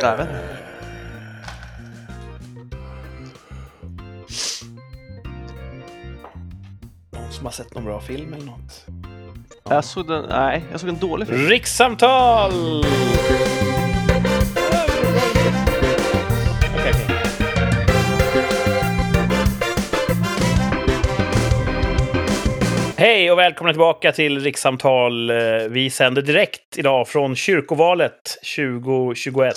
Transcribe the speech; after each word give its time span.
Jag 0.00 0.16
vet 0.16 0.26
inte. 0.26 0.58
Någon 7.10 7.32
som 7.32 7.44
har 7.44 7.52
sett 7.52 7.74
någon 7.74 7.84
bra 7.84 8.00
film 8.00 8.32
eller 8.32 8.46
något? 8.46 8.86
Jag 9.68 9.84
såg 9.84 10.08
den, 10.08 10.24
nej, 10.28 10.64
jag 10.70 10.80
såg 10.80 10.88
en 10.88 10.98
dålig 10.98 11.28
film. 11.28 11.40
Rikssamtal! 11.40 12.84
Hej 23.14 23.30
och 23.32 23.38
välkomna 23.38 23.72
tillbaka 23.72 24.12
till 24.12 24.40
Rikssamtal. 24.40 25.30
Eh, 25.30 25.36
Vi 25.70 25.90
sänder 25.90 26.22
direkt 26.22 26.78
idag 26.78 27.08
från 27.08 27.36
kyrkovalet 27.36 28.20
2021. 28.56 29.54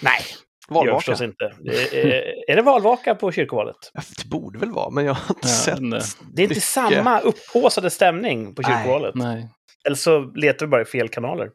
Nej, 0.00 0.20
det 0.68 0.74
gör 0.74 0.80
Valvaka. 0.80 0.98
förstås 1.00 1.20
inte. 1.20 1.52
Det 1.60 1.94
är, 1.94 2.50
är 2.50 2.56
det 2.56 2.62
valvaka 2.62 3.14
på 3.14 3.32
kyrkovalet? 3.32 3.76
Det 4.22 4.28
borde 4.28 4.58
väl 4.58 4.70
vara, 4.72 4.90
men 4.90 5.04
jag 5.04 5.14
har 5.14 5.34
inte 5.34 5.48
Ja, 5.48 5.54
sett. 5.54 5.78
nej. 5.80 6.00
Det 6.34 6.42
är 6.42 6.48
inte 6.48 6.60
samma 6.60 7.20
upphaussade 7.20 7.90
stämning 7.90 8.54
på 8.54 8.62
Nej, 8.62 8.70
kyrkovalet. 8.76 9.14
Nej. 9.14 9.48
Eller 9.86 9.96
så 9.96 10.20
letar 10.20 10.66
vi 10.66 10.70
bara 10.70 10.82
i 10.82 10.84
fel 10.84 11.08
kanaler. 11.08 11.46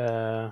Eh, 0.00 0.50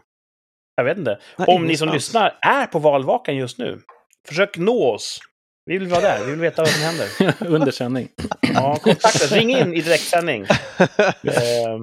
jag 0.76 0.84
vet 0.84 0.98
inte. 0.98 1.18
Nej, 1.38 1.48
Om 1.56 1.64
ni 1.64 1.76
som 1.76 1.88
lyssnar 1.88 2.38
är 2.40 2.66
på 2.66 2.78
valvakan 2.78 3.36
just 3.36 3.58
nu, 3.58 3.80
försök 4.28 4.56
nå 4.56 4.90
oss. 4.94 5.18
Vi 5.64 5.78
vill 5.78 5.88
vara 5.88 6.00
där, 6.00 6.24
vi 6.24 6.30
vill 6.30 6.40
veta 6.40 6.62
vad 6.62 6.68
som 6.68 6.82
händer. 6.82 7.34
Under 7.54 7.72
sändning. 7.72 8.08
Ja, 8.40 8.76
kontakta, 8.82 9.36
ring 9.36 9.50
in 9.50 9.74
i 9.74 9.80
direktsändning. 9.80 10.42
Eh, 11.22 11.78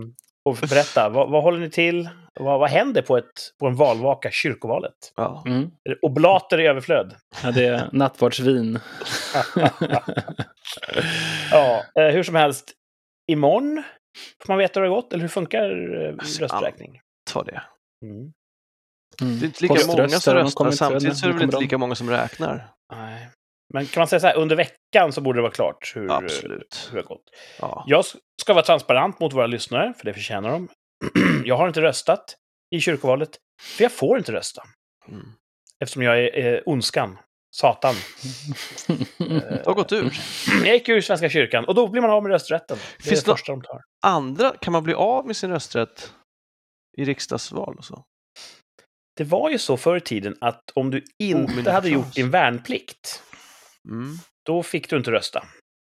och 0.45 0.55
berätta, 0.69 1.09
vad, 1.09 1.29
vad 1.29 1.43
håller 1.43 1.59
ni 1.59 1.69
till? 1.69 2.09
Vad, 2.39 2.59
vad 2.59 2.69
händer 2.69 3.01
på, 3.01 3.17
ett, 3.17 3.25
på 3.59 3.67
en 3.67 3.75
valvaka, 3.75 4.31
kyrkovalet? 4.31 4.93
Ja. 5.15 5.43
Mm. 5.47 5.71
Oblater 6.01 6.59
i 6.59 6.67
överflöd? 6.67 7.15
Ja, 7.43 7.51
det 7.51 7.65
är 7.65 7.89
nattvardsvin. 7.91 8.79
Ja, 11.51 11.83
eh, 11.99 12.07
hur 12.07 12.23
som 12.23 12.35
helst. 12.35 12.73
Imorgon 13.31 13.83
får 14.45 14.53
man 14.53 14.57
veta 14.57 14.79
hur 14.79 14.87
det 14.87 14.93
har 14.93 15.01
gått, 15.01 15.13
eller 15.13 15.21
hur 15.21 15.29
funkar 15.29 15.95
eh, 16.05 16.15
rösträkning? 16.39 17.01
Ta 17.31 17.43
det. 17.43 17.61
Mm. 18.05 18.15
Mm. 19.21 19.39
Det 19.39 19.45
är 19.45 19.47
inte 19.47 19.61
lika 19.61 19.87
många 19.87 20.09
som 20.09 20.33
röstar, 20.33 20.71
samtidigt 20.71 21.17
så 21.17 21.25
är 21.25 21.29
det 21.29 21.35
väl 21.35 21.43
inte 21.43 21.59
lika 21.59 21.77
många 21.77 21.95
som 21.95 22.09
räknar. 22.09 22.67
Nej. 22.93 23.29
Men 23.73 23.85
kan 23.85 24.01
man 24.01 24.07
säga 24.07 24.19
så 24.19 24.27
här, 24.27 24.35
under 24.37 24.55
veckan 24.55 25.11
så 25.13 25.21
borde 25.21 25.37
det 25.37 25.41
vara 25.41 25.51
klart 25.51 25.91
hur, 25.95 26.11
Absolut. 26.11 26.87
hur 26.91 26.95
det 26.97 27.01
har 27.03 27.07
gått. 27.07 27.23
Ja. 27.59 27.83
Jag 27.87 28.05
ska 28.41 28.53
vara 28.53 28.65
transparent 28.65 29.19
mot 29.19 29.33
våra 29.33 29.47
lyssnare, 29.47 29.93
för 29.97 30.05
det 30.05 30.13
förtjänar 30.13 30.49
de. 30.51 30.67
jag 31.45 31.57
har 31.57 31.67
inte 31.67 31.81
röstat 31.81 32.35
i 32.75 32.81
kyrkovalet, 32.81 33.29
för 33.61 33.83
jag 33.83 33.91
får 33.91 34.17
inte 34.17 34.31
rösta. 34.31 34.63
Mm. 35.07 35.25
Eftersom 35.83 36.01
jag 36.03 36.19
är 36.19 36.53
eh, 36.55 36.59
ondskan, 36.65 37.17
Satan. 37.55 37.95
Det 39.17 39.63
har 39.65 39.73
gått 39.73 39.91
ur. 39.91 40.13
Jag 40.65 40.73
gick 40.73 40.89
ur 40.89 41.01
Svenska 41.01 41.29
kyrkan 41.29 41.65
och 41.65 41.75
då 41.75 41.87
blir 41.87 42.01
man 42.01 42.09
av 42.11 42.23
med 42.23 42.31
rösträtten. 42.31 42.77
Det 42.77 43.03
är 43.03 43.09
Finns 43.09 43.23
det 43.23 43.31
det- 43.31 43.35
första 43.35 43.51
de 43.51 43.61
tar. 43.61 43.81
Andra, 44.05 44.53
kan 44.61 44.73
man 44.73 44.83
bli 44.83 44.93
av 44.93 45.27
med 45.27 45.35
sin 45.37 45.49
rösträtt 45.51 46.13
i 46.97 47.05
riksdagsval 47.05 47.75
och 47.77 47.85
så? 47.85 48.03
Det 49.17 49.23
var 49.23 49.49
ju 49.49 49.57
så 49.57 49.77
förr 49.77 49.97
i 49.97 50.01
tiden 50.01 50.35
att 50.41 50.61
om 50.75 50.91
du 50.91 50.97
inte 51.19 51.35
Omyndigförklaras. 51.35 51.73
hade 51.75 51.89
gjort 51.89 52.13
din 52.15 52.31
värnplikt, 52.31 53.23
Mm. 53.89 54.15
då 54.45 54.63
fick 54.63 54.89
du 54.89 54.97
inte 54.97 55.11
rösta. 55.11 55.43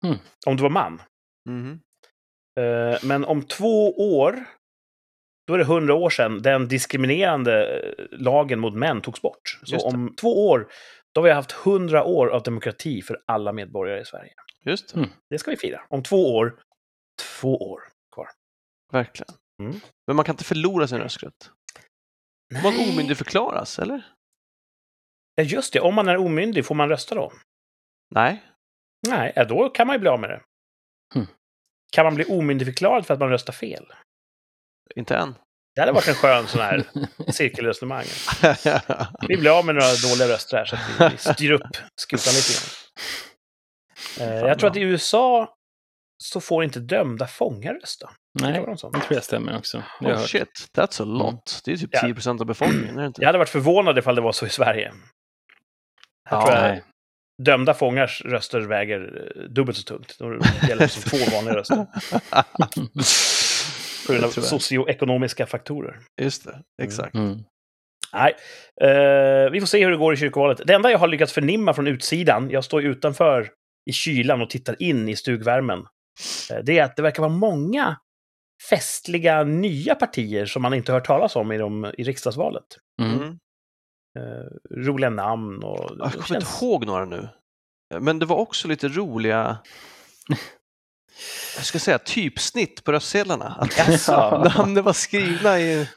Mm. 0.05 0.17
Om 0.47 0.57
du 0.57 0.63
var 0.63 0.69
man. 0.69 1.01
Mhm. 1.49 1.79
Eh, 2.59 2.97
Men 3.03 3.25
om 3.25 3.41
två 3.43 3.89
år, 4.15 4.45
då 5.47 5.53
är 5.53 5.57
det 5.57 5.63
hundra 5.65 5.93
år 5.93 6.09
sedan 6.09 6.41
den 6.41 6.67
diskriminerande 6.67 7.79
eh, 7.79 8.05
lagen 8.11 8.59
mot 8.59 8.73
män 8.73 9.01
togs 9.01 9.21
bort. 9.21 9.59
Så 9.63 9.77
om 9.87 10.15
två 10.15 10.49
år, 10.49 10.71
då 11.13 11.21
har 11.21 11.23
vi 11.25 11.31
haft 11.31 11.51
hundra 11.51 12.03
år 12.03 12.27
av 12.27 12.43
demokrati 12.43 13.01
för 13.01 13.23
alla 13.27 13.53
medborgare 13.53 14.01
i 14.01 14.05
Sverige. 14.05 14.33
Just 14.65 14.93
det, 14.93 14.97
Mm. 14.99 15.09
Det 15.29 15.39
ska 15.39 15.51
vi 15.51 15.57
fira. 15.57 15.81
Om 15.89 16.03
två 16.03 16.35
år, 16.35 16.59
två 17.41 17.55
år 17.57 17.81
kvar. 18.15 18.27
verkligen. 18.91 19.33
Mm. 19.61 19.79
Men 20.07 20.15
man 20.15 20.25
kan 20.25 20.33
inte 20.33 20.43
förlora 20.43 20.87
sin 20.87 20.97
rösträtt. 20.97 21.49
Man 22.63 22.73
omyndigförklaras, 22.89 23.79
eller? 23.79 24.01
Ja, 25.35 25.43
just 25.43 25.73
det. 25.73 25.79
Om 25.79 25.95
man 25.95 26.07
är 26.07 26.17
omyndig, 26.17 26.65
får 26.65 26.75
man 26.75 26.89
rösta 26.89 27.15
då? 27.15 27.31
Nej. 28.11 28.43
Nej, 29.07 29.33
då 29.49 29.69
kan 29.69 29.87
man 29.87 29.95
ju 29.95 29.99
bli 29.99 30.09
av 30.09 30.19
med 30.19 30.29
det. 30.29 30.41
Hmm. 31.13 31.27
Kan 31.91 32.05
man 32.05 32.15
bli 32.15 32.25
omyndigförklarad 32.25 33.05
för 33.05 33.13
att 33.13 33.19
man 33.19 33.29
röstar 33.29 33.53
fel? 33.53 33.85
Inte 34.95 35.15
än. 35.15 35.35
Det 35.75 35.81
hade 35.81 35.91
varit 35.93 36.07
en 36.07 36.13
skön 36.15 36.47
sån 36.47 36.61
här 36.61 36.83
cirkelresonemang. 37.31 38.05
Vi 39.27 39.37
blir 39.37 39.57
av 39.59 39.65
med 39.65 39.75
några 39.75 39.93
dåliga 40.09 40.33
röster 40.35 40.57
här 40.57 40.65
så 40.65 40.75
att 40.75 41.13
vi, 41.13 41.17
styr 41.17 41.51
upp 41.51 41.77
skutan 42.01 42.33
lite 42.33 42.53
grann. 42.53 44.29
Eh, 44.29 44.47
jag 44.47 44.59
tror 44.59 44.69
att 44.69 44.77
i 44.77 44.81
USA 44.81 45.55
så 46.23 46.41
får 46.41 46.63
inte 46.63 46.79
dömda 46.79 47.27
fångar 47.27 47.73
rösta. 47.73 48.09
Det 48.39 48.45
Nej, 48.51 48.77
sånt. 48.77 48.93
det 48.93 48.99
tror 48.99 49.13
jag 49.13 49.23
stämmer 49.23 49.57
också. 49.57 49.83
Det 49.99 50.09
jag 50.09 50.17
Oh 50.17 50.25
shit, 50.25 50.67
that's 50.77 51.01
a 51.01 51.05
lot. 51.05 51.61
Det 51.65 51.71
är 51.71 51.77
typ 51.77 51.89
Ja. 51.93 52.01
10 52.01 52.13
procent 52.13 52.41
av 52.41 52.47
befolkningen, 52.47 52.97
är 52.97 53.01
det 53.01 53.07
inte? 53.07 53.21
Jag 53.21 53.27
hade 53.27 53.37
varit 53.37 53.49
förvånad 53.49 53.97
ifall 53.97 54.15
det 54.15 54.21
var 54.21 54.31
så 54.31 54.45
i 54.45 54.49
Sverige. 54.49 54.93
Här 56.29 56.37
Ja, 56.37 56.41
tror 56.45 56.55
jag 56.55 56.63
Nej. 56.63 56.83
Dömda 57.37 57.73
fångars 57.73 58.21
röster 58.25 58.59
väger 58.59 59.31
eh, 59.35 59.41
dubbelt 59.43 59.77
så 59.77 59.83
tungt. 59.83 60.15
De 60.19 60.41
gäller 60.69 60.87
som 60.87 61.01
två 61.01 61.31
vanliga 61.35 61.55
röster. 61.55 61.75
På 64.07 64.13
grund 64.13 64.25
av 64.25 64.31
Det 64.35 64.41
socioekonomiska 64.41 65.45
faktorer. 65.45 65.99
Just 66.21 66.45
det, 66.45 66.61
exakt. 66.83 67.15
Mm. 67.15 67.43
Nej, 68.13 68.35
eh, 68.81 69.51
vi 69.51 69.59
får 69.59 69.67
se 69.67 69.83
hur 69.83 69.91
det 69.91 69.97
går 69.97 70.13
i 70.13 70.17
kyrkovalet. 70.17 70.61
Det 70.65 70.73
enda 70.73 70.91
jag 70.91 70.99
har 70.99 71.07
lyckats 71.07 71.33
förnimma 71.33 71.73
från 71.73 71.87
utsidan, 71.87 72.49
jag 72.49 72.63
står 72.63 72.83
utanför 72.83 73.49
i 73.89 73.93
kylan 73.93 74.41
och 74.41 74.49
tittar 74.49 74.81
in 74.81 75.09
i 75.09 75.15
stugvärmen, 75.15 75.79
eh, 76.51 76.57
det 76.63 76.79
är 76.79 76.83
att 76.83 76.95
det 76.95 77.01
verkar 77.01 77.23
vara 77.23 77.33
många 77.33 77.97
festliga 78.69 79.43
nya 79.43 79.95
partier 79.95 80.45
som 80.45 80.61
man 80.61 80.73
inte 80.73 80.91
hört 80.91 81.05
talas 81.05 81.35
om 81.35 81.51
i, 81.51 81.57
de, 81.57 81.93
i 81.97 82.03
riksdagsvalet. 82.03 82.63
Mm. 83.01 83.39
Eh, 84.19 84.77
roliga 84.85 85.09
namn 85.09 85.63
och... 85.63 85.91
Jag 85.99 86.11
kommer 86.11 86.25
känns- 86.25 86.31
inte 86.31 86.65
ihåg 86.65 86.85
några 86.85 87.05
nu. 87.05 87.29
Men 87.99 88.19
det 88.19 88.25
var 88.25 88.35
också 88.35 88.67
lite 88.67 88.87
roliga, 88.87 89.57
jag 91.55 91.65
ska 91.65 91.79
säga 91.79 91.99
typsnitt 91.99 92.83
på 92.83 92.91
röstsedlarna. 92.91 93.45
Att 93.77 94.07
namnen 94.55 94.83
var 94.83 94.93
skrivna 94.93 95.59
i, 95.59 95.87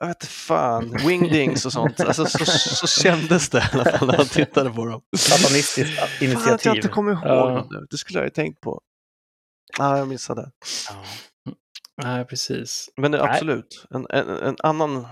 jag 0.00 0.06
vet 0.06 0.24
fan, 0.26 0.96
wingdings 1.06 1.66
och 1.66 1.72
sånt. 1.72 2.00
Alltså 2.00 2.26
så, 2.26 2.44
så 2.46 2.86
kändes 2.86 3.48
det 3.48 3.58
i 3.58 3.62
alla 3.72 3.84
fall 3.98 4.08
när 4.08 4.16
man 4.16 4.26
tittade 4.26 4.70
på 4.70 4.84
dem. 4.86 5.02
Satanistiskt 5.16 5.98
Fan 5.98 6.04
att 6.04 6.20
jag 6.20 6.30
initiativ. 6.30 6.74
inte 6.76 6.88
kommer 6.88 7.12
ihåg 7.12 7.20
Ja. 7.24 7.66
nu. 7.70 7.86
Det 7.90 7.96
skulle 7.98 8.18
jag 8.18 8.26
ju 8.26 8.30
tänkt 8.30 8.60
på. 8.60 8.80
Ja, 9.78 9.98
jag 9.98 10.08
missade. 10.08 10.50
Ja. 10.90 11.04
Nej, 12.02 12.24
precis. 12.24 12.88
Men 12.96 13.10
Nej. 13.10 13.20
absolut 13.20 13.86
en, 13.90 14.06
en, 14.10 14.28
en 14.28 14.56
annan 14.58 15.06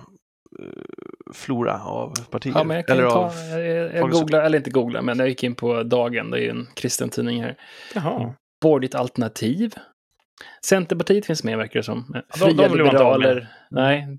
flora 1.35 1.81
av 1.83 2.15
partier. 2.31 2.53
Ja, 2.57 2.65
men 2.65 2.77
jag, 2.77 2.87
kan 2.87 2.99
Eller 2.99 3.11
ta, 3.11 3.17
av, 3.19 3.33
jag, 3.61 3.95
jag 3.95 4.11
googlar, 4.11 4.43
eller 4.43 4.59
inte 4.59 4.71
googlar, 4.71 5.03
men 5.03 5.19
jag 5.19 5.29
gick 5.29 5.43
in 5.45 5.55
på 5.55 5.83
Dagen, 5.83 6.31
det 6.31 6.39
är 6.39 6.43
ju 6.43 6.51
en 6.51 6.67
kristen 6.75 7.09
tidning 7.09 7.43
här. 7.43 7.57
Jaha. 7.95 8.35
Borgerligt 8.63 8.95
alternativ. 8.95 9.75
Centerpartiet 10.67 11.27
finns 11.27 11.45
med, 11.45 11.59
verkar 11.59 11.81
det 11.81 11.85
som. 11.85 12.07
de- 12.13 12.39
Fria 12.39 12.49
de 12.69 12.77
med. 12.77 12.77
liberaler. 12.77 13.49
Nej. 13.71 14.19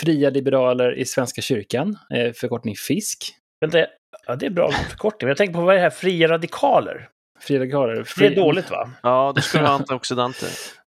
Fria 0.00 0.30
liberaler 0.30 0.94
i 0.98 1.04
Svenska 1.04 1.42
kyrkan, 1.42 1.98
eh, 2.14 2.32
förkortning 2.32 2.74
FISK. 2.76 3.18
Vänta, 3.60 3.78
ja, 4.26 4.36
det 4.36 4.46
är 4.46 4.50
bra 4.50 4.70
förkortning. 4.70 5.26
Men 5.26 5.28
jag 5.28 5.36
tänker 5.36 5.54
på 5.54 5.60
vad 5.60 5.70
är 5.74 5.76
det 5.76 5.82
här? 5.82 5.90
Fria 5.90 6.28
radikaler? 6.28 7.08
Fria 7.40 7.58
radikaler. 7.60 7.94
Det 7.94 8.00
är 8.00 8.04
Fri, 8.04 8.34
dåligt, 8.34 8.70
va? 8.70 8.90
ja, 9.02 9.32
då 9.36 9.40
skulle 9.42 9.62
vara 9.62 9.72
antioxidanter 9.74 10.48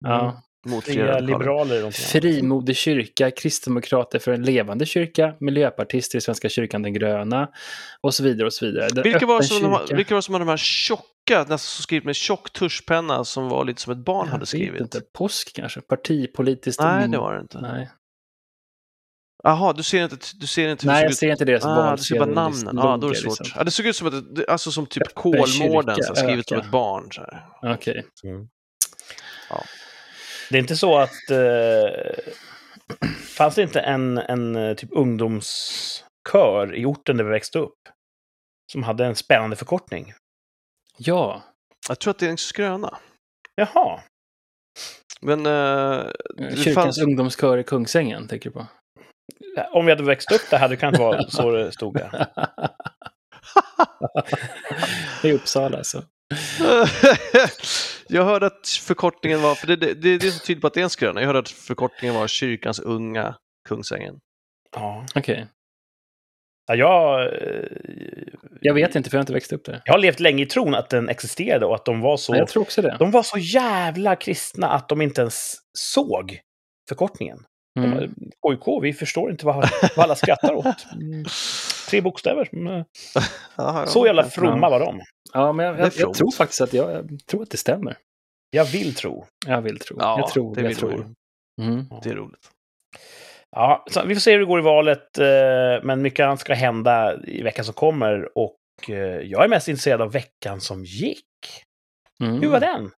Ja. 0.05 0.41
Mot 0.65 0.83
fria 0.83 1.19
liberaler. 1.19 1.91
Frimodig 1.91 2.75
kyrka, 2.75 3.31
Kristdemokrater 3.31 4.19
för 4.19 4.31
en 4.31 4.43
levande 4.43 4.85
kyrka, 4.85 5.35
Miljöpartister 5.39 6.17
i 6.17 6.21
Svenska 6.21 6.49
kyrkan 6.49 6.81
den 6.81 6.93
gröna 6.93 7.49
och 8.01 8.13
så 8.13 8.23
vidare 8.23 8.45
och 8.47 8.53
så 8.53 8.65
vidare. 8.65 8.87
Den 8.89 9.03
Vilka 9.03 9.25
var, 9.25 9.41
som 9.41 9.61
de, 9.89 9.95
vilka 9.95 10.13
var 10.13 10.21
som 10.21 10.33
hade 10.33 10.45
de 10.45 10.49
här 10.49 10.57
tjocka, 10.57 11.03
nästan 11.39 11.57
så 11.57 11.81
skrivit 11.81 12.05
med 12.05 12.15
tjock 12.15 12.53
tuschpenna 12.53 13.23
som 13.23 13.49
var 13.49 13.65
lite 13.65 13.81
som 13.81 13.93
ett 13.93 14.05
barn 14.05 14.25
Jag 14.25 14.31
hade 14.31 14.45
skrivit? 14.45 14.81
Inte. 14.81 15.01
Påsk 15.13 15.53
kanske? 15.55 15.81
Partipolitiskt? 15.81 16.81
Nej, 16.81 17.07
det 17.07 17.17
var 17.17 17.33
det 17.33 17.41
inte. 17.41 17.61
Nej, 17.61 17.89
Jaha, 19.45 19.73
du 19.73 19.83
ser 19.83 20.03
inte, 20.03 20.17
du 20.39 20.47
ser 20.47 20.69
inte 20.69 20.85
Nej 20.87 21.03
jag 21.03 21.11
såg 21.11 21.17
ser 21.17 21.31
inte 21.31 21.45
deras 21.45 21.63
ut? 21.63 21.67
Ah, 21.67 21.95
du 21.95 22.03
ser 22.03 22.19
bara 22.19 22.25
namnen. 22.29 22.75
Ja, 22.77 22.97
då 22.97 23.07
är 23.07 23.11
det 23.11 23.17
svårt. 23.17 23.39
liksom. 23.39 23.57
Ja, 23.57 23.63
det 23.63 23.71
såg 23.71 23.85
ut 23.85 23.95
som 23.95 24.07
att, 24.07 24.35
det- 24.35 24.47
alltså 24.47 24.71
som 24.71 24.85
typ 24.85 25.13
Kolmården, 25.13 25.95
skrivet 26.15 26.47
som 26.47 26.57
ett 26.59 26.71
barn. 26.71 27.07
Så 27.11 27.21
här. 27.21 27.45
Okej. 27.73 28.05
Det 30.53 30.57
är 30.57 30.61
inte 30.61 30.75
så 30.75 30.97
att... 30.97 31.31
Eh, 31.31 32.31
fanns 33.37 33.55
det 33.55 33.61
inte 33.61 33.79
en, 33.79 34.17
en 34.17 34.55
eh, 34.55 34.75
typ 34.75 34.89
ungdomskör 34.91 36.75
i 36.75 36.85
orten 36.85 37.17
där 37.17 37.23
vi 37.23 37.29
växte 37.29 37.59
upp? 37.59 37.79
Som 38.71 38.83
hade 38.83 39.05
en 39.05 39.15
spännande 39.15 39.55
förkortning? 39.55 40.13
Ja, 40.97 41.43
Jag 41.89 41.99
tror 41.99 42.11
att 42.11 42.19
det 42.19 42.25
är 42.25 42.29
en 42.29 42.37
skröna. 42.37 42.97
Jaha. 43.55 44.01
Men 45.21 45.45
eh, 45.45 46.05
det 46.37 46.55
Kyrkans 46.55 46.75
fanns... 46.75 46.97
ungdomskör 46.97 47.57
i 47.57 47.63
Kungsängen, 47.63 48.27
tänker 48.27 48.49
du 48.49 48.53
på? 48.53 48.67
Om 49.71 49.85
vi 49.85 49.91
hade 49.91 50.03
växt 50.03 50.31
upp 50.31 50.49
där 50.49 50.59
hade 50.59 50.73
det 50.73 50.79
kunnat 50.79 50.99
vara 50.99 51.23
så 51.23 51.51
det 51.51 51.71
stod 51.71 51.93
där. 51.93 52.27
I 55.23 55.31
Uppsala 55.33 55.77
alltså. 55.77 56.03
jag 58.07 58.25
hörde 58.25 58.45
att 58.45 58.67
förkortningen 58.67 59.41
var, 59.41 59.55
för 59.55 59.67
det, 59.67 59.75
det, 59.75 59.93
det, 59.93 60.17
det 60.17 60.27
är 60.27 60.31
så 60.31 60.45
tydligt 60.45 60.61
på 60.61 60.67
att 60.67 60.73
det 60.73 60.79
är 60.79 60.83
en 60.83 60.89
skröna, 60.89 61.19
jag 61.21 61.27
hörde 61.27 61.39
att 61.39 61.49
förkortningen 61.49 62.15
var 62.15 62.27
kyrkans 62.27 62.79
unga 62.79 63.35
Kungsängen. 63.69 64.15
Ja. 64.75 65.05
Okej. 65.15 65.47
Ja, 66.67 66.75
jag, 66.75 67.21
eh, 67.21 67.67
Jag 68.61 68.73
vet 68.73 68.95
inte, 68.95 69.09
för 69.09 69.17
jag 69.17 69.19
har 69.19 69.23
inte 69.23 69.33
växt 69.33 69.53
upp 69.53 69.65
där. 69.65 69.81
jag 69.85 69.93
har 69.93 69.99
levt 69.99 70.19
länge 70.19 70.43
i 70.43 70.45
tron 70.45 70.75
att 70.75 70.89
den 70.89 71.09
existerade 71.09 71.65
och 71.65 71.75
att 71.75 71.85
de 71.85 72.01
var 72.01 72.17
så... 72.17 72.31
Men 72.31 72.39
jag 72.39 72.47
tror 72.47 72.63
också 72.63 72.81
det. 72.81 72.95
De 72.99 73.11
var 73.11 73.23
så 73.23 73.37
jävla 73.37 74.15
kristna 74.15 74.67
att 74.69 74.89
de 74.89 75.01
inte 75.01 75.21
ens 75.21 75.55
såg 75.77 76.39
förkortningen. 76.89 77.37
De, 77.37 77.83
Mm. 77.85 78.13
bara, 78.43 78.55
KIK, 78.55 78.83
vi 78.83 78.93
förstår 78.93 79.31
inte 79.31 79.45
vad, 79.45 79.55
vad 79.95 80.03
alla 80.03 80.15
skrattar 80.15 80.53
åt. 80.53 80.65
Mm. 80.93 81.25
Tre 81.89 82.01
bokstäver. 82.01 82.49
Jaha, 83.57 83.87
Så 83.87 84.05
jävla 84.05 84.23
fromma 84.23 84.69
var 84.69 84.79
de. 84.79 85.01
Ja, 85.33 85.51
men 85.51 85.65
jag, 85.65 85.79
jag, 85.79 85.91
jag 85.95 86.13
tror 86.13 86.31
faktiskt 86.31 86.61
att 86.61 86.73
jag, 86.73 86.91
jag 86.91 87.19
tror 87.25 87.43
att 87.43 87.49
det 87.49 87.57
stämmer. 87.57 87.97
Jag 88.49 88.65
vill 88.65 88.95
tro. 88.95 89.25
Jag 89.45 89.61
vill 89.61 89.79
tro. 89.79 89.97
Ja, 89.99 90.19
jag 90.19 90.29
tror. 90.29 90.55
det 90.55 90.61
jag 90.61 90.77
tror. 90.77 91.13
Mm. 91.61 91.85
Det 92.03 92.09
är 92.09 92.15
roligt. 92.15 92.49
Ja, 93.55 93.85
så 93.91 94.05
vi 94.05 94.15
får 94.15 94.19
se 94.19 94.31
hur 94.31 94.39
det 94.39 94.45
går 94.45 94.59
i 94.59 94.63
valet, 94.63 95.19
eh, 95.19 95.83
men 95.83 96.01
mycket 96.01 96.23
annat 96.23 96.39
ska 96.39 96.53
hända 96.53 97.23
i 97.23 97.41
veckan 97.41 97.65
som 97.65 97.73
kommer. 97.73 98.37
Och 98.37 98.59
eh, 98.89 98.95
jag 99.21 99.43
är 99.43 99.47
mest 99.47 99.67
intresserad 99.67 100.01
av 100.01 100.11
veckan 100.11 100.61
som 100.61 100.85
gick. 100.85 101.25
Mm. 102.23 102.41
Hur 102.41 102.49
var 102.49 102.59
den? 102.59 102.91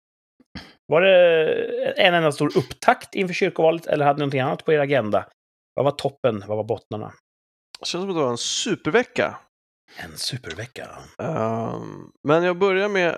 Var 0.87 1.01
det 1.01 1.93
en 1.97 2.13
enda 2.13 2.31
stor 2.31 2.57
upptakt 2.57 3.15
inför 3.15 3.33
kyrkovalet 3.33 3.85
eller 3.85 4.05
hade 4.05 4.17
ni 4.17 4.19
någonting 4.19 4.39
annat 4.39 4.65
på 4.65 4.73
er 4.73 4.79
agenda? 4.79 5.25
Vad 5.73 5.85
var 5.85 5.91
toppen? 5.91 6.43
Vad 6.47 6.57
var 6.57 6.63
bottnarna? 6.63 7.13
Det 7.79 7.85
känns 7.85 8.01
som 8.01 8.09
att 8.09 8.15
det 8.15 8.21
var 8.21 8.31
en 8.31 8.37
supervecka. 8.37 9.37
En 9.97 10.17
supervecka. 10.17 10.89
Ehm, 11.17 12.11
men 12.23 12.43
jag 12.43 12.59
börjar 12.59 12.89
med, 12.89 13.17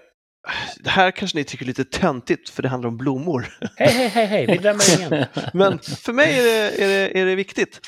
det 0.79 0.89
här 0.89 1.11
kanske 1.11 1.37
ni 1.37 1.43
tycker 1.43 1.65
är 1.65 1.67
lite 1.67 1.85
töntigt 1.85 2.49
för 2.49 2.63
det 2.63 2.69
handlar 2.69 2.87
om 2.87 2.97
blommor. 2.97 3.57
Hej, 3.75 3.91
hej, 3.91 4.07
hej, 4.07 4.25
hej, 4.25 4.45
vi 4.45 4.57
drämmer 4.57 4.97
ingen. 4.97 5.25
Men 5.53 5.79
för 5.79 6.13
mig 6.13 6.39
är 6.39 6.43
det, 6.43 6.83
är 6.83 6.87
det, 6.87 7.19
är 7.19 7.25
det 7.25 7.35
viktigt. 7.35 7.79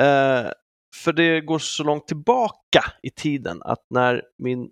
Eh, 0.00 0.50
för 0.96 1.12
det 1.12 1.40
går 1.40 1.58
så 1.58 1.84
långt 1.84 2.06
tillbaka 2.08 2.84
i 3.02 3.10
tiden 3.10 3.62
att 3.62 3.86
när 3.90 4.22
min 4.38 4.70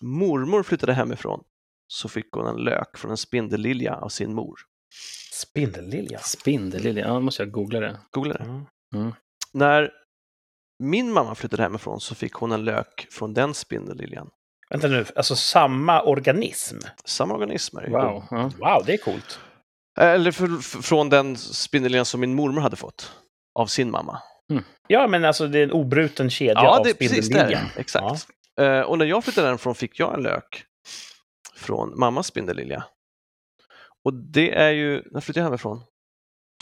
mormor 0.00 0.62
flyttade 0.62 0.92
hemifrån 0.92 1.40
så 1.88 2.08
fick 2.08 2.26
hon 2.32 2.46
en 2.46 2.64
lök 2.64 2.96
från 2.96 3.10
en 3.10 3.16
spindellilja 3.16 3.94
av 3.94 4.08
sin 4.08 4.34
mor. 4.34 4.56
Spindellilja. 5.32 6.18
Spindellilja, 6.18 7.06
ja, 7.06 7.14
då 7.14 7.20
måste 7.20 7.42
jag 7.42 7.52
googla 7.52 7.80
det. 7.80 8.00
Googla 8.10 8.34
det. 8.34 8.44
Mm. 8.94 9.12
När 9.52 9.90
min 10.78 11.12
mamma 11.12 11.34
flyttade 11.34 11.62
hemifrån 11.62 12.00
så 12.00 12.14
fick 12.14 12.32
hon 12.32 12.52
en 12.52 12.64
lök 12.64 13.06
från 13.10 13.34
den 13.34 13.54
spindelliljan. 13.54 14.30
Vänta 14.70 14.88
nu, 14.88 15.04
alltså 15.16 15.36
samma 15.36 16.02
organism? 16.02 16.76
Samma 17.04 17.34
organismer. 17.34 17.88
Wow. 17.90 18.24
Ja. 18.30 18.50
Wow, 18.58 18.82
det 18.86 18.92
är 18.94 18.98
coolt. 18.98 19.40
Eller 20.00 20.32
för, 20.32 20.46
för, 20.62 20.82
från 20.82 21.08
den 21.08 21.36
spindelliljan 21.36 22.04
som 22.04 22.20
min 22.20 22.34
mormor 22.34 22.60
hade 22.60 22.76
fått 22.76 23.12
av 23.58 23.66
sin 23.66 23.90
mamma. 23.90 24.22
Ja, 24.88 25.06
men 25.06 25.24
alltså 25.24 25.46
det 25.46 25.58
är 25.58 25.62
en 25.62 25.72
obruten 25.72 26.30
kedja 26.30 26.54
Ja, 26.54 26.78
av 26.78 26.84
det 26.84 26.90
är 26.90 26.94
precis 26.94 27.28
det. 27.28 27.60
Exakt. 27.76 28.28
Eh, 28.60 28.80
och 28.80 28.98
när 28.98 29.06
jag 29.06 29.24
flyttade 29.24 29.48
därifrån 29.48 29.74
fick 29.74 30.00
jag 30.00 30.14
en 30.14 30.22
lök 30.22 30.64
från 31.56 31.98
mammas 31.98 32.26
spindellilja. 32.26 32.84
Och 34.04 34.14
det 34.14 34.54
är 34.54 34.70
ju, 34.70 35.02
när 35.10 35.20
flyttade 35.20 35.40
jag 35.40 35.44
hemifrån? 35.44 35.82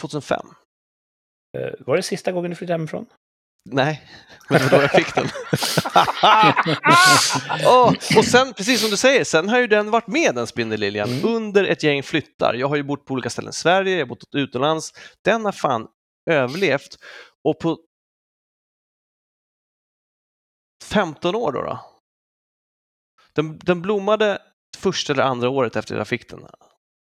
2005? 0.01 0.41
Eh, 1.59 1.71
Var 1.79 1.97
det 1.97 2.03
sista 2.03 2.33
gången 2.33 2.51
du 2.51 2.57
flyttade 2.57 2.75
hemifrån? 2.79 3.07
Nej, 3.71 4.09
men 4.49 4.59
det 4.61 4.69
var 4.69 4.79
då 4.79 4.83
jag 4.85 4.91
fick 4.91 5.15
den. 5.15 5.27
Åh, 7.67 7.93
och 8.19 8.25
sen, 8.25 8.53
precis 8.55 8.81
som 8.81 8.91
du 8.91 8.97
säger, 8.97 9.25
sen 9.25 9.49
har 9.49 9.59
ju 9.59 9.67
den 9.67 9.91
varit 9.91 10.07
med, 10.07 10.35
den 10.35 10.47
spindelliljan, 10.47 11.09
Mm. 11.09 11.29
under 11.35 11.65
ett 11.65 11.83
gäng 11.83 12.03
flyttar. 12.03 12.55
Jag 12.55 12.69
har 12.69 12.77
ju 12.77 12.83
bott 12.83 13.05
på 13.05 13.15
olika 13.15 13.31
ställen 13.31 13.51
i 13.51 13.53
Sverige, 13.53 13.93
jag 13.93 14.01
har 14.01 14.07
bott 14.09 14.25
utomlands. 14.35 14.93
Den 15.25 15.45
har 15.45 15.53
fan 15.53 15.87
överlevt. 16.31 16.99
Och 17.45 17.59
på 17.59 17.79
15 20.85 21.35
år 21.35 21.53
då, 21.53 21.63
då 21.63 21.81
den, 23.33 23.59
den 23.59 23.83
blommade 23.83 24.43
första 24.77 25.13
eller 25.13 25.23
andra 25.23 25.49
året 25.49 25.77
efter 25.77 25.97
jag 25.97 26.09
fick 26.09 26.31
den. 26.31 26.41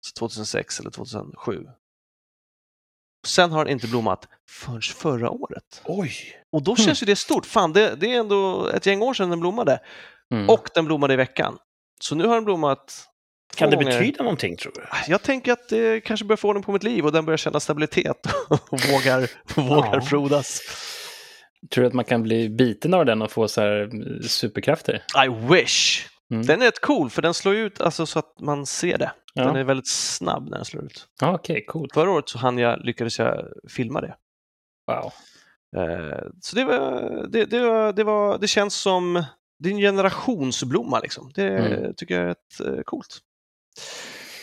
Så 0.06 0.12
2006 0.18 0.80
eller 0.80 0.90
2007. 0.90 1.66
Sen 3.26 3.50
har 3.52 3.64
den 3.64 3.72
inte 3.72 3.86
blommat 3.86 4.28
förrän 4.50 4.80
förra 4.82 5.30
året. 5.30 5.82
Oj! 5.84 6.12
Och 6.52 6.62
då 6.62 6.76
känns 6.76 7.02
ju 7.02 7.06
det 7.06 7.16
stort. 7.16 7.46
Fan, 7.46 7.72
det, 7.72 7.94
det 8.00 8.14
är 8.14 8.18
ändå 8.20 8.66
ett 8.68 8.86
gäng 8.86 9.02
år 9.02 9.14
sedan 9.14 9.30
den 9.30 9.40
blommade. 9.40 9.78
Mm. 10.34 10.50
Och 10.50 10.68
den 10.74 10.84
blommade 10.84 11.14
i 11.14 11.16
veckan. 11.16 11.58
Så 12.00 12.14
nu 12.14 12.26
har 12.26 12.34
den 12.34 12.44
blommat 12.44 13.06
Kan 13.56 13.70
det 13.70 13.76
gånger. 13.76 13.98
betyda 13.98 14.22
någonting, 14.22 14.56
tror 14.56 14.72
du? 14.74 14.82
Jag 15.12 15.22
tänker 15.22 15.52
att 15.52 15.68
det 15.68 16.00
kanske 16.00 16.26
börjar 16.26 16.36
få 16.36 16.48
ordning 16.48 16.62
på 16.64 16.72
mitt 16.72 16.82
liv 16.82 17.06
och 17.06 17.12
den 17.12 17.24
börjar 17.24 17.36
känna 17.38 17.60
stabilitet 17.60 18.26
och 18.48 18.58
vågar, 18.90 19.30
vågar 19.68 19.94
Ja. 19.94 20.00
frodas. 20.00 20.60
Tror 21.74 21.82
du 21.82 21.88
att 21.88 21.94
man 21.94 22.04
kan 22.04 22.22
bli 22.22 22.48
biten 22.48 22.94
av 22.94 23.06
den 23.06 23.22
och 23.22 23.30
få 23.30 23.48
så 23.48 23.60
här 23.60 23.90
superkrafter? 24.28 25.02
I 25.24 25.28
wish! 25.54 26.06
Mm. 26.30 26.46
Den 26.46 26.62
är 26.62 26.66
rätt 26.66 26.80
cool 26.80 27.10
för 27.10 27.22
den 27.22 27.34
slår 27.34 27.54
ut 27.54 27.80
alltså, 27.80 28.06
så 28.06 28.18
att 28.18 28.40
man 28.40 28.66
ser 28.66 28.98
det. 28.98 29.12
Den 29.34 29.46
Ja, 29.46 29.58
är 29.58 29.64
väldigt 29.64 29.88
snabb 29.90 30.48
när 30.50 30.56
den 30.56 30.64
slår 30.64 30.84
ut. 30.84 31.08
ja 31.20 31.34
okej, 31.34 31.64
coolt. 31.66 31.94
Förra 31.94 32.10
året 32.10 32.28
så 32.28 32.38
hann 32.38 32.58
jag, 32.58 32.84
lyckades 32.84 33.18
jag 33.18 33.44
filma 33.68 34.00
det. 34.00 34.16
Wow. 34.86 35.12
Eh, 35.82 36.18
Så 36.40 36.56
det, 36.56 36.64
var, 36.64 37.26
det, 37.28 37.44
det, 37.44 37.60
var, 37.60 37.92
det, 37.92 38.04
var, 38.04 38.38
det 38.38 38.48
känns 38.48 38.74
som, 38.74 39.16
en 39.64 39.78
generationsblomma 39.78 41.00
liksom. 41.00 41.30
Det 41.34 41.48
Mm. 41.58 41.94
tycker 41.94 42.14
jag 42.14 42.22
är 42.24 42.28
rätt 42.28 42.60
eh, 42.78 42.82
coolt. 42.84 43.18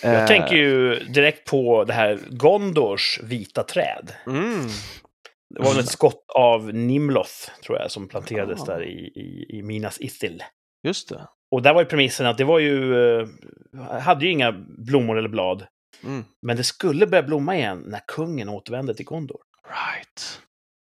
Jag 0.03 0.21
Eh, 0.21 0.27
tänker 0.27 0.55
ju 0.55 0.95
direkt 0.99 1.49
på 1.49 1.83
det 1.83 1.93
här 1.93 2.19
Gondors 2.29 3.19
vita 3.23 3.63
träd. 3.63 4.13
Mm. 4.27 4.67
Det 5.55 5.61
var 5.63 5.79
ett 5.79 5.89
skott 5.89 6.25
av 6.35 6.73
Nimloth, 6.73 7.31
tror 7.65 7.77
jag, 7.79 7.91
som 7.91 8.07
planterades 8.07 8.61
Ah. 8.61 8.65
där 8.65 8.83
i, 8.83 8.93
i, 9.15 9.57
i 9.57 9.61
Minas 9.63 10.01
Ithil. 10.01 10.43
Just 10.83 11.09
det. 11.09 11.27
Och 11.51 11.61
där 11.61 11.73
var 11.73 11.81
ju 11.81 11.87
premissen 11.87 12.25
att 12.25 12.37
det 12.37 12.43
var 12.43 12.59
ju... 12.59 12.95
eh, 13.19 13.27
hade 13.99 14.25
ju 14.25 14.31
inga 14.31 14.51
blommor 14.67 15.17
eller 15.17 15.29
blad. 15.29 15.67
Mm. 16.03 16.25
Men 16.41 16.57
det 16.57 16.63
skulle 16.63 17.07
börja 17.07 17.23
blomma 17.23 17.55
igen 17.55 17.83
när 17.87 18.01
kungen 18.07 18.49
återvände 18.49 18.93
till 18.93 19.05
Gondor. 19.05 19.41
Right. 19.67 20.41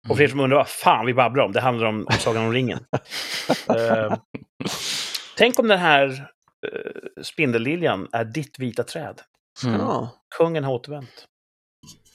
Och 0.10 0.18
för 0.18 0.24
er 0.24 0.28
som 0.28 0.40
undrar 0.40 0.58
vad 0.58 0.68
fan 0.68 1.06
vi 1.06 1.14
babblar 1.14 1.44
om, 1.44 1.52
det 1.52 1.62
handlar 1.62 1.88
om, 1.88 2.08
om 2.08 2.14
Sagan 2.14 2.46
om 2.46 2.54
ringen. 2.54 2.80
Eh, 3.76 4.18
tänk 5.38 5.60
om 5.60 5.68
den 5.68 5.80
här 5.80 6.08
uh, 6.74 7.24
spindelliljan 7.24 8.08
är 8.12 8.26
ditt 8.26 8.60
vita 8.60 8.84
träd. 8.84 9.22
Mm. 9.66 9.80
vara. 9.80 10.10
Kungen 10.38 10.64
har 10.64 10.74
återvänt. 10.74 11.26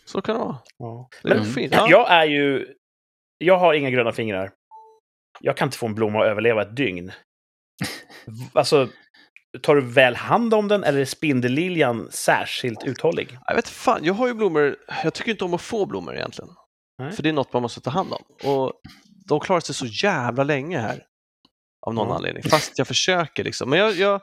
Så 0.04 0.20
kan 0.20 0.34
det 0.34 0.44
vara. 0.44 0.58
Ja. 0.78 1.08
Det 1.22 1.30
är 1.30 1.34
Men 1.34 1.44
fint. 1.44 1.72
Ja. 1.72 1.86
Jag 1.90 2.10
är 2.10 2.24
ju... 2.24 2.74
Jag 3.38 3.58
har 3.58 3.74
inga 3.74 3.90
gröna 3.90 4.12
fingrar. 4.12 4.50
Jag 5.40 5.56
kan 5.56 5.66
inte 5.66 5.78
få 5.78 5.86
en 5.86 5.94
blomma 5.94 6.20
att 6.20 6.26
överleva 6.26 6.62
ett 6.62 6.76
dygn. 6.76 7.12
Alltså, 8.52 8.88
tar 9.62 9.74
du 9.76 9.80
väl 9.82 10.16
hand 10.16 10.54
om 10.54 10.68
den 10.68 10.84
eller 10.84 10.98
är 11.00 11.04
spindelliljan 11.04 12.08
särskilt 12.10 12.84
uthållig? 12.84 13.38
Jag 13.46 13.54
vet 13.54 13.68
fan, 13.68 14.04
jag 14.04 14.14
har 14.14 14.26
ju 14.26 14.34
blommor, 14.34 14.76
jag 15.04 15.14
tycker 15.14 15.30
inte 15.30 15.44
om 15.44 15.54
att 15.54 15.60
få 15.62 15.86
blommor 15.86 16.14
egentligen. 16.16 16.50
Nej. 16.98 17.12
För 17.12 17.22
det 17.22 17.28
är 17.28 17.32
något 17.32 17.52
man 17.52 17.62
måste 17.62 17.80
ta 17.80 17.90
hand 17.90 18.12
om. 18.12 18.50
Och 18.50 18.72
de 19.28 19.40
klarar 19.40 19.60
sig 19.60 19.74
så 19.74 19.86
jävla 19.86 20.44
länge 20.44 20.78
här. 20.78 21.02
Av 21.86 21.94
någon 21.94 22.08
Ja. 22.08 22.14
anledning. 22.14 22.42
Fast 22.42 22.78
jag 22.78 22.86
försöker 22.86 23.44
liksom. 23.44 23.70
Men 23.70 23.78
jag, 23.78 23.94
jag, 23.94 24.20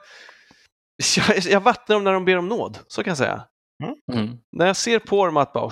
jag, 1.18 1.38
jag 1.40 1.62
vattnar 1.62 1.96
dem 1.96 2.04
när 2.04 2.14
de 2.14 2.26
ber 2.26 2.38
om 2.38 2.48
nåd, 2.48 2.80
så 2.88 3.04
kan 3.04 3.12
jag 3.12 3.18
säga. 3.18 3.44
Mm. 4.14 4.38
När 4.58 4.68
jag 4.68 4.76
ser 4.78 5.00
på 5.00 5.26
dem 5.26 5.38
att 5.38 5.54
bara 5.54 5.66
oh 5.66 5.70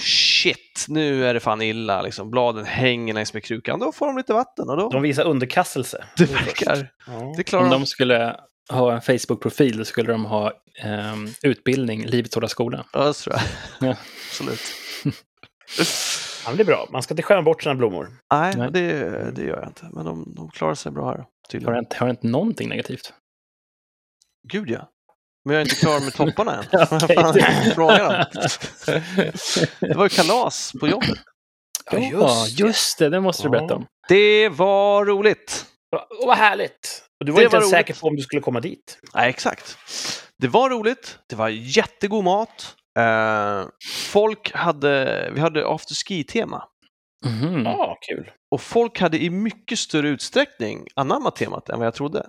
shit, 0.54 0.86
nu 0.88 1.26
är 1.26 1.34
det 1.34 1.40
fan 1.40 1.62
illa, 1.62 2.02
liksom. 2.02 2.32
bladen 2.32 2.66
hänger 2.66 3.14
längs 3.14 3.34
med 3.34 3.44
krukan, 3.44 3.80
då 3.80 3.92
får 3.92 4.06
de 4.08 4.18
lite 4.18 4.34
vatten 4.34 4.70
och 4.70 4.78
då, 4.78 4.90
De 4.90 5.02
visar 5.02 5.24
underkastelse. 5.24 6.06
det 6.18 6.26
verkar, 6.26 6.90
Ja. 7.08 7.34
det 7.38 7.44
klarar 7.44 7.64
Om 7.64 7.70
de. 7.72 7.86
skulle 7.86 8.40
ha 8.70 8.94
en 8.94 9.02
Facebook-profil, 9.02 9.86
skulle 9.86 10.12
de 10.12 10.26
ha 10.26 10.54
ehm, 10.84 11.28
utbildning, 11.44 12.06
Livets 12.06 12.36
Hårda 12.36 12.48
Skola. 12.48 12.86
Ja, 12.94 13.04
det 13.04 13.14
tror 13.14 13.36
jag. 13.36 13.44
Ja. 13.90 13.96
Absolut. 14.30 14.62
Ja, 16.46 16.54
det 16.54 16.64
är 16.64 16.66
bra. 16.66 16.88
Man 16.92 17.04
ska 17.04 17.14
inte 17.14 17.24
skämma 17.24 17.42
bort 17.42 17.64
sina 17.64 17.76
blommor. 17.76 18.10
Nej, 18.32 18.54
Nej. 18.58 18.70
Det, 18.72 19.32
det 19.36 19.44
gör 19.44 19.58
jag 19.60 19.68
inte. 19.68 19.86
Men 19.94 20.06
de, 20.06 20.34
de 20.36 20.50
klarar 20.50 20.76
sig 20.76 20.92
bra 20.92 21.06
här, 21.10 21.26
Har 21.66 21.74
det 21.74 21.80
inte, 21.80 21.98
har 21.98 22.06
det 22.08 22.10
inte 22.12 22.28
någonting 22.28 22.70
negativt? 22.70 23.14
Gud 24.52 24.70
ja. 24.70 24.90
Men 25.48 25.56
jag 25.56 25.62
är 25.62 25.66
inte 25.66 25.76
klar 25.76 26.00
med 26.00 26.14
topparna 26.14 26.54
än. 26.58 26.66
Det 29.80 29.94
var 29.98 30.04
ju 30.06 30.10
kalas 30.10 30.72
på 30.80 30.88
jobbet. 30.88 31.10
Ja, 31.92 32.00
Ja, 32.00 32.46
just 32.50 33.00
det, 33.00 33.10
det 33.10 33.20
måste 33.22 33.44
du 33.44 33.50
berätta 33.50 33.76
om. 33.76 33.86
Det 34.10 34.50
var 34.50 35.06
roligt. 35.06 35.66
Och 36.22 36.28
vad 36.28 36.38
härligt! 36.38 37.04
Och 37.20 37.26
du 37.26 37.32
var 37.32 37.40
Det 37.40 37.44
inte 37.44 37.56
var 37.56 37.62
ens 37.62 37.74
roligt. 37.74 37.88
säker 37.88 38.02
på 38.02 38.08
om 38.08 38.16
du 38.16 38.22
skulle 38.22 38.42
komma 38.42 38.60
dit. 38.60 39.00
Nej, 39.16 39.30
exakt. 39.30 39.78
Det 40.38 40.48
var 40.48 40.70
roligt. 40.70 41.20
Det 41.30 41.36
var 41.36 41.50
jättegod 41.50 42.24
mat. 42.24 42.76
Eh, 43.00 43.66
folk 44.12 44.52
hade, 44.54 45.30
vi 45.34 45.40
hade 45.40 45.68
afterski-tema 45.68 46.64
Mhm. 47.26 47.64
Ja, 47.66 47.98
kul. 48.02 48.32
och 48.52 48.62
folk 48.62 49.00
hade 49.00 49.24
i 49.24 49.30
mycket 49.30 49.80
större 49.80 50.08
utsträckning 50.10 50.88
anammat 50.96 51.36
temat 51.36 51.70
än 51.70 51.78
vad 51.80 51.88
jag 51.88 51.94
trodde. 51.94 52.28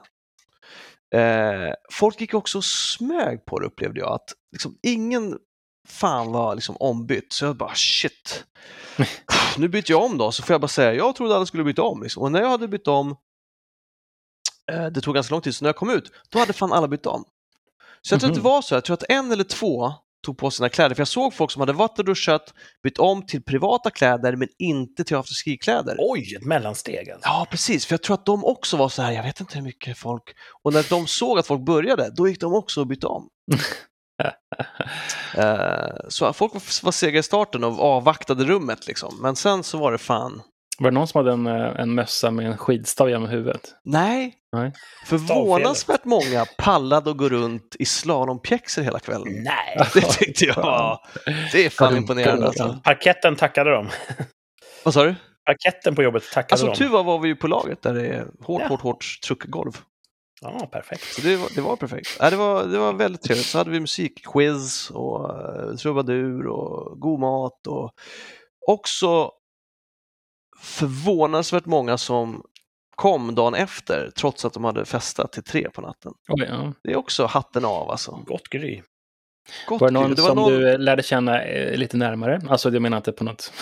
Eh, 1.14 1.72
folk 1.92 2.20
gick 2.20 2.34
också 2.34 2.58
och 2.58 2.64
smög 2.64 3.44
på 3.44 3.58
det 3.58 3.66
upplevde 3.66 4.00
jag, 4.00 4.12
att 4.12 4.32
liksom 4.52 4.78
ingen 4.82 5.38
fan 5.88 6.32
var 6.32 6.54
liksom 6.54 6.76
ombytt. 6.80 7.32
Så 7.32 7.44
jag 7.44 7.56
bara 7.56 7.74
shit, 7.74 8.44
nu 9.58 9.68
byter 9.68 9.90
jag 9.90 10.02
om 10.04 10.18
då, 10.18 10.32
så 10.32 10.42
får 10.42 10.54
jag 10.54 10.60
bara 10.60 10.68
säga, 10.68 10.94
jag 10.94 11.16
trodde 11.16 11.36
alla 11.36 11.46
skulle 11.46 11.64
byta 11.64 11.82
om. 11.82 12.02
Liksom. 12.02 12.22
Och 12.22 12.32
när 12.32 12.40
jag 12.40 12.48
hade 12.48 12.68
bytt 12.68 12.88
om, 12.88 13.16
eh, 14.72 14.86
det 14.86 15.00
tog 15.00 15.14
ganska 15.14 15.34
lång 15.34 15.42
tid, 15.42 15.54
så 15.54 15.64
när 15.64 15.68
jag 15.68 15.76
kom 15.76 15.90
ut, 15.90 16.12
då 16.28 16.38
hade 16.38 16.52
fan 16.52 16.72
alla 16.72 16.88
bytt 16.88 17.06
om. 17.06 17.24
Så 18.02 18.14
jag 18.14 18.20
tror 18.20 18.30
att 18.30 18.34
det 18.34 18.40
Mhm. 18.40 18.50
var 18.50 18.62
så, 18.62 18.74
jag 18.74 18.84
tror 18.84 18.94
att 18.94 19.04
en 19.08 19.32
eller 19.32 19.44
två 19.44 19.92
tog 20.22 20.38
på 20.38 20.50
sina 20.50 20.68
kläder, 20.68 20.94
för 20.94 21.00
jag 21.00 21.08
såg 21.08 21.34
folk 21.34 21.50
som 21.50 21.60
hade 21.60 21.72
varit 21.72 21.98
och 21.98 22.04
duschat, 22.04 22.54
bytt 22.82 22.98
om 22.98 23.26
till 23.26 23.42
privata 23.42 23.90
kläder 23.90 24.36
men 24.36 24.48
inte 24.58 25.04
till 25.04 25.16
afterski-kläder. 25.16 25.96
Oj, 25.98 26.34
ett 26.36 26.44
mellansteg 26.44 27.10
alltså. 27.10 27.28
Ja, 27.28 27.46
precis, 27.50 27.86
för 27.86 27.92
jag 27.92 28.02
tror 28.02 28.14
att 28.14 28.26
de 28.26 28.44
också 28.44 28.76
var 28.76 28.88
så 28.88 29.02
här, 29.02 29.12
jag 29.12 29.22
vet 29.22 29.40
inte 29.40 29.54
hur 29.54 29.64
mycket 29.64 29.98
folk, 29.98 30.22
och 30.62 30.72
när 30.72 30.86
de 30.90 31.06
såg 31.06 31.38
att 31.38 31.46
folk 31.46 31.62
började, 31.62 32.10
då 32.16 32.28
gick 32.28 32.40
de 32.40 32.54
också 32.54 32.80
och 32.80 32.86
bytte 32.86 33.06
om. 33.06 33.28
Eh, 35.34 35.90
så 36.08 36.32
folk 36.32 36.54
var, 36.54 36.84
var 36.84 36.92
sega 36.92 37.18
i 37.18 37.22
starten 37.22 37.64
och 37.64 37.80
avvaktade 37.80 38.44
rummet 38.44 38.86
liksom, 38.86 39.18
men 39.22 39.36
sen 39.36 39.62
så 39.62 39.78
var 39.78 39.92
det 39.92 39.98
fan, 39.98 40.42
Var 40.78 40.90
det 40.90 40.94
någon 40.94 41.08
som 41.08 41.18
hade 41.18 41.32
en, 41.32 41.46
eh, 41.46 41.80
en 41.80 41.94
mössa 41.94 42.30
med 42.30 42.46
en 42.46 42.56
skidstav 42.58 43.10
genom 43.10 43.28
huvudet? 43.28 43.74
nej, 43.84 44.34
Nej. 44.52 44.72
förvånansvärt 45.06 46.04
många 46.04 46.46
pallade 46.58 47.10
att 47.10 47.16
gå 47.16 47.28
runt 47.28 47.76
i 47.78 47.84
slalompjäxor 47.84 48.82
hela 48.82 48.98
kvällen. 49.00 49.42
Nej. 49.44 49.78
Det 49.94 50.00
tyckte 50.00 50.44
jag 50.44 50.54
var, 50.56 50.98
det 51.52 51.66
är 51.66 51.70
fan 51.70 51.96
imponerande 51.96 52.46
alltså. 52.46 52.80
Parketten 52.84 53.36
tackade 53.36 53.70
dem. 53.70 53.88
Vad 54.84 54.94
sa 54.94 55.04
du? 55.04 55.14
Parketten 55.46 55.94
på 55.94 56.02
jobbet 56.02 56.22
tackade 56.34 56.52
Alltså 56.52 56.66
dem. 56.66 56.74
tur 56.74 56.88
var 56.88 57.04
var 57.04 57.18
vi 57.18 57.28
ju 57.28 57.36
på 57.36 57.46
laget 57.46 57.82
där 57.82 57.94
det 57.94 58.06
är 58.06 58.26
hårt, 58.42 58.62
Ja. 58.62 58.68
hårt, 58.68 58.80
hårt 58.80 59.04
truckgolv. 59.26 59.78
Ja, 60.40 60.66
perfekt. 60.72 61.04
Så 61.14 61.20
det 61.20 61.36
var, 61.36 61.48
det 61.54 61.60
var 61.60 61.76
perfekt. 61.76 62.16
Ja, 62.20 62.30
det, 62.30 62.36
var, 62.36 62.64
det 62.64 62.78
var 62.78 62.92
väldigt 62.92 63.22
trevligt. 63.22 63.46
Så 63.46 63.58
hade 63.58 63.70
vi 63.70 63.80
musikquiz 63.80 64.90
och 64.90 65.30
uh, 65.70 65.76
trubadur 65.76 66.46
och 66.46 67.00
god 67.00 67.20
mat 67.20 67.66
och 67.66 67.92
också 68.66 69.30
förvånansvärt 70.60 71.66
många 71.66 71.98
som 71.98 72.42
kom 72.96 73.34
dagen 73.34 73.54
efter 73.54 74.10
trots 74.16 74.44
att 74.44 74.52
de 74.52 74.64
hade 74.64 74.84
festat 74.84 75.32
till 75.32 75.42
tre 75.42 75.70
på 75.70 75.80
natten. 75.80 76.12
Oj, 76.28 76.46
ja. 76.48 76.72
Det 76.82 76.92
är 76.92 76.96
också 76.96 77.26
hatten 77.26 77.64
av 77.64 77.90
alltså. 77.90 78.12
Gott 78.26 78.48
gry. 78.48 78.82
Gott 79.68 79.80
Var 79.80 79.88
det 79.88 79.92
någon 79.94 80.14
kul. 80.14 80.24
som 80.24 80.36
du 80.50 80.70
eh, 80.70 80.78
lärde 80.78 81.02
känna 81.02 81.42
eh, 81.42 81.76
lite 81.76 81.96
närmare? 81.96 82.40
Alltså, 82.48 82.70
jag 82.70 82.82
menar 82.82 82.96
inte 82.96 83.12
på 83.12 83.24
något 83.24 83.52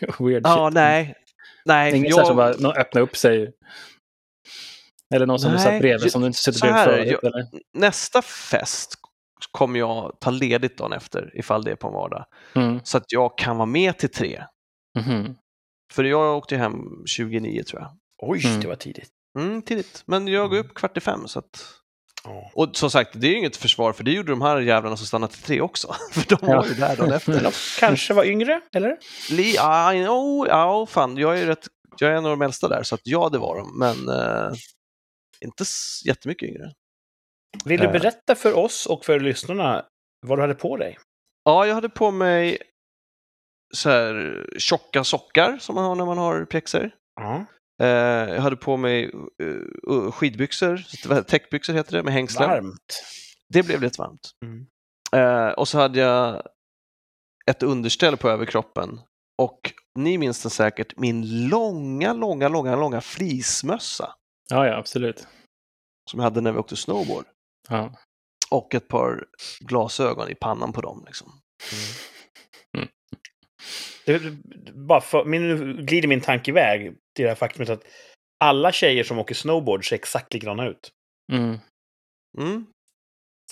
weird 0.18 0.42
Ja, 0.46 0.68
shit. 0.68 0.74
nej. 0.74 1.14
Nej, 1.64 1.96
Ingen 1.96 2.10
jag... 2.10 2.26
som 2.26 2.36
bara 2.36 2.54
någon 2.58 2.76
öppna 2.76 3.00
upp 3.00 3.16
sig. 3.16 3.52
Eller 5.14 5.26
någon 5.26 5.38
som 5.38 5.50
du 5.50 5.56
Nej, 5.56 5.64
satt 5.64 5.80
bredvid 5.80 6.12
som 6.12 6.20
du 6.20 6.26
inte 6.26 6.38
suttit 6.38 6.60
bredvid 6.60 6.84
förut. 6.84 7.08
jag- 7.22 7.24
Eller? 7.24 7.46
nästa 7.74 8.22
fest 8.22 8.94
kommer 9.50 9.78
jag 9.78 10.16
ta 10.20 10.30
ledigt 10.30 10.78
dagen 10.78 10.92
efter 10.92 11.30
ifall 11.38 11.64
det 11.64 11.70
är 11.70 11.76
på 11.76 11.86
en 11.88 11.94
vardag. 11.94 12.24
Mm. 12.54 12.80
Så 12.84 12.96
att 12.98 13.12
jag 13.12 13.38
kan 13.38 13.56
vara 13.56 13.66
med 13.66 13.98
till 13.98 14.10
tre. 14.10 14.44
Mhm. 14.98 15.34
För 15.92 16.04
jag 16.04 16.36
åkte 16.36 16.56
hem 16.56 16.74
29 17.06 17.62
tror 17.62 17.80
jag. 17.82 17.90
Oj, 18.22 18.46
Mm. 18.46 18.60
det 18.60 18.68
var 18.68 18.76
tidigt. 18.76 19.10
Mm, 19.38 19.62
tidigt. 19.62 20.02
Men 20.06 20.28
jag 20.28 20.50
går 20.50 20.58
upp 20.58 20.74
kvart 20.74 20.96
i 20.96 21.00
fem. 21.00 21.28
Så 21.28 21.38
att... 21.38 21.72
Ja. 22.24 22.50
Och 22.54 22.76
som 22.76 22.90
sagt, 22.90 23.10
det 23.20 23.26
är 23.26 23.30
ju 23.30 23.38
inget 23.38 23.56
försvar 23.56 23.92
för 23.92 24.04
det 24.04 24.10
gjorde 24.12 24.32
de 24.32 24.42
här 24.42 24.60
jävlarna 24.60 24.96
som 24.96 25.06
stannade 25.06 25.32
till 25.32 25.42
tre 25.42 25.60
också. 25.60 25.94
för 26.12 26.36
de 26.36 26.46
var 26.46 26.66
ju 26.66 26.74
där 26.74 26.96
dagen 26.96 27.12
efter. 27.12 27.40
De 27.42 27.52
kanske 27.80 28.14
var 28.14 28.24
yngre, 28.24 28.60
eller? 28.72 28.96
Li, 29.30 29.54
ja, 29.54 29.92
no, 29.92 30.46
ja, 30.48 30.86
fan, 30.86 31.16
jag 31.16 31.34
är 31.36 31.40
ju 31.40 31.46
rätt, 31.46 31.66
jag 31.98 32.10
är 32.10 32.14
en 32.14 32.24
av 32.26 32.30
de 32.30 32.42
äldsta 32.42 32.68
där, 32.68 32.82
så 32.82 32.94
att 32.94 33.00
ja, 33.04 33.28
det 33.28 33.38
var 33.38 33.56
de. 33.56 33.78
Men 33.78 34.08
eh, 34.08 34.52
inte 35.44 35.64
jättemycket 36.04 36.48
yngre. 36.48 36.72
Vill 37.64 37.80
du 37.80 37.86
Eh. 37.86 37.92
berätta 37.92 38.34
för 38.34 38.52
oss 38.52 38.86
och 38.86 39.04
för 39.04 39.20
lyssnarna 39.20 39.84
vad 40.26 40.38
du 40.38 40.42
hade 40.42 40.54
på 40.54 40.76
dig? 40.76 40.98
Ja, 41.44 41.66
jag 41.66 41.74
hade 41.74 41.88
på 41.88 42.10
mig 42.10 42.58
så 43.76 43.90
här 43.90 44.46
tjocka 44.58 45.04
sockar 45.04 45.58
som 45.58 45.74
man 45.74 45.84
har 45.84 45.94
när 45.94 46.06
man 46.06 46.18
har 46.18 46.44
pjäxor. 46.44 46.90
Eh, 47.82 48.34
jag 48.34 48.40
hade 48.40 48.56
på 48.56 48.76
mig 48.76 49.10
uh, 49.90 50.10
skidbyxor, 50.10 51.22
täckbyxor 51.22 51.74
heter 51.74 51.92
det, 51.92 52.02
med 52.02 52.12
hängslen. 52.12 52.48
Varmt. 52.48 53.02
Det 53.48 53.62
blev 53.62 53.82
lite 53.82 54.00
varmt. 54.00 54.30
Mm. 54.42 54.66
Eh, 55.12 55.52
och 55.52 55.68
så 55.68 55.78
hade 55.78 56.00
jag 56.00 56.42
ett 57.46 57.62
underställ 57.62 58.16
på 58.16 58.30
överkroppen. 58.30 59.00
Och 59.38 59.72
ni 59.98 60.18
minns 60.18 60.42
den 60.42 60.50
säkert, 60.50 60.96
min 60.96 61.48
långa, 61.48 62.12
långa, 62.12 62.48
långa, 62.48 62.76
långa 62.76 63.00
fleecemössa 63.00 64.14
Ja, 64.48 64.66
ja, 64.66 64.76
absolut. 64.76 65.26
som 66.10 66.20
jag 66.20 66.24
hade 66.24 66.40
när 66.40 66.52
vi 66.52 66.58
åkte 66.58 66.76
snowboard. 66.76 67.24
Ja. 67.68 67.94
Och 68.50 68.74
ett 68.74 68.88
par 68.88 69.24
glasögon 69.60 70.28
i 70.28 70.34
pannan 70.34 70.72
på 70.72 70.80
dem. 70.80 71.04
Liksom. 71.06 71.40
Det, 71.70 72.15
det- 74.04 74.20
bara 74.74 75.00
för, 75.00 75.24
min, 75.24 75.48
nu 75.48 75.82
glider 75.82 76.08
min 76.08 76.20
tanke 76.20 76.50
iväg 76.50 76.82
till 77.16 77.22
det 77.22 77.28
här 77.28 77.34
faktumet 77.36 77.68
att 77.70 77.82
alla 78.44 78.72
tjejer 78.72 79.04
som 79.04 79.18
åker 79.18 79.34
snowboard 79.34 79.88
ser 79.88 79.96
exakt 79.96 80.34
likadana 80.34 80.66
ut. 80.68 80.90
Mm. 81.32 81.58
Mm. 82.38 82.66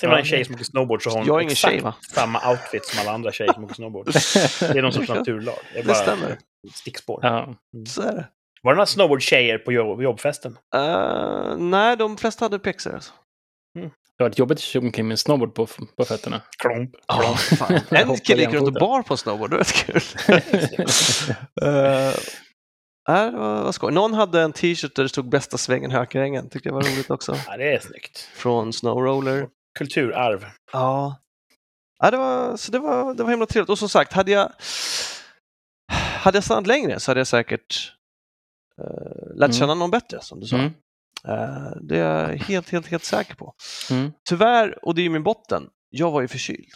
Ser 0.00 0.08
man 0.08 0.18
en 0.18 0.24
tjej 0.24 0.38
det- 0.38 0.44
som 0.44 0.54
åker 0.54 0.64
snowboard 0.64 1.02
så 1.02 1.10
har 1.10 1.16
hon 1.16 1.26
Jag 1.26 1.36
är 1.36 1.40
ingen 1.40 1.52
exakt 1.52 1.72
tjej, 1.72 1.80
va? 1.82 1.94
samma 2.14 2.50
outfit 2.50 2.84
som 2.84 3.00
alla 3.00 3.12
andra 3.12 3.32
tjejer 3.32 3.52
som 3.52 3.64
åker 3.64 3.74
snowboard. 3.74 4.06
Det 4.72 4.78
är 4.78 4.82
någon 4.82 4.92
sorts 4.92 5.08
naturlag. 5.08 5.54
Det, 5.72 5.78
är 5.78 5.82
Det 5.82 5.86
bara 5.88 5.96
stämmer. 5.96 6.30
ett 6.30 6.74
stickspår. 6.74 7.20
Ja. 7.22 7.54
Så 7.88 8.02
är 8.02 8.12
det. 8.12 8.28
Var 8.62 8.72
det 8.72 8.76
några 8.76 8.86
snowboardtjejer 8.86 9.58
på 9.58 9.72
jobb, 9.72 10.02
jobbfesten? 10.02 10.58
Eh, 10.74 11.56
nej, 11.58 11.96
de 11.96 12.16
flesta 12.16 12.44
hade 12.44 12.58
pjäxor. 12.58 12.94
Alltså. 12.94 13.12
Det 13.74 14.24
har 14.24 14.28
varit 14.28 14.38
jobbigt 14.38 14.58
att 14.58 14.62
köra 14.62 14.82
omkring 14.84 15.06
med 15.06 15.14
en 15.14 15.18
snowboard 15.18 15.54
på, 15.54 15.66
på 15.96 16.04
fötterna. 16.04 16.42
Klomp. 16.58 16.90
Ja. 17.06 17.38
En 17.90 18.16
kille 18.16 18.42
gick 18.42 18.52
runt 18.52 18.66
och 18.66 18.72
bar 18.72 19.02
på 19.02 19.16
snowboard, 19.16 19.50
det 19.50 19.56
var 19.56 19.64
kul. 19.64 19.96
uh, 21.62 22.14
det 23.06 23.30
var, 23.36 23.62
var 23.62 23.72
skoj. 23.72 23.92
Någon 23.92 24.14
hade 24.14 24.40
en 24.40 24.52
t-shirt 24.52 24.94
där 24.96 25.02
det 25.02 25.08
stod 25.08 25.28
bästa 25.28 25.58
svängen 25.58 25.90
Hökarängen. 25.90 26.48
Tyckte 26.48 26.68
jag 26.68 26.74
var 26.74 26.82
roligt 26.82 27.10
också. 27.10 27.36
Ja, 27.46 27.56
det 27.56 27.74
är 27.74 27.80
snyggt. 27.80 28.18
Från 28.34 28.72
Snowroller. 28.72 29.48
Kulturarv. 29.78 30.46
Ja. 30.72 31.16
ja 31.98 32.10
det, 32.10 32.16
var, 32.16 32.56
så 32.56 32.72
det, 32.72 32.78
var, 32.78 33.14
det 33.14 33.22
var 33.22 33.30
himla 33.30 33.46
trevligt. 33.46 33.70
Och 33.70 33.78
som 33.78 33.88
sagt, 33.88 34.12
hade 34.12 34.30
jag, 34.30 34.52
hade 35.92 36.36
jag 36.36 36.44
stannat 36.44 36.66
längre 36.66 37.00
så 37.00 37.10
hade 37.10 37.20
jag 37.20 37.26
säkert 37.26 37.92
uh, 38.80 39.36
lärt 39.36 39.48
Mm. 39.48 39.52
känna 39.52 39.74
någon 39.74 39.90
bättre, 39.90 40.20
som 40.20 40.40
du 40.40 40.46
sa. 40.46 40.56
Mm. 40.56 40.72
Eh, 41.28 41.70
det 41.82 41.98
är 41.98 42.28
jag 42.30 42.36
helt, 42.38 42.70
helt, 42.70 42.86
helt 42.86 43.04
säker 43.04 43.34
på. 43.34 43.54
Mm. 43.90 44.12
Tyvärr, 44.28 44.84
och 44.84 44.94
det 44.94 45.00
är 45.00 45.02
ju 45.04 45.10
min 45.10 45.22
botten, 45.22 45.62
jag 45.90 46.10
var 46.10 46.20
ju 46.20 46.28
förkyld. 46.28 46.68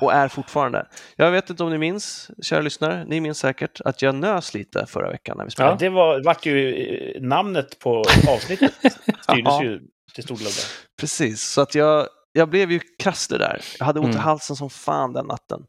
Och 0.00 0.12
är 0.12 0.28
fortfarande. 0.28 0.86
Jag 1.16 1.30
vet 1.30 1.50
inte 1.50 1.62
om 1.64 1.70
ni 1.70 1.78
minns, 1.78 2.30
kära 2.42 2.60
lyssnare, 2.60 3.04
ni 3.08 3.20
minns 3.20 3.38
säkert 3.38 3.80
att 3.80 4.02
jag 4.02 4.14
nös 4.14 4.54
lite 4.54 4.86
förra 4.86 5.10
veckan 5.10 5.36
när 5.36 5.44
vi 5.44 5.48
Ja. 5.48 5.50
spelade. 5.50 5.76
Det 5.84 5.88
var, 5.88 6.24
vart 6.24 6.46
ju 6.46 6.74
eh, 6.74 7.22
namnet 7.22 7.78
på 7.78 8.02
avsnittet 8.28 8.72
styrdes 9.20 9.20
Ja. 9.26 9.62
ju 9.64 9.80
till 10.14 10.24
stor 10.24 10.36
del 10.36 10.46
av 10.46 10.52
det. 10.52 10.66
Precis, 11.00 11.42
så 11.42 11.60
att 11.60 11.74
jag, 11.74 12.06
jag 12.32 12.48
blev 12.48 12.72
ju 12.72 12.80
krasslig 12.98 13.40
där. 13.40 13.60
Jag 13.78 13.86
hade 13.86 14.00
ont 14.00 14.08
i 14.08 14.10
Mm. 14.12 14.22
halsen 14.24 14.56
som 14.56 14.70
fan 14.70 15.12
den 15.12 15.26
natten. 15.26 15.60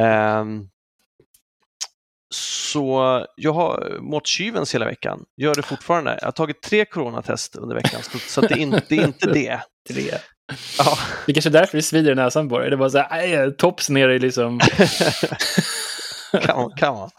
Ehm, 0.00 0.68
så 2.34 3.26
jag 3.36 3.52
har 3.52 3.98
mått 4.00 4.26
tjuvens 4.26 4.74
hela 4.74 4.86
veckan, 4.86 5.24
gör 5.36 5.54
det 5.54 5.62
fortfarande. 5.62 6.18
Jag 6.20 6.26
har 6.26 6.32
tagit 6.32 6.62
tre 6.62 6.84
coronatest 6.84 7.56
under 7.56 7.74
veckan, 7.76 8.00
så, 8.28 8.40
det, 8.40 8.54
är 8.54 8.58
inte, 8.58 8.82
det 8.88 8.98
är 8.98 9.04
inte 9.04 9.32
det. 9.32 9.60
Tre. 9.88 10.10
Ja. 10.78 10.98
Det 11.26 11.32
är 11.32 11.34
kanske 11.34 11.48
är 11.48 11.52
därför 11.52 11.78
det 11.78 11.82
svider 11.82 12.12
i 12.12 12.14
näsan 12.14 12.48
på 12.48 12.58
dig. 12.58 12.70
Det 12.70 12.76
var 12.76 12.88
så 12.88 12.98
här, 12.98 13.50
tops 13.50 13.90
nere 13.90 14.14
i 14.14 14.18
liksom... 14.18 14.60
kan. 16.42 16.70
Kan 16.76 16.94
man. 16.94 17.10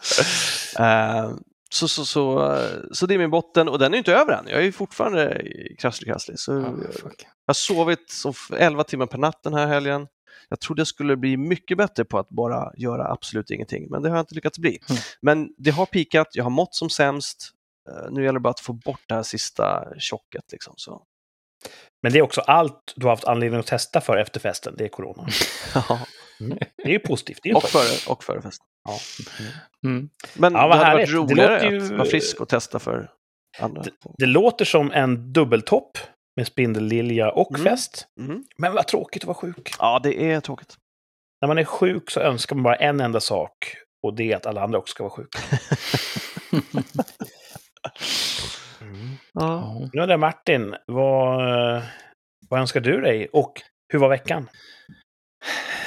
Ehm, 0.78 1.38
så, 1.70 1.88
så, 1.88 2.04
så, 2.04 2.56
så 2.92 3.06
det 3.06 3.14
är 3.14 3.18
min 3.18 3.30
botten 3.30 3.68
och 3.68 3.78
den 3.78 3.94
är 3.94 3.98
inte 3.98 4.14
över 4.14 4.32
än. 4.32 4.48
Jag 4.48 4.64
är 4.64 4.72
fortfarande 4.72 5.42
krasslig 5.78 6.08
krasslig. 6.08 6.38
Så 6.38 6.76
fuck. 7.02 7.26
Jag 7.46 7.46
har 7.46 7.54
sovit 7.54 8.10
så 8.10 8.34
11 8.56 8.84
timmar 8.84 9.06
per 9.06 9.18
natt 9.18 9.42
den 9.42 9.54
här 9.54 9.66
helgen. 9.66 10.06
Jag 10.48 10.60
trodde 10.60 10.80
jag 10.80 10.86
skulle 10.86 11.16
bli 11.16 11.36
mycket 11.36 11.78
bättre 11.78 12.04
på 12.04 12.18
att 12.18 12.28
bara 12.28 12.72
göra 12.76 13.12
absolut 13.12 13.50
ingenting, 13.50 13.86
men 13.90 14.02
det 14.02 14.08
har 14.08 14.16
jag 14.16 14.22
inte 14.22 14.34
lyckats 14.34 14.58
bli. 14.58 14.78
Mm. 14.90 15.02
Men 15.22 15.54
det 15.58 15.70
har 15.70 15.86
pikat, 15.86 16.28
jag 16.32 16.44
har 16.44 16.50
mått 16.50 16.74
som 16.74 16.90
sämst. 16.90 17.50
Eh, 17.90 18.10
Nu 18.10 18.24
gäller 18.24 18.38
det 18.38 18.42
bara 18.42 18.50
att 18.50 18.60
få 18.60 18.72
bort 18.72 19.00
det 19.06 19.14
här 19.14 19.22
sista 19.22 19.84
tjocket. 19.98 20.52
Liksom, 20.52 20.74
så. 20.76 21.02
Men 22.02 22.12
det 22.12 22.18
är 22.18 22.22
också 22.22 22.40
allt 22.40 22.92
du 22.96 23.06
har 23.06 23.10
haft 23.12 23.24
anledning 23.24 23.60
att 23.60 23.66
testa 23.66 24.00
för 24.00 24.16
efter 24.16 24.40
festen, 24.40 24.74
det 24.78 24.84
är 24.84 24.88
corona. 24.88 25.26
Ja, 25.74 26.00
Det 26.76 26.82
är 26.84 26.88
ju 26.92 26.98
positivt. 26.98 27.38
Det 27.42 27.48
är 27.48 27.50
ju 27.50 27.56
och, 27.56 27.62
före, 27.64 28.12
och 28.12 28.24
före 28.24 28.42
festen. 28.42 28.66
Ja. 28.88 28.98
Mm. 29.88 30.08
Men 30.34 30.52
Ja, 30.52 30.68
vad 30.68 30.78
det 30.78 30.84
hade 30.84 30.96
varit 30.96 31.08
Det 31.08 31.14
roligare 31.16 31.54
låter 31.54 31.70
ju- 31.70 31.84
att 31.84 31.90
vara 31.90 32.04
frisk 32.04 32.40
och 32.40 32.48
testa 32.48 32.78
för 32.78 33.10
andra. 33.58 33.84
Det 34.18 34.26
låter 34.26 34.64
som 34.64 34.92
en 34.92 35.32
dubbeltopp 35.32 35.98
med 36.36 36.46
spindellilja 36.46 37.30
och 37.30 37.50
Mm. 37.58 37.64
fest. 37.64 38.06
Mm. 38.20 38.44
Men 38.56 38.74
vad 38.74 38.86
tråkigt 38.86 39.22
att 39.22 39.26
vara 39.26 39.34
sjuk. 39.34 39.74
Ja, 39.78 40.00
det 40.02 40.32
är 40.32 40.40
tråkigt. 40.40 40.76
När 41.40 41.48
man 41.48 41.58
är 41.58 41.64
sjuk 41.64 42.10
så 42.10 42.20
önskar 42.20 42.56
man 42.56 42.62
bara 42.62 42.76
en 42.76 43.00
enda 43.00 43.20
sak. 43.20 43.76
Och 44.02 44.14
det 44.14 44.32
är 44.32 44.36
att 44.36 44.46
alla 44.46 44.62
andra 44.62 44.78
också 44.78 44.90
ska 44.90 45.02
vara 45.02 45.12
sjuka. 45.12 45.38
Mm. 48.80 49.08
Ja. 49.32 49.80
Nu 49.92 50.02
undrar 50.02 50.16
Martin, 50.16 50.74
vad, 50.86 51.82
vad 52.48 52.60
önskar 52.60 52.80
du 52.80 53.00
dig? 53.00 53.28
Och 53.32 53.62
hur 53.92 53.98
var 53.98 54.08
veckan? 54.08 54.48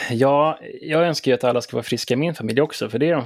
Ja, 0.10 0.60
jag 0.82 1.04
önskar 1.08 1.32
ju 1.32 1.36
att 1.36 1.44
alla 1.44 1.62
ska 1.62 1.78
vara 1.78 1.84
friska 1.84 2.14
i 2.14 2.18
min 2.18 2.36
familj 2.36 2.62
också, 2.62 2.90
för 2.90 3.00
det 3.00 3.10
är 3.10 3.16
de... 3.16 3.26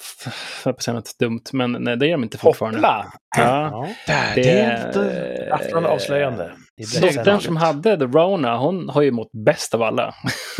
f- 0.00 0.24
f- 0.26 0.62
Jag 0.64 0.76
på 0.76 0.82
säga 0.82 0.94
något 0.94 1.18
dumt, 1.18 1.42
men 1.52 1.72
nej, 1.72 1.96
det 1.96 2.06
är 2.06 2.10
de 2.12 2.22
inte 2.22 2.38
fortfarande. 2.38 2.78
Hoppla! 2.78 3.12
Ja. 3.36 3.88
Där, 4.06 4.34
Det 4.34 4.42
det 4.42 4.50
är 4.60 4.86
inte... 4.86 5.48
Afton 5.54 5.86
avslöjande. 5.86 6.52
Dottern 7.02 7.40
som 7.40 7.56
hade 7.56 7.96
the 7.98 8.04
Rona, 8.04 8.56
hon 8.58 8.88
har 8.88 9.02
ju 9.02 9.10
mått 9.10 9.30
bäst 9.32 9.74
av 9.74 9.82
alla. 9.82 10.14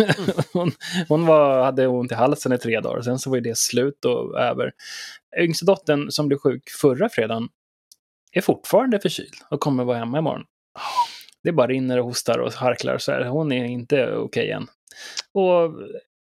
hon 0.53 0.73
hon 1.09 1.27
var, 1.27 1.65
hade 1.65 1.87
ont 1.87 2.13
i 2.13 2.15
halsen 2.15 2.53
i 2.53 2.59
tre 2.59 2.81
dagar, 2.81 3.03
sen 3.03 3.19
så 3.19 3.31
var 3.31 3.37
ju 3.37 3.43
det 3.43 3.59
slut 3.59 4.05
och 4.05 4.39
över. 4.41 4.73
Yngsta 5.41 5.67
dottern 5.67 6.11
som 6.11 6.29
blev 6.29 6.39
sjuk 6.39 6.63
förra 6.81 7.09
fredagen 7.09 7.49
är 8.33 8.41
fortfarande 8.41 9.01
förkyld 9.01 9.35
och 9.51 9.61
kommer 9.61 9.85
vara 9.85 9.99
hemma 9.99 10.19
imorgon. 10.19 10.45
Det 11.43 11.53
bara 11.53 11.67
rinner 11.67 11.99
och 11.99 12.05
hostar 12.05 12.39
och 12.39 12.53
harklar 12.53 12.99
så 12.99 13.13
här. 13.13 13.25
Hon 13.25 13.53
är 13.53 13.65
inte 13.65 14.13
okej 14.13 14.51
än. 14.51 14.67
Och 15.35 15.73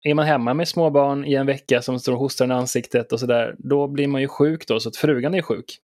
är 0.05 0.13
man 0.13 0.25
hemma 0.25 0.53
med 0.53 0.67
små 0.67 0.89
barn 0.89 1.25
i 1.25 1.33
en 1.33 1.45
vecka 1.45 1.81
som 1.81 1.99
står 1.99 2.13
och 2.13 2.19
hostar 2.19 2.47
i 2.47 2.51
ansiktet 2.51 3.11
och 3.11 3.19
sådär, 3.19 3.55
då 3.57 3.87
blir 3.87 4.07
man 4.07 4.21
ju 4.21 4.27
sjuk 4.27 4.67
då, 4.67 4.79
så 4.79 4.89
att 4.89 4.95
frugan 4.97 5.33
är 5.33 5.41
sjuk. 5.41 5.77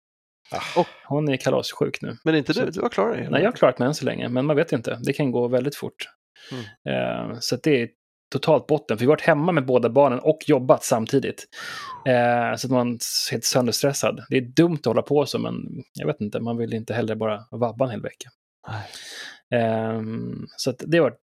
Ah. 0.51 0.85
Hon 1.07 1.29
är 1.29 1.38
kalassjuk 1.38 2.01
nu. 2.01 2.17
Men 2.23 2.35
inte 2.35 2.53
Så- 2.53 2.65
du, 2.65 2.71
du 2.71 2.81
har 2.81 2.89
klarat 2.89 3.15
dig. 3.15 3.27
Nej, 3.31 3.41
jag 3.41 3.47
har 3.51 3.55
klarat 3.55 3.79
mig 3.79 3.85
än 3.88 3.93
så 3.95 4.05
länge, 4.05 4.29
men 4.29 4.45
man 4.45 4.55
vet 4.55 4.71
inte. 4.71 4.99
Det 5.03 5.13
kan 5.13 5.31
gå 5.31 5.47
väldigt 5.47 5.75
fort. 5.75 6.09
Mm. 6.51 7.29
Eh, 7.31 7.38
så 7.39 7.55
det 7.63 7.81
är 7.81 7.89
totalt 8.31 8.67
botten. 8.67 8.97
För 8.97 8.99
vi 8.99 9.05
har 9.05 9.13
varit 9.13 9.21
hemma 9.21 9.51
med 9.51 9.65
båda 9.65 9.89
barnen 9.89 10.19
och 10.19 10.39
jobbat 10.47 10.83
samtidigt. 10.83 11.45
Eh, 12.07 12.55
så 12.57 12.67
att 12.67 12.71
man 12.71 12.88
är 12.93 13.31
helt 13.31 13.43
sönderstressad. 13.43 14.25
Det 14.29 14.38
är 14.38 14.41
dumt 14.41 14.77
att 14.79 14.85
hålla 14.85 15.01
på 15.01 15.25
så, 15.25 15.39
men 15.39 15.55
jag 15.93 16.07
vet 16.07 16.21
inte. 16.21 16.39
Man 16.39 16.57
vill 16.57 16.73
inte 16.73 16.93
heller 16.93 17.15
bara 17.15 17.43
vabba 17.51 17.85
en 17.85 17.91
hel 17.91 18.01
vecka. 18.01 18.29
Eh, 19.55 20.01
så 20.57 20.71
det 20.79 20.97
har 20.97 21.03
varit 21.03 21.19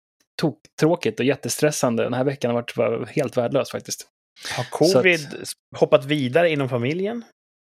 tråkigt 0.80 1.20
och 1.20 1.26
jättestressande. 1.26 2.02
Den 2.02 2.14
här 2.14 2.24
veckan 2.24 2.50
har 2.50 2.54
varit 2.62 2.76
var 2.76 3.06
helt 3.06 3.36
värdelös 3.36 3.70
faktiskt. 3.70 4.06
Har 4.56 4.64
covid 4.64 5.20
hoppat 5.76 6.04
vidare 6.04 6.50
inom 6.50 6.68
familjen? 6.68 7.24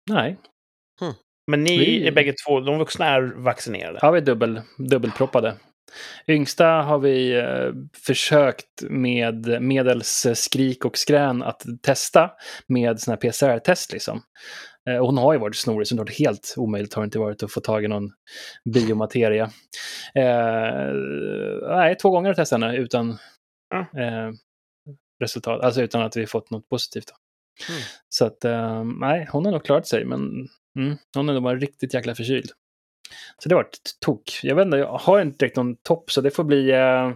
Nej, 0.09 0.38
Men 1.51 1.63
ni 1.63 1.77
Vi- 1.77 2.07
är 2.07 2.12
bägge 2.12 2.33
två, 2.47 2.59
de 2.59 2.77
vuxna 2.77 3.05
är 3.05 3.21
vaccinerade? 3.21 4.00
Ja, 4.01 4.12
vi 4.12 4.17
är 4.17 4.25
dubbel, 4.25 4.62
dubbelproppade. 4.77 5.55
Yngsta 6.27 6.65
har 6.67 7.00
vi 7.00 7.38
eh, 7.39 7.72
försökt 8.06 8.84
med 8.89 9.62
medels 9.62 10.27
skrik 10.34 10.86
och 10.86 10.98
skrän 10.98 11.44
att 11.44 11.62
testa 11.84 12.32
med 12.67 13.00
såna 13.00 13.17
här 13.22 13.29
PCR-test. 13.32 13.94
Liksom. 13.94 14.22
Eh, 14.89 14.98
och 14.98 15.06
hon 15.06 15.17
har 15.17 15.34
ju 15.34 15.39
varit 15.39 15.56
snorig, 15.56 15.88
så 15.88 15.96
det 15.96 16.00
har 16.01 16.06
varit 16.06 16.20
helt 16.20 16.53
omöjligt 16.58 16.94
har 16.94 17.01
det 17.01 17.06
inte 17.06 17.20
varit 17.20 17.44
att 17.44 17.51
få 17.51 17.60
tag 17.60 17.84
i 17.84 17.88
någon 17.88 18.10
biomateria. 18.74 19.44
Eh, 20.15 20.94
nej, 21.75 21.96
två 21.96 22.10
gånger 22.10 22.24
har 22.25 22.29
jag 22.29 22.36
testat 22.36 22.62
henne 22.62 22.75
utan 22.77 23.17
Ja. 23.70 23.79
eh, 23.79 24.32
resultat, 25.24 25.62
alltså 25.62 25.82
utan 25.82 26.01
att 26.01 26.17
vi 26.17 26.27
fått 26.27 26.51
något 26.51 26.70
positivt. 26.70 27.12
Mm. 27.70 27.82
Så 28.10 28.25
att, 28.25 28.46
eh, 28.46 28.84
nej, 28.84 29.27
hon 29.32 29.46
har 29.46 29.51
nog 29.51 29.65
klarat 29.65 29.88
sig, 29.88 30.06
men 30.06 30.20
mm, 30.79 30.98
hon 31.15 31.29
är 31.29 31.34
nog 31.34 31.44
bara 31.44 31.56
riktigt 31.56 31.94
jäkla 31.94 32.15
förkyld. 32.15 32.50
Så 33.43 33.49
det 33.49 33.55
var 33.55 33.61
ett 33.61 33.77
tok. 34.05 34.39
Jag 34.43 34.55
vet 34.55 34.65
inte, 34.65 34.77
jag 34.77 34.97
har 34.97 35.21
inte 35.21 35.37
direkt 35.37 35.55
någon 35.55 35.75
topp, 35.75 36.11
så 36.11 36.21
det 36.21 36.31
får 36.31 36.43
bli... 36.43 36.71
Eh, 36.71 37.11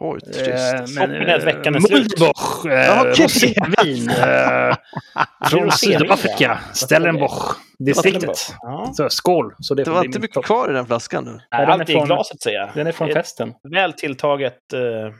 Oj, 0.00 0.20
trist. 0.20 0.48
eh, 0.48 0.78
Toppen 0.84 1.10
är 1.12 1.36
att 1.36 1.44
veckan 1.44 1.74
är 1.74 1.80
slut. 1.80 2.18
Mulboch, 2.20 2.66
eh, 2.66 3.04
rosévin 3.04 4.10
eh, 4.10 4.76
från 5.50 5.60
rosévin, 5.64 5.98
Sydafrika, 5.98 6.34
ja. 6.38 6.58
Stellenbosch-distriktet. 6.74 8.54
Ja. 8.60 8.92
Så 8.94 9.08
skål! 9.10 9.54
Så 9.58 9.74
det 9.74 9.80
Det 9.82 9.84
får 9.84 9.92
var 9.94 10.00
bli 10.00 10.06
inte 10.06 10.18
mycket 10.18 10.34
topp. 10.34 10.44
kvar 10.44 10.70
i 10.70 10.72
den 10.72 10.86
flaskan 10.86 11.24
nu. 11.24 11.30
Nej, 11.30 11.40
den 11.50 11.60
är 11.60 11.72
Allt 11.72 11.82
är 11.82 11.90
i 11.92 11.96
från- 11.96 12.06
glaset 12.06 12.40
säger 12.42 12.58
jag. 12.58 12.70
Den 12.74 12.86
är 12.86 12.92
från 12.92 13.08
Ett 13.08 13.14
festen. 13.14 13.52
Väl 13.72 13.92
tilltaget... 13.92 14.72
Eh, 14.72 15.14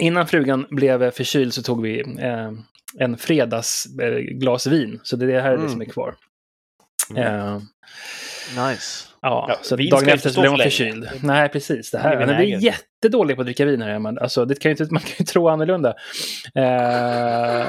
Innan 0.00 0.26
frugan 0.26 0.66
blev 0.70 1.10
förkyld 1.10 1.54
så 1.54 1.62
tog 1.62 1.82
vi 1.82 2.00
eh, 2.00 2.50
en 2.98 3.16
fredagsglas 3.18 3.86
eh, 4.02 4.18
glas 4.18 4.66
vin. 4.66 5.00
Så 5.02 5.16
det 5.16 5.40
här 5.40 5.48
är 5.48 5.56
det 5.56 5.56
Mm. 5.58 5.68
som 5.70 5.80
är 5.80 5.84
kvar. 5.84 6.14
Mm. 7.10 7.22
Eh, 7.24 7.60
Nice. 8.68 9.08
Ja, 9.28 9.46
Ja, 9.48 9.58
så 9.62 9.76
dagen 9.76 10.08
efter 10.08 10.30
så 10.30 10.40
blev 10.40 10.50
hon 10.50 10.58
för 10.58 10.64
förkyld. 10.64 11.08
Nej, 11.22 11.48
precis. 11.48 11.90
Det 11.90 11.98
Det 11.98 12.02
här. 12.02 12.16
blir 12.16 12.26
Men 12.26 12.36
vi 12.36 12.42
är 12.42 12.46
vinäger. 12.46 12.66
jättedåliga 12.66 13.34
på 13.36 13.40
att 13.42 13.46
dricka 13.46 13.64
vin 13.64 13.82
här 13.82 13.90
hemma. 13.90 14.16
Alltså, 14.20 14.44
det 14.44 14.54
kan 14.60 14.70
ju 14.70 14.76
inte, 14.82 14.92
man 14.94 15.02
kan 15.02 15.12
ju 15.18 15.24
tro 15.24 15.48
annorlunda. 15.48 15.94
Eh, 16.54 17.66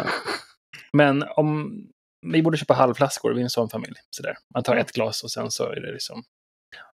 men 0.93 1.23
om... 1.35 1.71
Vi 2.27 2.41
borde 2.43 2.57
köpa 2.57 2.73
halvflaskor, 2.73 3.33
vi 3.33 3.39
är 3.39 3.43
en 3.43 3.49
sån 3.49 3.69
familj. 3.69 3.93
Sådär. 4.09 4.35
Man 4.53 4.63
tar 4.63 4.75
ett 4.75 4.91
glas 4.91 5.23
och 5.23 5.31
sen 5.31 5.51
så 5.51 5.63
är 5.71 5.79
det 5.81 5.91
liksom... 5.93 6.23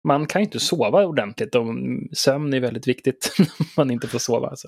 Man 0.07 0.25
kan 0.27 0.41
ju 0.41 0.45
inte 0.45 0.59
sova 0.59 1.05
ordentligt 1.05 1.55
och 1.55 1.65
sömn 2.13 2.53
är 2.53 2.59
väldigt 2.59 2.87
viktigt 2.87 3.35
när 3.39 3.47
man 3.77 3.91
inte 3.91 4.07
får 4.07 4.19
sova. 4.19 4.47
Alltså. 4.47 4.67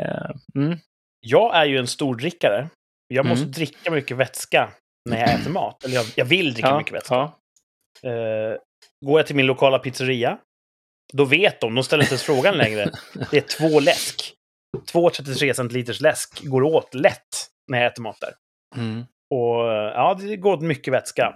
Eh, 0.00 0.30
mm. 0.64 0.78
jag 1.20 1.56
är 1.56 1.64
ju 1.64 1.78
en 1.78 1.86
stor 1.86 2.16
drickare. 2.16 2.68
Jag 3.08 3.26
måste 3.26 3.42
Mm. 3.42 3.52
dricka 3.52 3.90
mycket 3.90 4.16
vätska 4.16 4.70
när 5.10 5.18
jag 5.20 5.34
äter 5.40 5.50
mat. 5.50 5.84
Eller 5.84 5.94
jag, 5.94 6.06
jag 6.16 6.24
vill 6.24 6.52
dricka 6.52 6.68
Ja, 6.68 6.78
mycket 6.78 6.94
vätska. 6.94 7.14
ja. 7.14 7.38
Eh, 8.10 8.56
går 9.06 9.18
jag 9.18 9.26
till 9.26 9.36
min 9.36 9.46
lokala 9.46 9.78
pizzeria, 9.78 10.38
då 11.12 11.24
vet 11.24 11.60
de, 11.60 11.74
de 11.74 11.84
ställer 11.84 12.02
inte 12.02 12.12
ens 12.12 12.22
frågan 12.22 12.56
längre. 12.56 12.90
Det 13.30 13.36
är 13.36 13.68
två 13.68 13.80
läsk. 13.80 14.34
Två 14.92 15.10
33 15.10 15.54
centiliters 15.54 16.00
läsk 16.00 16.44
går 16.44 16.62
åt 16.62 16.94
lätt 16.94 17.48
när 17.70 17.78
jag 17.78 17.92
äter 17.92 18.02
mat 18.02 18.20
där. 18.20 18.34
Mm. 18.76 19.04
Och 19.34 19.64
ja, 19.94 20.18
det 20.20 20.36
går 20.36 20.52
åt 20.52 20.62
mycket 20.62 20.92
vätska. 20.92 21.34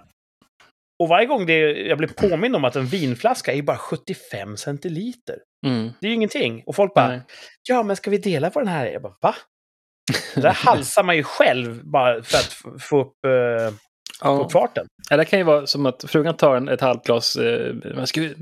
Och 1.03 1.09
varje 1.09 1.25
gång 1.25 1.45
det, 1.45 1.57
jag 1.87 1.97
blir 1.97 2.07
påmind 2.07 2.55
om 2.55 2.65
att 2.65 2.75
en 2.75 2.85
vinflaska 2.85 3.53
är 3.53 3.61
bara 3.61 3.77
75 3.77 4.57
centiliter. 4.57 5.39
Mm. 5.65 5.91
Det 6.01 6.07
är 6.07 6.09
ju 6.09 6.15
ingenting. 6.15 6.63
Och 6.65 6.75
folk 6.75 6.93
bara, 6.93 7.07
Nej. 7.07 7.21
ja 7.69 7.83
men 7.83 7.95
ska 7.95 8.11
vi 8.11 8.17
dela 8.17 8.49
på 8.49 8.59
den 8.59 8.67
här? 8.67 8.85
Jag 8.85 9.01
bara, 9.01 9.15
va? 9.21 9.35
Det 10.35 10.41
där 10.41 10.53
halsar 10.65 11.03
man 11.03 11.15
ju 11.15 11.23
själv 11.23 11.85
bara 11.85 12.23
för 12.23 12.37
att 12.37 12.83
få 12.83 13.01
upp, 13.01 13.25
eh, 13.25 13.73
Ja. 14.23 14.29
upp 14.29 14.51
farten. 14.51 14.87
Ja, 15.09 15.17
det 15.17 15.25
kan 15.25 15.39
ju 15.39 15.45
vara 15.45 15.67
som 15.67 15.85
att 15.85 16.05
frugan 16.07 16.37
tar 16.37 16.55
en, 16.55 16.69
ett 16.69 16.81
halvt 16.81 17.05
glas, 17.05 17.35
eh, 17.35 17.75
man 17.95 18.07
ska 18.07 18.21
vi 18.21 18.35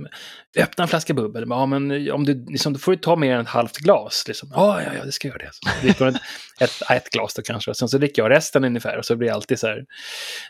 öppna 0.57 0.83
en 0.83 0.87
flaska 0.87 1.13
bubbel. 1.13 1.45
Ja, 1.49 1.65
men 1.65 2.11
om 2.11 2.25
du, 2.25 2.45
liksom, 2.49 2.73
då 2.73 2.79
får 2.79 2.91
du 2.91 2.97
ta 2.97 3.15
mer 3.15 3.35
än 3.35 3.41
ett 3.41 3.47
halvt 3.47 3.77
glas. 3.77 4.23
Liksom. 4.27 4.51
Ja, 4.55 4.81
ja, 4.81 4.89
ja, 4.97 5.05
det 5.05 5.11
ska 5.11 5.27
jag 5.27 5.41
göra 5.41 5.47
det. 5.47 5.53
Så 5.53 5.85
dricker 5.85 6.05
hon 6.05 6.15
ett, 6.15 6.21
ett, 6.61 6.91
ett 6.91 7.09
glas 7.09 7.33
då 7.33 7.41
kanske, 7.41 7.71
och 7.71 7.77
sen 7.77 7.89
så 7.89 7.97
dricker 7.97 8.21
jag 8.21 8.31
resten 8.31 8.63
ungefär. 8.63 8.97
Och 8.97 9.05
så 9.05 9.15
blir 9.15 9.27
jag 9.27 9.35
alltid 9.35 9.59
så 9.59 9.67
här 9.67 9.85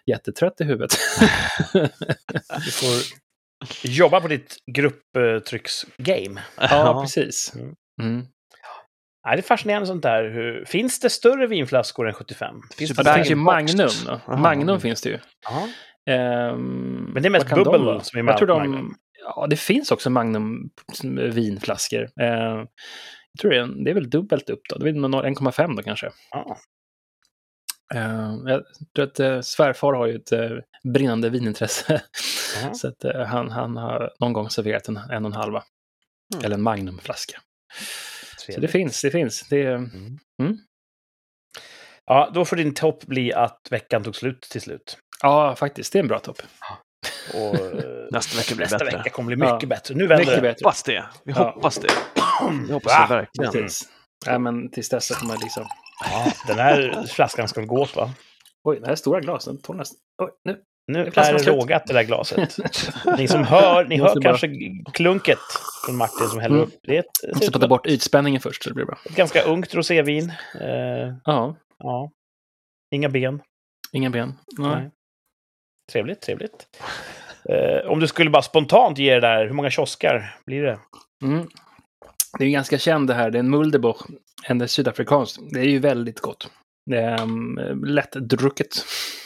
jättetrött 0.05 0.61
i 0.61 0.63
huvudet. 0.63 0.91
Du 2.65 2.71
får 2.71 3.01
jobba 3.83 4.21
på 4.21 4.27
ditt 4.27 4.57
grupptrycksgame. 4.71 6.41
ja, 6.57 7.01
precis. 7.01 7.53
Mm. 8.01 8.25
Nej, 9.25 9.35
det 9.35 9.39
är 9.39 9.41
fascinerande 9.41 9.87
sånt 9.87 10.03
där. 10.03 10.23
Hur, 10.23 10.65
finns 10.65 10.99
det 10.99 11.09
större 11.09 11.47
vinflaskor 11.47 12.07
än 12.07 12.13
75? 12.13 12.55
Finns 12.77 12.91
det 12.91 13.13
finns 13.13 13.31
ju. 13.31 13.35
Magnum. 13.35 13.89
Då. 14.05 14.11
Aha. 14.11 14.35
Magnum 14.35 14.79
finns 14.79 15.01
det 15.01 15.09
ju. 15.09 15.19
Ehm, 16.05 17.11
Men 17.13 17.23
det 17.23 17.27
är 17.27 17.29
mest 17.29 17.49
de 17.49 17.63
bubbel 17.63 17.85
vara? 17.85 17.99
som 17.99 18.19
är 18.19 18.23
med 18.23 18.31
Jag 18.31 18.37
tror 18.37 18.47
de, 18.47 18.57
Magnum. 18.57 18.95
Ja, 19.25 19.47
det 19.49 19.55
finns 19.55 19.91
också 19.91 20.09
Magnum 20.09 20.69
vinflaskor. 21.31 22.01
Ehm, 22.21 22.67
jag 23.31 23.39
tror 23.41 23.51
det 23.51 23.57
är, 23.57 23.83
det 23.85 23.91
är 23.91 23.95
väl 23.95 24.09
dubbelt 24.09 24.49
upp 24.49 24.61
då. 24.69 24.77
Det 24.77 24.89
är 24.89 24.93
väl 24.93 25.09
nå- 25.09 25.23
1,5 25.23 25.75
då 25.75 25.83
kanske. 25.83 26.09
Ja. 26.31 26.57
Eh, 27.95 28.35
jag 28.45 28.63
tror 28.95 29.05
att 29.05 29.19
uh, 29.19 29.41
svärfar 29.41 29.93
har 29.93 30.07
ju 30.07 30.15
ett 30.15 30.31
eh, 30.31 30.49
brinnande 30.83 31.29
vinintresse. 31.29 32.01
Så 32.73 32.87
att 32.87 33.03
eh, 33.03 33.21
han, 33.21 33.51
han 33.51 33.77
har 33.77 34.13
någon 34.19 34.33
gång 34.33 34.49
serverat 34.49 34.87
en, 34.87 34.97
en 34.97 35.25
och 35.25 35.31
en 35.31 35.37
halva. 35.37 35.63
Mm. 36.33 36.45
Eller 36.45 36.55
en 36.55 36.61
Magnumflaska. 36.61 37.41
Så 38.49 38.59
det 38.59 38.67
finns, 38.67 39.01
det 39.01 39.11
finns. 39.11 39.47
Det, 39.49 39.65
Mm. 39.67 39.89
Mm. 40.41 40.57
Ja, 42.05 42.31
då 42.33 42.45
får 42.45 42.55
din 42.55 42.73
topp 42.73 43.05
bli 43.05 43.33
att 43.33 43.59
veckan 43.71 44.03
tog 44.03 44.15
slut 44.15 44.41
till 44.41 44.61
slut. 44.61 44.97
ja, 45.21 45.55
faktiskt. 45.55 45.93
Det 45.93 45.99
är 45.99 46.01
en 46.01 46.07
bra 46.07 46.19
topp. 46.19 46.41
Och 47.33 47.55
Nästa 48.11 48.37
vecka 48.37 48.55
blir 48.55 48.65
nästa 48.65 48.77
bättre. 48.77 48.97
vecka 48.97 49.09
kommer 49.09 49.27
bli 49.27 49.35
mycket 49.35 49.61
Ja. 49.61 49.67
bättre. 49.67 49.95
Nu 49.95 50.07
vänder 50.07 50.17
Mycket 50.25 50.35
det. 50.35 50.41
bättre. 50.41 50.63
Hoppas 50.63 50.83
det. 50.83 51.05
Vi 51.23 51.31
Ja. 51.31 51.51
hoppas 51.55 51.75
det. 51.77 51.87
Det 52.67 52.73
hoppas 52.73 52.91
jag 52.93 53.07
verkligen. 53.07 53.51
Precis. 53.51 53.89
Ja, 54.25 54.39
men 54.39 54.71
tills 54.71 54.89
dess 54.89 55.07
så 55.19 55.25
man 55.25 55.37
liksom... 55.41 55.67
Ja, 56.11 56.33
den 56.47 56.59
här 56.59 57.05
flaskan 57.07 57.47
ska 57.47 57.61
gå 57.61 57.81
åt, 57.81 57.95
va? 57.95 58.13
Oj, 58.63 58.79
det 58.79 58.85
här 58.85 58.91
är 58.91 58.95
stora 58.95 59.19
glas. 59.19 59.45
Den 59.45 59.61
tål 59.61 59.77
nästan... 59.77 59.97
Oj, 60.23 60.29
nu. 60.45 60.61
Nu 60.91 61.05
är 61.05 61.11
flaskan 61.11 61.35
är 61.35 61.39
det 61.39 61.51
rågat, 61.51 61.87
det 61.87 61.93
där 61.93 62.03
glaset. 62.03 62.57
ni 63.17 63.27
som 63.27 63.43
hör, 63.43 63.85
ni 63.85 63.97
hör 63.97 64.05
bara- 64.15 64.21
kanske 64.21 64.49
klunket 64.93 65.39
från 65.85 65.97
Martin 65.97 66.27
som 66.27 66.39
häller 66.39 66.55
Mm. 66.55 66.67
upp. 66.67 66.73
Det 66.83 66.95
är 66.95 66.99
ett, 66.99 67.05
det 67.23 67.35
måste 67.35 67.59
ta 67.59 67.67
bort 67.67 67.87
ytspänningen 67.87 68.41
först 68.41 68.63
så 68.63 68.69
det 68.69 68.73
blir 68.73 68.85
bra. 68.85 68.97
ett 69.05 69.15
ganska 69.15 69.41
ungt 69.41 69.75
rosévin. 69.75 70.29
Eh, 70.61 71.13
Ja, 71.25 71.55
ja. 71.77 72.11
Inga 72.91 73.09
ben. 73.09 73.41
inga 73.91 74.09
ben. 74.09 74.33
Nej. 74.57 74.69
Nej. 74.75 74.89
Trevligt, 75.91 76.21
trevligt. 76.21 76.67
Eh, 77.49 77.89
om 77.91 77.99
du 77.99 78.07
skulle 78.07 78.29
bara 78.29 78.41
spontant 78.41 78.97
ge 78.97 79.13
det 79.13 79.19
där, 79.19 79.45
hur 79.45 79.53
många 79.53 79.69
kioskar 79.69 80.35
blir 80.45 80.63
det? 80.63 80.79
Mm. 81.23 81.47
Det 82.37 82.43
är 82.43 82.47
ju 82.47 82.51
ganska 82.53 82.77
känd 82.77 83.07
det 83.07 83.13
här. 83.13 83.31
Det 83.31 83.37
är 83.37 83.39
en 83.39 83.49
Mulderboch, 83.49 84.05
en 84.43 84.67
sydafrikansk. 84.67 85.39
Det 85.53 85.59
är 85.59 85.63
ju 85.65 85.79
väldigt 85.79 86.19
gott. 86.19 86.51
Um, 87.21 87.83
lättdrucket. 87.85 88.67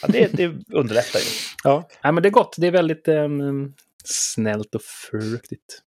Ja, 0.02 0.08
det, 0.12 0.34
det 0.34 0.54
underlättar 0.74 1.20
ju. 1.20 1.26
Ja. 1.64 1.90
ja, 2.02 2.12
men 2.12 2.24
det 2.24 2.30
är 2.30 2.32
gott. 2.32 2.56
Det 2.58 2.68
är 2.68 2.72
väldigt 2.72 3.08
um, 3.08 3.74
snällt 4.04 4.76
och 4.76 4.82
fruktigt. 4.82 5.82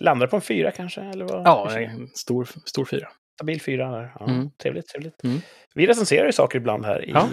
Landar 0.00 0.26
på 0.26 0.36
en 0.36 0.42
fyra 0.42 0.70
kanske? 0.70 1.00
Eller 1.00 1.24
vad? 1.24 1.46
Ja, 1.46 1.78
en 1.78 2.08
stor, 2.08 2.48
stor 2.64 2.84
fyra. 2.84 3.08
Stabil 3.34 3.60
fyra. 3.62 4.10
Ja, 4.18 4.26
Mm. 4.26 4.50
Trevligt, 4.62 4.88
trevligt. 4.88 5.24
Mm. 5.24 5.38
Vi 5.74 5.86
recenserar 5.86 6.26
ju 6.26 6.32
saker 6.32 6.58
ibland 6.58 6.84
här 6.84 7.04
i, 7.08 7.10
Ja. 7.10 7.28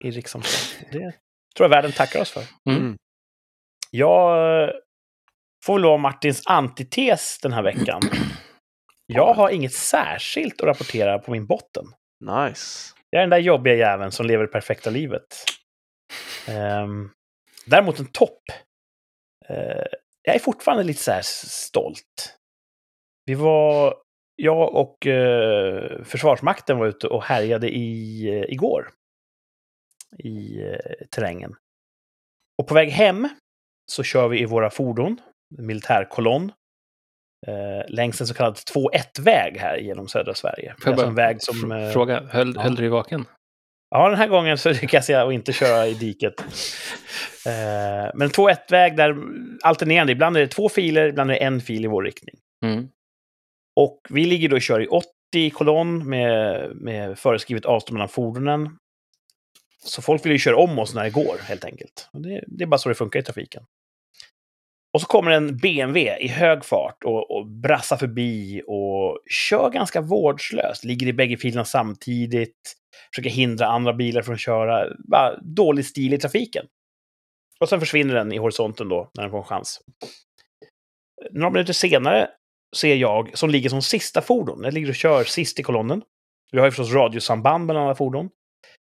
i 0.00 0.10
Rikssamtal. 0.10 0.50
Det 0.92 0.98
tror 1.56 1.64
jag 1.64 1.68
världen 1.68 1.92
tackar 1.92 2.20
oss 2.20 2.30
för. 2.30 2.42
Mm. 2.70 2.80
Mm. 2.82 2.96
Jag 3.90 4.70
får 5.64 5.74
väl 5.74 5.82
vara 5.82 5.98
Martins 5.98 6.42
antites 6.46 7.38
den 7.42 7.52
här 7.52 7.62
veckan. 7.62 8.00
Jag 9.06 9.34
har 9.34 9.50
inget 9.50 9.72
särskilt 9.72 10.60
att 10.60 10.66
rapportera 10.66 11.18
på 11.18 11.30
min 11.30 11.46
botten. 11.46 11.84
Nice. 12.20 12.94
Jag 13.10 13.18
är 13.18 13.22
den 13.22 13.30
där 13.30 13.38
jobbiga 13.38 13.74
jäveln 13.74 14.12
som 14.12 14.26
lever 14.26 14.44
det 14.44 14.52
perfekta 14.52 14.90
livet. 14.90 15.44
Um, 16.48 17.12
däremot 17.66 17.98
en 17.98 18.06
topp. 18.06 18.42
Uh, 19.50 19.84
jag 20.22 20.34
är 20.34 20.38
fortfarande 20.38 20.84
lite 20.84 21.02
så 21.02 21.10
här 21.10 21.22
stolt. 21.22 22.36
Vi 23.24 23.34
var, 23.34 23.94
jag 24.36 24.74
och 24.74 25.06
uh, 25.06 26.02
Försvarsmakten 26.04 26.78
var 26.78 26.86
ute 26.86 27.06
och 27.06 27.24
härjade 27.24 27.68
i, 27.68 28.22
uh, 28.30 28.52
igår. 28.52 28.90
I 30.18 30.62
terrängen. 31.10 31.54
Och 32.58 32.68
på 32.68 32.74
väg 32.74 32.90
hem 32.90 33.28
så 33.92 34.02
kör 34.02 34.28
vi 34.28 34.40
i 34.40 34.44
våra 34.44 34.70
fordon, 34.70 35.20
militärkolonn, 35.58 36.52
eh, 37.46 37.88
längs 37.88 38.20
en 38.20 38.26
så 38.26 38.34
kallad 38.34 38.54
2-1-väg 38.54 39.58
här 39.58 39.76
genom 39.76 40.08
södra 40.08 40.34
Sverige. 40.34 40.74
Får 40.78 40.92
jag 40.92 40.92
alltså 40.92 41.06
bara 41.06 41.14
väg 41.14 41.42
som... 41.42 41.72
eh, 41.72 41.90
Fråga, 41.90 42.22
höll, 42.30 42.52
ja. 42.56 42.62
höll 42.62 42.74
du 42.74 42.82
dig 42.82 42.90
vaken? 42.90 43.24
Ja, 43.90 44.08
den 44.08 44.18
här 44.18 44.28
gången 44.28 44.58
så 44.58 44.70
lyckas 44.82 45.10
jag 45.10 45.32
inte 45.32 45.52
köra 45.52 45.86
i 45.86 45.94
diket. 45.94 46.40
Eh, 47.46 48.10
men 48.14 48.28
2-1-väg 48.28 48.96
där 48.96 49.16
alternerande. 49.62 50.12
Ibland 50.12 50.36
är 50.36 50.40
det 50.40 50.48
två 50.48 50.68
filer, 50.68 51.06
ibland 51.08 51.30
är 51.30 51.34
det 51.34 51.44
en 51.44 51.60
fil 51.60 51.84
i 51.84 51.88
vår 51.88 52.02
riktning. 52.02 52.34
Mm. 52.64 52.88
Och 53.76 54.00
vi 54.08 54.26
ligger 54.26 54.48
då 54.48 54.56
och 54.56 54.62
kör 54.62 54.80
i 54.80 54.86
80 54.86 55.06
i 55.36 55.50
kolonn 55.50 56.08
med, 56.08 56.70
med 56.76 57.18
föreskrivet 57.18 57.64
avstånd 57.64 57.94
mellan 57.94 58.08
fordonen. 58.08 58.76
Så 59.84 60.02
folk 60.02 60.24
vill 60.24 60.32
ju 60.32 60.38
köra 60.38 60.56
om 60.56 60.78
oss 60.78 60.94
när 60.94 61.04
det 61.04 61.10
går, 61.10 61.36
helt 61.42 61.64
enkelt. 61.64 62.08
Det, 62.12 62.44
det 62.46 62.64
är 62.64 62.66
bara 62.66 62.78
så 62.78 62.88
det 62.88 62.94
funkar 62.94 63.20
i 63.20 63.22
trafiken. 63.22 63.64
Och 64.92 65.00
så 65.00 65.06
kommer 65.06 65.30
en 65.30 65.56
BMW 65.56 66.16
i 66.20 66.28
hög 66.28 66.64
fart 66.64 67.04
och, 67.04 67.30
och 67.30 67.46
brassar 67.46 67.96
förbi 67.96 68.62
och 68.66 69.18
kör 69.30 69.70
ganska 69.70 70.00
vårdslöst. 70.00 70.84
Ligger 70.84 71.06
i 71.06 71.12
bägge 71.12 71.36
filerna 71.36 71.64
samtidigt. 71.64 72.76
Försöker 73.14 73.30
hindra 73.30 73.66
andra 73.66 73.92
bilar 73.92 74.22
från 74.22 74.34
att 74.34 74.40
köra. 74.40 74.86
Bara 75.08 75.40
dålig 75.40 75.86
stil 75.86 76.14
i 76.14 76.18
trafiken. 76.18 76.66
Och 77.60 77.68
sen 77.68 77.80
försvinner 77.80 78.14
den 78.14 78.32
i 78.32 78.38
horisonten 78.38 78.88
då, 78.88 79.10
när 79.14 79.22
den 79.22 79.30
får 79.30 79.38
en 79.38 79.44
chans. 79.44 79.80
Några 81.30 81.50
minuter 81.50 81.72
senare 81.72 82.28
ser 82.76 82.94
jag, 82.94 83.38
som 83.38 83.50
ligger 83.50 83.68
som 83.68 83.82
sista 83.82 84.22
fordon, 84.22 84.64
jag 84.64 84.74
ligger 84.74 84.88
och 84.88 84.94
kör 84.94 85.24
sist 85.24 85.60
i 85.60 85.62
kolonnen. 85.62 86.02
Vi 86.52 86.58
har 86.58 86.66
ju 86.66 86.70
förstås 86.70 86.92
radiosamband 86.92 87.66
mellan 87.66 87.82
alla 87.82 87.94
fordon. 87.94 88.30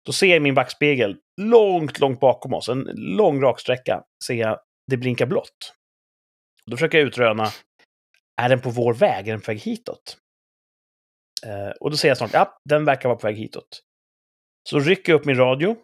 Då 0.06 0.12
ser 0.12 0.26
jag 0.26 0.36
i 0.36 0.40
min 0.40 0.54
backspegel, 0.54 1.16
långt, 1.40 2.00
långt 2.00 2.20
bakom 2.20 2.54
oss, 2.54 2.68
en 2.68 2.90
lång 2.94 3.42
raksträcka, 3.42 4.02
ser 4.26 4.34
jag 4.34 4.58
det 4.90 4.96
blinkar 4.96 5.26
blått. 5.26 5.72
Då 6.70 6.76
försöker 6.76 6.98
jag 6.98 7.06
utröna, 7.06 7.48
är 8.40 8.48
den 8.48 8.60
på 8.60 8.70
vår 8.70 8.94
väg? 8.94 9.28
Är 9.28 9.32
den 9.32 9.40
på 9.40 9.50
väg 9.50 9.60
hitåt? 9.60 10.18
Eh, 11.46 11.70
och 11.80 11.90
då 11.90 11.96
ser 11.96 12.08
jag 12.08 12.18
snart, 12.18 12.32
ja, 12.32 12.58
den 12.64 12.84
verkar 12.84 13.08
vara 13.08 13.18
på 13.18 13.26
väg 13.26 13.36
hitåt. 13.36 13.82
Så 14.68 14.80
rycker 14.80 15.12
jag 15.12 15.20
upp 15.20 15.26
min 15.26 15.36
radio 15.36 15.76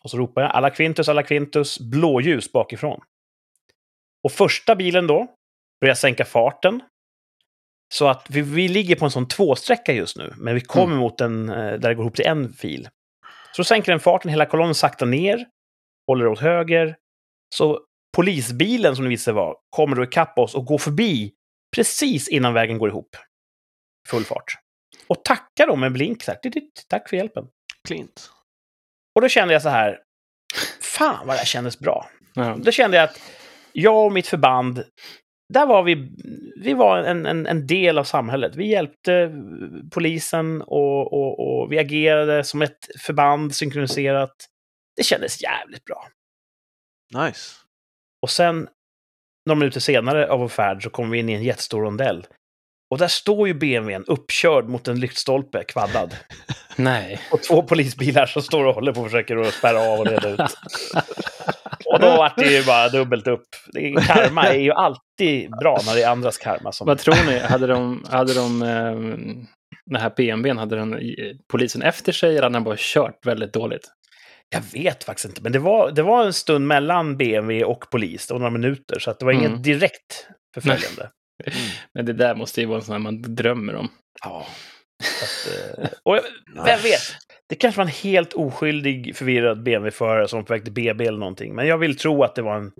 och 0.00 0.10
så 0.10 0.16
ropar 0.16 0.42
jag 0.42 0.50
alla 0.50 0.70
Quintus, 0.70 1.08
alla 1.08 1.22
Quintus, 1.22 1.78
blåljus 1.78 2.52
bakifrån. 2.52 3.00
Och 4.24 4.32
första 4.32 4.76
bilen 4.76 5.06
då 5.06 5.34
börjar 5.80 5.94
sänka 5.94 6.24
farten. 6.24 6.82
Så 7.94 8.08
att 8.08 8.30
vi, 8.30 8.40
vi 8.40 8.68
ligger 8.68 8.96
på 8.96 9.04
en 9.04 9.10
sån 9.10 9.28
tvåsträcka 9.28 9.92
just 9.92 10.16
nu, 10.16 10.34
men 10.36 10.54
vi 10.54 10.60
kommer 10.60 10.96
mot 10.96 11.20
en 11.20 11.48
eh, 11.48 11.54
där 11.56 11.88
det 11.88 11.94
går 11.94 12.04
ihop 12.04 12.16
till 12.16 12.26
en 12.26 12.52
fil. 12.52 12.88
Så 13.56 13.64
sänker 13.64 13.92
den 13.92 14.00
farten, 14.00 14.30
hela 14.30 14.46
kolonnen 14.46 14.74
sakta 14.74 15.04
ner, 15.04 15.46
håller 16.06 16.26
åt 16.26 16.40
höger. 16.40 16.96
Så 17.54 17.80
polisbilen, 18.16 18.96
som 18.96 19.04
det 19.04 19.08
visade 19.08 19.34
vara, 19.34 19.54
kommer 19.70 19.96
då 19.96 20.04
ikapp 20.04 20.38
oss 20.38 20.54
och 20.54 20.64
går 20.64 20.78
förbi 20.78 21.32
precis 21.76 22.28
innan 22.28 22.54
vägen 22.54 22.78
går 22.78 22.88
ihop. 22.88 23.16
Full 24.08 24.24
fart. 24.24 24.54
Och 25.06 25.24
tackar 25.24 25.66
dem 25.66 25.80
med 25.80 25.92
blink. 25.92 26.22
Så 26.22 26.30
här, 26.30 26.38
"Titt, 26.38 26.52
titt, 26.52 26.84
Tack 26.88 27.08
för 27.08 27.16
hjälpen. 27.16 27.44
Klint. 27.88 28.30
Och 29.14 29.20
då 29.20 29.28
kände 29.28 29.54
jag 29.54 29.62
så 29.62 29.68
här, 29.68 29.98
fan 30.80 31.26
vad 31.26 31.34
det 31.36 31.38
här 31.38 31.46
kändes 31.46 31.78
bra. 31.78 32.10
Ja. 32.34 32.56
Då 32.62 32.70
kände 32.70 32.96
jag 32.96 33.04
att 33.04 33.20
jag 33.72 34.06
och 34.06 34.12
mitt 34.12 34.26
förband, 34.26 34.84
där 35.52 35.66
var 35.66 35.82
vi, 35.82 36.10
vi 36.56 36.74
var 36.74 36.98
en, 36.98 37.26
en, 37.26 37.46
en 37.46 37.66
del 37.66 37.98
av 37.98 38.04
samhället. 38.04 38.56
Vi 38.56 38.66
hjälpte 38.66 39.32
polisen 39.90 40.62
och, 40.62 41.12
och, 41.12 41.62
och 41.62 41.72
vi 41.72 41.78
agerade 41.78 42.44
som 42.44 42.62
ett 42.62 42.88
förband 43.00 43.54
synkroniserat. 43.54 44.34
Det 44.96 45.02
kändes 45.02 45.42
jävligt 45.42 45.84
bra. 45.84 46.08
Nice. 47.14 47.56
Och 48.22 48.30
sen, 48.30 48.68
några 49.46 49.58
minuter 49.58 49.80
senare 49.80 50.28
av 50.28 50.40
vår 50.40 50.48
färd, 50.48 50.82
så 50.82 50.90
kommer 50.90 51.10
vi 51.10 51.18
in 51.18 51.28
i 51.28 51.32
en 51.32 51.42
jättestor 51.42 51.82
rondell. 51.82 52.26
Och 52.90 52.98
där 52.98 53.08
står 53.08 53.48
ju 53.48 53.54
BMWn 53.54 54.04
uppkörd 54.06 54.68
mot 54.68 54.88
en 54.88 55.00
lyktstolpe, 55.00 55.64
kvaddad. 55.64 56.16
Nej. 56.76 57.20
Och 57.32 57.42
två 57.42 57.62
polisbilar 57.62 58.26
som 58.26 58.42
står 58.42 58.64
och 58.64 58.74
håller 58.74 58.92
på 58.92 59.00
och 59.00 59.06
försöker 59.06 59.36
att 59.36 59.54
spärra 59.54 59.80
av 59.80 60.00
och 60.00 60.06
reda 60.06 60.28
ut. 60.28 60.40
Och 61.84 62.00
då 62.00 62.16
vart 62.16 62.36
det 62.36 62.52
ju 62.52 62.64
bara 62.64 62.88
dubbelt 62.88 63.26
upp. 63.26 63.46
Är, 63.74 64.00
karma 64.06 64.46
är 64.46 64.58
ju 64.58 64.72
alltid 64.72 65.50
bra 65.50 65.78
när 65.86 65.94
det 65.94 66.02
är 66.02 66.10
andras 66.10 66.38
karma. 66.38 66.72
Som... 66.72 66.86
Vad 66.86 66.98
tror 66.98 67.26
ni? 67.26 67.38
Hade 67.38 67.66
de, 67.66 68.04
hade 68.08 68.34
de 68.34 68.62
eh, 68.62 68.94
den 69.86 70.00
här 70.00 70.10
PMWn, 70.10 70.58
hade 70.58 70.76
den 70.76 71.00
polisen 71.48 71.82
efter 71.82 72.12
sig 72.12 72.30
eller 72.30 72.42
hade 72.42 72.54
den 72.54 72.64
bara 72.64 72.76
kört 72.78 73.26
väldigt 73.26 73.52
dåligt? 73.52 73.88
Jag 74.50 74.62
vet 74.72 75.04
faktiskt 75.04 75.28
inte, 75.28 75.42
men 75.42 75.52
det 75.52 75.58
var, 75.58 75.90
det 75.90 76.02
var 76.02 76.24
en 76.26 76.32
stund 76.32 76.66
mellan 76.66 77.16
BMW 77.16 77.64
och 77.64 77.90
polis. 77.90 78.26
Det 78.26 78.34
var 78.34 78.38
några 78.38 78.50
minuter, 78.50 78.98
så 78.98 79.10
att 79.10 79.18
det 79.18 79.24
var 79.24 79.32
Mm. 79.32 79.44
inget 79.46 79.64
direkt 79.64 80.26
förföljande. 80.54 81.10
Men 81.94 82.06
det 82.06 82.12
där 82.12 82.34
måste 82.34 82.60
ju 82.60 82.66
vara 82.66 82.78
en 82.78 82.84
sån 82.84 82.92
här 82.92 82.98
man 82.98 83.22
drömmer 83.34 83.74
om. 83.74 83.88
Ja. 84.24 84.46
Att, 85.22 85.78
eh, 85.78 85.88
och 86.02 86.16
jag, 86.16 86.22
vem 86.64 86.80
vet? 86.82 87.00
Det 87.48 87.54
kanske 87.54 87.78
var 87.78 87.84
en 87.84 87.90
helt 87.92 88.32
oskyldig, 88.32 89.16
förvirrad 89.16 89.62
BMW-förare 89.62 90.28
som 90.28 90.38
var 90.38 90.44
på 90.44 90.52
väg 90.52 90.64
till 90.64 90.72
BB 90.72 91.06
eller 91.06 91.18
någonting. 91.18 91.54
Men 91.54 91.66
jag 91.66 91.78
vill 91.78 91.96
tro 91.98 92.24
att 92.24 92.34
det 92.34 92.42
var 92.42 92.56
en, 92.56 92.72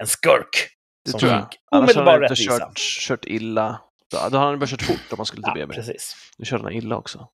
en 0.00 0.06
skurk. 0.06 0.68
Det 1.04 1.10
som 1.10 1.20
tror 1.20 1.32
jag. 1.32 1.50
fick 1.52 1.60
Annars 1.70 1.94
hade 1.96 2.00
omedelbar 2.00 2.12
han 2.12 2.22
inte 2.22 2.32
rättvisa. 2.32 2.58
kört, 2.58 2.78
kört 2.78 3.24
illa. 3.24 3.80
Då 4.10 4.18
hade 4.18 4.38
han 4.38 4.58
bara 4.58 4.66
kört 4.66 4.82
fort 4.82 5.12
om 5.12 5.16
han 5.18 5.26
skulle 5.26 5.42
till 5.42 5.52
Ja, 5.60 5.66
BB. 5.66 5.74
precis. 5.74 6.16
Nu 6.38 6.44
körde 6.44 6.62
han 6.62 6.72
illa 6.72 6.96
också. 6.96 7.28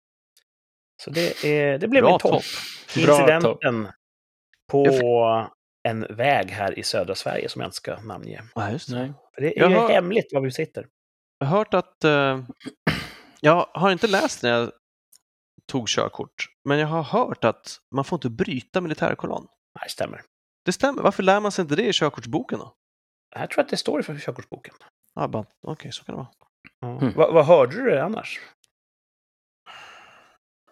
Så 1.04 1.10
det, 1.10 1.44
är, 1.44 1.78
det 1.78 1.88
blev 1.88 2.02
Bra 2.02 2.10
min 2.12 2.18
topp. 2.18 2.32
topp. 2.32 2.42
Bra 3.04 3.14
Incidenten 3.14 3.88
på 4.70 4.86
en 5.88 6.06
väg 6.16 6.50
här 6.50 6.78
i 6.78 6.82
södra 6.82 7.14
Sverige 7.14 7.48
som 7.48 7.60
jag 7.60 7.66
inte 7.68 7.76
ska 7.76 8.00
namnge. 8.00 8.42
Ja, 8.54 8.70
just 8.70 8.88
det. 8.90 8.94
Nej. 8.98 9.12
För 9.34 9.42
det 9.42 9.58
är 9.58 9.60
Jag 9.62 9.70
ju 9.70 9.76
har- 9.76 9.88
hemligt 9.88 10.32
var 10.32 10.40
vi 10.40 10.50
sitter. 10.50 10.86
Jag 11.38 11.46
har 11.46 11.58
hört 11.58 11.74
att... 11.74 12.04
Eh, 12.04 12.44
jag 13.40 13.66
har 13.74 13.90
inte 13.92 14.06
läst 14.06 14.42
när 14.42 14.50
jag 14.50 14.72
tog 15.66 15.88
körkort, 15.88 16.46
men 16.64 16.78
jag 16.78 16.86
har 16.86 17.02
hört 17.02 17.44
att 17.44 17.78
man 17.94 18.04
får 18.04 18.16
inte 18.16 18.30
bryta 18.30 18.80
militärkolonn. 18.80 19.46
Nej, 19.80 19.88
stämmer. 19.90 20.22
Det 20.64 20.72
stämmer. 20.72 21.02
Varför 21.02 21.22
lär 21.22 21.40
man 21.40 21.52
sig 21.52 21.62
inte 21.62 21.76
det 21.76 21.86
i 21.86 21.92
körkortsboken 21.92 22.58
då? 22.58 22.74
Jag 23.36 23.50
tror 23.50 23.64
att 23.64 23.68
det 23.68 23.76
står 23.76 24.00
i 24.00 24.02
för 24.02 24.18
körkortsboken. 24.18 24.74
Ah, 25.14 25.44
Okej, 25.66 25.92
så 25.92 26.04
kan 26.04 26.14
det 26.14 26.26
vara. 26.82 26.96
Mm. 26.98 27.12
Vad, 27.16 27.34
vad 27.34 27.46
hörde 27.46 27.76
du 27.76 27.90
det 27.90 28.04
annars? 28.04 28.40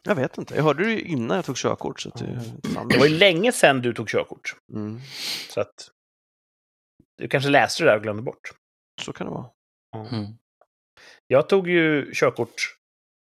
Jag 0.02 0.14
vet 0.14 0.38
inte. 0.38 0.54
Jag 0.54 0.62
hörde 0.62 0.84
det 0.84 0.90
ju 0.90 1.00
innan 1.00 1.36
jag 1.36 1.44
tog 1.44 1.56
körkort. 1.56 2.00
Så 2.00 2.08
att 2.08 2.16
det, 2.18 2.40
Det 2.88 2.98
var 2.98 3.06
ju 3.06 3.18
länge 3.18 3.52
sedan 3.52 3.82
du 3.82 3.94
tog 3.94 4.08
körkort. 4.08 4.56
mm, 4.72 5.00
Så 5.48 5.60
att 5.60 5.90
du 7.18 7.28
kanske 7.28 7.50
läste 7.50 7.82
det 7.84 7.90
där 7.90 7.96
och 7.96 8.02
glömde 8.02 8.22
bort. 8.22 8.50
så 9.00 9.12
kan 9.12 9.26
det 9.26 9.32
vara. 9.32 9.46
Mm. 10.12 10.26
Jag 11.26 11.48
tog 11.48 11.68
ju 11.68 12.12
körkort 12.14 12.76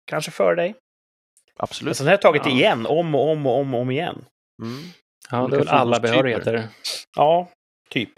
kanske 0.06 0.30
före 0.30 0.54
dig. 0.54 0.68
Men 0.68 1.64
Absolut. 1.64 1.96
sen 1.96 2.06
har 2.06 2.12
jag 2.12 2.22
tagit 2.22 2.44
det 2.44 2.50
Ja. 2.50 2.56
igen, 2.56 2.86
om 2.86 3.14
och 3.14 3.30
om 3.30 3.46
och 3.46 3.58
om 3.58 3.74
och 3.74 3.80
om 3.80 3.90
igen. 3.90 4.24
Mm. 4.62 4.82
Ja, 5.30 5.48
det 5.48 5.56
är 5.56 5.58
väl 5.58 5.68
alla 5.68 6.00
behörigheter. 6.00 6.68
Ja, 7.16 7.48
typ. 7.90 8.10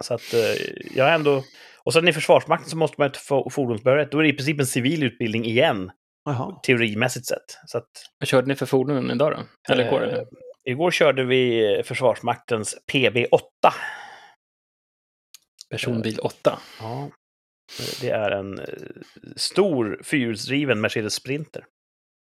Så 0.00 0.14
att 0.14 0.34
eh, 0.34 0.40
jag 0.96 1.14
ändå... 1.14 1.44
Och 1.84 1.92
sen 1.92 2.08
i 2.08 2.12
Försvarsmakten 2.12 2.70
så 2.70 2.76
måste 2.76 2.94
man 3.00 3.08
ju 3.08 3.12
få 3.14 3.50
fordonsbehörighet. 3.50 4.12
Då 4.12 4.18
är 4.18 4.22
det 4.22 4.28
i 4.28 4.32
princip 4.32 4.60
en 4.60 4.66
civil 4.66 5.02
utbildning 5.02 5.44
igen, 5.44 5.90
Jaha. 6.24 6.60
teorimässigt 6.62 7.26
sett. 7.26 7.58
Så 7.66 7.78
att, 7.78 7.88
Vad 8.18 8.28
körde 8.28 8.48
ni 8.48 8.54
för 8.54 8.66
fordon 8.66 9.10
idag 9.10 9.32
då? 9.32 9.72
Eller 9.72 9.90
går 9.90 10.00
det? 10.00 10.20
eh, 10.20 10.26
igår 10.64 10.90
körde 10.90 11.24
vi 11.24 11.74
eh, 11.78 11.82
Försvarsmaktens 11.82 12.76
PB8. 12.92 13.40
Personbil 15.70 16.18
8. 16.18 16.58
Ja. 16.80 17.10
Det 18.00 18.10
är 18.10 18.30
en 18.30 18.58
eh, 18.58 18.64
stor 19.36 20.00
fyrhjulsdriven 20.04 20.80
Mercedes 20.80 21.14
Sprinter. 21.14 21.64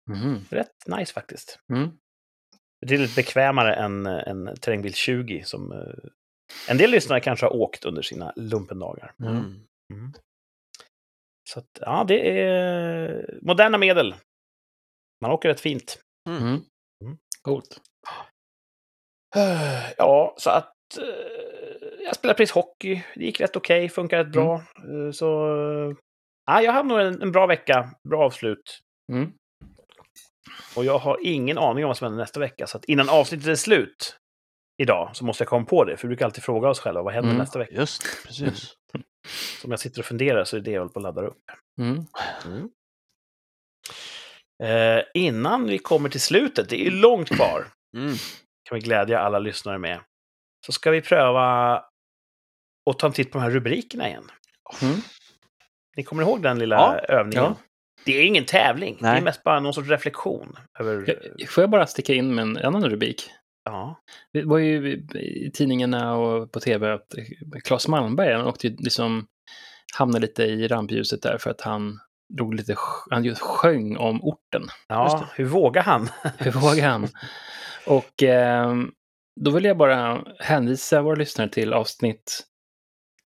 Mhm. 0.10 0.46
Rätt 0.50 0.88
nice 0.88 1.14
faktiskt. 1.14 1.60
Mm. 1.74 1.90
Betydligt 2.82 3.16
bekvämare 3.16 3.76
än 3.76 4.06
en 4.06 4.56
terrängbil 4.62 4.94
20 4.94 5.44
som 5.46 5.72
eh, 5.72 5.78
en 6.70 6.78
del 6.78 6.92
lyssnare 6.92 7.20
kanske 7.20 7.46
har 7.46 7.54
åkt 7.56 7.86
under 7.86 8.02
sina 8.02 8.34
lumpendagar. 8.36 9.14
Mm. 9.22 10.14
Så 11.50 11.60
att, 11.60 11.66
ja, 11.82 12.04
det 12.08 12.40
är 12.42 13.40
moderna 13.42 13.78
medel. 13.78 14.16
Man 15.22 15.32
åker 15.32 15.50
rätt 15.50 15.60
fint. 15.60 16.00
Mm. 16.30 16.44
Mm. 16.46 16.62
Coolt. 17.42 17.82
Ja, 19.98 20.36
så 20.38 20.50
att 20.50 20.74
eh, 20.98 22.04
jag 22.06 22.16
spelar 22.16 22.34
precis 22.34 22.54
hockey. 22.56 23.04
Det 23.16 23.24
gick 23.26 23.42
rätt 23.42 23.56
okej, 23.56 23.90
funkar 23.90 24.18
rätt 24.18 24.32
bra. 24.32 24.56
Eh, 24.56 25.12
Så 25.12 25.26
ja, 26.46 26.62
jag 26.62 26.72
hade 26.72 26.88
nog 26.90 27.00
en, 27.00 27.22
en 27.22 27.32
bra 27.32 27.48
vecka, 27.48 27.90
bra 28.10 28.26
avslut. 28.26 28.80
Mm. 29.12 29.32
Och 30.76 30.86
jag 30.86 30.98
har 31.00 31.18
ingen 31.24 31.58
aning 31.58 31.84
om 31.84 31.88
vad 31.88 31.98
som 31.98 32.06
händer 32.06 32.20
nästa 32.24 32.40
vecka. 32.40 32.68
Så 32.68 32.78
att 32.78 32.86
innan 32.86 33.10
avsnittet 33.10 33.48
är 33.48 33.56
slut 33.56 34.18
idag 34.82 35.10
så 35.14 35.26
måste 35.26 35.42
jag 35.42 35.50
komma 35.50 35.66
på 35.66 35.84
det. 35.86 35.98
För 35.98 36.08
vi 36.08 36.10
brukar 36.10 36.26
alltid 36.26 36.44
fråga 36.44 36.70
oss 36.70 36.80
själva 36.80 37.02
vad 37.02 37.14
händer 37.14 37.30
Mm. 37.30 37.40
nästa 37.42 37.60
vecka. 37.60 37.74
Just 37.76 38.04
precis. 38.26 38.74
Så 39.28 39.68
om 39.68 39.72
jag 39.72 39.80
sitter 39.80 40.00
och 40.02 40.06
funderar 40.06 40.44
så 40.44 40.58
är 40.58 40.62
det 40.62 40.72
jag 40.72 40.80
håller 40.82 40.94
på 40.94 41.00
att 41.00 41.04
ladda 41.04 41.22
upp. 41.22 41.44
Mm. 41.82 42.06
Eh, 44.64 45.04
innan 45.14 45.68
vi 45.68 45.78
kommer 45.78 46.10
till 46.10 46.22
slutet, 46.22 46.70
det 46.70 46.76
är 46.82 46.84
ju 46.86 46.92
långt 46.92 47.30
kvar, 47.30 47.68
Mm. 47.98 48.16
kan 48.70 48.76
vi 48.76 48.80
glädja 48.82 49.20
alla 49.20 49.40
lyssnare 49.40 49.78
med. 49.78 50.00
Så 50.66 50.72
ska 50.72 50.92
vi 50.92 51.02
pröva 51.02 51.74
att 52.90 53.00
ta 53.00 53.08
en 53.08 53.14
titt 53.14 53.32
på 53.32 53.38
de 53.38 53.44
här 53.44 53.52
rubrikerna 53.52 54.08
igen. 54.10 54.32
Mm. 54.82 54.96
Ni 55.98 56.04
kommer 56.04 56.24
ihåg 56.24 56.42
den 56.44 56.60
lilla 56.60 56.76
Ja. 56.76 56.96
övningen? 57.16 57.44
Ja. 57.44 57.56
Det 58.06 58.18
är 58.18 58.24
ingen 58.26 58.46
tävling, 58.46 58.98
det 59.02 59.08
är 59.08 59.12
Nej. 59.14 59.22
mest 59.22 59.44
bara 59.44 59.60
någon 59.60 59.74
sorts 59.74 59.90
reflektion. 59.90 60.56
Över, 60.80 61.20
Jag- 61.38 61.50
Får 61.50 61.62
jag 61.62 61.70
bara 61.70 61.88
sticka 61.88 62.14
in 62.14 62.36
med 62.36 62.44
en 62.44 62.58
annan 62.58 62.90
rubrik? 62.90 63.30
Ja. 63.66 64.02
Det 64.34 64.44
var 64.44 64.58
ju 64.58 64.94
i 65.14 65.52
tidningarna 65.54 66.16
och 66.16 66.52
på 66.52 66.60
tv 66.60 66.94
att 66.94 67.16
Claes 67.64 67.88
Malmberg 67.88 68.34
han 68.34 68.48
åkte 68.48 68.68
ju 68.68 68.76
liksom 68.76 69.28
hamnade 69.94 70.22
lite 70.22 70.44
i 70.44 70.68
rampljuset 70.68 71.22
där 71.22 71.38
för 71.38 71.50
att 71.50 71.62
han 71.62 72.00
drog 72.38 72.54
lite, 72.54 72.76
han 73.10 73.24
just 73.24 73.42
sjöng 73.42 73.98
om 73.98 74.24
orten. 74.24 74.64
Ja, 74.88 75.28
hur 75.36 75.46
vågar 75.46 75.84
han? 75.84 76.10
Hur 76.38 76.52
vågar 76.52 76.90
han? 76.90 77.08
Och 77.88 78.24
eh, 78.24 78.76
då 79.42 79.52
vill 79.52 79.66
jag 79.66 79.78
bara 79.78 80.24
hänvisa 80.40 81.02
våra 81.02 81.16
lyssnare 81.16 81.50
till 81.50 81.74
avsnitt 81.74 82.46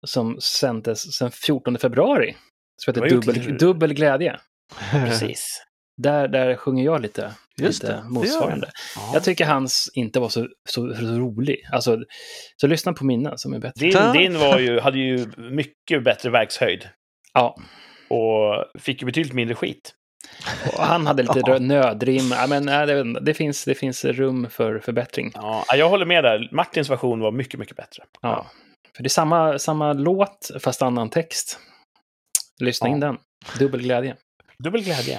som 0.07 0.41
sändes 0.41 1.19
den 1.19 1.31
14 1.31 1.79
februari. 1.79 2.37
Som 2.77 2.95
heter 2.95 3.09
Dubbel, 3.09 3.59
Dubbel 3.59 3.95
glädje. 3.95 4.41
Precis. 4.91 5.63
Där, 5.97 6.29
där 6.29 6.57
sjunger 6.57 6.85
jag 6.85 7.01
lite, 7.01 7.35
Just 7.65 7.83
lite 7.83 7.95
det, 7.95 8.03
det 8.03 8.09
motsvarande. 8.11 8.71
Ja. 8.97 9.11
Jag 9.15 9.25
tycker 9.25 9.47
hans 9.47 9.91
inte 9.95 10.21
var 10.21 10.29
så, 10.29 10.49
så, 10.69 10.95
så 10.95 11.05
rolig. 11.07 11.57
Alltså, 11.73 11.99
så 12.61 12.67
lyssna 12.67 12.93
på 12.93 13.05
mina 13.05 13.37
som 13.39 13.53
är 13.53 13.59
bättre. 13.59 13.91
Din, 13.91 14.13
din 14.13 14.39
var 14.41 14.59
ju, 14.59 14.81
hade 14.81 14.99
ju 14.99 15.27
mycket 15.37 16.05
bättre 16.05 16.31
verkshöjd 16.31 16.89
Ja, 17.33 17.57
och 18.11 18.81
fick 18.81 19.03
ju 19.03 19.07
betydligt 19.07 19.33
mindre 19.35 19.55
skit. 19.55 19.95
och 20.77 20.83
han 20.85 21.07
hade 21.07 21.23
lite 21.23 21.41
Ja. 21.47 21.59
nödrim. 21.59 22.33
Ja, 22.33 22.47
men, 22.47 22.65
nej, 22.65 22.87
det, 22.87 23.21
det, 23.21 23.35
finns, 23.35 23.65
det 23.65 23.75
finns 23.75 24.05
rum 24.05 24.47
för 24.51 24.79
förbättring. 24.79 25.31
Ja, 25.35 25.65
jag 25.77 25.89
håller 25.89 26.07
med 26.07 26.25
där. 26.25 26.49
Martins 26.53 26.91
version 26.91 27.21
var 27.21 27.31
mycket, 27.33 27.61
mycket 27.61 27.77
bättre. 27.77 28.03
Ja. 28.23 28.47
För 28.97 29.03
det 29.03 29.07
är 29.07 29.09
samma, 29.09 29.59
samma 29.59 29.93
låt 29.93 30.51
fast 30.61 30.83
annan 30.83 31.11
text. 31.11 31.59
Lyssna 32.61 32.89
Ja. 32.89 32.95
in 32.95 33.01
den. 33.01 33.19
Dubbel 33.59 33.83
glädje. 33.83 34.17
Dubbel 34.65 34.83
glädje 34.85 35.19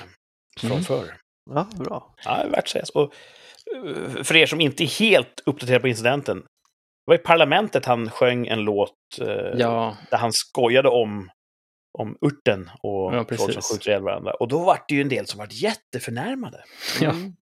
från 0.59 0.71
Mm. 0.71 0.83
förr. 0.83 1.15
Ja, 1.55 1.67
bra. 1.77 2.13
Ja, 2.25 2.35
det 2.37 2.43
är 2.43 2.49
värt 2.49 2.57
att 2.59 2.67
sägas. 2.69 2.89
Och 2.89 3.13
eh, 3.75 4.23
för 4.23 4.35
er 4.35 4.45
som 4.45 4.61
inte 4.61 4.83
är 4.83 4.99
helt 4.99 5.43
uppdaterade 5.45 5.79
på 5.81 5.87
incidenten. 5.87 6.37
Det 6.37 7.11
var 7.11 7.15
i 7.15 7.17
parlamentet 7.17 7.85
han 7.85 8.09
sjöng 8.09 8.47
en 8.47 8.59
låt 8.59 8.93
eh, 9.21 9.27
Ja, 9.57 9.97
där 10.11 10.17
han 10.17 10.33
skojade 10.33 10.89
om, 10.89 11.29
om 11.97 12.17
urten 12.21 12.69
och 12.83 13.15
Ja, 13.15 13.25
folk 13.37 13.53
som 13.53 13.61
skjuter 13.61 13.89
ihjäl 13.89 14.01
varandra. 14.03 14.33
Och 14.33 14.47
då 14.47 14.59
var 14.59 14.79
det 14.87 14.95
ju 14.95 15.01
en 15.01 15.09
del 15.09 15.27
som 15.27 15.37
var 15.37 15.47
jätteförnärmade. 15.51 16.63
ja. 17.01 17.09
Mm. 17.09 17.33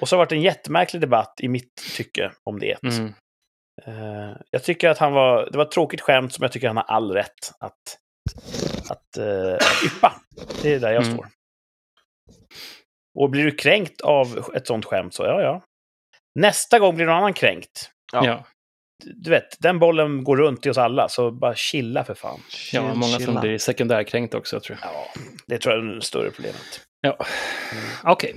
Och 0.00 0.08
så 0.08 0.16
har 0.16 0.18
det 0.18 0.24
varit 0.26 0.32
en 0.32 0.42
jättemärklig 0.42 1.00
debatt 1.02 1.34
i 1.40 1.48
mitt 1.48 1.76
tycke 1.96 2.32
om 2.44 2.58
det. 2.60 2.82
Mm. 2.82 3.14
Eh, 3.86 4.36
jag 4.50 4.64
tycker 4.64 4.88
att 4.88 4.98
han 4.98 5.12
var, 5.12 5.48
det 5.52 5.58
var 5.58 5.64
ett 5.64 5.70
tråkigt 5.70 6.00
skämt 6.00 6.32
som 6.32 6.42
jag 6.42 6.52
tycker 6.52 6.66
han 6.66 6.76
har 6.76 6.84
all 6.84 7.12
rätt 7.12 7.52
att, 7.60 7.98
att, 8.90 9.16
eh, 9.18 9.54
att 9.54 9.84
yppa. 9.86 10.12
Det 10.62 10.74
är 10.74 10.80
där 10.80 10.92
jag 10.92 11.02
Mm. 11.02 11.14
står. 11.16 11.26
Och 13.18 13.30
blir 13.30 13.44
du 13.44 13.50
kränkt 13.50 14.00
av 14.00 14.50
ett 14.54 14.66
sånt 14.66 14.84
skämt 14.84 15.14
så 15.14 15.22
ja, 15.24 15.42
ja. 15.42 15.62
Nästa 16.40 16.78
gång 16.78 16.94
blir 16.94 17.06
någon 17.06 17.14
annan 17.16 17.32
kränkt. 17.32 17.90
Ja. 18.12 18.26
Ja. 18.26 18.44
Du 19.04 19.30
vet, 19.30 19.56
den 19.60 19.78
bollen 19.78 20.24
går 20.24 20.36
runt 20.36 20.66
i 20.66 20.70
oss 20.70 20.78
alla, 20.78 21.08
så 21.08 21.30
bara 21.30 21.54
chilla 21.54 22.04
för 22.04 22.14
fan. 22.14 22.40
ja, 22.72 22.82
många 22.82 23.02
som 23.02 23.18
Chilla. 23.18 23.40
blir 23.40 23.58
sekundärkränkt 23.58 24.34
också 24.34 24.60
tror 24.60 24.78
jag. 24.82 24.90
Ja, 24.92 25.06
det 25.46 25.58
tror 25.58 25.74
jag 25.74 25.84
är 25.86 25.94
det 25.94 26.02
större 26.02 26.30
problemet. 26.30 26.80
Ja, 27.00 27.16
okej. 28.02 28.34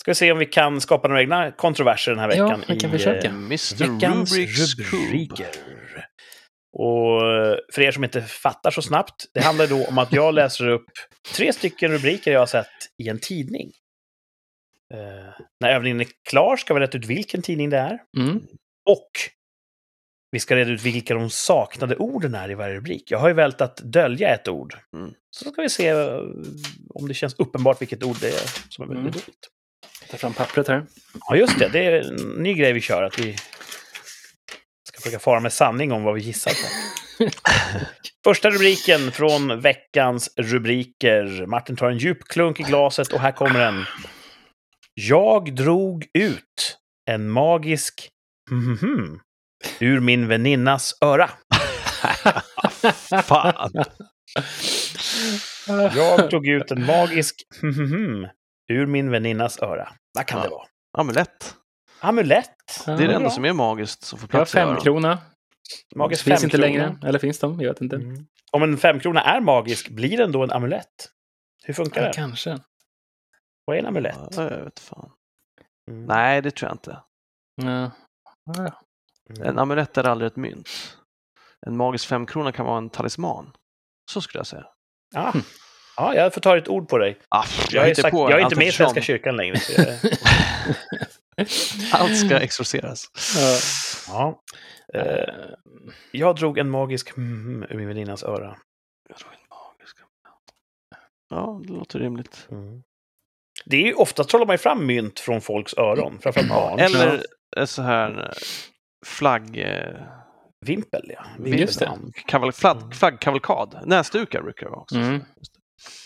Ska 0.00 0.10
vi 0.10 0.14
se 0.14 0.32
om 0.32 0.38
vi 0.38 0.46
kan 0.46 0.80
skapa 0.80 1.08
några 1.08 1.20
egna 1.20 1.52
kontroverser 1.52 2.10
den 2.12 2.20
här 2.20 2.36
Ja, 2.36 2.44
veckan. 2.46 2.64
vi 2.68 2.78
kan 2.80 2.90
i, 2.90 2.92
försöka. 2.92 3.28
eh, 3.28 3.34
Mr. 3.34 3.78
Veckans 3.94 4.32
rubriker. 4.92 5.46
Och 6.80 7.26
eh, 7.36 7.56
för 7.72 7.82
er 7.82 7.92
som 7.92 8.04
inte 8.04 8.22
fattar 8.22 8.70
så 8.70 8.82
snabbt, 8.82 9.26
det 9.34 9.40
handlar 9.40 9.66
då 9.66 9.86
om 9.86 9.98
att 9.98 10.12
jag 10.12 10.34
läser 10.34 10.68
upp 10.68 10.90
tre 11.34 11.52
stycken 11.52 11.92
rubriker 11.92 12.32
jag 12.32 12.38
har 12.40 12.46
sett 12.46 12.66
i 13.02 13.08
en 13.08 13.18
tidning. 13.18 13.70
Eh, 14.94 15.34
när 15.60 15.74
övningen 15.74 16.00
är 16.00 16.06
klar 16.30 16.56
ska 16.56 16.74
vi 16.74 16.80
rätta 16.80 16.98
ut 16.98 17.06
vilken 17.06 17.42
tidning 17.42 17.70
det 17.70 17.78
är. 17.78 17.98
Mm. 18.18 18.36
Och 18.90 19.10
vi 20.30 20.40
ska 20.40 20.56
reda 20.56 20.70
ut 20.70 20.82
vilka 20.82 21.14
de 21.14 21.30
saknade 21.30 21.96
orden 21.96 22.34
är 22.34 22.50
i 22.50 22.54
varje 22.54 22.74
rubrik. 22.74 23.10
Jag 23.10 23.18
har 23.18 23.28
ju 23.28 23.34
valt 23.34 23.60
att 23.60 23.76
dölja 23.76 24.34
ett 24.34 24.48
ord. 24.48 24.74
Mm. 24.96 25.12
Så 25.30 25.50
ska 25.50 25.62
vi 25.62 25.68
se 25.68 25.88
eh, 25.88 26.18
om 26.94 27.08
det 27.08 27.14
känns 27.14 27.34
uppenbart 27.38 27.80
vilket 27.80 28.02
ord 28.02 28.16
det 28.20 28.28
är 28.28 28.70
som 28.70 28.84
är 28.90 28.94
Mm. 28.94 29.04
dåligt. 29.04 29.48
Ta 30.10 30.16
fram 30.16 30.32
pappret 30.32 30.68
här. 30.68 30.86
Ja, 31.28 31.36
just 31.36 31.58
det. 31.58 31.68
Det 31.68 31.86
är 31.86 32.00
en 32.00 32.42
ny 32.42 32.54
grej 32.54 32.72
vi 32.72 32.80
kör. 32.80 33.02
Att 33.02 33.18
vi 33.18 33.36
försöka 35.00 35.18
fara 35.18 35.40
med 35.40 35.52
sanning 35.52 35.92
om 35.92 36.02
vad 36.02 36.14
vi 36.14 36.20
gissar 36.20 36.50
på. 36.52 36.68
Första 38.24 38.50
rubriken 38.50 39.12
från 39.12 39.60
veckans 39.60 40.30
rubriker. 40.36 41.46
Martin 41.46 41.76
tar 41.76 41.90
en 41.90 41.98
djup 41.98 42.24
klunk 42.24 42.60
i 42.60 42.62
glaset 42.62 43.12
och 43.12 43.20
här 43.20 43.32
kommer 43.32 43.58
den. 43.60 43.84
Jag 44.94 45.54
drog 45.54 46.06
ut 46.14 46.78
en 47.10 47.30
magisk 47.30 48.08
mhm 48.50 49.20
ur 49.80 50.00
min 50.00 50.28
väninnas 50.28 50.94
öra. 51.00 51.30
Fan! 53.24 53.72
Jag 55.96 56.30
tog 56.30 56.46
ut 56.46 56.70
en 56.70 56.86
magisk 56.86 57.36
mhm 57.62 58.26
ur 58.72 58.86
min 58.86 59.10
väninnas 59.10 59.58
öra. 59.62 59.88
Vad 60.14 60.26
kan 60.26 60.38
Ja. 60.38 60.44
det 60.44 60.50
vara? 60.50 60.66
Amulett. 60.98 61.54
Amulett. 62.00 62.50
Det 62.86 62.92
är 62.92 63.08
det 63.08 63.14
enda 63.14 63.30
som 63.30 63.44
är 63.44 63.52
magiskt 63.52 64.02
som 64.04 64.18
får 64.18 64.28
Jag 64.32 64.38
har 64.38 64.44
plats 64.44 64.54
i 64.54 64.58
öronen. 64.58 64.74
femkrona. 64.76 65.18
Magisk 65.96 66.24
Finns 66.24 66.44
inte 66.44 66.56
femkrona. 66.58 66.86
längre. 66.86 67.08
Eller 67.08 67.18
finns 67.18 67.38
de? 67.38 67.60
Jag 67.60 67.68
vet 67.72 67.80
inte. 67.80 67.96
Mm. 67.96 68.26
Om 68.52 68.62
en 68.62 68.76
femkrona 68.78 69.22
är 69.22 69.40
magisk, 69.40 69.88
blir 69.88 70.16
den 70.16 70.32
då 70.32 70.42
en 70.42 70.50
amulett? 70.50 71.10
Hur 71.64 71.74
funkar 71.74 72.00
Ja, 72.02 72.06
det? 72.08 72.12
kanske. 72.14 72.58
Vad 73.64 73.76
är 73.76 73.80
en 73.80 73.86
amulett? 73.86 74.18
Ja, 74.36 74.42
jag 74.50 74.64
vet 74.64 74.78
fan. 74.80 75.10
Mm. 75.90 76.04
Nej, 76.04 76.42
det 76.42 76.50
tror 76.50 76.68
jag 76.68 76.74
inte. 76.74 76.98
Ja. 77.54 77.90
Ja. 78.56 78.80
Mm. 79.30 79.48
En 79.48 79.58
amulett 79.58 79.98
är 79.98 80.04
aldrig 80.04 80.26
ett 80.26 80.36
mynt. 80.36 80.68
En 81.66 81.76
magisk 81.76 82.08
femkrona 82.08 82.52
kan 82.52 82.66
vara 82.66 82.78
en 82.78 82.90
talisman. 82.90 83.52
Så 84.10 84.20
skulle 84.20 84.38
jag 84.38 84.46
säga. 84.46 84.66
Ah. 85.14 85.32
Ja, 85.96 86.14
jag 86.14 86.34
får 86.34 86.40
ta 86.40 86.56
ett 86.56 86.68
ord 86.68 86.88
på 86.88 86.98
dig. 86.98 87.18
Ah, 87.28 87.44
Jag, 87.70 87.84
är, 87.84 87.88
hittar 87.88 88.02
sagt, 88.02 88.12
på 88.12 88.30
jag 88.30 88.40
är 88.40 88.44
inte 88.44 88.56
med 88.56 88.66
i. 88.66 88.72
Svenska 88.72 89.00
kyrkan 89.02 89.36
längre. 89.36 89.56
Allt 91.92 92.18
ska 92.18 92.38
exorceras. 92.40 93.04
ja. 94.08 94.40
Eh, 94.94 95.34
jag 96.12 96.36
drog 96.36 96.58
en 96.58 96.70
magisk 96.70 97.16
mm 97.16 97.66
ur 97.70 97.76
min 97.76 97.88
väninnas 97.88 98.22
öra. 98.22 98.56
Jag 99.08 99.18
tror 99.18 99.30
en 99.32 99.38
magisk- 99.48 99.96
Ja, 101.30 101.60
det 101.64 101.72
låter 101.72 101.98
rimligt. 101.98 102.48
Det 103.64 103.76
är 103.76 103.80
ju 103.86 103.94
ofta 103.94 104.24
trollar 104.24 104.46
man 104.46 104.54
ju 104.54 104.58
fram 104.58 104.86
mynt 104.86 105.20
från 105.20 105.40
folks 105.40 105.74
öron, 105.78 106.18
framförallt 106.22 106.48
barn. 106.48 106.78
Eller 106.78 107.22
så 107.66 107.82
här 107.82 108.24
eh, 108.26 108.32
flagg... 109.06 109.58
eh, 109.58 110.00
Vimpel, 110.66 111.02
ja. 111.16 111.24
Just 111.60 111.78
det. 111.78 111.86
Kaval, 112.26 112.52
flagg, 112.52 112.94
flaggkavalkad. 112.94 113.80
Näsdukar 113.86 114.42
brukar 114.42 114.66
det 114.66 114.70
vara 114.70 114.80
också. 114.80 114.96
Mm. 114.96 115.20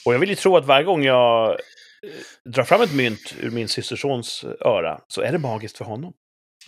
Och 0.07 0.15
jag 0.15 0.19
vill 0.19 0.29
ju 0.29 0.35
tro 0.35 0.57
att 0.57 0.65
varje 0.67 0.85
gång 0.85 1.05
jag 1.05 1.57
drar 2.45 2.65
fram 2.65 2.81
ett 2.81 2.95
mynt 2.95 3.35
ur 3.41 3.51
min 3.51 3.69
systersons 3.69 4.45
öra 4.61 5.01
så 5.09 5.21
är 5.21 5.33
det 5.33 5.39
magiskt 5.39 5.79
för 5.79 5.85
honom. 5.85 6.13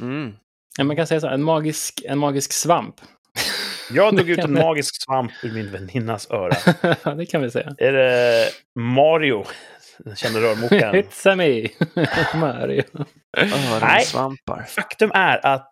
Mm. 0.01 0.33
Ja, 0.79 0.85
man 0.85 0.97
kan 0.97 1.07
säga 1.07 1.21
så. 1.21 1.29
En 1.29 1.43
magisk, 1.43 2.03
en 2.05 2.19
magisk 2.19 2.53
svamp. 2.53 2.95
Jag 3.91 4.17
drog 4.17 4.31
ut 4.31 4.39
en 4.39 4.53
magisk 4.53 5.03
svamp 5.03 5.33
ur 5.43 5.53
min 5.53 5.71
väninnas 5.71 6.31
öra. 6.31 7.15
Det 7.17 7.27
kan 7.27 7.43
vi 7.43 7.51
säga. 7.51 7.75
Är 7.79 7.93
det 7.93 8.49
Mario, 8.81 9.45
den 9.99 10.17
kände 10.17 10.41
rörmokaren? 10.41 10.95
It's 11.03 11.31
a 11.33 11.37
me! 11.37 11.69
Mario. 12.41 12.83
Öronsvampar. 13.37 14.63
Faktum 14.63 15.11
är 15.15 15.47
att 15.47 15.71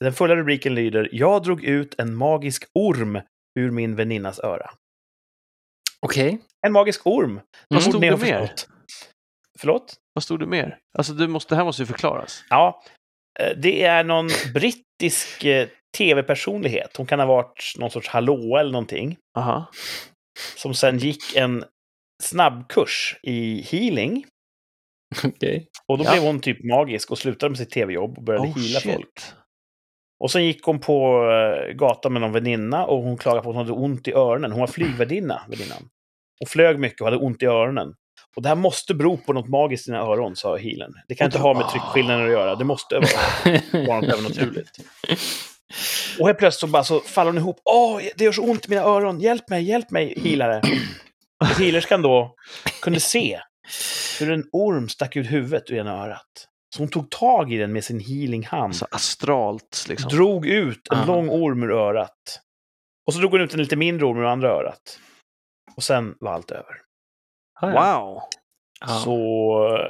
den 0.00 0.12
fulla 0.12 0.36
rubriken 0.36 0.74
lyder 0.74 1.08
Jag 1.12 1.42
drog 1.42 1.64
ut 1.64 1.94
en 1.98 2.14
magisk 2.14 2.64
orm 2.74 3.20
ur 3.58 3.70
min 3.70 3.96
väninnas 3.96 4.40
öra. 4.40 4.70
Okej. 6.00 6.38
En 6.66 6.72
magisk 6.72 7.06
orm. 7.06 7.40
Vad 7.68 7.80
borde 7.80 7.90
stod 7.90 8.00
ni 8.00 8.06
det 8.06 8.12
ha 8.12 8.18
mer? 8.20 8.46
förstått. 8.46 8.68
Förlåt? 9.60 9.94
Vad 10.14 10.22
stod 10.22 10.40
det 10.40 10.46
mer? 10.46 10.78
Alltså, 10.98 11.12
du 11.12 11.28
måste, 11.28 11.54
det 11.54 11.56
här 11.56 11.64
måste 11.64 11.82
ju 11.82 11.86
förklaras. 11.86 12.44
Ja, 12.50 12.82
eh, 13.40 13.56
det 13.56 13.82
är 13.84 14.04
någon 14.04 14.28
brittisk 14.54 15.44
eh, 15.44 15.68
tv-personlighet. 15.98 16.96
Hon 16.96 17.06
kan 17.06 17.18
ha 17.18 17.26
varit 17.26 17.74
någon 17.78 17.90
sorts 17.90 18.08
hallå 18.08 18.56
eller 18.56 18.72
någonting. 18.72 19.16
Aha. 19.36 19.66
Som 20.56 20.74
sen 20.74 20.98
gick 20.98 21.36
en 21.36 21.64
snabbkurs 22.22 23.16
i 23.22 23.62
healing. 23.62 24.26
Okej. 25.24 25.68
Och 25.86 25.98
då 25.98 26.04
Ja. 26.04 26.10
blev 26.12 26.22
hon 26.22 26.40
typ 26.40 26.64
magisk 26.64 27.10
och 27.10 27.18
slutade 27.18 27.50
med 27.50 27.58
sitt 27.58 27.70
tv-jobb 27.70 28.18
och 28.18 28.24
började 28.24 28.48
Oh, 28.48 28.54
heala 28.58 28.80
shit. 28.80 28.92
folk. 28.94 29.20
Och 30.24 30.30
sen 30.30 30.44
gick 30.46 30.64
hon 30.64 30.80
på 30.80 31.24
eh, 31.30 31.72
gatan 31.74 32.12
med 32.12 32.22
någon 32.22 32.32
väninna 32.32 32.86
och 32.86 33.02
hon 33.02 33.16
klagade 33.16 33.42
på 33.42 33.50
att 33.50 33.56
hon 33.56 33.66
hade 33.66 33.78
ont 33.78 34.08
i 34.08 34.12
öronen. 34.12 34.50
Hon 34.52 34.60
var 34.60 34.66
flygvärdinna, 34.66 35.42
väninnan. 35.48 35.88
Hon 36.40 36.46
flög 36.48 36.78
mycket 36.78 37.00
och 37.00 37.06
hade 37.06 37.16
ont 37.16 37.42
i 37.42 37.46
öronen. 37.46 37.94
Och 38.36 38.42
det 38.42 38.48
här 38.48 38.56
måste 38.56 38.94
bero 38.94 39.16
på 39.16 39.32
något 39.32 39.48
magiskt 39.48 39.88
i 39.88 39.90
dina 39.90 40.02
öron, 40.02 40.36
sa 40.36 40.56
healen. 40.56 40.92
Det 41.08 41.14
kan 41.14 41.24
inte 41.24 41.38
ha 41.38 41.54
med 41.54 41.68
tryckskillnaden 41.68 42.24
att 42.26 42.32
göra. 42.32 42.54
Det 42.56 42.64
måste 42.64 42.94
vara, 42.94 43.06
vara 43.86 44.00
något 44.00 44.10
övernaturligt. 44.14 44.78
Och 46.20 46.26
helt 46.26 46.38
plötsligt 46.38 46.60
så 46.60 46.66
bara 46.66 46.84
så 46.84 47.00
faller 47.00 47.30
hon 47.30 47.38
ihop. 47.38 47.60
Åh, 47.64 48.00
det 48.16 48.24
gör 48.24 48.32
så 48.32 48.42
ont 48.42 48.66
i 48.66 48.70
mina 48.70 48.82
öron. 48.82 49.20
Hjälp 49.20 49.48
mig, 49.50 49.62
hjälp 49.64 49.90
mig, 49.90 50.20
healare. 50.24 50.62
Och 51.40 51.46
healerskan 51.46 52.02
då 52.02 52.34
kunde 52.82 53.00
se 53.00 53.40
hur 54.20 54.30
en 54.32 54.44
orm 54.52 54.88
stack 54.88 55.16
ut 55.16 55.30
huvudet 55.30 55.70
ur 55.70 55.76
ena 55.76 56.04
örat. 56.04 56.48
Så 56.76 56.82
hon 56.82 56.88
tog 56.88 57.10
tag 57.10 57.52
i 57.52 57.56
den 57.56 57.72
med 57.72 57.84
sin 57.84 58.00
healinghand. 58.00 58.64
Alltså 58.70 58.86
astralt 58.90 59.84
liksom. 59.88 60.08
Drog 60.10 60.46
ut 60.46 60.88
en 60.92 60.98
Ah. 60.98 61.04
lång 61.06 61.28
orm 61.30 61.62
ur 61.62 61.70
örat. 61.70 62.40
Och 63.06 63.14
så 63.14 63.20
drog 63.20 63.32
hon 63.32 63.40
ut 63.40 63.54
en 63.54 63.60
lite 63.60 63.76
mindre 63.76 64.06
orm 64.06 64.18
ur 64.18 64.24
andra 64.24 64.48
örat. 64.50 64.98
Och 65.76 65.82
sen 65.82 66.14
var 66.20 66.32
allt 66.32 66.50
över. 66.50 66.80
Ah. 67.60 67.66
Wow! 67.70 68.20
Så... 69.04 69.88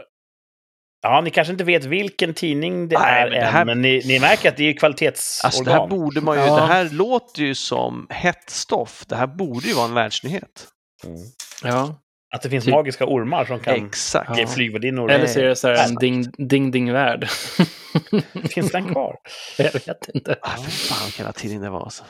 Ja, 1.03 1.21
ni 1.21 1.31
kanske 1.31 1.53
inte 1.53 1.65
vet 1.65 1.85
vilken 1.85 2.35
tidning 2.35 2.89
det 2.89 2.99
Nej, 2.99 3.23
är 3.23 3.25
men 3.25 3.33
det 3.33 3.47
än, 3.47 3.53
här- 3.53 3.65
men 3.65 3.83
ni, 3.83 4.03
ni 4.07 4.21
märker 4.21 4.49
att 4.49 4.57
det 4.57 4.65
är 4.65 4.73
kvalitetsorgan. 4.73 5.47
Alltså 5.49 5.65
det 5.65 5.73
här 5.73 5.87
borde 5.87 6.21
man 6.21 6.39
ju, 6.39 6.45
Ja. 6.45 6.57
det 6.57 6.67
här 6.67 6.91
låter 6.91 7.43
ju 7.43 7.55
som 7.55 8.07
hett 8.11 8.51
stoff. 8.51 9.05
Det 9.09 9.17
här 9.17 9.27
borde 9.27 9.67
ju 9.69 9.75
vara 9.75 9.85
en 9.87 9.95
världsnyhet. 9.95 10.67
Mm. 11.05 11.17
ja. 11.65 12.01
Att 12.35 12.43
det 12.43 12.51
finns 12.51 12.65
Typ- 12.65 12.75
magiska 12.75 13.07
ormar 13.07 13.45
som 13.45 13.61
kan 13.61 13.87
Exakt. 13.87 14.39
ge 14.39 14.47
flygvärdinnor. 14.47 15.11
Eller 15.11 15.27
så 15.27 15.41
är 15.41 15.45
det 15.45 15.57
så 15.57 15.69
här 15.69 15.89
en 15.89 15.95
ding, 15.95 16.25
ding, 16.49 16.71
ding 16.71 16.93
värld. 16.93 17.29
Finns 18.55 18.73
den 18.73 18.93
kvar? 18.93 19.17
Jag 19.59 19.73
vet 19.73 20.09
inte. 20.15 20.37
Ah, 20.43 20.51
fy 20.65 20.71
fan 20.71 21.07
vilken 21.07 21.33
tidning 21.33 21.61
det 21.61 21.71
var 21.71 21.81
alltså. 21.83 22.05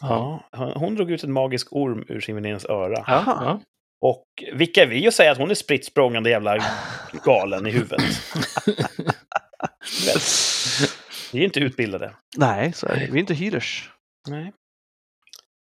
Ja. 0.00 0.48
Ja, 0.52 0.72
hon 0.76 0.94
drog 0.94 1.10
ut 1.10 1.24
en 1.24 1.32
magisk 1.32 1.68
orm 1.72 2.04
ur 2.08 2.20
sin 2.20 2.34
väninnas 2.34 2.64
öra. 2.64 3.04
Ja. 3.06 3.60
Och 4.00 4.24
vilka 4.52 4.82
är 4.82 4.86
vi 4.86 5.08
att 5.08 5.14
säga 5.14 5.32
att 5.32 5.38
hon 5.38 5.50
är 5.50 5.54
spritt 5.54 5.84
språngande 5.84 6.30
jävla 6.30 6.64
galen 7.24 7.66
i 7.66 7.70
huvudet? 7.70 8.02
Vi 11.32 11.40
är 11.40 11.44
inte 11.44 11.60
utbildade. 11.60 12.12
Nej, 12.36 12.72
så 12.72 12.86
är 12.86 12.96
det. 12.96 13.06
Vi 13.06 13.12
är 13.12 13.20
inte 13.20 13.34
healers. 13.34 13.90
Nej. 14.28 14.52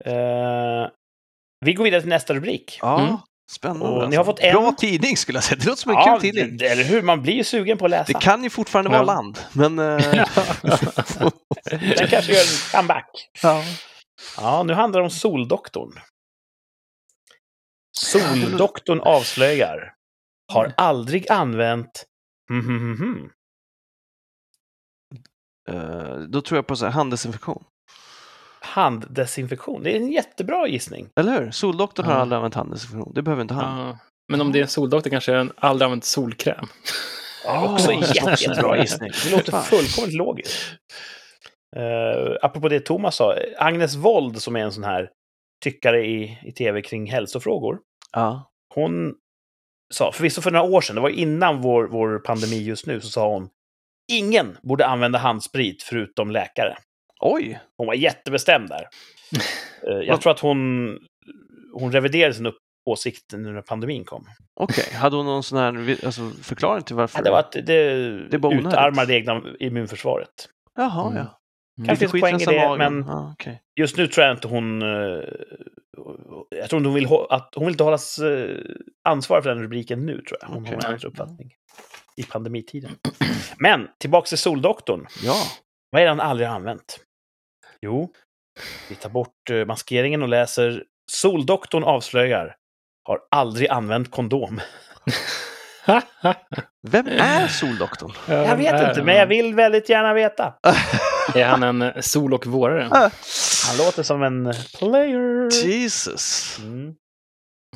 Eh, 0.05 0.88
vi 1.64 1.72
går 1.72 1.85
vidare 1.85 2.01
till 2.01 2.11
nästa 2.11 2.35
rubrik. 2.35 2.79
Ja, 2.83 3.01
Mm. 3.01 3.16
spännande. 3.53 3.85
Och 3.87 3.99
ni 3.99 4.05
alltså. 4.05 4.18
har 4.20 4.25
fått 4.25 4.38
en- 4.40 4.53
Bra 4.55 4.72
tidning 4.79 5.16
skulle 5.16 5.37
jag 5.37 5.44
säga. 5.44 5.59
Det 5.61 5.66
låter 5.66 5.83
som 5.83 5.90
en 5.90 5.96
Ja, 5.99 6.12
kul 6.12 6.20
tidning. 6.33 6.57
det- 6.57 6.66
eller 6.68 6.85
hur? 6.85 7.03
Man 7.03 7.22
blir 7.22 7.35
ju 7.35 7.44
sugen 7.44 7.79
på 7.79 7.85
att 7.85 7.90
läsa. 7.90 8.12
Det 8.12 8.18
kan 8.20 8.44
ju 8.44 8.51
fortfarande 8.51 8.90
Ja. 8.90 8.92
vara 9.03 9.03
land, 9.14 9.38
men... 9.53 9.79
eh, 9.79 9.85
Den 11.70 12.09
kanske 12.09 12.33
gör 12.33 12.40
en 12.40 12.72
comeback. 12.81 13.11
ja. 13.42 13.62
Ja, 14.37 14.62
nu 14.62 14.72
handlar 14.72 15.01
det 15.01 15.05
om 15.05 15.11
Soldoktorn. 15.11 15.92
Soldoktorn 18.01 19.01
avslöjar. 19.01 19.93
Har 20.53 20.73
aldrig 20.77 21.31
använt... 21.31 22.05
Mhm, 22.51 22.91
mhm. 22.91 23.31
Eh, 25.69 26.17
Då 26.19 26.41
tror 26.41 26.59
jag 26.59 26.67
på 26.67 26.77
så 26.77 26.85
här, 26.85 26.93
handdesinfektion. 26.93 27.65
Handdesinfektion. 28.61 29.83
Det 29.83 29.93
är 29.93 29.97
en 29.97 30.13
jättebra 30.13 30.69
gissning. 30.69 31.09
Eller 31.21 31.41
hur? 31.41 31.51
Soldoktorn 31.51 32.07
har 32.07 32.15
aldrig 32.15 32.37
använt 32.37 32.55
handdesinfektion. 32.55 33.13
Det 33.15 33.23
behöver 33.23 33.43
inte 33.43 33.55
han. 33.55 33.87
Ja. 33.87 33.99
Men 34.29 34.41
om 34.41 34.53
det 34.53 34.59
är 34.59 34.63
en 34.63 34.69
soldoktor 34.69 35.11
kanske 35.11 35.33
den 35.33 35.53
aldrig 35.57 35.85
använt 35.85 36.05
solkräm. 36.05 36.67
Ja, 37.45 37.73
också 37.73 37.93
en 37.93 37.99
Oh, 37.99 38.17
jätte, 38.17 38.45
jättebra 38.45 38.79
gissning. 38.79 39.11
Det 39.25 39.31
låter 39.31 39.53
fullkomligt 39.61 40.17
logiskt. 40.17 40.55
Uh, 41.77 42.37
apropå 42.43 42.69
det 42.69 42.81
Thomas 42.81 43.17
sa, 43.17 43.35
Agnes 43.59 43.95
Wold 43.95 44.43
som 44.43 44.57
är 44.57 44.61
en 44.61 44.73
sån 44.73 44.85
här 44.85 45.11
tyckare 45.65 46.07
i, 46.07 46.39
i 46.45 46.53
tv 46.53 46.83
kring 46.83 47.11
hälsofrågor. 47.11 47.79
Ja. 48.12 48.51
Hon 48.75 49.14
sa, 49.95 50.12
förvisso 50.12 50.42
för 50.42 50.51
några 50.51 50.64
år 50.66 50.81
sedan, 50.81 50.97
det 50.97 51.03
var 51.03 51.09
innan 51.09 51.61
vår, 51.61 51.85
vår 51.88 52.19
pandemi 52.19 52.57
just 52.62 52.87
nu, 52.87 53.01
så 53.01 53.09
sa 53.09 53.29
hon 53.33 53.49
ingen 54.12 54.57
borde 54.62 54.87
använda 54.87 55.19
handsprit 55.19 55.83
förutom 55.83 56.31
läkare. 56.31 56.77
Oj! 57.21 57.61
Hon 57.79 57.87
var 57.87 57.95
jättebestämd 57.95 58.69
där. 58.69 58.88
Eh, 59.88 59.97
jag 59.99 60.21
tror 60.21 60.33
att 60.33 60.40
hon, 60.40 60.88
hon 61.73 61.92
reviderade 61.92 62.35
sin 62.35 62.53
åsikt 62.90 63.33
nu 63.33 63.53
när 63.53 63.62
pandemin 63.62 64.05
kom. 64.05 64.27
Okej, 64.61 64.95
hade 64.95 65.16
hon 65.16 65.27
någon 65.27 65.42
sån 65.42 65.59
här 65.59 65.97
alltså, 66.07 66.31
förklaring 66.42 66.83
till 66.83 66.97
varför? 66.97 67.19
Ja, 67.19 67.23
det 67.25 67.31
var 67.31 67.38
att 67.38 67.53
det, 67.53 67.62
Det 67.62 68.37
utarmar 68.37 69.07
det 69.07 69.14
egna 69.14 69.42
immunförsvaret. 69.61 70.49
Jaha, 70.77 71.07
Mm. 71.07 71.16
ja. 71.16 71.38
Mm. 71.79 71.87
Kanske 71.87 72.09
finns 72.09 72.21
poäng 72.23 72.40
i 72.40 72.45
det, 72.45 72.77
men 72.79 73.05
Ja, 73.09 73.33
okej. 73.33 73.61
just 73.81 73.97
nu 73.97 74.07
tror 74.07 74.27
jag 74.27 74.37
inte 74.37 74.49
hon... 74.49 74.83
eh, 75.97 76.59
jag 76.59 76.71
tror 76.71 76.79
inte 76.79 76.89
hon 76.89 76.95
vill, 76.95 77.09
att, 77.31 77.53
hon 77.55 77.65
vill 77.65 77.75
inte 77.75 77.85
hållas 77.85 78.19
uh, 78.19 78.59
ansvarig 79.05 79.45
för 79.45 79.51
den 79.51 79.63
rubriken 79.63 80.07
nu, 80.07 80.23
tror 80.23 80.39
jag. 80.41 80.49
Hon 80.49 80.63
Okej. 80.63 80.75
har 80.75 80.83
en 80.83 80.87
annan 80.87 81.01
uppfattning. 81.07 81.55
I 82.17 82.23
pandemitiden. 82.23 82.91
Men, 83.59 83.89
tillbaka 83.99 84.27
till 84.27 84.39
Soldoktorn. 84.39 85.07
Ja. 85.23 85.43
Vad 85.91 86.03
är 86.03 86.05
det 86.05 86.11
han 86.11 86.21
aldrig 86.21 86.49
har 86.49 86.57
använt? 86.57 86.99
Jo, 87.81 88.13
vi 88.89 88.95
tar 88.95 89.11
bort 89.11 89.51
eh, 89.51 89.65
maskeringen 89.65 90.23
och 90.23 90.29
läser 90.29 90.85
Soldoktorn 91.13 91.85
avslöjar. 91.85 92.57
Har 93.03 93.21
aldrig 93.31 93.69
använt 93.69 94.11
kondom. 94.11 94.61
Vem 96.88 97.07
är 97.07 97.49
Soldoktorn? 97.49 98.12
Jag 98.29 98.57
vet 98.57 98.88
inte, 98.88 99.03
men 99.03 99.16
jag 99.16 99.27
vill 99.27 99.55
väldigt 99.55 99.88
gärna 99.88 100.14
veta. 100.14 100.55
Är 101.35 101.44
han 101.44 101.62
en 101.62 101.83
eh, 101.83 102.01
sol 102.01 102.35
och 102.35 102.46
vårare? 102.46 102.88
Han 103.68 103.77
låter 103.79 104.03
som 104.03 104.22
en 104.22 104.53
player. 104.79 105.64
Jesus. 105.66 106.59
Mm. 106.59 106.94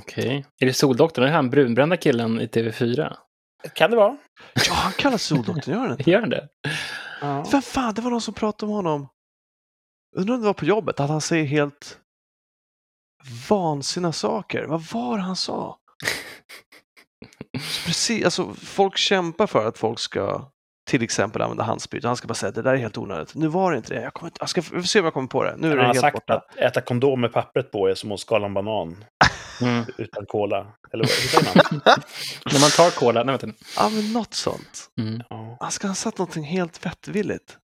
Okej. 0.01 0.47
Är 0.61 0.67
det 0.67 0.73
soldoktorn? 0.73 1.25
Är 1.25 1.29
det 1.29 1.35
han 1.35 1.51
brunbrända 1.51 1.97
killen 1.97 2.41
i 2.41 2.47
TV4? 2.47 3.17
Kan 3.75 3.91
det 3.91 3.97
vara? 3.97 4.17
Ja, 4.69 4.75
han 4.75 4.93
kallas 4.93 5.23
Soldoktorn, 5.23 5.75
gör 5.75 5.81
han 5.81 5.91
inte? 5.91 6.11
Gör 6.11 6.21
han 6.21 6.31
det? 6.31 6.49
Ja. 7.21 7.47
Vem 7.53 7.63
fan, 7.63 7.95
det 7.95 8.03
var 8.03 8.11
någon 8.11 8.21
som 8.21 8.35
pratade 8.35 8.73
om 8.73 8.77
honom. 8.77 9.09
Undrar 10.17 10.35
om 10.35 10.41
det 10.41 10.47
var 10.47 10.55
på 10.55 10.65
jobbet, 10.65 11.01
att 11.01 11.11
han 11.11 11.21
säger 11.21 11.45
helt 11.45 11.99
vansinniga 13.49 14.13
saker. 14.13 14.65
Vad 14.65 14.83
var 14.83 15.17
det 15.17 15.23
han 15.23 15.37
sa? 15.37 15.77
Precis, 17.87 18.25
alltså 18.25 18.55
folk 18.55 18.97
kämpar 18.97 19.47
för 19.47 19.69
att 19.69 19.79
folk 19.79 19.99
ska 19.99 20.51
till 20.91 21.03
exempel 21.03 21.43
använda 21.43 21.65
handsprit 21.65 22.05
han 22.05 22.17
ska 22.17 22.29
bara 22.29 22.35
säga 22.35 22.49
att 22.49 22.55
det 22.55 22.63
där 22.63 22.73
är 22.73 22.77
helt 22.77 22.99
onödigt. 22.99 23.35
Nu 23.35 23.49
var 23.49 23.71
det 23.73 23.77
inte 23.77 23.95
det. 23.95 24.03
Jag, 24.03 24.15
kommer 24.15 24.29
inte, 24.31 24.39
jag 24.41 24.49
ska 24.49 24.61
vi 24.61 24.67
får 24.67 24.83
se 24.83 24.99
om 24.99 25.05
jag 25.05 25.15
kommer 25.15 25.29
på 25.29 25.45
det. 25.45 25.55
Nu 25.57 25.67
är 25.67 25.71
Han 25.71 25.79
det 25.79 25.83
har 25.87 25.95
helt 25.95 26.01
sagt 26.01 26.15
borta. 26.15 26.35
att 26.35 26.57
äta 26.57 26.81
kondom 26.81 27.21
med 27.21 27.33
pappret 27.33 27.71
på 27.73 27.89
är 27.89 27.95
som 27.95 28.13
att 28.13 28.21
skala 28.21 28.47
en 28.47 28.55
banan 28.55 29.05
Mm. 29.63 29.85
utan 29.99 30.27
cola. 30.27 30.67
Eller 30.93 31.05
vad 31.05 31.11
säger 31.11 31.45
man? 31.55 31.81
När 32.53 32.61
man 32.61 32.71
tar 32.71 32.91
cola, 32.91 33.25
nej, 33.25 33.39
du. 33.41 33.53
Ja, 33.77 33.89
men 33.89 34.13
något 34.13 34.35
sånt. 34.35 34.91
Mm. 35.01 35.23
Ja. 35.31 35.57
Han 35.61 35.71
ska 35.71 35.89
ha 35.89 35.95
sagt 35.95 36.19
någonting 36.19 36.45
helt 36.45 36.87
vettvilligt. 36.87 37.57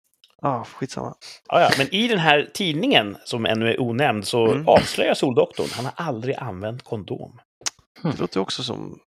Ja, 0.42 0.48
ah, 0.48 0.64
skitsamma. 0.64 1.14
Ja, 1.48 1.60
ja, 1.60 1.70
men 1.78 1.94
i 1.94 2.08
den 2.08 2.18
här 2.18 2.50
tidningen, 2.54 3.16
som 3.24 3.46
ännu 3.46 3.70
är 3.70 3.80
onämnd, 3.82 4.26
så 4.26 4.46
Mm. 4.52 4.68
avslöjar 4.68 5.14
Soldoktorn 5.14 5.68
han 5.72 5.84
har 5.84 5.92
aldrig 5.96 6.36
använt 6.36 6.82
kondom. 6.84 7.40
Det 8.02 8.18
låter 8.20 8.40
också 8.40 8.62
som 8.62 8.98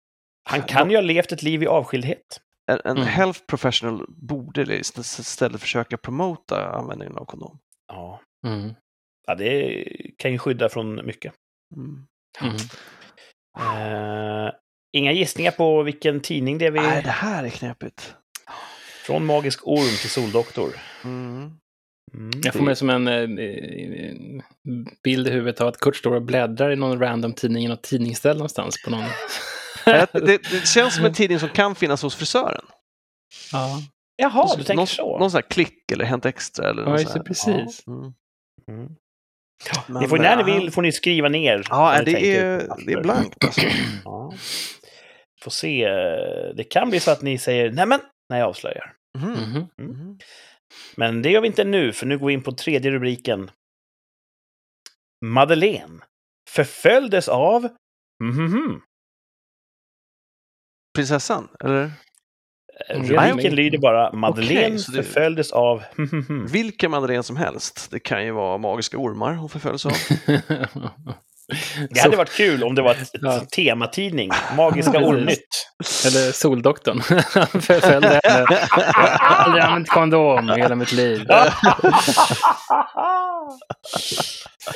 Han 0.49 0.61
kan 0.61 0.89
ju 0.91 0.97
ha 0.97 1.01
levt 1.01 1.31
ett 1.31 1.43
liv 1.43 1.63
i 1.63 1.67
avskildhet. 1.67 2.41
en, 2.71 2.79
en 2.85 2.97
Mm. 2.97 3.07
health 3.07 3.39
professional 3.47 4.05
borde 4.07 4.63
ist- 4.65 4.99
istället 4.99 5.61
försöka 5.61 5.97
promota 5.97 6.65
användningen 6.69 7.17
av 7.17 7.25
kondom. 7.25 7.59
Ja. 7.87 8.21
Mm. 8.47 8.73
ja, 9.27 9.35
det 9.35 9.83
kan 10.17 10.31
ju 10.31 10.37
skydda 10.39 10.69
från 10.69 11.05
mycket. 11.05 11.33
Mm. 11.75 12.05
Mm. 12.41 12.55
Eh, 13.59 14.51
inga 14.97 15.11
gissningar 15.11 15.51
på 15.51 15.83
vilken 15.83 16.19
tidning 16.21 16.57
det 16.57 16.65
är 16.65 16.71
vi... 16.71 16.79
Nej, 16.79 17.03
det 17.03 17.09
här 17.09 17.43
är 17.43 17.49
knepigt. 17.49 18.15
Från 19.05 19.25
Magisk 19.25 19.67
Orm 19.67 19.97
till 20.01 20.09
Soldoktor. 20.09 20.69
Mm. 21.03 21.51
Mm. 22.13 22.31
Jag 22.43 22.53
får 22.53 22.63
med 22.63 22.77
som 22.77 22.89
en 22.89 23.07
eh, 23.07 23.29
bild 25.03 25.27
i 25.27 25.31
huvudet 25.31 25.61
av 25.61 25.67
att 25.67 25.79
Kurt 25.79 25.95
står 25.95 26.15
och 26.15 26.21
bläddrar 26.21 26.71
i 26.71 26.75
någon 26.75 26.99
random 26.99 27.33
tidning 27.33 27.65
i 27.65 27.67
något 27.67 27.83
tidningsställ 27.83 28.37
någonstans 28.37 28.83
på 28.85 28.91
någon... 28.91 29.03
Det, 30.13 30.37
det, 30.51 30.67
känns 30.67 30.95
som 30.95 31.05
en 31.05 31.13
tidning 31.13 31.39
som 31.39 31.49
kan 31.49 31.75
finnas 31.75 32.01
hos 32.01 32.15
frisören. 32.15 32.65
ja, 33.51 33.81
Jaha, 34.15 34.55
du 34.57 34.63
tänker 34.63 34.75
någon, 34.75 34.87
så? 34.87 35.19
Någon 35.19 35.31
sån 35.31 35.37
här 35.37 35.49
klick 35.49 35.91
eller 35.91 36.05
Hänt 36.05 36.25
Extra 36.25 36.69
eller 36.69 36.83
ja 36.83 36.89
något 36.89 37.13
här. 37.13 37.23
precis. 37.23 37.87
Mm. 37.87 38.13
Mm. 38.67 38.89
Men, 39.87 40.01
ni 40.01 40.07
får, 40.07 40.17
när 40.17 40.43
ni 40.43 40.51
eh, 40.51 40.59
vill 40.59 40.71
får 40.71 40.81
ni 40.81 40.91
skriva 40.91 41.29
ner. 41.29 41.63
Ja, 41.69 41.99
det 41.99 42.11
tänker 42.11 42.45
är, 42.45 42.85
det 42.85 42.93
är 42.93 43.01
blankt 43.01 43.43
alltså. 43.43 43.61
Ja. 44.05 44.33
Får 45.41 45.51
se. 45.51 45.89
Det 46.55 46.63
kan 46.63 46.89
bli 46.89 46.99
så 46.99 47.11
att 47.11 47.21
ni 47.21 47.37
säger 47.37 47.71
nej 47.71 47.85
men 47.85 47.99
när 48.29 48.39
jag 48.39 48.49
avslöjar. 48.49 48.93
Mhm. 49.17 49.31
Mhm. 49.31 49.67
Mhm. 49.77 50.19
Men 50.95 51.21
det 51.21 51.29
gör 51.29 51.41
vi 51.41 51.47
inte 51.47 51.63
nu, 51.63 51.93
för 51.93 52.05
nu 52.05 52.17
går 52.17 52.27
vi 52.27 52.33
in 52.33 52.43
på 52.43 52.51
tredje 52.51 52.91
rubriken. 52.91 53.51
Madeleine 55.25 55.99
förföljdes 56.49 57.27
av... 57.27 57.69
Mhm. 58.23 58.81
Prinsessan, 60.97 61.47
eller? 61.63 61.91
Mm. 62.89 63.03
Rubriken 63.07 63.55
lyder 63.55 63.77
bara 63.77 64.13
Madeleine 64.13 64.79
så 64.79 64.91
det- 64.91 65.03
förföljdes 65.03 65.51
av... 65.51 65.83
Vilken 66.51 66.91
Madeleine 66.91 67.23
som 67.23 67.37
helst. 67.37 67.87
Det 67.91 67.99
kan 67.99 68.25
ju 68.25 68.31
vara 68.31 68.57
magiska 68.57 68.97
ormar 68.97 69.33
hon 69.33 69.49
förföljs 69.49 69.85
av. 69.85 69.91
Det 71.89 71.99
hade 71.99 72.17
varit 72.17 72.33
kul 72.33 72.63
om 72.63 72.75
det 72.75 72.81
var 72.81 72.91
ett, 72.91 73.09
Ja. 73.21 73.39
tematidning. 73.55 74.31
Magiska. 74.57 74.99
Ormnytt. 75.05 75.67
Eller 76.05 76.31
Soldoktorn. 76.31 77.01
Förföljde 77.61 78.19
henne. 78.23 78.49
Jag 78.69 78.79
har 79.19 79.35
aldrig 79.35 79.63
använt 79.63 79.89
kondom 79.89 80.49
i 80.49 80.53
hela 80.61 80.75
mitt 80.75 80.91
liv. 80.91 81.25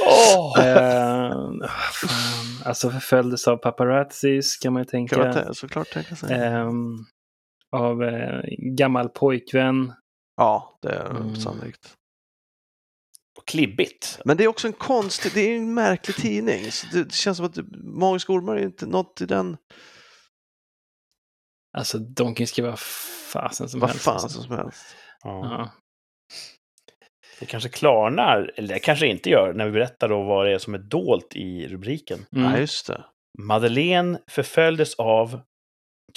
Åh. 0.07 0.65
Eh, 0.65 1.31
fan. 1.91 2.61
Alltså 2.65 2.89
förföljdes 2.89 3.47
av 3.47 3.57
paparazzis 3.57 4.57
kan 4.57 4.73
man 4.73 4.81
ju 4.81 4.85
tänka. 4.85 5.15
Kan 5.15 5.45
man 5.45 5.55
såklart 5.55 5.89
tänka 5.93 6.15
sig. 6.15 6.35
Ehm, 6.35 6.97
av 7.71 8.03
eh, 8.03 8.41
gammal 8.77 9.09
pojkvän. 9.09 9.93
Ja, 10.37 10.79
det 10.81 10.89
är 10.89 11.09
Mm. 11.09 11.35
sannolikt. 11.35 11.93
Klibbigt. 13.51 14.19
Men 14.25 14.37
det 14.37 14.43
är 14.43 14.47
också 14.47 14.67
en 14.67 14.73
konstig, 14.73 15.31
det 15.33 15.41
är 15.41 15.55
en 15.55 15.73
märklig 15.73 16.15
tidning. 16.15 16.71
Så 16.71 16.87
det, 16.91 17.03
det 17.03 17.13
känns 17.13 17.37
som 17.37 17.45
att 17.45 17.57
magiska 17.83 18.33
ormar 18.33 18.55
är 18.55 18.63
inte 18.63 18.85
något 18.85 19.21
i 19.21 19.25
den, 19.25 19.57
Alltså 21.77 21.97
de 21.97 22.35
kan 22.35 22.43
ju 22.43 22.47
skriva 22.47 22.75
fasen 23.33 23.69
som 23.69 23.79
vad 23.79 23.89
helst. 23.89 24.05
fan 24.05 24.13
alltså. 24.13 24.41
som 24.41 24.55
helst. 24.57 24.95
Ja. 25.23 25.45
Ja. 25.45 25.71
Det 27.39 27.45
kanske 27.45 27.69
klarnar, 27.69 28.51
eller 28.55 28.73
det 28.73 28.79
kanske 28.79 29.07
inte 29.07 29.29
gör, 29.29 29.53
när 29.53 29.65
vi 29.65 29.71
berättar 29.71 30.09
då 30.09 30.23
vad 30.23 30.45
det 30.45 30.53
är 30.53 30.57
som 30.57 30.73
är 30.73 30.77
dolt 30.79 31.35
i 31.35 31.67
rubriken. 31.67 32.25
Mm. 32.35 32.51
Ja, 32.51 32.59
just 32.59 32.87
det. 32.87 33.05
Madeleine 33.39 34.19
förföljdes 34.27 34.95
av 34.95 35.41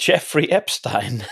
Jeffrey 0.07 0.51
Epstein. 0.51 1.23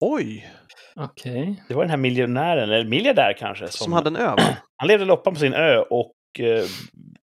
Oj, 0.00 0.50
Okej. 0.96 1.62
Det 1.68 1.74
var 1.74 1.82
den 1.82 1.90
här 1.90 1.96
miljonären, 1.96 2.62
eller 2.70 2.84
miljardär 2.84 3.34
kanske, 3.38 3.68
som, 3.68 3.84
som 3.84 3.92
hade 3.92 4.08
en 4.08 4.16
ö, 4.16 4.26
va? 4.26 4.56
han 4.76 4.88
levde 4.88 5.04
loppan 5.04 5.34
på 5.34 5.40
sin 5.40 5.54
ö 5.54 5.78
och 5.78 6.14
eh, 6.38 6.64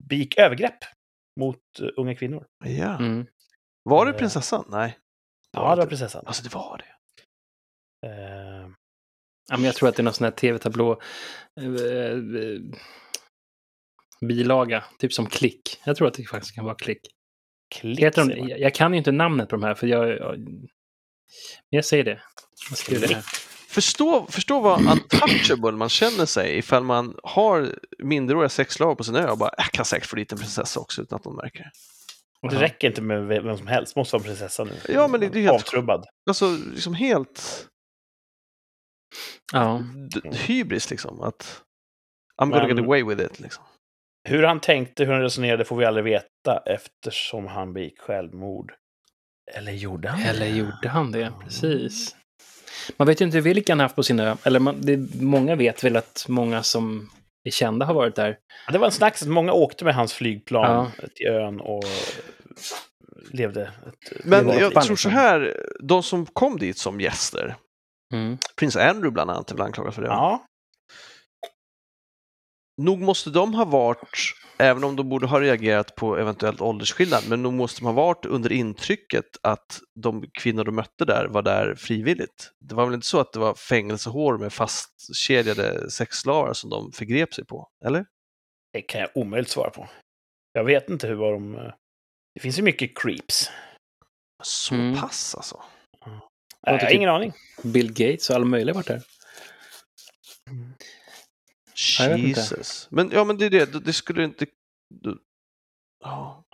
begick 0.10 0.38
övergrepp 0.38 0.78
mot 1.40 1.60
eh, 1.82 1.88
unga 1.98 2.16
kvinnor. 2.16 2.46
Ja. 2.66 2.98
Mm. 2.98 3.26
Var 3.84 4.06
det 4.06 4.12
Eh. 4.12 4.18
prinsessan? 4.18 4.66
Nej. 4.68 4.98
Ja, 5.52 5.76
det 5.76 5.82
var 5.82 5.88
prinsessan. 5.88 6.24
Alltså 6.28 6.44
det 6.44 6.54
var 6.56 6.78
det. 6.78 6.88
Eh, 8.08 8.70
Ja, 9.50 9.58
men 9.58 9.64
jag 9.66 9.76
tror 9.76 9.90
att 9.90 9.96
det 9.96 10.02
är 10.02 10.04
någon 10.04 10.14
sån 10.14 10.24
här 10.26 10.32
tv-tablå 10.32 11.02
eh, 11.62 12.18
bilaga, 14.28 14.84
typ 15.00 15.14
som 15.14 15.26
klick. 15.28 15.82
Jag 15.86 15.96
tror 15.96 16.08
att 16.08 16.14
det 16.14 16.24
faktiskt 16.24 16.56
kan 16.56 16.66
vara 16.66 16.76
klick. 16.76 17.00
klick, 17.76 18.00
Heter 18.00 18.26
de, 18.26 18.48
jag, 18.50 18.60
jag 18.60 18.76
kan 18.76 18.92
ju 18.94 18.98
inte 18.98 19.12
namnet 19.12 19.50
på 19.50 19.56
de 19.56 19.64
här, 19.64 19.76
för 19.76 19.88
jag... 19.88 20.10
jag 20.10 20.40
men 20.40 20.68
jag 21.70 21.86
säger 21.86 22.04
det. 22.04 22.22
Jag 22.70 22.78
skriver 22.78 23.08
det 23.08 23.16
här. 23.16 23.24
Förstå, 23.76 24.28
förstå 24.30 24.60
vad 24.60 24.80
untouchable 24.92 25.72
man 25.72 25.90
känner 25.90 26.26
sig 26.26 26.58
ifall 26.58 26.84
man 26.84 27.16
har 27.24 27.80
minderåriga 28.04 28.50
sexslavar 28.50 28.96
på 28.96 29.04
sin 29.04 29.16
ö 29.16 29.30
och 29.30 29.38
bara, 29.38 29.52
jag 29.58 29.66
kan 29.66 29.86
säkert 29.86 30.10
få 30.10 30.16
dit 30.16 30.32
en 30.32 30.38
prinsessa 30.38 30.80
också 30.80 31.02
utan 31.02 31.16
att 31.16 31.26
någon 31.26 31.36
märker 31.36 31.60
det. 31.64 31.72
Och 32.42 32.50
det 32.52 32.62
räcker 32.62 32.88
inte 32.88 33.02
med 33.02 33.26
vem 33.26 33.58
som 33.58 33.68
helst, 33.68 33.96
måste 33.96 34.16
vara 34.16 34.24
prinsessa 34.24 34.64
nu. 34.64 34.72
Ja, 34.90 35.08
men 35.08 35.20
det- 35.20 35.30
det 35.30 35.40
är 35.40 35.44
helt- 35.44 35.56
Avtrubbad. 35.56 36.06
Alltså 36.30 36.58
liksom 36.74 36.94
helt 36.94 37.68
Ja. 39.54 39.84
d- 40.14 40.30
hybris 40.38 40.90
liksom. 40.90 41.22
Att 41.22 41.62
I'm 42.42 42.50
gonna 42.50 42.68
Men- 42.68 42.78
get 42.78 42.86
away 42.86 43.04
with 43.04 43.22
it 43.22 43.40
liksom. 43.40 43.64
Hur 44.30 44.44
han 44.44 44.60
tänkte, 44.60 45.06
hur 45.06 45.14
han 45.14 45.22
resonerade 45.22 45.66
får 45.66 45.76
vi 45.76 45.86
aldrig 45.86 46.04
veta 46.04 46.64
eftersom 46.66 47.48
han 47.48 47.74
begick 47.74 48.00
självmord. 48.00 48.74
Eller 49.54 49.72
gjorde 49.72 50.10
han 50.10 50.22
Eller 50.22 50.40
det? 50.46 50.58
gjorde 50.58 50.90
han 50.90 51.12
det? 51.12 51.34
Precis. 51.44 52.16
Man 52.98 53.08
vet 53.08 53.22
ju 53.22 53.26
inte 53.26 53.42
vilka 53.42 53.72
han 53.74 53.80
haft 53.80 53.96
på 53.96 54.04
sin 54.04 54.20
ö. 54.20 54.36
Eller 54.44 54.60
man, 54.60 54.82
det, 54.82 54.98
många 55.22 55.56
vet 55.56 55.84
väl 55.84 55.96
att 55.96 56.26
många 56.30 56.64
som 56.64 57.10
är 57.44 57.52
kända 57.52 57.86
har 57.86 57.94
varit 57.94 58.16
där. 58.16 58.38
Ja, 58.68 58.72
Det 58.74 58.78
var 58.78 58.86
en 58.86 58.92
snackis 58.92 59.22
att 59.22 59.28
många 59.28 59.54
åkte 59.54 59.86
med 59.86 59.96
hans 59.96 60.14
flygplan 60.14 60.92
Ja. 61.02 61.08
till 61.16 61.28
ön 61.28 61.60
och 61.60 61.84
levde 63.32 63.62
ett... 63.64 64.26
Men 64.26 64.48
jag 64.50 64.74
fan 64.74 64.84
tror 64.84 64.96
så 64.96 65.10
här, 65.10 65.66
de 65.80 66.04
som 66.04 66.26
kom 66.26 66.58
dit 66.58 66.78
som 66.78 67.02
gäster, 67.02 67.56
Mm. 68.14 68.38
prins 68.56 68.76
Andrew 68.76 69.12
bland 69.12 69.32
annat 69.32 69.52
är 69.52 69.56
väl 69.56 69.66
anklagad 69.66 69.94
för 69.94 70.02
det. 70.02 70.08
Ja, 70.08 70.46
Nog 72.82 73.00
måste 73.02 73.30
de 73.30 73.54
ha 73.54 73.66
varit, 73.66 74.00
även 74.58 74.84
om 74.84 74.96
de 74.96 75.10
borde 75.10 75.28
ha 75.28 75.42
reagerat 75.42 75.96
på 75.96 76.18
eventuellt 76.18 76.62
åldersskillnad, 76.62 77.24
men 77.30 77.44
nog 77.44 77.54
måste 77.54 77.80
de 77.82 77.86
ha 77.86 77.94
varit 77.94 78.26
under 78.26 78.52
intrycket 78.52 79.26
att 79.44 79.80
de 80.00 80.26
kvinnor 80.40 80.64
de 80.64 80.76
mötte 80.76 81.06
där 81.06 81.28
var 81.28 81.42
där 81.42 81.76
frivilligt. 81.76 82.52
Det 82.60 82.76
var 82.76 82.86
väl 82.86 82.94
inte 82.94 83.08
så 83.08 83.20
att 83.20 83.34
det 83.34 83.40
var 83.40 83.54
fängelsehår 83.54 84.38
med 84.38 84.54
fastkedjade 84.54 85.92
sexslavar 85.92 86.54
som 86.54 86.70
de 86.70 86.92
förgrep 86.92 87.34
sig 87.34 87.46
på, 87.46 87.68
eller? 87.86 88.06
det 88.74 88.82
kan 88.82 89.02
jag 89.02 89.10
omöjligt 89.16 89.50
svara 89.52 89.70
på. 89.70 89.90
Jag 90.54 90.64
vet 90.64 90.90
inte 90.90 91.08
hur 91.08 91.16
var 91.16 91.32
de... 91.34 91.56
eh, 91.56 91.74
Det 92.34 92.40
finns 92.42 92.60
ju 92.60 92.64
mycket 92.64 92.98
creeps. 92.98 93.52
Så 94.44 94.76
Mm. 94.76 94.96
pass 95.02 95.36
alltså. 95.36 95.64
Nej, 96.06 96.20
jag 96.62 96.72
har 96.74 96.80
typ- 96.80 96.92
ingen 96.92 97.10
aning. 97.10 97.34
Bill 97.64 97.94
Gates 97.94 98.30
och 98.30 98.36
alla 98.36 98.46
möjliga 98.46 98.74
har 98.74 98.80
varit 98.80 98.88
där. 98.88 99.02
Inte. 100.52 100.86
Jesus. 102.18 102.88
Men 102.92 103.10
ja, 103.14 103.24
men 103.24 103.38
det 103.38 103.46
är 103.46 103.50
det, 103.50 103.86
det- 103.86 103.94
skulle 103.94 104.24
inte... 104.24 104.46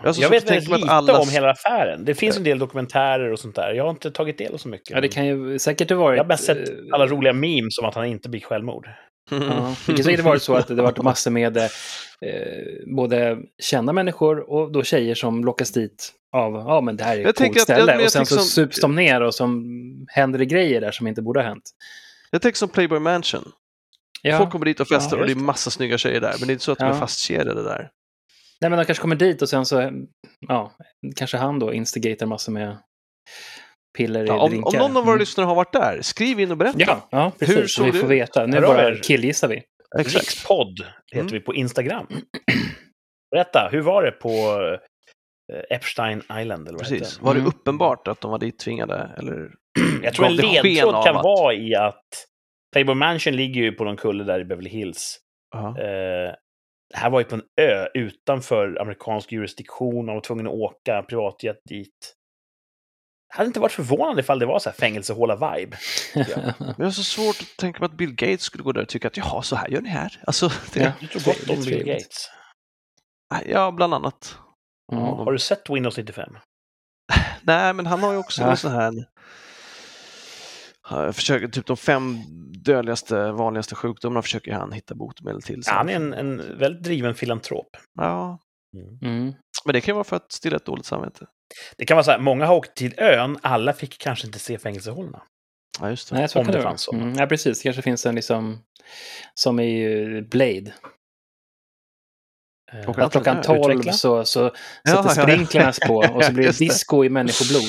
Alltså, 0.04 0.22
jag 0.22 0.30
vet 0.30 0.50
väldigt 0.52 0.70
lite 0.70 0.84
att 0.84 0.90
alla- 0.90 1.20
om 1.20 1.30
hela 1.30 1.52
affären. 1.52 2.06
Det 2.06 2.16
finns 2.16 2.38
en 2.38 2.44
del 2.44 2.60
dokumentärer 2.60 3.32
och 3.32 3.40
sånt 3.40 3.56
där. 3.56 3.74
Jag 3.74 3.84
har 3.84 3.90
inte 3.92 4.12
tagit 4.12 4.38
del 4.38 4.54
av 4.54 4.58
så 4.58 4.68
mycket. 4.70 4.90
Ja, 4.90 5.02
det 5.02 5.08
kan 5.08 5.26
ju 5.26 5.60
säkert 5.60 5.90
ha 5.90 5.98
varit... 5.98 6.18
Jag 6.18 6.24
har 6.24 6.28
mest 6.28 6.44
sett 6.46 6.70
eh, 6.70 6.76
alla 6.92 7.08
roliga 7.08 7.34
memes 7.34 7.78
om 7.78 7.86
att 7.86 7.96
han 7.96 8.06
inte 8.06 8.30
begick 8.30 8.46
självmord. 8.46 8.90
Ja, 9.32 9.38
det 9.88 9.94
kan 9.94 10.04
säkert 10.04 10.26
varit 10.26 10.42
så 10.42 10.56
att 10.56 10.68
det 10.68 10.76
varit 10.76 10.98
massor 11.04 11.32
med 11.32 11.58
eh, 11.58 11.68
både 12.96 13.38
kända 13.64 13.94
människor 13.94 14.50
och 14.52 14.72
då 14.72 14.84
tjejer 14.84 15.16
som 15.16 15.44
lockas 15.46 15.72
dit 15.72 16.12
av, 16.34 16.54
ja 16.54 16.82
men 16.82 16.98
det 16.98 17.04
här 17.04 17.18
är 17.18 17.28
ett 17.28 17.38
coolt 17.38 17.58
att- 17.58 17.62
ställe. 17.64 17.92
jag 17.92 18.04
och 18.04 18.12
sen 18.12 18.26
så 18.26 18.36
som- 18.36 18.44
sups 18.44 18.82
de 18.82 18.96
ner 18.96 19.22
och 19.22 19.36
så 19.36 19.44
händer 20.08 20.40
det 20.40 20.46
grejer 20.46 20.82
där 20.82 20.92
som 20.92 21.08
inte 21.08 21.22
borde 21.22 21.40
ha 21.42 21.48
hänt. 21.48 21.64
Jag 22.32 22.42
tänker 22.42 22.58
som 22.58 22.70
Playboy 22.70 23.00
Mansion. 23.00 23.52
Ja. 24.22 24.38
Folk 24.38 24.50
kommer 24.52 24.66
dit 24.66 24.80
och 24.80 24.88
festar 24.88 25.18
Ja, 25.18 25.22
och 25.22 25.28
det 25.28 25.34
är 25.34 25.36
massa 25.36 25.70
snygga 25.72 25.98
tjejer 25.98 26.22
där, 26.22 26.34
men 26.40 26.48
det 26.48 26.52
är 26.52 26.54
inte 26.54 26.64
så 26.66 26.72
att 26.72 26.80
de 26.80 26.86
Ja. 26.88 26.94
är 26.94 27.00
fastkedjade 27.00 27.64
där. 27.64 27.90
Nej, 28.62 28.70
men 28.70 28.80
de 28.80 28.86
kanske 28.86 29.02
kommer 29.02 29.16
dit 29.16 29.42
och 29.42 29.50
sen 29.50 29.66
så, 29.66 29.92
ja, 30.48 30.72
kanske 31.16 31.38
han 31.38 31.60
då 31.60 31.74
instigatar 31.74 32.26
massor 32.26 32.52
med 32.52 32.78
piller 33.98 34.24
i 34.24 34.28
Ja, 34.28 34.40
om, 34.40 34.50
drinkar. 34.50 34.70
om 34.70 34.88
någon 34.88 34.98
av 34.98 35.04
våra 35.04 35.14
Mm. 35.14 35.20
lyssnare 35.20 35.46
har 35.46 35.56
varit 35.56 35.74
där, 35.74 36.00
skriv 36.02 36.40
in 36.40 36.52
och 36.52 36.58
berätta. 36.58 36.80
Ja, 36.80 37.08
ja 37.12 37.32
precis. 37.40 37.58
Hur 37.58 37.62
så 37.68 37.68
såg 37.68 37.86
vi 37.86 37.92
det 37.92 37.98
får 37.98 38.08
veta. 38.08 38.46
Nu 38.46 38.58
Hör 38.58 38.62
bara 38.68 38.96
killgissar 38.96 39.48
vi. 39.48 39.64
Exakt. 40.00 40.16
Rikspodd 40.16 40.80
heter 41.12 41.20
Mm. 41.22 41.32
vi 41.32 41.40
på 41.40 41.56
Instagram. 41.56 42.08
Berätta, 43.32 43.70
hur 43.72 43.82
var 43.82 44.04
det 44.04 44.12
på 44.12 44.30
eh, 45.54 45.76
Epstein 45.78 46.18
Island? 46.20 46.68
Eller 46.68 46.78
vad 46.80 46.88
Precis. 46.88 47.22
Var 47.22 47.34
det 47.34 47.40
Mm. 47.40 47.48
uppenbart 47.50 48.08
att 48.08 48.22
de 48.22 48.32
var 48.32 48.40
dittvingade? 48.40 49.10
Eller? 49.18 49.52
Jag 50.04 50.14
tror 50.14 50.26
en 50.26 50.36
ledtråd 50.36 51.04
kan 51.06 51.16
att- 51.18 51.24
vara 51.24 51.54
i 51.54 51.76
att 51.76 52.04
Playboy 52.72 52.96
Mansion 52.96 53.36
ligger 53.36 53.62
ju 53.62 53.72
på 53.72 53.84
någon 53.84 53.98
kulle 53.98 54.24
där 54.24 54.40
i 54.40 54.46
Beverly 54.46 54.70
Hills. 54.70 55.18
Ja. 55.52 55.68
Eh, 55.80 56.34
det 56.94 56.98
här 56.98 57.10
var 57.10 57.20
ju 57.20 57.26
på 57.26 57.36
en 57.36 57.44
ö 57.62 57.88
utanför 57.94 58.82
amerikansk 58.82 59.32
jurisdiktion. 59.32 60.06
Man 60.06 60.16
var 60.16 60.22
tvungen 60.22 60.48
att 60.48 60.54
åka 60.54 61.04
privatjet 61.04 61.58
dit. 61.70 62.16
Det 63.30 63.38
hade 63.38 63.48
inte 63.48 63.60
varit 63.60 63.72
förvånande 63.72 64.22
ifall 64.22 64.40
det 64.40 64.46
var 64.46 64.60
så 64.60 64.70
här 64.70 64.76
fängelsehåla-vibe. 64.78 65.78
Jag 66.16 66.86
har 66.86 66.92
så 66.92 67.04
svårt 67.04 67.42
att 67.42 67.58
tänka 67.58 67.80
mig 67.80 67.86
att 67.86 67.98
Bill 67.98 68.16
Gates 68.16 68.42
skulle 68.42 68.64
gå 68.64 68.72
där 68.72 68.82
och 68.82 68.88
tycka 68.90 69.08
att 69.08 69.18
jaha, 69.18 69.42
så 69.42 69.56
här 69.56 69.68
gör 69.68 69.82
ni 69.82 69.90
här. 69.90 70.22
Alltså, 70.28 70.48
det, 70.74 70.80
Ja. 70.80 70.92
Du 71.00 71.08
tror 71.08 71.24
gott 71.26 71.50
om 71.58 71.66
Bill. 71.66 71.86
Gates. 71.86 72.30
ja, 73.46 73.72
bland 73.72 73.94
annat. 73.94 74.38
Mm. 74.92 75.04
Har 75.04 75.32
du 75.32 75.40
sett 75.40 75.70
Windows 75.70 75.98
95? 75.98 76.38
Nej, 77.42 77.74
men 77.74 77.86
han 77.86 78.00
har 78.00 78.12
ju 78.12 78.18
också 78.18 78.42
Ja. 78.42 78.50
en 78.52 78.58
sån 78.58 78.72
här... 78.72 78.92
Försöker, 81.14 81.48
typ 81.48 81.66
de 81.66 81.78
fem 81.78 82.18
dödligaste, 82.64 83.32
vanligaste 83.32 83.76
sjukdomarna 83.76 84.22
försöker 84.22 84.54
han 84.54 84.72
hitta 84.72 84.96
botemedel 84.96 85.42
till. 85.42 85.62
Ja, 85.66 85.74
han 85.74 85.90
är 85.90 85.96
en, 85.96 86.14
en 86.14 86.58
väldigt 86.58 86.84
driven 86.84 87.16
filantrop. 87.16 87.78
Ja, 88.00 88.40
Mm. 89.02 89.34
men 89.66 89.74
det 89.74 89.82
kan 89.82 89.92
ju 89.92 89.94
vara 89.94 90.04
för 90.04 90.16
att 90.16 90.32
stilla 90.32 90.56
ett 90.58 90.66
dåligt 90.66 90.86
samvete. 90.86 91.26
Det 91.78 91.86
kan 91.86 91.96
vara 91.96 92.04
så 92.04 92.12
här, 92.12 92.20
många 92.20 92.46
har 92.46 92.56
åkt 92.56 92.76
till 92.76 92.94
ön, 92.98 93.38
alla 93.42 93.74
fick 93.74 93.98
kanske 93.98 94.28
inte 94.28 94.40
se 94.40 94.58
fängelsehålorna. 94.58 95.22
Ja, 95.80 95.90
just 95.90 96.10
det. 96.10 96.16
Nej, 96.16 96.30
så 96.30 96.40
Om 96.40 96.46
det 96.48 96.52
det 96.52 96.62
fanns 96.62 96.82
så. 96.82 96.94
Mm, 96.96 97.14
ja, 97.14 97.26
precis. 97.28 97.58
Det 97.60 97.64
kanske 97.64 97.82
finns 97.82 98.06
en 98.06 98.16
liksom, 98.16 98.60
som 99.34 99.60
i 99.60 99.84
eh, 100.04 100.22
Blade. 100.22 100.74
Eh, 102.74 102.84
Klockan 102.84 103.04
Att 103.06 103.12
klockan 103.12 103.36
Ja, 103.38 103.44
12 103.44 103.72
utveckla. 103.72 103.94
så, 103.94 104.26
så 104.26 104.52
Ja, 104.84 105.04
sätter 105.04 105.22
ja. 105.22 105.24
sprinklarnas 105.28 105.80
på 105.80 105.96
och 106.16 106.24
så 106.24 106.32
blir 106.32 106.44
det 106.48 106.58
disco 106.60 107.04
i 107.06 107.10
människoblod. 107.10 107.64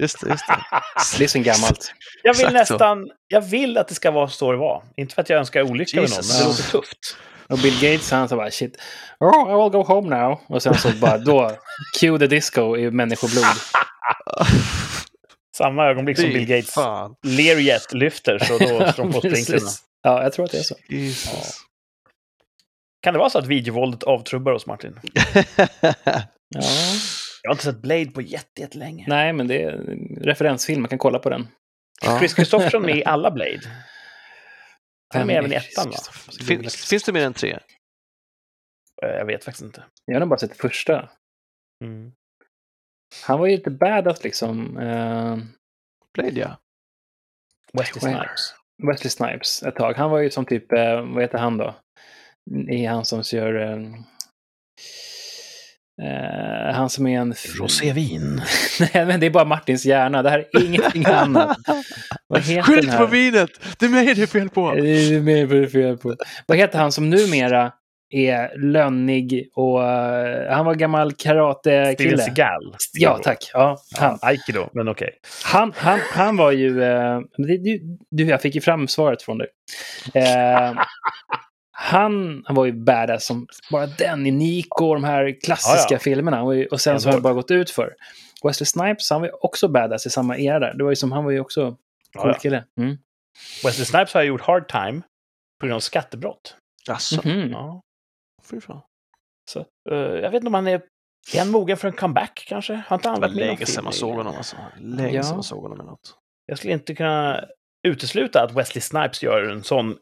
Just 0.00 0.20
det, 0.20 0.28
just 0.28 0.46
det. 0.46 0.64
Det 1.18 1.24
är 1.24 1.28
så 1.28 1.38
gammalt. 1.38 1.92
Jag 2.22 2.34
vill 2.34 2.46
Exakt 2.46 2.68
så. 2.68 2.74
nästan, 2.74 3.06
jag 3.28 3.40
vill 3.40 3.78
att 3.78 3.88
det 3.88 3.94
ska 3.94 4.10
vara 4.10 4.28
så 4.28 4.52
det 4.52 4.58
var. 4.58 4.82
Inte 4.96 5.14
för 5.14 5.22
att 5.22 5.30
jag 5.30 5.38
önskar 5.38 5.62
olycka 5.62 6.00
med 6.00 6.10
någon, 6.10 6.16
Jesus. 6.16 6.28
men 6.32 6.38
det 6.38 6.44
Ja. 6.44 6.48
låter 6.48 6.62
tufft. 6.70 7.16
Och 7.48 7.58
Bill 7.58 7.74
Gates 7.74 8.10
han 8.10 8.28
sa 8.28 8.36
bara 8.36 8.50
shit, 8.50 8.76
oh, 9.20 9.50
I 9.50 9.62
will 9.62 9.70
go 9.72 9.82
home 9.94 10.16
now. 10.16 10.40
Och 10.48 10.62
sen 10.62 10.74
så 10.74 10.88
bara 10.92 11.18
då, 11.18 11.52
cue 12.00 12.18
the 12.18 12.26
disco 12.26 12.76
i 12.76 12.90
människoblod. 12.90 13.44
Samma 15.56 15.86
ögonblick 15.86 16.18
som 16.20 16.28
Bill 16.28 16.46
Gates. 16.46 16.74
Learjet 17.22 17.92
lyfter, 17.92 18.38
så 18.38 18.58
då 18.58 18.66
slår 18.66 18.92
de 18.96 19.12
på 19.12 19.18
sprinklarna. 19.18 19.70
Ja, 20.02 20.22
jag 20.22 20.32
tror 20.32 20.44
att 20.44 20.50
det 20.52 20.58
är 20.58 20.62
så. 20.62 20.74
Jesus. 20.88 21.60
Kan 23.08 23.12
det 23.14 23.18
vara 23.18 23.30
så 23.30 23.38
att 23.38 23.46
videovåldet 23.46 24.02
avtrubbar 24.02 24.52
oss, 24.52 24.66
Martin? 24.66 25.00
Ja. 26.54 26.62
Jag 27.42 27.50
har 27.50 27.54
inte 27.54 27.64
sett 27.64 27.82
Blade 27.82 28.10
på 28.10 28.22
jätte- 28.22 28.60
jättelänge. 28.60 29.04
Nej, 29.08 29.32
men 29.32 29.48
det 29.48 29.62
är 29.62 29.70
en 29.72 30.18
referensfilm, 30.22 30.82
man 30.82 30.88
kan 30.88 30.98
kolla 30.98 31.18
på 31.18 31.30
den. 31.30 31.48
ja. 32.04 32.18
Chris 32.18 32.34
Christopherson 32.34 32.82
med 32.82 32.96
i 32.96 33.04
alla 33.04 33.30
Blade. 33.30 33.60
Han 35.14 35.22
är 35.22 35.26
med 35.26 35.36
även 35.36 35.52
i 35.52 35.54
ettan, 35.54 35.84
va? 35.86 35.92
Christopher? 35.92 36.42
Finns, 36.88 37.04
det 37.04 37.12
mer 37.12 37.26
än 37.26 37.32
tre? 37.34 37.58
Eh, 39.02 39.08
Jag 39.08 39.26
vet 39.26 39.44
faktiskt 39.44 39.64
inte. 39.64 39.84
Jag 40.04 40.14
har 40.14 40.20
nog 40.20 40.28
bara 40.28 40.38
sett 40.38 40.56
första. 40.56 41.08
Mm. 41.84 42.12
Han 43.26 43.38
var 43.38 43.46
ju 43.46 43.56
lite 43.56 43.70
badass 43.70 44.24
liksom. 44.24 44.76
Uh, 44.78 45.38
Blade, 46.14 46.40
ja. 46.40 46.56
Wesley. 47.72 48.00
Snipes. 48.00 48.54
Wesley 48.88 49.10
Snipes 49.10 49.62
ett 49.62 49.76
tag. 49.76 49.94
Han 49.94 50.10
var 50.10 50.18
ju 50.18 50.30
som 50.30 50.46
typ, 50.46 50.72
eh, 50.72 51.02
vad 51.14 51.22
heter 51.22 51.38
han 51.38 51.56
då? 51.56 51.74
I 52.68 52.84
han 52.84 53.04
som 53.04 53.22
gör... 53.32 53.54
eh, 53.54 53.78
eh, 56.02 56.74
han 56.74 56.90
som 56.90 57.06
är 57.06 57.20
en... 57.20 57.34
Rosévin. 57.58 58.42
Nej, 58.80 59.06
men 59.06 59.20
det 59.20 59.26
är 59.26 59.30
bara 59.30 59.44
Martins 59.44 59.86
hjärna. 59.86 60.22
Det 60.22 60.30
här 60.30 60.38
är 60.38 60.64
ingenting 60.64 61.04
annat. 61.06 61.58
Vad 62.26 62.42
heter 62.42 62.62
Skyll 62.62 62.90
på 62.90 63.06
vinet! 63.06 63.50
Det 63.78 63.86
är 63.86 63.90
mig 63.90 64.14
det 64.14 64.22
är 64.22 64.26
fel 64.26 64.48
på! 64.48 64.74
Det 64.74 64.88
är 64.88 65.20
mer 65.20 65.46
på 65.46 65.54
det 65.54 65.68
fel 65.68 65.96
på. 65.96 66.14
Vad 66.46 66.58
heter 66.58 66.78
han 66.78 66.92
som 66.92 67.10
numera 67.10 67.72
är 68.10 68.58
lönnig 68.58 69.50
och 69.54 69.84
eh, 69.84 70.52
han 70.54 70.66
var 70.66 70.74
gammal 70.74 71.12
Steven 71.12 71.36
karatekille? 71.36 72.18
Seagal. 72.18 72.76
Ja, 72.92 73.20
tack. 73.22 73.50
Ja, 73.52 73.78
han. 73.98 74.18
Ja, 74.22 74.28
Aikido, 74.28 74.68
men 74.72 74.88
okej. 74.88 75.10
Han, 75.44 75.72
han, 75.76 75.98
han 76.12 76.36
var 76.36 76.52
ju... 76.52 76.74
Det, 76.74 77.22
du, 77.36 77.98
du, 78.10 78.24
jag 78.24 78.42
fick 78.42 78.54
ju 78.54 78.60
fram 78.60 78.88
svaret 78.88 79.22
från 79.22 79.38
dig. 79.38 79.48
Han, 81.80 82.42
han 82.46 82.56
var 82.56 82.64
ju 82.64 82.72
badass 82.72 83.26
som 83.26 83.46
bara 83.70 83.86
den 83.86 84.26
i 84.26 84.30
Nico 84.30 84.84
och 84.84 84.94
de 84.94 85.04
här 85.04 85.40
klassiska 85.44 85.76
Ja, 85.80 85.86
ja. 85.90 85.98
filmerna. 85.98 86.54
Ju, 86.54 86.66
och 86.66 86.80
sen 86.80 87.00
så 87.00 87.08
har 87.08 87.16
det 87.16 87.20
bara 87.22 87.34
gått 87.34 87.50
ut 87.50 87.70
för. 87.70 87.94
Wesley 88.44 88.66
Snipes, 88.66 89.10
han 89.10 89.20
var 89.20 89.28
ju 89.28 89.32
också 89.40 89.68
badass 89.68 90.06
i 90.06 90.10
samma 90.10 90.38
era 90.38 90.58
där. 90.58 90.74
Det 90.74 90.84
var 90.84 90.90
ju 90.90 90.96
som, 90.96 91.12
han 91.12 91.24
var 91.24 91.30
ju 91.30 91.40
också 91.40 91.70
cool 92.18 92.30
ja. 92.30 92.34
kille. 92.34 92.64
Mm. 92.80 92.96
Wesley 93.64 93.84
Snipes 93.84 94.14
har 94.14 94.22
gjort 94.22 94.40
hard 94.40 94.68
time 94.68 95.02
på 95.60 95.66
grund 95.66 95.76
av 95.76 95.80
skattebrott. 95.80 96.56
Jaså? 96.86 97.28
Mhm. 97.28 97.50
Ja. 97.50 97.82
Fy 98.50 98.60
fan. 98.60 98.80
Så, 99.50 99.58
eh, 99.90 99.96
jag 99.98 100.30
vet 100.30 100.34
inte 100.34 100.46
om 100.46 100.54
han 100.54 100.66
är... 100.66 100.82
Är 101.34 101.38
han 101.38 101.50
mogen 101.50 101.76
för 101.76 101.88
en 101.88 101.94
comeback 101.94 102.44
kanske? 102.48 102.82
Har 102.86 102.96
inte 102.96 103.08
han 103.08 103.20
varit 103.20 103.34
med 103.34 103.46
länge 103.46 103.66
sedan 103.66 103.84
man 103.84 103.92
såg 103.92 104.14
honom 104.14 104.36
alltså. 104.36 104.56
Länge 104.80 105.16
Ja. 105.16 105.22
sedan 105.22 105.34
man 105.36 105.44
såg 105.44 105.62
honom 105.62 105.80
i 105.80 105.84
något. 105.84 106.14
Jag 106.46 106.58
skulle 106.58 106.72
inte 106.72 106.94
kunna 106.94 107.44
utesluta 107.88 108.42
att 108.42 108.52
Wesley 108.52 108.80
Snipes 108.82 109.22
gör 109.22 109.42
en 109.42 109.64
sån 109.64 109.96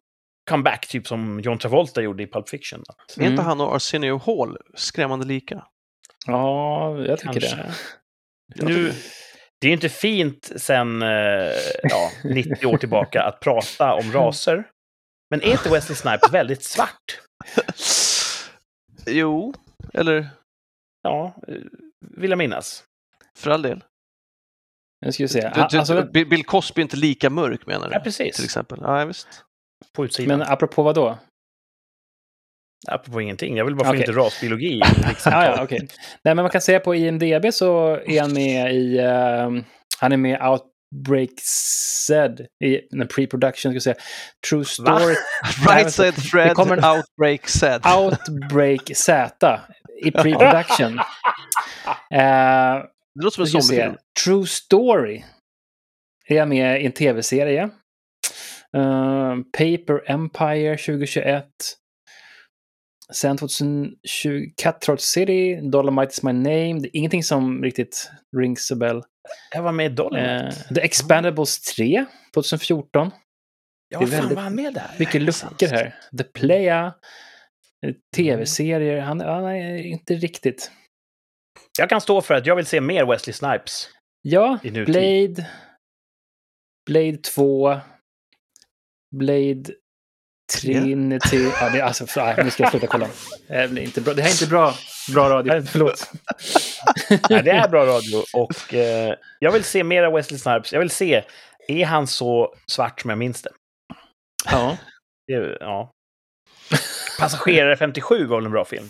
comeback, 0.51 0.87
typ 0.89 1.07
som 1.07 1.41
John 1.41 1.59
Travolta 1.59 2.03
gjorde 2.03 2.23
i 2.23 2.27
Pulp 2.27 2.49
Fiction. 2.49 2.83
Att, 2.89 3.19
Är 3.19 3.23
inte 3.23 3.33
Mm. 3.33 3.45
han 3.45 3.61
och 3.61 3.77
Arsenio 3.77 4.19
Hall 4.27 4.59
skrämmande 4.75 5.27
lika? 5.27 5.67
Ja, 6.27 6.99
jag 6.99 7.19
tycker 7.19 7.41
kanske. 7.41 7.57
det. 7.57 8.65
Nu, 8.65 8.93
det 9.61 9.67
är 9.67 9.69
ju 9.69 9.73
inte 9.75 9.89
fint 9.89 10.53
sen 10.57 11.03
eh, 11.03 11.09
ja, 11.83 12.11
90 12.25 12.67
år 12.67 12.77
tillbaka 12.79 13.23
att 13.23 13.41
prata 13.41 13.95
om 13.95 14.13
raser. 14.13 14.65
Men 15.31 15.43
är 15.43 15.51
inte 15.53 15.69
Wesley 15.71 15.97
Snipes 15.97 16.33
väldigt 16.33 16.65
svart? 16.65 17.21
jo, 19.07 19.55
eller 19.95 20.29
Ja, 21.03 21.35
eh, 21.49 21.55
vill 22.17 22.31
jag 22.31 22.39
minnas. 22.39 22.85
för 23.39 23.51
all 23.51 23.63
del. 23.63 23.85
Jag 25.01 25.15
skulle 25.15 25.29
säga. 25.29 25.53
Du, 25.55 25.67
du, 25.71 25.79
alltså, 25.79 26.03
Bill 26.13 26.45
Cosby 26.45 26.81
är 26.81 26.83
inte 26.83 26.97
lika 26.97 27.31
mörk 27.31 27.67
menar 27.67 27.89
du? 27.89 27.95
Ja, 27.95 28.01
precis. 28.01 28.37
Till 28.37 28.45
exempel. 28.45 28.79
Ja, 28.83 29.05
visst. 29.05 29.29
På 29.97 30.05
utsidan. 30.05 30.39
men 30.39 30.49
apropå 30.49 30.83
vad 30.83 30.95
då? 30.95 31.19
Apropå 32.89 33.21
ingenting. 33.21 33.57
Jag 33.57 33.65
vill 33.65 33.75
bara 33.77 33.89
få 33.89 33.95
in 33.95 34.01
lite 34.01 34.13
rasbiologi 34.13 34.79
Ja, 34.85 35.09
rikssamtal. 35.09 35.45
ja, 35.45 35.63
okej. 35.63 35.79
Nej, 36.25 36.35
men 36.35 36.37
man 36.37 36.51
kan 36.51 36.61
säga 36.61 36.81
på 36.81 36.95
IMDB 36.95 37.53
så 37.53 37.89
är 38.07 38.21
han 38.21 38.33
med 38.33 38.75
i... 38.75 38.99
ehm, 38.99 39.65
han 39.99 40.13
är 40.13 40.17
med 40.17 40.41
Outbreak 40.43 41.31
Z 41.41 42.37
i 42.65 42.81
en 42.95 43.09
pre-production, 43.09 43.55
ska 43.55 43.73
jag 43.73 43.83
säga. 43.83 43.97
True 44.51 44.65
Story. 44.65 45.15
Right 45.69 45.93
side 45.93 46.15
det 46.33 46.55
kommer 46.55 46.77
en- 46.77 46.85
outbreak 46.97 47.49
set. 47.49 47.83
Outbreak 47.87 48.91
Z 48.97 49.61
i 50.05 50.11
pre-production. 50.11 51.01
Eh, 52.11 52.83
Det 53.15 53.25
låter 53.25 53.31
som 53.35 53.43
en 53.45 53.63
zombiefilm. 53.63 53.97
True 54.25 54.47
Story 54.47 55.25
är 56.29 56.37
jag 56.37 56.49
med 56.49 56.83
i 56.83 56.87
en 56.87 56.93
tv-serie. 56.93 57.71
Eh, 58.77 59.37
Paper 59.59 60.11
Empire 60.11 60.77
2021. 60.77 61.45
Sen 63.13 63.37
2020, 63.39 63.97
Cutthroat 64.63 65.01
City, 65.01 65.61
Dolomite 65.71 66.11
is 66.11 66.23
my 66.23 66.33
name. 66.33 66.81
Det 66.81 66.89
är 66.89 66.97
ingenting 66.97 67.23
som 67.23 67.63
riktigt 67.63 68.11
rings 68.37 68.71
a 68.71 68.75
bell. 68.75 69.03
Jag 69.55 69.63
var 69.63 69.73
med 69.73 69.87
i 69.87 69.95
Dolomite. 69.95 70.53
Eh, 70.69 70.75
The 70.75 70.81
Expandables 70.81 71.61
3, 71.61 72.05
2014. 72.35 73.11
ja, 73.89 73.99
vad 74.01 74.11
fan 74.11 74.35
var 74.35 74.43
han 74.43 74.55
med 74.55 74.75
där? 74.75 74.91
Mycket 74.99 75.23
luckor 75.23 75.67
här. 75.67 75.95
The 76.19 76.25
Playa, 76.25 76.95
eh, 77.87 77.95
tv-serier. 78.17 79.01
Han, 79.01 79.21
han 79.21 79.45
är 79.45 79.77
inte 79.77 80.15
riktigt. 80.15 80.71
Jag 81.79 81.89
kan 81.89 82.01
stå 82.01 82.21
för 82.21 82.35
att 82.35 82.47
jag 82.47 82.57
vill 82.57 82.67
se 82.67 82.81
mer 82.81 83.07
Wesley 83.07 83.33
Snipes. 83.33 83.89
Ja. 84.23 84.59
Blade. 84.63 85.47
Blade 86.87 87.17
2. 87.17 87.81
Blade 89.11 89.73
Trinity. 90.53 91.51
Ja, 91.61 91.71
det, 91.71 91.81
alltså, 91.81 92.07
för, 92.07 92.21
nej, 92.21 92.45
nu 92.45 92.51
ska 92.51 92.63
jag 92.63 92.71
sluta 92.71 92.87
kolla. 92.87 93.09
Det, 93.49 93.71
blir 93.71 93.83
inte 93.83 94.01
bra. 94.01 94.15
det 94.15 94.23
här 94.23 94.29
är 94.29 94.33
inte 94.33 94.47
bra, 94.47 94.75
bra 95.15 95.31
radio. 95.31 95.63
Förlåt. 95.63 96.11
Nej, 97.31 97.43
det 97.43 97.51
är 97.51 97.69
bra 97.69 97.87
radio. 97.87 98.23
Och 98.33 98.75
eh, 98.75 99.15
jag 99.39 99.53
vill 99.53 99.65
se 99.65 99.85
mer 99.85 100.03
av 100.03 100.13
Wesley 100.13 100.39
Snipes. 100.39 100.73
Jag 100.73 100.81
vill 100.81 100.91
se, 100.91 101.25
är 101.69 101.87
han 101.87 102.07
så 102.07 102.55
svart 102.67 103.01
som 103.01 103.11
jag 103.11 103.19
minns 103.19 103.43
det? 103.43 103.51
Ja. 104.45 104.77
det 105.27 105.57
ja. 105.61 105.93
Passagerare 107.19 107.77
57 107.77 108.27
var 108.27 108.37
väl 108.37 108.45
en 108.45 108.53
bra 108.53 108.65
film? 108.65 108.89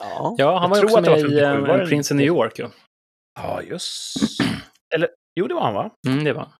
Ja. 0.00 0.34
ja, 0.38 0.58
han 0.58 0.62
Jag 0.62 0.68
var 0.68 0.76
ju 0.76 0.80
tror 0.80 0.90
också 0.90 1.00
med 1.00 1.10
var 1.10 1.18
i 1.18 1.22
57. 1.22 1.66
Var 1.66 1.74
uh, 1.74 1.80
det- 1.80 1.86
Prince 1.86 2.14
of 2.14 2.18
New 2.18 2.26
York. 2.26 2.58
Ja. 2.58 2.70
Ja, 3.34 3.62
just... 3.62 4.16
Eller, 4.94 5.08
jo, 5.34 5.46
det 5.46 5.54
var 5.54 5.62
han 5.62 5.74
va? 5.74 5.90
Mm, 6.06 6.24
det 6.24 6.32
var 6.32 6.40
han. 6.40 6.52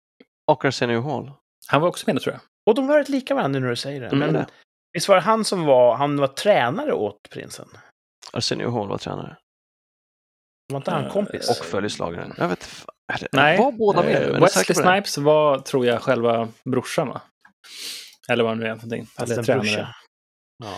Och 0.51 0.65
Arsenio 0.65 1.01
Hall. 1.01 1.31
Han 1.67 1.81
var 1.81 1.87
också 1.87 2.03
med 2.13 2.21
tror 2.21 2.33
jag. 2.33 2.41
Och 2.65 2.75
de 2.75 2.87
var 2.87 2.97
rätt 2.97 3.09
lika 3.09 3.35
varandra 3.35 3.59
nu 3.59 3.63
när 3.65 3.69
du 3.69 3.75
säger 3.75 3.99
det. 4.01 4.07
Mm, 4.07 4.19
Men 4.19 4.33
det. 4.33 4.45
visst 4.93 5.07
var 5.07 5.15
det 5.15 5.21
han 5.21 5.45
som 5.45 5.63
var, 5.65 5.95
han 5.95 6.17
var 6.17 6.27
tränare 6.27 6.93
åt 6.93 7.29
prinsen? 7.29 7.67
Arsenio 8.33 8.69
Hall 8.71 8.87
var 8.87 8.97
tränare. 8.97 9.37
Var 10.73 10.77
inte 10.77 10.91
han 10.91 11.05
Eh, 11.05 11.11
kompis? 11.13 11.49
Och 11.49 11.65
följeslagaren. 11.65 12.33
Jag 12.37 12.47
vet 12.47 12.85
Nej, 13.31 13.57
Var 13.57 13.71
båda 13.71 14.03
med? 14.03 14.29
eh, 14.29 14.41
Wesley? 14.41 14.75
Snipes 14.75 15.17
var, 15.17 15.59
tror 15.59 15.85
jag, 15.85 16.01
själva 16.01 16.47
brorsan 16.69 17.07
va? 17.07 17.21
Eller 18.29 18.43
vad 18.43 18.57
det 18.57 18.63
nu 18.63 18.65
är 18.69 18.75
för 18.75 18.87
någonting. 18.87 19.07
Eller 19.19 19.43
tränare. 19.43 19.95
Ja. 20.63 20.73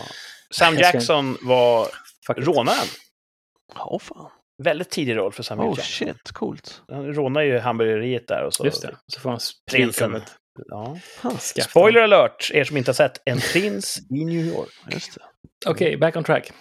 Sam 0.54 0.74
ska- 0.74 0.82
Jackson 0.82 1.36
var 1.42 1.88
rånaren. 2.36 2.86
Ja, 3.74 3.98
fan. 4.02 4.30
Väldigt 4.62 4.90
tidig 4.90 5.16
roll 5.16 5.32
för 5.32 5.42
Samuel 5.42 5.68
Oh 5.68 5.78
Jackson. 5.78 6.06
shit, 6.08 6.32
coolt. 6.32 6.82
Han 6.88 7.14
rånar 7.14 7.42
ju 7.42 7.58
hamburgeriet 7.58 8.28
där 8.28 8.44
och 8.44 8.54
så. 8.54 8.64
Just 8.64 8.82
det. 8.82 8.96
Så 9.06 9.20
får 9.20 9.30
han 9.30 9.40
Prinsen. 9.70 10.22
Ja. 10.66 10.98
Spoiler 11.38 12.00
alert, 12.00 12.50
er 12.54 12.64
som 12.64 12.76
inte 12.76 12.88
har 12.88 12.94
sett 12.94 13.22
En 13.24 13.40
prins 13.52 13.98
i 14.10 14.24
New 14.24 14.46
York. 14.46 14.68
Okej, 15.66 15.96
back 15.96 16.16
on 16.16 16.24
track. 16.24 16.52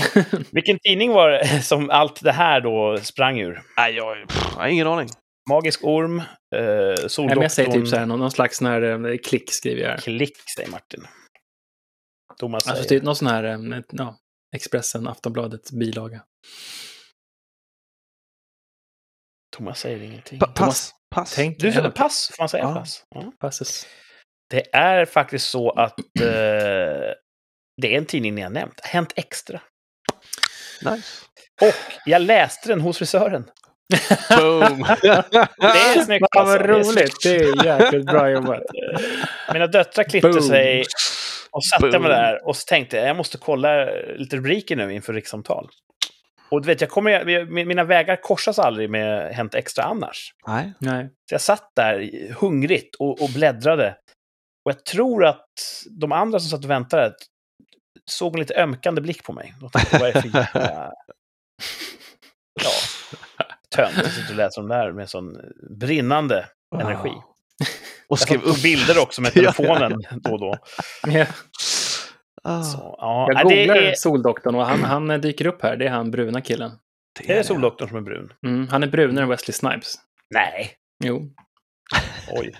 Vilken 0.50 0.78
tidning 0.78 1.12
var 1.12 1.30
det 1.30 1.62
som 1.62 1.90
allt 1.90 2.22
det 2.22 2.32
här 2.32 2.60
då 2.60 2.98
sprang 3.02 3.40
ur? 3.40 3.62
Nej, 3.76 3.94
jag, 3.94 4.28
pff, 4.28 4.46
jag 4.52 4.60
har 4.60 4.68
ingen 4.68 4.86
aning. 4.86 5.08
Magisk 5.50 5.84
orm, 5.84 6.18
eh, 6.18 7.06
Soldoktorn, 7.06 7.42
jag 7.42 7.52
säger 7.52 7.72
typ 7.72 7.88
så 7.88 7.96
här, 7.96 8.06
någon, 8.06 8.18
någon 8.18 8.30
slags 8.30 8.56
sån 8.56 8.66
här, 8.66 9.06
eh, 9.06 9.16
klick 9.24 9.52
skriver 9.52 9.82
jag 9.82 9.90
här. 9.90 9.98
Klick, 9.98 10.36
säger 10.56 10.70
Martin. 10.70 11.06
Thomas 12.38 12.68
Alltså 12.68 12.84
säger... 12.84 12.98
typ 12.98 13.04
någon 13.04 13.16
sån 13.16 13.28
här, 13.28 13.44
eh, 13.44 13.80
ja, 13.92 14.16
Expressen, 14.56 15.08
Aftonbladet, 15.08 15.70
bilaga. 15.72 16.20
Thomas 19.56 19.80
säger 19.80 20.02
ingenting. 20.02 20.38
Pa 20.38 20.46
pass. 20.46 20.92
Pass. 21.14 21.32
Tänk, 21.34 21.58
Du, 21.58 21.68
eller, 21.68 21.90
pass, 21.90 22.30
får 22.36 22.42
man 22.42 22.48
säga 22.48 22.62
Ja. 22.64 22.74
pass? 22.74 23.02
Ja. 23.14 23.32
passes. 23.40 23.86
Det 24.50 24.74
är 24.74 25.04
faktiskt 25.04 25.50
så 25.50 25.70
att 25.70 25.98
eh, 26.20 26.24
det 27.82 27.94
är 27.94 27.98
en 27.98 28.06
tidning 28.06 28.34
ni 28.34 28.42
har 28.42 28.50
nämnt. 28.50 28.80
Hänt 28.84 29.12
Extra. 29.16 29.60
Nice. 30.82 31.08
Och 31.62 31.74
jag 32.04 32.22
läste 32.22 32.68
den 32.68 32.80
hos 32.80 32.98
frisören. 32.98 33.44
Boom! 34.38 34.86
Det 35.02 35.68
är 35.68 36.04
snyggt 36.04 36.26
alltså. 36.36 36.58
vad 36.58 36.60
Det 36.60 36.64
är 36.64 36.68
roligt! 36.68 37.14
Det 37.22 37.36
är 37.36 37.64
jäkligt 37.64 38.06
bra 38.06 38.30
jobbat. 38.30 38.62
Mina 39.52 39.66
döttrar 39.66 40.04
klippte 40.04 40.28
Boom. 40.28 40.42
sig 40.42 40.84
och 41.50 41.64
satte 41.64 41.88
Boom. 41.90 42.02
mig 42.02 42.10
där 42.10 42.46
och 42.48 42.56
så 42.56 42.64
tänkte 42.66 42.96
jag 42.96 43.08
jag 43.08 43.16
måste 43.16 43.38
kolla 43.38 43.84
lite 44.16 44.36
rubriker 44.36 44.76
nu 44.76 44.92
inför 44.94 45.12
rikssamtal. 45.12 45.68
Och 46.48 46.62
du 46.62 46.66
vet, 46.66 46.80
jag 46.80 46.90
kommer, 46.90 47.44
mina 47.64 47.84
vägar 47.84 48.16
korsas 48.22 48.58
aldrig 48.58 48.90
med 48.90 49.34
Hänt 49.34 49.54
Extra 49.54 49.84
annars. 49.84 50.34
Nej. 50.46 50.72
Nej. 50.78 51.04
Så 51.28 51.34
jag 51.34 51.40
satt 51.40 51.70
där 51.76 52.10
hungrigt 52.32 52.94
och, 52.94 53.22
och 53.22 53.30
bläddrade. 53.34 53.96
Och 54.64 54.70
jag 54.70 54.84
tror 54.84 55.24
att 55.24 55.48
de 56.00 56.12
andra 56.12 56.40
som 56.40 56.50
satt 56.50 56.64
och 56.64 56.70
väntade 56.70 57.14
såg 58.10 58.34
en 58.34 58.40
lite 58.40 58.62
ömkande 58.62 59.00
blick 59.00 59.24
på 59.24 59.32
mig. 59.32 59.54
De 59.60 59.70
tänkte, 59.70 59.98
vad 59.98 60.08
är 60.08 60.12
det 60.12 60.22
för 60.22 60.28
jävla... 60.28 60.92
Ja, 62.64 62.70
tönt 63.76 63.94
som 63.94 64.12
sitter 64.12 64.30
och 64.30 64.36
läser 64.36 64.60
de 64.62 64.68
där 64.68 64.92
med 64.92 65.10
sån 65.10 65.36
brinnande 65.78 66.46
energi. 66.80 67.08
Och 67.08 67.24
Jag 68.08 68.18
skrev 68.18 68.42
upp. 68.42 68.62
bilder 68.62 69.02
också 69.02 69.22
med 69.22 69.32
Ja, 69.34 69.42
ja, 69.42 69.52
telefonen 69.52 70.02
då 70.10 70.32
och 70.32 70.40
då. 70.40 70.58
Ah, 72.48 72.62
Så, 72.62 72.96
ja, 72.98 73.28
Jag 73.32 73.42
googlar 73.42 73.74
det 73.74 73.90
är, 73.90 73.94
Soldoktorn 73.94 74.54
och 74.54 74.66
han, 74.66 74.84
han 74.84 75.10
eh, 75.10 75.18
dyker 75.18 75.46
upp 75.46 75.62
här. 75.62 75.76
Det 75.76 75.86
är 75.86 75.90
han 75.90 76.10
bruna 76.10 76.40
killen. 76.40 76.70
det 77.26 77.32
är 77.38 77.42
Soldoktorn 77.42 77.88
som 77.88 77.96
är 77.96 78.00
brun. 78.00 78.32
Mm, 78.46 78.68
han 78.68 78.82
är 78.82 78.86
brunare 78.86 79.22
än 79.22 79.28
Wesley 79.28 79.52
Snipes. 79.52 79.94
Nej, 80.34 80.70
Jo. 81.04 81.30
oj. 82.32 82.54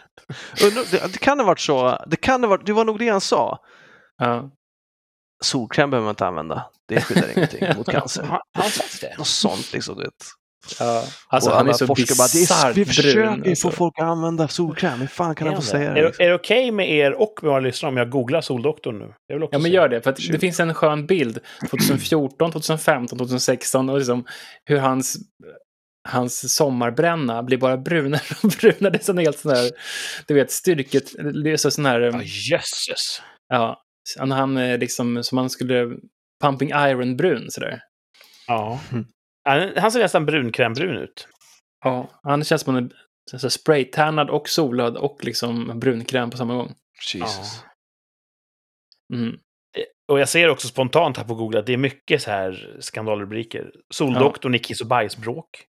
Det, 0.91 1.13
det 1.13 1.19
kan 1.19 1.39
ha 1.39 1.47
varit 1.47 1.61
så. 1.61 2.05
Det 2.07 2.17
kan 2.17 2.43
ha 2.43 2.51
varit, 2.51 2.67
det 2.67 2.73
var 2.73 2.85
nog 2.85 2.99
det 2.99 3.09
han 3.09 3.21
sa. 3.21 3.59
Ja. 4.19 4.51
Solkräm 5.45 5.91
behöver 5.91 6.05
man 6.05 6.13
inte 6.13 6.27
använda. 6.27 6.71
Det 6.89 7.01
skyddar 7.01 7.33
ingenting 7.37 7.77
mot 7.77 7.89
cancer. 7.93 8.23
Har 8.23 8.43
han 8.55 8.71
sagt 8.71 9.01
det? 9.01 9.19
Något 9.19 9.27
sånt 9.27 9.73
liksom. 9.73 9.97
Du 9.97 10.03
vet. 10.03 10.15
Ja. 10.81 11.05
Alltså 11.29 11.51
Och 11.51 11.57
han 11.57 11.69
är 11.69 11.73
så 11.73 11.87
forskare 11.87 12.17
bara, 12.19 12.29
det 12.33 12.39
är, 12.39 12.41
bisarrt 12.41 12.77
Vi 12.77 12.85
försöker 12.85 13.13
brun. 13.13 13.45
Alltså. 13.49 13.71
få 13.71 13.77
folk 13.77 13.95
att 13.99 14.05
använda 14.05 14.49
solkräm. 14.49 15.01
Hur 15.01 15.07
fan 15.07 15.35
kan 15.35 15.47
Är 15.47 15.53
han 15.53 15.63
få 15.63 15.69
säga 15.69 15.91
Är, 15.91 15.95
det? 15.95 16.01
det- 16.01 16.07
liksom? 16.07 16.25
är 16.25 16.29
det 16.29 16.35
okej 16.35 16.71
med 16.71 16.91
er 16.91 17.13
och 17.13 17.39
med 17.43 17.51
våra 17.51 17.61
lyssnare 17.61 17.91
om 17.93 17.97
jag 17.97 18.11
googlar 18.11 18.41
Soldoktorn 18.41 18.99
nu? 18.99 19.15
Jag 19.27 19.37
vill 19.37 19.43
också 19.43 19.55
Ja, 19.55 19.59
men 19.59 19.71
se. 19.71 19.75
gör 19.77 19.89
det. 19.89 20.03
För 20.03 20.11
att 20.11 20.17
det 20.33 20.39
finns 20.39 20.61
en 20.61 20.75
skön 20.75 21.07
bild 21.07 21.39
2014, 21.71 22.53
2015, 22.53 23.19
2016 23.19 23.89
och 23.89 23.99
liksom 23.99 24.25
hur 24.65 24.79
hans, 24.79 25.17
hans 26.09 26.55
sommarbränna 26.55 27.43
blir 27.43 27.59
bara 27.59 27.77
brunare 27.77 28.21
och 28.43 28.49
brunare. 28.61 28.91
Det 28.93 28.99
är 28.99 29.05
sån 29.05 29.19
helt 29.19 29.39
sån 29.39 29.51
här, 29.57 29.71
du 30.27 30.35
vet, 30.35 30.51
styrket, 30.51 31.13
det 31.45 31.51
är 31.53 31.57
så 31.57 31.71
sån 31.71 31.87
här, 31.87 32.01
Ja, 32.01 32.21
jösses. 32.23 33.23
ja, 33.49 33.83
när 34.25 34.37
han 34.37 34.57
är 34.57 34.79
liksom, 34.79 35.23
som 35.25 35.39
han 35.39 35.51
skulle, 35.51 35.97
pumping 36.43 36.71
iron-brun 36.71 37.47
sådär. 37.51 37.81
Ja. 38.47 38.81
Mm. 38.93 39.05
Han- 39.47 39.73
Han 39.77 39.93
ser 39.93 40.01
nästan 40.01 40.27
brunkrämbrun 40.27 40.97
ut. 40.97 41.29
Ja, 41.85 42.11
han 42.23 42.45
känns 42.45 42.63
som 42.63 42.77
en 42.77 42.93
så 43.31 43.37
här 43.37 43.49
spraytannad 43.49 44.31
och 44.31 44.49
solad 44.49 44.97
och 44.97 45.25
liksom 45.25 45.81
brunkräm 45.81 46.31
på 46.31 46.37
samma 46.37 46.55
gång. 46.55 46.75
Jesus. 47.15 47.65
Mm. 49.15 49.39
Och 50.13 50.21
jag 50.21 50.29
ser 50.29 50.49
också 50.49 50.69
spontant 50.69 51.17
här 51.17 51.25
på 51.25 51.35
Google 51.35 51.59
att 51.59 51.67
det 51.67 51.73
är 51.73 51.77
mycket 51.77 52.23
så 52.23 52.31
här 52.31 52.77
skandalrubriker. 52.81 53.71
Soldoktorn 53.95 54.55
i 54.55 54.59
kiss 54.59 54.81
och 54.81 54.87
bajsbråk. 54.87 55.65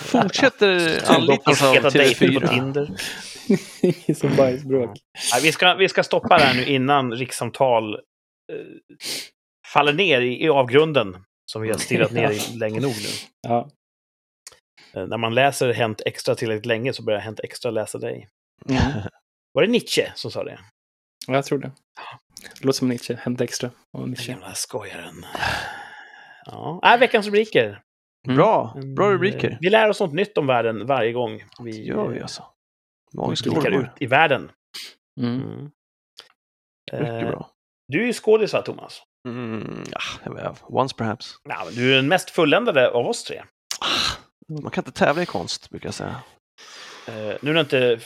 Fortsätter 0.00 1.02
anlitas 1.16 1.62
av 1.62 1.74
Heta 1.74 1.90
dejter 1.90 2.26
på 2.34 2.40
TV4. 2.40 2.48
Tinder. 2.48 4.14
som 4.14 4.36
bajsbråk. 4.36 4.98
Nej, 5.32 5.42
vi, 5.42 5.52
ska, 5.52 5.74
vi 5.74 5.88
ska 5.88 6.02
stoppa 6.02 6.38
det 6.38 6.44
här 6.44 6.54
nu 6.54 6.64
innan 6.64 7.12
rikssamtal 7.12 7.94
eh, 7.94 8.00
faller 9.72 9.92
ner 9.92 10.20
i, 10.20 10.44
i 10.44 10.48
avgrunden. 10.48 11.16
Som 11.52 11.62
vi 11.62 11.70
har 11.70 11.78
stirrat 11.78 12.10
ner 12.10 12.30
i 12.30 12.56
länge 12.58 12.80
nog 12.80 12.90
nu. 12.90 13.08
Ja. 13.48 13.70
Eh, 14.94 15.06
när 15.06 15.16
man 15.18 15.34
läser 15.34 15.72
Hänt 15.72 16.00
Extra 16.06 16.34
tillräckligt 16.34 16.66
länge 16.66 16.92
så 16.92 17.02
börjar 17.02 17.20
Hänt 17.20 17.40
Extra 17.40 17.70
läsa 17.70 17.98
dig. 17.98 18.28
Mm. 18.68 18.82
Var 19.52 19.62
det 19.62 19.68
Nietzsche 19.68 20.12
som 20.14 20.30
sa 20.30 20.44
det? 20.44 20.58
Ja, 21.26 21.34
jag 21.34 21.44
tror 21.44 21.58
det. 21.58 21.72
Det 22.58 22.64
låter 22.64 22.78
som 22.78 22.88
Nietzsche, 22.88 23.14
Hänt 23.22 23.40
Extra. 23.40 23.70
Och 23.92 24.00
Den 24.00 24.10
Nietzsche. 24.10 24.32
gamla 24.32 24.54
skojaren. 24.54 25.26
Ja, 26.46 26.80
äh, 26.94 26.98
veckans 27.00 27.26
rubriker. 27.26 27.82
Bra. 28.28 28.72
Mm, 28.76 28.94
Bra 28.94 29.06
eh, 29.06 29.12
rubriker. 29.12 29.58
Vi 29.60 29.70
lär 29.70 29.88
oss 29.88 30.00
något 30.00 30.12
nytt 30.12 30.38
om 30.38 30.46
världen 30.46 30.86
varje 30.86 31.12
gång 31.12 31.44
vi 31.62 31.72
Det 31.72 31.78
gör 31.78 32.08
vi 32.08 32.16
eh, 32.16 32.22
alltså. 32.22 32.44
Magiska 33.14 33.50
blickar 33.50 33.70
ut 33.70 33.90
i 34.00 34.06
världen. 34.06 34.50
Mm. 35.20 35.42
Mm. 35.42 35.70
Mycket 36.92 37.22
Eh, 37.22 37.28
bra. 37.30 37.50
Du 37.88 38.02
är 38.02 38.06
ju 38.06 38.12
skådis 38.12 38.52
va, 38.52 38.62
Thomas? 38.62 39.02
Mm, 39.26 39.84
ja, 39.92 40.00
jag 40.24 40.34
vet, 40.34 40.62
once 40.62 40.94
perhaps. 40.96 41.34
Ja, 41.48 41.66
du 41.72 41.92
är 41.92 41.96
den 41.96 42.08
mest 42.08 42.30
fulländade 42.30 42.90
av 42.90 43.06
oss 43.06 43.24
tre. 43.24 43.42
Man 44.62 44.70
kan 44.70 44.84
inte 44.84 44.98
tävla 44.98 45.22
i 45.22 45.26
konst, 45.26 45.70
brukar 45.70 45.86
jag 45.86 45.94
säga. 45.94 46.16
Eh, 47.08 47.36
nu 47.40 47.52
när 47.52 47.60
inte 47.60 48.00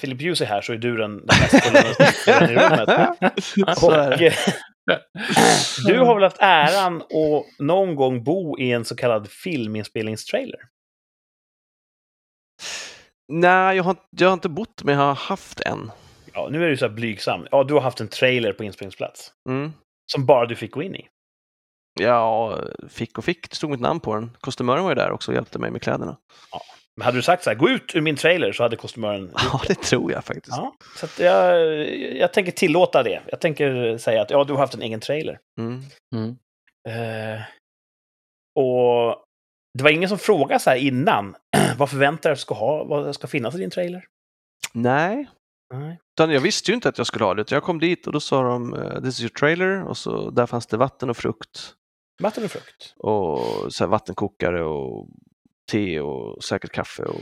Philip 0.00 0.22
Hughes 0.22 0.40
är 0.40 0.46
här 0.46 0.60
så 0.60 0.72
är 0.72 0.76
du 0.76 0.96
den, 0.96 1.26
den 1.26 1.40
mest 1.40 1.64
fulländade 1.64 2.52
i 2.52 2.56
rummet. 2.56 2.88
Och, 3.82 3.92
du 5.86 5.98
har 5.98 6.14
väl 6.14 6.22
haft 6.22 6.40
äran 6.40 6.96
att 6.96 7.58
någon 7.58 7.94
gång 7.94 8.24
bo 8.24 8.58
i 8.58 8.72
en 8.72 8.84
så 8.84 8.96
kallad 8.96 9.30
filminspelningstrailer? 9.30 10.60
Nej, 13.32 13.76
jag 13.76 13.84
har, 13.84 13.96
jag 14.10 14.28
har 14.28 14.34
inte 14.34 14.48
bott, 14.48 14.82
men 14.84 14.94
jag 14.94 15.02
har 15.02 15.14
haft 15.14 15.60
en. 15.60 15.90
Ja, 16.32 16.48
nu 16.50 16.64
är 16.64 16.68
du 16.68 16.76
så 16.76 16.86
här 16.86 16.94
blygsam. 16.94 17.46
Ja, 17.50 17.64
du 17.64 17.74
har 17.74 17.80
haft 17.80 18.00
en 18.00 18.08
trailer 18.08 18.52
på 18.52 18.64
inspelningsplats. 18.64 19.32
Mm. 19.48 19.72
Som 20.12 20.26
bara 20.26 20.46
du 20.46 20.56
fick 20.56 20.70
gå 20.70 20.82
in 20.82 20.94
i. 20.94 21.08
Ja, 22.00 22.58
fick 22.88 23.18
och 23.18 23.24
fick. 23.24 23.50
Det 23.50 23.56
stod 23.56 23.70
mitt 23.70 23.80
namn 23.80 24.00
på 24.00 24.14
den. 24.14 24.36
Kostymören 24.40 24.82
var 24.82 24.90
ju 24.90 24.94
där 24.94 25.10
också 25.10 25.30
och 25.30 25.34
hjälpte 25.34 25.58
mig 25.58 25.70
med 25.70 25.82
kläderna. 25.82 26.16
Men 26.96 27.04
hade 27.04 27.18
du 27.18 27.22
sagt 27.22 27.44
så 27.44 27.50
här, 27.50 27.56
gå 27.56 27.68
ut 27.68 27.94
ur 27.94 28.00
min 28.00 28.16
trailer, 28.16 28.52
så 28.52 28.62
hade 28.62 28.76
kostymören... 28.76 29.32
Ja, 29.52 29.60
det 29.68 29.74
tror 29.74 30.12
jag 30.12 30.24
faktiskt. 30.24 30.56
Ja, 30.56 30.74
så 30.96 31.06
att 31.06 31.18
jag, 31.18 31.70
jag 32.16 32.32
tänker 32.32 32.52
tillåta 32.52 33.02
det. 33.02 33.22
Jag 33.26 33.40
tänker 33.40 33.98
säga 33.98 34.22
att 34.22 34.30
ja, 34.30 34.44
du 34.44 34.52
har 34.52 34.60
haft 34.60 34.74
en 34.74 34.82
egen 34.82 35.00
trailer. 35.00 35.38
Mm. 35.60 35.82
Mm. 36.14 36.36
Eh, 36.88 37.40
och 38.54 39.24
det 39.78 39.84
var 39.84 39.90
ingen 39.90 40.08
som 40.08 40.18
frågade 40.18 40.60
så 40.60 40.70
här 40.70 40.76
innan. 40.76 41.36
vad 41.78 41.90
förväntar 41.90 42.30
du 42.30 42.34
dig 42.34 42.40
ska 42.40 42.54
ha, 42.54 42.84
vad 42.84 43.14
ska 43.14 43.26
finnas 43.26 43.54
i 43.54 43.58
din 43.58 43.70
trailer? 43.70 44.04
Nej, 44.72 45.28
Nej. 45.74 45.98
utan 46.16 46.30
jag 46.30 46.40
visste 46.40 46.70
ju 46.70 46.74
inte 46.74 46.88
att 46.88 46.98
jag 46.98 47.06
skulle 47.06 47.24
ha 47.24 47.34
det. 47.34 47.50
Jag 47.50 47.62
kom 47.62 47.78
dit 47.78 48.06
och 48.06 48.12
då 48.12 48.20
sa 48.20 48.42
de 48.42 48.74
eh, 48.74 49.00
“This 49.02 49.14
is 49.14 49.20
your 49.20 49.28
trailer” 49.30 49.84
och 49.84 49.96
så 49.96 50.30
där 50.30 50.46
fanns 50.46 50.66
det 50.66 50.76
vatten 50.76 51.10
och 51.10 51.16
frukt 51.16 51.74
Vatten 52.22 52.44
och 52.44 52.50
frukt. 52.50 52.94
och 52.98 53.72
så 53.72 53.84
här 53.84 53.88
vattenkokare 53.88 54.64
och 54.64 55.08
te 55.70 56.00
och 56.00 56.44
säkert 56.44 56.72
kaffe. 56.72 57.02
Och... 57.02 57.20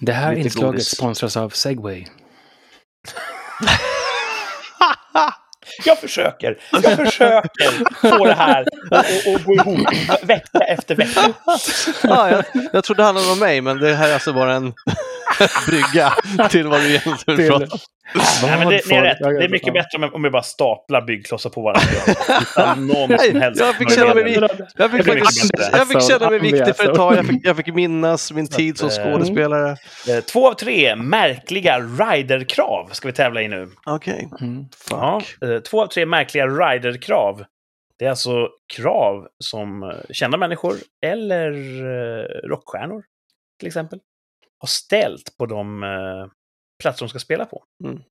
Det 0.00 0.12
här 0.12 0.32
inslaget 0.32 0.70
godis. 0.72 0.88
sponsras 0.88 1.36
av 1.36 1.50
Segway. 1.50 2.06
Jag 5.84 5.98
försöker, 5.98 6.58
jag 6.82 6.96
försöker 6.96 8.00
få 8.18 8.24
det 8.24 8.34
här 8.34 8.66
att 8.90 9.06
gå 9.44 9.54
ihop 9.54 9.88
vecka 10.22 10.58
efter 10.58 10.94
vecka. 10.96 11.32
ja, 12.02 12.30
jag, 12.30 12.44
jag 12.72 12.84
trodde 12.84 13.02
det 13.02 13.06
handlade 13.06 13.32
om 13.32 13.38
mig, 13.38 13.60
men 13.60 13.78
det 13.78 13.94
här 13.94 14.08
är 14.08 14.14
alltså 14.14 14.32
bara 14.32 14.54
en 14.54 14.74
brygga 15.68 16.12
till 16.50 16.66
vad 16.66 16.80
du 16.80 16.86
egentligen 16.88 17.38
Till- 17.38 17.48
pratar 17.48 17.72
om. 17.72 17.78
Nej, 18.42 18.58
men 18.58 18.68
det, 18.68 18.76
rätt. 18.76 19.18
Det 19.20 19.44
är 19.44 19.48
mycket 19.48 19.72
bättre 19.74 20.08
om 20.12 20.24
jag 20.24 20.32
bara 20.32 20.42
staplar 20.42 21.02
byggklossar 21.02 21.50
på 21.50 21.62
varandra. 21.62 21.82
Utan 22.42 22.86
någon 22.86 23.10
Nej, 23.10 23.30
som 23.30 23.40
helst 23.40 23.60
jag 23.60 23.74
fick 23.76 23.90
känna 23.94 24.14
mig 24.14 24.38
Jag 24.76 24.90
fick, 24.90 25.04
faktiskt, 25.06 25.50
jag 25.72 25.88
fick 25.88 26.02
känna 26.02 26.30
mig 26.30 26.38
viktig 26.38 26.76
för 26.76 26.90
ett 26.90 26.94
tag. 26.96 27.16
Jag 27.16 27.26
fick, 27.26 27.46
jag 27.46 27.56
fick 27.56 27.74
minnas 27.74 28.32
min 28.32 28.46
tid 28.48 28.78
som 28.78 28.88
eh, 28.88 28.94
skådespelare. 28.94 29.76
Eh, 30.08 30.20
Två 30.24 30.48
av 30.50 30.54
tre 30.54 30.96
märkliga 30.96 31.78
riderkrav 31.80 32.88
ska 32.92 33.08
vi 33.08 33.12
tävla 33.14 33.42
i 33.42 33.48
nu. 33.48 33.68
Okej, 33.86 34.28
Mm. 34.40 34.64
fuck. 34.88 34.98
Ja, 35.00 35.22
eh, 35.42 35.58
två 35.60 35.82
av 35.82 35.86
tre 35.86 36.06
märkliga 36.06 36.46
riderkrav. 36.46 37.44
Det 37.98 38.04
är 38.04 38.10
alltså 38.10 38.48
krav 38.76 39.26
som 39.44 39.94
kända 40.10 40.38
människor 40.38 40.74
eller 41.06 41.52
rockstjärnor 42.48 43.02
till 43.58 43.66
exempel 43.66 43.98
har 44.58 44.66
ställt 44.66 45.36
på 45.38 45.46
de 45.46 45.82
eh, 45.82 46.26
platser 46.82 47.04
de 47.06 47.08
ska 47.08 47.18
spela 47.18 47.44
på. 47.44 47.64
Mm. 47.84 48.02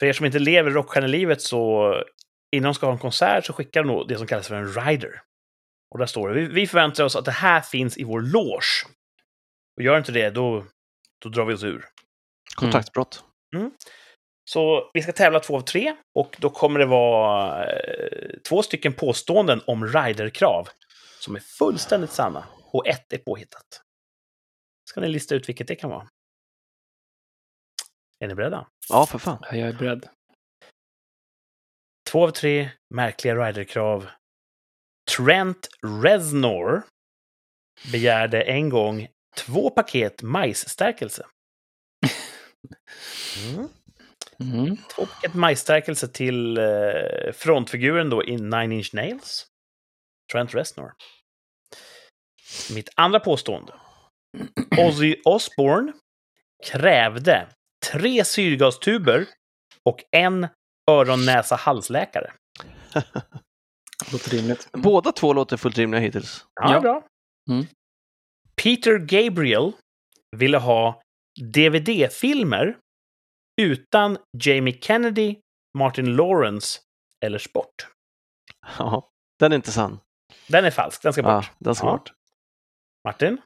För 0.00 0.06
er 0.06 0.12
som 0.12 0.26
inte 0.26 0.38
lever 0.38 0.70
rockstjärnelivet 0.70 1.42
så 1.42 1.94
innan 2.56 2.64
de 2.68 2.74
ska 2.74 2.86
ha 2.86 2.92
en 2.92 2.98
konsert 2.98 3.44
så 3.46 3.52
skickar 3.52 3.82
de 3.82 3.86
nog 3.88 4.08
det 4.08 4.16
som 4.18 4.26
kallas 4.26 4.48
för 4.48 4.54
en 4.54 4.74
rider. 4.74 5.22
Och 5.90 5.98
där 5.98 6.06
står 6.06 6.28
det, 6.28 6.34
"Vi- 6.34 6.52
vi 6.54 6.66
förväntar 6.66 7.04
oss 7.04 7.16
att 7.16 7.24
det 7.24 7.30
här 7.30 7.60
finns 7.60 7.96
i 7.98 8.04
vår 8.04 8.20
loge. 8.20 8.86
Och 9.76 9.82
gör 9.82 9.98
inte 9.98 10.12
det, 10.12 10.30
då, 10.30 10.64
då 11.22 11.28
drar 11.28 11.44
vi 11.44 11.54
oss 11.54 11.62
ur. 11.64 11.84
Kontaktbrott. 12.56 13.24
Så 14.50 14.90
vi 14.94 15.02
ska 15.02 15.12
tävla 15.12 15.40
två 15.40 15.56
av 15.56 15.60
tre 15.60 15.96
och 16.14 16.36
då 16.38 16.50
kommer 16.50 16.78
det 16.80 16.86
vara 16.86 17.64
eh, 17.66 18.28
två 18.48 18.62
stycken 18.62 18.92
påståenden 18.92 19.60
om 19.66 19.86
riderkrav 19.86 20.68
som 21.20 21.36
är 21.36 21.40
fullständigt 21.40 22.10
sanna 22.10 22.44
och 22.72 22.86
ett 22.86 23.12
är 23.12 23.18
påhittat. 23.18 23.82
Ska 24.84 25.00
ni 25.00 25.08
lista 25.08 25.34
ut 25.34 25.48
vilket 25.48 25.68
det 25.68 25.76
kan 25.76 25.90
vara? 25.90 26.08
Är 28.20 28.28
ni 28.28 28.34
beredda? 28.34 28.66
Ja, 28.88 29.06
för 29.06 29.18
fan. 29.18 29.38
Ja, 29.42 29.56
Jag 29.56 29.68
är 29.68 29.72
beredd. 29.72 30.08
Två 32.10 32.24
av 32.24 32.30
tre 32.30 32.70
märkliga 32.94 33.34
riderkrav. 33.34 34.08
Trent 35.16 35.68
Reznor 36.02 36.82
begärde 37.92 38.42
en 38.42 38.68
gång 38.68 39.08
två 39.36 39.70
paket 39.70 40.22
majsstärkelse. 40.22 41.26
Mm. 43.46 43.68
Mm. 44.40 44.76
Två 44.76 45.06
paket 45.06 45.34
majsstärkelse 45.34 46.08
till 46.08 46.58
eh, 46.58 47.32
frontfiguren 47.32 48.10
då 48.10 48.24
i 48.24 48.36
Nine 48.36 48.72
Inch 48.72 48.94
Nails. 48.94 49.46
Trent 50.32 50.54
Reznor. 50.54 50.92
Mitt 52.74 52.88
andra 52.94 53.20
påstående. 53.20 53.72
Ozzy 54.78 55.16
Osbourne 55.24 55.92
krävde 56.66 57.48
tre 57.92 58.24
syrgastuber 58.24 59.26
och 59.82 60.04
en 60.10 60.48
öron-näsa-halsläkare. 60.90 62.32
Låter 64.12 64.30
rimligt. 64.30 64.68
Båda 64.72 65.12
två 65.12 65.32
låter 65.32 65.56
fullt 65.56 65.78
rimliga 65.78 66.00
hittills. 66.00 66.44
Ja, 66.60 66.72
Ja. 66.72 66.80
bra. 66.80 67.06
Mm. 67.50 67.66
Peter 68.62 68.98
Gabriel 68.98 69.72
ville 70.36 70.58
ha 70.58 71.02
DVD-filmer 71.40 72.76
utan 73.62 74.18
Jamie 74.44 74.78
Kennedy, 74.80 75.36
Martin 75.78 76.16
Lawrence 76.16 76.80
eller 77.24 77.38
sport. 77.38 77.88
Ja, 78.78 79.10
den 79.38 79.52
är 79.52 79.56
inte 79.56 79.72
sann. 79.72 80.00
Den 80.48 80.64
är 80.64 80.70
falsk, 80.70 81.02
den 81.02 81.12
ska 81.12 81.22
bort. 81.22 81.30
Ja, 81.32 81.44
den 81.58 81.74
ska 81.74 81.86
Ja. 81.86 81.92
bort. 81.92 82.12
Martin? 83.04 83.40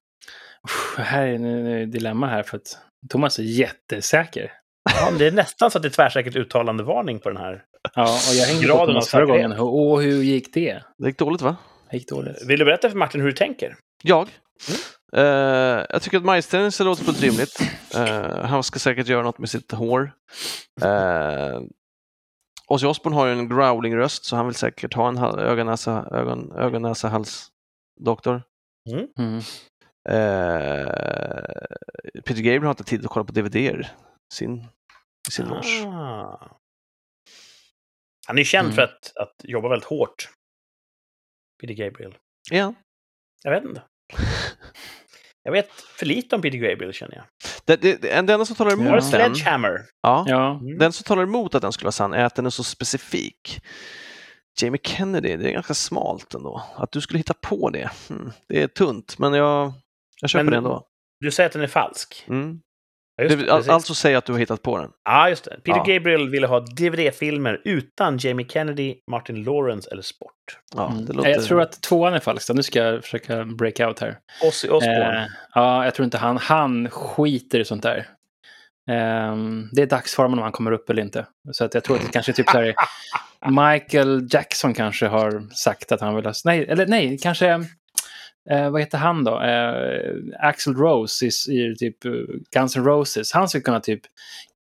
Uff, 0.64 0.98
här 0.98 1.26
är 1.26 1.82
ett 1.82 1.92
dilemma 1.92 2.26
här 2.26 2.42
för 2.42 2.56
att 2.56 2.78
Thomas 3.08 3.38
är 3.38 3.42
jättesäker. 3.42 4.52
Ja, 5.00 5.10
det 5.18 5.26
är 5.26 5.32
nästan 5.32 5.70
så 5.70 5.78
att 5.78 5.82
det 5.82 5.88
är 5.88 5.90
tvärsäkert 5.90 6.36
uttalandevarning 6.36 7.18
på 7.18 7.28
den 7.28 7.38
här. 7.38 7.64
Ja, 7.94 8.02
och 8.02 8.34
jag 8.34 8.46
hängde 8.46 8.68
på 8.68 8.86
Thomas 8.86 9.08
förra 9.08 9.26
gången. 9.26 9.54
Åh, 9.58 10.00
hur 10.00 10.22
gick 10.22 10.54
det? 10.54 10.82
Det 10.98 11.06
gick 11.06 11.18
dåligt 11.18 11.42
va? 11.42 11.56
Det 11.90 11.96
gick 11.96 12.08
dåligt. 12.08 12.42
Vill 12.46 12.58
du 12.58 12.64
berätta 12.64 12.90
för 12.90 12.96
Martin 12.96 13.20
hur 13.20 13.28
du 13.28 13.34
tänker? 13.34 13.76
Jag? 14.02 14.28
Eh, 15.12 15.22
jag 15.90 16.02
tycker 16.02 16.18
att 16.18 16.24
majstänelse 16.24 16.84
låter 16.84 17.04
fullt 17.04 17.22
rimligt. 17.22 17.60
Eh, 17.94 18.44
han 18.44 18.62
ska 18.62 18.78
säkert 18.78 19.06
göra 19.06 19.22
något 19.22 19.38
med 19.38 19.50
sitt 19.50 19.72
hår. 19.72 20.12
Uh, 20.84 21.60
Ozzy 22.66 22.86
Osbourne 22.86 23.16
har 23.16 23.26
ju 23.26 23.32
en 23.32 23.48
growling-röst 23.48 24.24
så 24.24 24.36
han 24.36 24.46
vill 24.46 24.54
säkert 24.54 24.94
ha 24.94 25.08
en 25.08 25.18
ögon, 25.38 25.66
näsa, 25.66 26.08
ögon, 26.10 26.52
ögon, 26.52 26.82
näsa, 26.82 27.08
hals 27.08 27.48
doktor. 28.00 28.42
Mm. 28.90 29.36
Eh, 29.36 29.44
Peter 32.24 32.42
Gabriel 32.42 32.62
har 32.62 32.70
inte 32.70 32.84
tid 32.84 33.04
att 33.04 33.10
kolla 33.10 33.24
på 33.24 33.32
DVD-er 33.32 33.90
sin, 34.34 34.58
i 35.28 35.30
sin 35.30 35.46
loge. 35.46 35.86
Ah. 35.86 36.56
Han 38.26 38.36
är 38.36 38.40
ju 38.40 38.44
känd 38.44 38.66
Mm. 38.66 38.74
för 38.74 38.82
att, 38.82 39.16
att 39.16 39.34
jobba 39.44 39.68
väldigt 39.68 39.88
hårt. 39.88 40.28
Peter 41.60 41.74
Gabriel. 41.74 42.14
Ja. 42.50 42.74
Jag 43.42 43.50
vet 43.50 43.64
inte. 43.64 43.82
Jag 45.42 45.52
vet 45.52 45.72
för 45.72 46.06
lite 46.06 46.36
om 46.36 46.42
Peter 46.42 46.58
Gabriel 46.58 46.92
känner 46.92 47.14
jag. 47.16 47.24
Det, 47.64 47.76
det, 48.02 48.10
enda 48.12 48.44
som 48.44 48.56
talar 48.56 48.70
Ja. 48.70 48.76
Emot 48.76 48.90
den, 48.92 49.02
Sledgehammer? 49.02 49.86
ja, 50.02 50.24
Ja, 50.28 50.58
Mm. 50.62 50.78
den 50.78 50.92
som 50.92 51.04
talar 51.04 51.22
emot 51.22 51.54
att 51.54 51.62
den 51.62 51.72
skulle 51.72 51.86
vara 51.86 51.92
sann 51.92 52.14
är 52.14 52.24
att 52.24 52.34
den 52.34 52.46
är 52.46 52.50
så 52.50 52.64
specifik. 52.64 53.60
Jamie 54.60 54.80
Kennedy, 54.84 55.36
det 55.36 55.48
är 55.48 55.52
ganska 55.52 55.74
smalt 55.74 56.34
ändå. 56.34 56.62
Att 56.76 56.92
du 56.92 57.00
skulle 57.00 57.18
hitta 57.18 57.34
på 57.34 57.70
det, 57.70 57.90
hmm, 58.08 58.32
det 58.48 58.62
är 58.62 58.68
tunt, 58.68 59.18
men 59.18 59.32
jag, 59.32 59.72
jag 60.20 60.30
köper 60.30 60.44
Men- 60.44 60.52
det 60.52 60.56
ändå. 60.56 60.84
Du 61.20 61.30
säger 61.30 61.46
att 61.46 61.52
den 61.52 61.62
är 61.62 61.66
falsk. 61.66 62.24
Mm. 62.28 62.60
Ja, 63.16 63.28
Det, 63.28 63.50
all, 63.50 63.70
alltså 63.70 63.94
säg 63.94 64.14
att 64.14 64.24
du 64.24 64.32
har 64.32 64.38
hittat 64.38 64.62
på 64.62 64.78
den. 64.78 64.90
Ja, 65.04 65.28
just 65.28 65.44
det. 65.44 65.60
Peter 65.64 65.82
Ja. 65.86 65.94
Gabriel 65.94 66.28
ville 66.28 66.46
ha 66.46 66.60
DVD-filmer 66.60 67.60
utan 67.64 68.18
Jamie 68.18 68.46
Kennedy, 68.48 68.94
Martin 69.10 69.44
Lawrence 69.44 69.90
eller 69.90 70.02
sport. 70.02 70.32
Ja, 70.74 70.90
mm. 70.92 71.06
låter... 71.06 71.30
Jag 71.30 71.44
tror 71.44 71.60
att 71.60 71.82
tvåan 71.82 72.14
är 72.14 72.20
falsk. 72.20 72.48
då. 72.48 72.54
Nu 72.54 72.62
ska 72.62 72.78
jag 72.78 73.02
försöka 73.02 73.44
break 73.44 73.80
out 73.80 74.00
här. 74.00 74.18
Ozzy 74.42 74.68
Osbourne. 74.68 75.22
Eh, 75.22 75.26
ja, 75.54 75.84
jag 75.84 75.94
tror 75.94 76.04
inte 76.04 76.18
han, 76.18 76.36
han 76.36 76.90
skiter 76.90 77.60
i 77.60 77.64
sånt 77.64 77.82
där. 77.82 78.06
Ehm, 78.90 79.68
det 79.72 79.82
är 79.82 79.86
dagsformen 79.86 80.38
om 80.38 80.42
han 80.42 80.52
kommer 80.52 80.72
upp 80.72 80.90
eller 80.90 81.02
inte. 81.02 81.26
Så 81.52 81.64
att 81.64 81.74
jag 81.74 81.84
tror 81.84 81.96
att 81.96 82.02
det 82.02 82.12
kanske 82.12 82.32
är 82.32 82.34
typ 82.34 82.48
så 82.50 82.58
här. 82.58 82.74
Michael 83.72 84.28
Jackson 84.30 84.74
kanske 84.74 85.06
har 85.06 85.54
sagt 85.54 85.92
att 85.92 86.00
han 86.00 86.16
vill 86.16 86.24
ha... 86.26 86.32
Nej, 86.44 86.66
eller 86.68 86.86
nej, 86.86 87.18
kanske... 87.18 87.64
Eh, 88.50 88.70
vad 88.70 88.80
heter 88.80 88.98
han 88.98 89.24
då? 89.24 89.40
Eh, 89.40 90.12
Axl 90.40 90.74
Rose 90.74 91.26
i, 91.26 91.28
i 91.28 91.76
typ 91.76 92.04
eh, 92.04 92.12
Guns 92.54 92.76
N' 92.76 92.84
Roses. 92.84 93.32
Han 93.32 93.48
skulle 93.48 93.62
kunna 93.62 93.80
typ... 93.80 94.00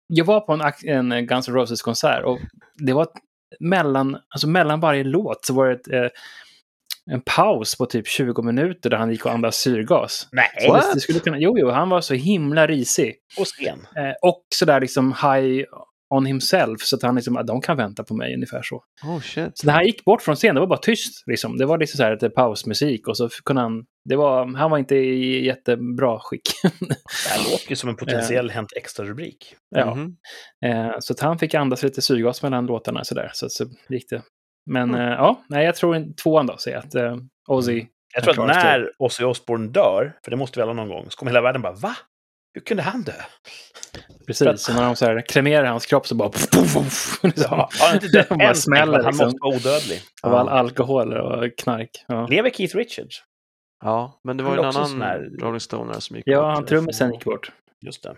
Jag 0.07 0.25
var 0.25 0.39
på 0.39 0.53
en, 0.83 1.11
en 1.11 1.27
Guns 1.27 1.47
N' 1.47 1.55
Roses-konsert 1.55 2.23
och 2.23 2.39
det 2.77 2.93
var 2.93 3.07
mellan, 3.59 4.17
alltså 4.29 4.47
mellan 4.47 4.79
varje 4.79 5.03
låt 5.03 5.45
så 5.45 5.53
var 5.53 5.67
det 5.67 5.73
ett, 5.73 5.87
eh, 5.87 6.09
en 7.11 7.21
paus 7.21 7.77
på 7.77 7.85
typ 7.85 8.07
20 8.07 8.41
minuter 8.41 8.89
där 8.89 8.97
han 8.97 9.11
gick 9.11 9.25
och 9.25 9.31
andades 9.31 9.55
syrgas. 9.55 10.27
Nej, 10.31 10.49
det, 10.59 10.93
det 10.93 10.99
skulle 10.99 11.19
kunna, 11.19 11.39
jo, 11.39 11.59
jo, 11.59 11.69
han 11.69 11.89
var 11.89 12.01
så 12.01 12.13
himla 12.13 12.67
risig. 12.67 13.15
på 13.37 13.45
scen. 13.45 13.79
Eh, 13.95 14.13
och 14.21 14.43
sådär 14.55 14.81
liksom 14.81 15.07
high 15.11 15.63
on 16.11 16.25
himself, 16.25 16.81
så 16.81 16.95
att 16.95 17.01
han 17.03 17.15
liksom, 17.15 17.43
de 17.47 17.61
kan 17.61 17.77
vänta 17.77 18.03
på 18.03 18.13
mig 18.13 18.33
ungefär 18.33 18.61
så. 18.63 18.83
Oh 19.03 19.19
shit. 19.21 19.57
Så 19.57 19.67
när 19.67 19.73
han 19.73 19.85
gick 19.85 20.05
bort 20.05 20.21
från 20.21 20.35
scen, 20.35 20.55
det 20.55 20.61
var 20.61 20.67
bara 20.67 20.79
tyst. 20.79 21.23
Liksom. 21.27 21.57
Det 21.57 21.65
var 21.65 21.77
liksom 21.77 21.97
så 21.97 22.03
här 22.03 22.11
lite 22.11 22.29
pausmusik 22.29 23.07
och 23.07 23.17
så 23.17 23.29
kunde 23.45 23.61
han, 23.61 23.85
det 24.09 24.15
var, 24.15 24.45
han 24.57 24.71
var 24.71 24.77
inte 24.77 24.95
i 24.95 25.45
jättebra 25.45 26.19
skick. 26.19 26.41
Det 26.79 27.29
här 27.29 27.51
låter 27.51 27.69
ju 27.69 27.75
som 27.75 27.89
en 27.89 27.95
potentiell 27.95 28.49
Hänt 28.49 28.69
Extra-rubrik. 28.77 29.55
ja. 29.75 29.95
Mhm. 29.95 30.15
eh, 30.65 30.91
så 30.99 31.13
att 31.13 31.19
han 31.19 31.39
fick 31.39 31.53
andas 31.53 31.83
lite 31.83 32.01
syrgas 32.01 32.43
mellan 32.43 32.65
låtarna 32.65 33.03
sådär, 33.03 33.31
så, 33.33 33.49
så 33.49 33.65
gick 33.89 34.09
det. 34.09 34.21
Men 34.71 34.89
Mm. 34.89 35.01
eh, 35.01 35.07
ja, 35.13 35.43
nej, 35.49 35.65
jag 35.65 35.75
tror 35.75 35.95
en, 35.95 36.15
tvåan 36.15 36.45
då, 36.47 36.57
säger. 36.57 36.77
Att, 36.77 36.95
eh, 36.95 37.15
Ozzy, 37.47 37.85
Jag 38.15 38.23
tror 38.23 38.49
att 38.51 38.55
när 38.63 38.91
Ozzy 38.99 39.23
Osbourne 39.23 39.67
dör, 39.71 40.13
för 40.23 40.31
det 40.31 40.37
måste 40.37 40.63
alla 40.63 40.73
någon 40.73 40.89
gång, 40.89 41.05
så 41.09 41.17
kommer 41.17 41.31
hela 41.31 41.41
världen 41.41 41.61
bara 41.61 41.73
va? 41.73 41.95
Hur 42.53 42.61
kunde 42.61 42.83
han 42.83 43.01
dö? 43.01 43.13
Precis, 44.27 44.47
att- 44.47 44.59
så 44.59 44.73
när 44.73 44.85
de 44.85 44.95
så 44.95 45.05
här 45.05 45.21
kremerar 45.29 45.65
hans 45.65 45.85
kropp 45.85 46.07
så 46.07 46.15
bara... 46.15 46.29
Puff, 46.29 46.49
puff, 46.51 47.19
liksom. 47.23 47.45
Ja, 47.49 47.69
han 47.79 47.93
inte 47.95 48.07
dött 48.07 48.31
än, 48.31 48.55
smäller, 48.55 48.93
han 48.97 49.05
liksom. 49.05 49.25
måste 49.25 49.37
vara 49.41 49.55
odödlig. 49.55 50.01
Av 50.23 50.35
all 50.35 50.49
alkohol 50.49 51.13
och 51.13 51.57
knark. 51.57 51.89
Ja, 52.07 52.27
Lever 52.27 52.49
Keith 52.49 52.75
Richards? 52.75 53.23
Ja, 53.83 54.19
men 54.23 54.37
det 54.37 54.43
var 54.43 54.57
en 54.57 54.65
annan 54.65 55.01
här- 55.01 55.29
Rolling 55.41 55.59
Stone 55.59 56.01
som 56.01 56.15
gick 56.15 56.27
ja 56.27 56.41
bort. 56.41 56.55
han 56.55 56.65
trummisen 56.65 57.13
gick 57.13 57.23
bort. 57.23 57.51
Just 57.85 58.03
det. 58.03 58.15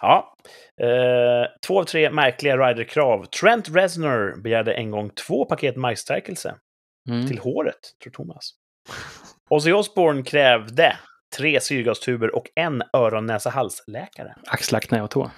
Ja. 0.00 0.34
Eh, 0.82 1.46
två 1.66 1.80
av 1.80 1.84
tre 1.84 2.10
märkliga 2.10 2.56
riderkrav. 2.56 3.24
Trent 3.24 3.68
Reznor 3.68 4.42
begärde 4.42 4.74
en 4.74 4.90
gång 4.90 5.10
två 5.10 5.44
paket 5.44 5.76
majsstärkelse 5.76 6.54
Mm. 7.08 7.26
till 7.28 7.38
håret, 7.38 7.78
tror 8.02 8.12
Thomas. 8.12 8.50
Ozzy 9.50 9.72
Osbourne 9.72 10.22
krävde 10.22 10.96
tre 11.36 11.60
syrgastuber 11.60 12.34
och 12.34 12.46
en 12.54 12.82
öron-näsa-hals-läkare. 12.92 14.34
Axlar, 14.46 14.80
knä 14.80 15.02
och 15.02 15.10
tå. 15.10 15.30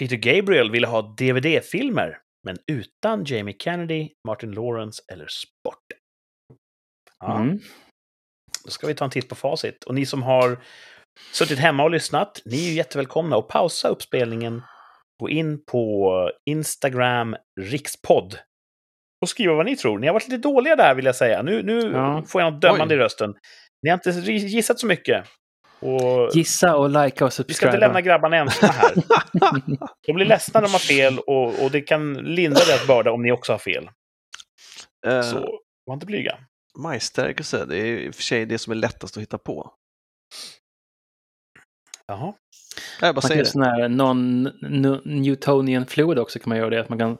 Peter 0.00 0.16
Gabriel 0.16 0.70
ville 0.70 0.86
ha 0.86 1.02
DVD-filmer, 1.02 2.18
men 2.46 2.56
utan 2.72 3.24
Jamie 3.24 3.56
Kennedy, 3.58 4.08
Martin 4.26 4.52
Lawrence 4.52 5.02
eller 5.12 5.26
sport. 5.26 5.84
Ja, 7.18 7.36
Mm. 7.40 7.58
Då 8.64 8.70
ska 8.70 8.86
vi 8.86 8.94
ta 8.94 9.04
en 9.04 9.10
titt 9.10 9.28
på 9.28 9.34
facit. 9.34 9.84
Och 9.84 9.94
ni 9.94 10.06
som 10.06 10.22
har 10.22 10.58
suttit 11.32 11.58
hemma 11.58 11.82
och 11.82 11.90
lyssnat, 11.90 12.42
ni 12.44 12.56
är 12.66 12.68
ju 12.70 12.74
jättevälkomna 12.76 13.36
att 13.36 13.48
pausa 13.48 13.88
uppspelningen, 13.88 14.62
gå 15.22 15.28
in 15.30 15.64
på 15.64 16.30
Instagram 16.50 17.36
rikspodd 17.60 18.38
och 19.22 19.28
skriva 19.28 19.54
vad 19.54 19.66
ni 19.66 19.76
tror. 19.76 19.98
Ni 19.98 20.06
har 20.06 20.14
varit 20.14 20.28
lite 20.28 20.48
dåliga 20.48 20.76
där 20.76 20.94
vill 20.94 21.04
jag 21.04 21.16
säga. 21.16 21.42
Nu, 21.42 21.62
nu 21.62 21.80
Ja. 21.92 22.22
får 22.26 22.40
jag 22.42 22.52
något 22.52 22.62
dömande 22.62 22.94
Oj. 22.94 23.00
i 23.00 23.04
rösten. 23.04 23.34
Ni 23.82 23.90
har 23.90 23.94
inte 23.94 24.32
gissat 24.32 24.78
så 24.78 24.86
mycket. 24.86 25.26
Och 25.80 26.30
Gissa 26.34 26.76
och 26.76 26.90
likea 26.90 27.26
och 27.26 27.32
vi 27.48 27.54
ska 27.54 27.66
inte 27.66 27.78
lämna 27.78 28.00
grabbarna 28.00 28.36
ensamma 28.36 28.72
här. 28.72 28.94
De 30.06 30.12
blir 30.12 30.26
ledsna 30.26 30.60
när 30.60 30.68
de 30.68 30.72
har 30.72 30.78
fel 30.78 31.18
och, 31.18 31.64
och 31.64 31.70
det 31.70 31.80
kan 31.80 32.14
lindra 32.14 32.60
deras 32.64 32.86
börda 32.86 33.12
om 33.12 33.22
ni 33.22 33.32
också 33.32 33.52
har 33.52 33.58
fel. 33.58 33.90
Eh, 35.06 35.22
Så 35.22 35.60
var 35.84 35.94
inte 35.94 36.06
blyga. 36.06 36.38
Majsstärkelse, 36.78 37.64
det 37.64 37.76
är 37.76 37.84
i 37.98 38.10
och 38.10 38.14
för 38.14 38.22
sig 38.22 38.46
det 38.46 38.58
som 38.58 38.70
är 38.70 38.74
lättast 38.74 39.16
att 39.16 39.22
hitta 39.22 39.38
på. 39.38 39.74
Jaha. 42.06 42.34
Jag 43.00 43.00
bara 43.00 43.12
Man 43.14 43.14
kan 43.14 43.22
säger 43.22 43.36
göra 43.36 43.48
sån 43.50 43.62
här 43.62 43.88
non-Newtonian 43.88 45.86
fluid 45.86 46.18
också 46.18 46.38
kan 46.38 46.48
man 46.48 46.58
göra 46.58 46.70
det. 46.70 46.80
Att 46.80 46.88
man 46.88 46.98
kan, 46.98 47.18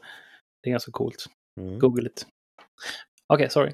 det 0.62 0.68
är 0.68 0.70
ganska 0.70 0.92
coolt. 0.92 1.26
Mm. 1.60 1.78
Google 1.78 2.06
it. 2.06 2.26
Okej, 3.32 3.50
sorry. 3.50 3.72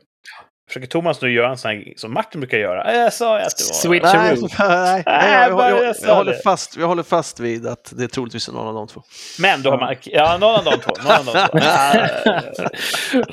Försöker 0.69 0.87
Thomas 0.87 1.23
nu 1.23 1.31
göra 1.33 1.51
en 1.51 1.57
sån 1.57 1.71
här 1.71 1.93
som 1.97 2.15
Martin 2.15 2.41
brukar 2.41 2.59
göra? 2.59 2.95
Jag 2.95 3.13
sa 3.13 3.39
att 3.39 3.57
det 3.59 3.65
var... 3.65 3.75
Switch. 3.75 4.05
Nej, 4.05 4.43
nej, 4.59 5.03
Nej, 5.07 5.49
jag, 5.49 5.61
jag, 5.71 5.85
jag, 5.87 5.95
jag 6.03 6.15
håller 6.15 6.33
fast, 6.45 6.77
jag 6.77 6.87
håller 6.87 7.03
fast 7.03 7.41
vid 7.41 7.67
att 7.67 7.93
det 7.97 8.05
är 8.05 8.09
troligtvis 8.09 8.49
är 8.49 8.53
någon 8.53 8.67
av 8.69 8.75
de 8.75 8.87
två. 8.89 9.03
Men 9.39 9.63
du 9.63 9.69
har 9.71 9.79
mark... 9.79 10.09
Ja, 10.13 10.37
någon 10.39 10.55
av 10.55 10.65
de 10.65 10.71
två. 10.81 10.93
Någon 11.03 11.29
av 11.29 11.35
de 11.35 11.49
två. 11.49 11.59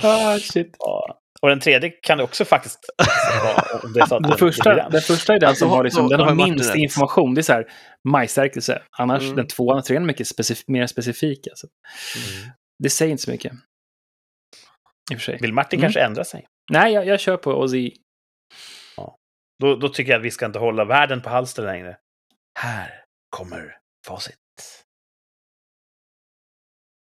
ah, 0.08 0.38
shit. 0.40 0.76
Ja. 0.80 1.20
Och 1.42 1.50
den 1.50 1.60
tredje 1.60 1.90
kan 1.90 2.18
det 2.18 2.24
också 2.24 2.46
faktiskt 2.46 2.80
vara. 3.44 3.82
Den 3.82 4.22
det- 4.32 4.38
första, 4.38 4.90
den. 4.90 5.02
första 5.02 5.34
är 5.34 5.40
den 5.40 5.50
Alltså, 5.50 5.66
som 5.66 5.70
har, 5.72 5.84
liksom, 5.84 6.10
då- 6.10 6.18
den 6.18 6.28
har 6.28 6.36
minst 6.36 6.76
information. 6.76 7.34
Det 7.34 7.42
är 7.42 7.44
så 7.44 7.54
här 7.54 7.66
majsstärkelse. 8.10 8.82
Annars 8.98 9.24
Mm. 9.24 9.36
den 9.36 9.48
tvåan 9.48 9.78
och 9.78 9.86
trean 9.86 10.04
är 10.04 10.08
mycket 10.08 10.28
specif 10.28 10.64
mer 10.68 10.88
specifika. 10.88 11.50
Alltså. 11.50 11.68
Det 12.84 12.90
säger 12.90 13.12
inte 13.12 13.24
så 13.24 13.32
mycket. 13.32 13.52
I 15.12 15.16
och 15.16 15.20
för 15.20 15.24
sig. 15.24 15.38
Vill 15.41 15.54
Martin 15.54 15.80
Mm. 15.80 15.86
kanske 15.86 16.01
ändra 16.01 16.24
sig? 16.24 16.45
Nej, 16.72 16.93
jag, 16.93 17.06
jag 17.08 17.20
kör 17.20 17.38
på 17.38 17.51
Ozzy. 17.51 17.91
Då, 19.60 19.76
då 19.76 19.89
tycker 19.89 20.12
jag 20.12 20.20
att 20.20 20.26
vi 20.26 20.32
ska 20.32 20.45
inte 20.45 20.60
hålla 20.60 20.86
världen 20.86 21.22
på 21.22 21.30
halster 21.30 21.64
längre. 21.64 21.97
Här 22.60 23.04
kommer 23.30 23.78
facit. 24.08 24.38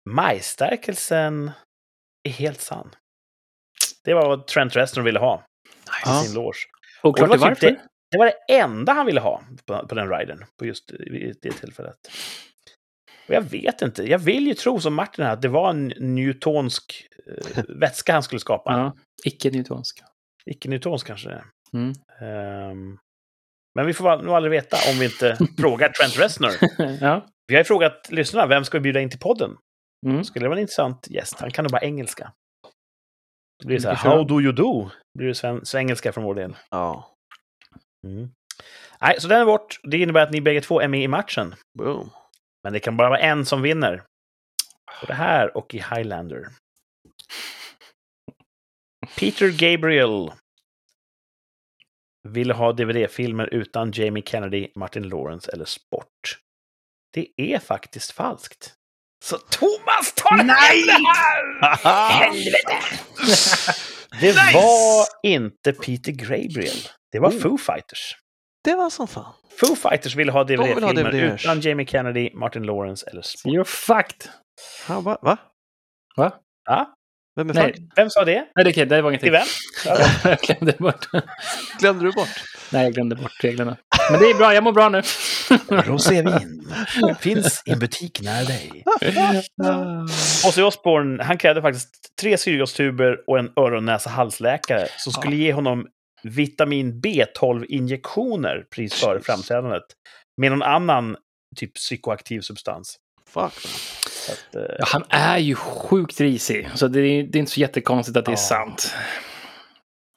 Majstärkelsen 0.09 1.51
är 2.23 2.31
helt 2.31 2.61
sann. 2.61 2.95
Det 4.03 4.13
var 4.13 4.27
vad 4.27 4.47
Trent 4.47 4.75
Reznor 4.75 5.03
ville 5.03 5.19
ha 5.19 5.45
Ja. 6.05 6.21
i 6.23 6.25
sin 6.25 6.35
loge. 6.35 6.57
Och 7.01 7.17
klart 7.17 7.29
det 7.29 7.35
det 7.35 7.41
var 7.41 7.49
typ 7.55 7.59
det, 7.59 7.81
det 8.11 8.17
var 8.17 8.25
det 8.25 8.53
enda 8.53 8.93
han 8.93 9.05
ville 9.05 9.19
ha 9.19 9.43
på, 9.65 9.87
på 9.87 9.95
den 9.95 10.09
riden, 10.09 10.45
på 10.59 10.65
just 10.65 10.91
det 11.41 11.51
tillfället. 11.51 11.97
Och 13.27 13.33
jag 13.33 13.41
vet 13.41 13.81
inte, 13.81 14.03
jag 14.03 14.19
vill 14.19 14.47
ju 14.47 14.53
tro 14.53 14.79
som 14.79 14.93
Martin 14.93 15.25
här, 15.25 15.33
att 15.33 15.41
det 15.41 15.47
var 15.47 15.69
en 15.69 15.93
newtonsk 15.99 17.07
eh, 17.55 17.63
vätska 17.79 18.13
han 18.13 18.23
skulle 18.23 18.39
skapa. 18.39 18.71
Ja, 18.71 18.95
icke-newtonsk. 19.25 20.03
Icke-newtonsk 20.45 21.07
kanske 21.07 21.29
det 21.29 21.35
är. 21.35 21.45
Mm. 21.73 21.93
Ehm, 22.21 22.97
men 23.75 23.85
vi 23.85 23.93
får 23.93 24.23
nog 24.23 24.35
aldrig 24.35 24.51
veta 24.51 24.77
om 24.91 24.99
vi 24.99 25.05
inte 25.05 25.37
frågar 25.59 25.89
Trent 25.89 26.19
Reznor. 26.19 26.51
ja. 27.01 27.25
Vi 27.47 27.55
har 27.55 27.59
ju 27.59 27.63
frågat 27.65 28.11
lyssnarna, 28.11 28.47
vem 28.47 28.63
ska 28.65 28.77
vi 28.77 28.81
bjuda 28.81 28.99
in 29.01 29.09
till 29.09 29.19
podden? 29.19 29.51
Mm. 30.05 30.23
Skulle 30.23 30.45
det 30.45 30.49
vara 30.49 30.57
en 30.57 30.61
intressant 30.61 31.07
gäst? 31.09 31.39
Han 31.39 31.51
kan 31.51 31.63
nog 31.63 31.71
bara 31.71 31.81
engelska. 31.81 32.33
Det 33.59 33.67
blir 33.67 33.79
så 33.79 33.89
här, 33.89 33.95
how 33.95 34.23
do 34.23 34.41
you 34.41 34.51
do? 34.51 34.89
blir 35.19 35.27
det 35.27 35.35
sven- 35.35 35.65
svengelska 35.65 36.11
från 36.11 36.23
vår 36.23 36.35
del. 36.35 36.55
Ja, 36.71 37.09
Mm. 38.07 38.29
Nej, 39.01 39.15
så 39.19 39.27
den 39.27 39.41
är 39.41 39.45
bort. 39.45 39.79
Det 39.83 39.97
innebär 39.97 40.23
att 40.23 40.31
ni 40.31 40.41
bägge 40.41 40.61
två 40.61 40.81
är 40.81 40.87
med 40.87 41.01
i 41.03 41.07
matchen. 41.07 41.55
boom. 41.79 42.09
Men 42.63 42.73
det 42.73 42.79
kan 42.79 42.97
bara 42.97 43.09
vara 43.09 43.19
en 43.19 43.45
som 43.45 43.61
vinner. 43.61 44.03
Både 45.01 45.13
här 45.13 45.57
och 45.57 45.73
i 45.75 45.77
Highlander. 45.77 46.47
Peter 49.17 49.49
Gabriel 49.49 50.31
ville 52.29 52.53
ha 52.53 52.71
DVD-filmer 52.73 53.53
utan 53.53 53.91
Jamie 53.91 54.23
Kennedy, 54.25 54.67
Martin 54.75 55.03
Lawrence 55.09 55.51
eller 55.51 55.65
sport. 55.65 56.39
Det 57.13 57.27
är 57.37 57.59
faktiskt 57.59 58.11
falskt. 58.11 58.73
Så 59.25 59.37
Thomas 59.37 60.13
tar 60.15 60.35
Nej! 60.43 60.83
det 60.85 60.91
här! 60.91 61.75
Helvete! 62.09 62.99
Det 64.21 64.27
Nice! 64.27 64.53
var 64.53 65.05
inte 65.23 65.73
Peter 65.73 66.11
Gabriel. 66.11 66.77
Det 67.11 67.19
var 67.19 67.29
Oh. 67.29 67.39
Foo 67.39 67.57
Fighters. 67.57 68.15
Det 68.63 68.75
var 68.75 68.89
som 68.89 69.07
fan. 69.07 69.33
Foo 69.59 69.75
Fighters 69.75 70.15
ville 70.15 70.31
ha 70.31 70.43
vill 70.43 70.59
ha 70.59 70.65
DVD-filmer 70.65 71.11
DVD-er. 71.11 71.33
utan 71.33 71.59
Jamie 71.59 71.85
Kennedy, 71.85 72.29
Martin 72.33 72.63
Lawrence 72.63 73.05
eller 73.09 73.21
sport. 73.21 73.53
You're 73.53 73.63
fucked. 73.63 74.29
Ja, 74.89 74.99
va? 75.01 75.17
va? 75.21 75.37
Va? 76.17 76.31
Ja, 76.65 76.93
Vem 77.35 77.49
är 77.49 77.53
Nej. 77.53 77.73
fuck? 77.73 77.81
vem 77.95 78.09
sa 78.09 78.25
det? 78.25 78.35
Nej, 78.35 78.47
det, 78.55 78.61
är 78.61 78.71
okej, 78.71 78.85
det 78.85 79.01
var 79.01 79.09
ingenting. 79.11 79.31
Till 79.31 79.31
vem? 79.31 79.47
jag 80.23 80.39
glömde 80.39 80.73
bort. 80.79 81.07
Glömde 81.79 82.05
du 82.05 82.11
bort? 82.11 82.29
Nej, 82.71 82.83
jag 82.83 82.93
glömde 82.93 83.15
bort 83.15 83.43
reglerna. 83.43 83.77
Men 84.11 84.19
det 84.19 84.25
är 84.25 84.37
bra, 84.37 84.53
jag 84.53 84.63
mår 84.63 84.71
bra 84.71 84.89
nu. 84.89 85.01
Rosévin. 85.69 86.65
Finns 87.19 87.63
i 87.65 87.71
en 87.71 87.79
butik 87.79 88.21
nära 88.21 88.43
dig. 88.43 88.83
Ozzy 90.47 90.61
Osbourne, 90.61 91.23
han 91.23 91.37
krävde 91.37 91.61
faktiskt 91.61 91.89
tre 92.21 92.37
syrgastuber 92.37 93.17
och 93.27 93.39
en 93.39 93.51
öron 93.55 93.85
näsa 93.85 94.09
halsläkare 94.09 94.87
som 94.97 95.13
skulle 95.13 95.35
ge 95.35 95.53
honom 95.53 95.87
vitamin 96.23 97.01
B12-injektioner 97.01 98.65
precis 98.75 98.99
före 99.01 99.19
framträdandet. 99.21 99.83
Med 100.41 100.51
någon 100.51 100.63
annan 100.63 101.17
typ 101.55 101.73
psykoaktiv 101.75 102.41
substans. 102.41 102.95
Fuck. 103.29 103.53
Att, 104.29 104.55
eh, 104.55 104.61
Ja, 104.79 104.85
han 104.87 105.03
är 105.09 105.37
ju 105.37 105.55
sjukt 105.55 106.21
risig, 106.21 106.69
så 106.75 106.87
det 106.87 106.99
är, 106.99 107.23
det 107.23 107.37
är 107.37 107.39
inte 107.39 107.51
så 107.51 107.59
jättekonstigt 107.59 108.17
att 108.17 108.25
det 108.25 108.31
är 108.31 108.33
Ja. 108.33 108.37
sant. 108.37 108.95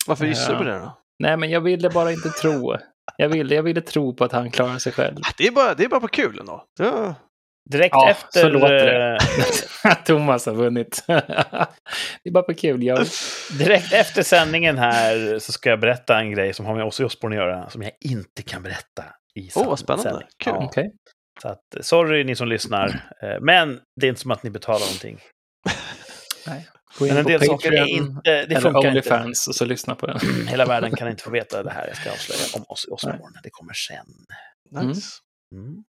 Varför 0.07 0.27
gissar 0.27 0.53
du 0.53 0.59
på 0.59 0.65
det 0.65 0.79
då? 0.79 0.99
Nej, 1.19 1.37
men 1.37 1.51
jag 1.51 1.61
ville 1.61 1.91
bara 1.91 2.13
inte 2.13 2.29
tro. 2.29 2.77
Jag 3.17 3.29
ville, 3.29 3.55
jag 3.55 3.63
ville 3.63 3.81
tro 3.81 4.15
på 4.15 4.25
att 4.25 4.33
han 4.33 4.51
klarar 4.51 4.79
sig 4.79 4.93
själv. 4.93 5.17
Det 5.39 5.47
är 5.47 5.51
bara, 5.51 5.75
det 5.75 5.85
är 5.85 5.89
bara 5.89 6.01
på 6.01 6.09
kul 6.09 6.39
ändå. 6.39 6.65
Ja. 6.79 7.15
Direkt 7.71 7.93
Ja, 7.93 8.11
efter... 8.11 9.15
eh, 9.85 9.95
Thomas 10.05 10.47
har 10.47 10.55
vunnit. 10.55 11.05
det 11.07 12.29
är 12.29 12.31
bara 12.31 12.43
på 12.45 12.55
kul. 12.55 12.83
Jag, 12.83 13.07
Direkt 13.59 13.93
efter 13.93 14.23
sändningen 14.23 14.79
här 14.79 15.39
så 15.39 15.53
ska 15.53 15.71
jag 15.71 15.81
berätta 15.81 16.19
en 16.21 16.31
grej 16.31 16.55
som 16.55 16.67
har 16.67 16.75
med 16.75 16.85
Ozzy 16.85 17.05
Osbourne 17.05 17.37
att 17.37 17.43
göra, 17.49 17.71
som 17.71 17.83
jag 17.83 17.93
inte 18.01 18.43
kan 18.43 18.63
berätta 18.63 19.05
i 19.35 19.51
Åh, 19.55 19.67
vad 19.67 19.79
sänd- 19.79 19.85
spännande. 19.85 20.03
sändning. 20.11 20.29
Kul. 20.45 20.53
Ja, 20.57 20.65
Okej. 20.67 20.93
så 21.43 21.49
att, 21.49 21.87
sorry 21.87 22.25
ni 22.25 22.37
som 22.37 22.49
lyssnar, 22.49 22.89
eh, 23.23 23.41
men 23.41 23.81
det 24.01 24.07
är 24.07 24.09
inte 24.09 24.21
som 24.21 24.31
att 24.31 24.43
ni 24.43 24.51
betalar 24.51 24.81
någonting. 24.81 25.21
Nej. 26.47 26.69
Gå 26.99 27.07
in 27.07 27.15
Men 27.15 27.21
en 27.21 27.27
del 27.31 27.41
saker 27.47 27.73
är 27.73 27.79
Patreon 27.79 27.89
inte, 28.17 28.45
det 28.47 28.61
funkar 28.61 28.79
inte. 28.79 28.89
Onlyfans 28.89 29.49
och 29.49 29.55
så 29.55 29.65
lyssna 29.65 29.95
på 29.95 30.07
den. 30.07 30.21
Hela 30.49 30.65
världen 30.67 30.97
kan 30.97 31.09
inte 31.09 31.23
få 31.23 31.31
veta 31.31 31.63
det 31.63 31.71
här 31.71 31.87
jag 31.87 31.97
ska 31.97 32.11
avslöja 32.11 32.41
om 32.55 32.65
Ozzy 32.69 32.89
Osbourne. 32.91 33.41
Det 33.43 33.51
kommer 33.51 33.73
sen. 33.73 34.07
Nice. 34.87 35.11
Mm. 35.55 35.85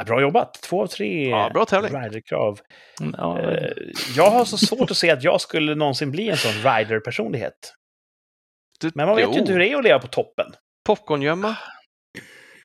Ja, 0.00 0.04
bra 0.04 0.20
jobbat! 0.20 0.54
Två 0.62 0.82
av 0.82 0.86
tre 0.86 1.28
Ja, 1.30 1.50
bra 1.54 1.64
tävling. 1.64 2.02
riderkrav. 2.02 2.58
Ja, 3.16 3.40
Eh, 3.40 3.70
Jag 4.16 4.30
har 4.30 4.44
så 4.44 4.58
svårt 4.58 4.90
att 4.90 4.96
se 4.96 5.10
att 5.10 5.22
jag 5.24 5.40
skulle 5.40 5.74
någonsin 5.74 6.10
bli 6.10 6.28
en 6.30 6.36
sån 6.36 6.52
rider-personlighet. 6.52 7.74
Men 8.94 9.06
man 9.06 9.16
vet 9.16 9.24
jo. 9.28 9.32
ju 9.34 9.38
inte 9.40 9.52
hur 9.52 9.58
det 9.58 9.68
är 9.68 9.76
att 9.76 9.84
leva 9.84 9.98
på 9.98 10.06
toppen. 10.06 10.46
Popcorngömma. 10.86 11.56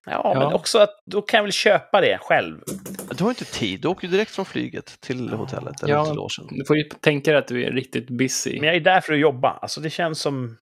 Ja, 0.06 0.32
men 0.34 0.42
Ja. 0.44 0.54
också 0.56 0.80
att 0.80 0.90
då 1.12 1.22
kan 1.22 1.38
jag 1.38 1.44
väl 1.44 1.52
köpa 1.52 2.02
det 2.02 2.18
själv. 2.22 2.60
Du 3.18 3.24
har 3.24 3.32
inte 3.32 3.46
tid. 3.46 3.82
Du 3.82 3.88
åker 3.88 4.08
ju 4.08 4.12
direkt 4.12 4.32
från 4.32 4.46
flyget 4.46 5.02
till 5.02 5.30
hotellet 5.30 5.84
eller 5.84 5.94
Ja. 5.94 6.06
till 6.06 6.14
logen. 6.16 6.48
Du 6.50 6.66
får 6.66 6.78
ju 6.78 6.84
tänka 6.84 7.32
dig 7.32 7.40
att 7.40 7.48
du 7.48 7.64
är 7.66 7.72
riktigt 7.72 8.10
busy. 8.10 8.60
Men 8.60 8.68
jag 8.68 8.76
är 8.76 8.80
där 8.80 9.02
för 9.02 9.14
att 9.14 9.20
jobba. 9.20 9.50
Alltså 9.52 9.82
det 9.82 9.90
känns 9.90 10.20
som... 10.22 10.58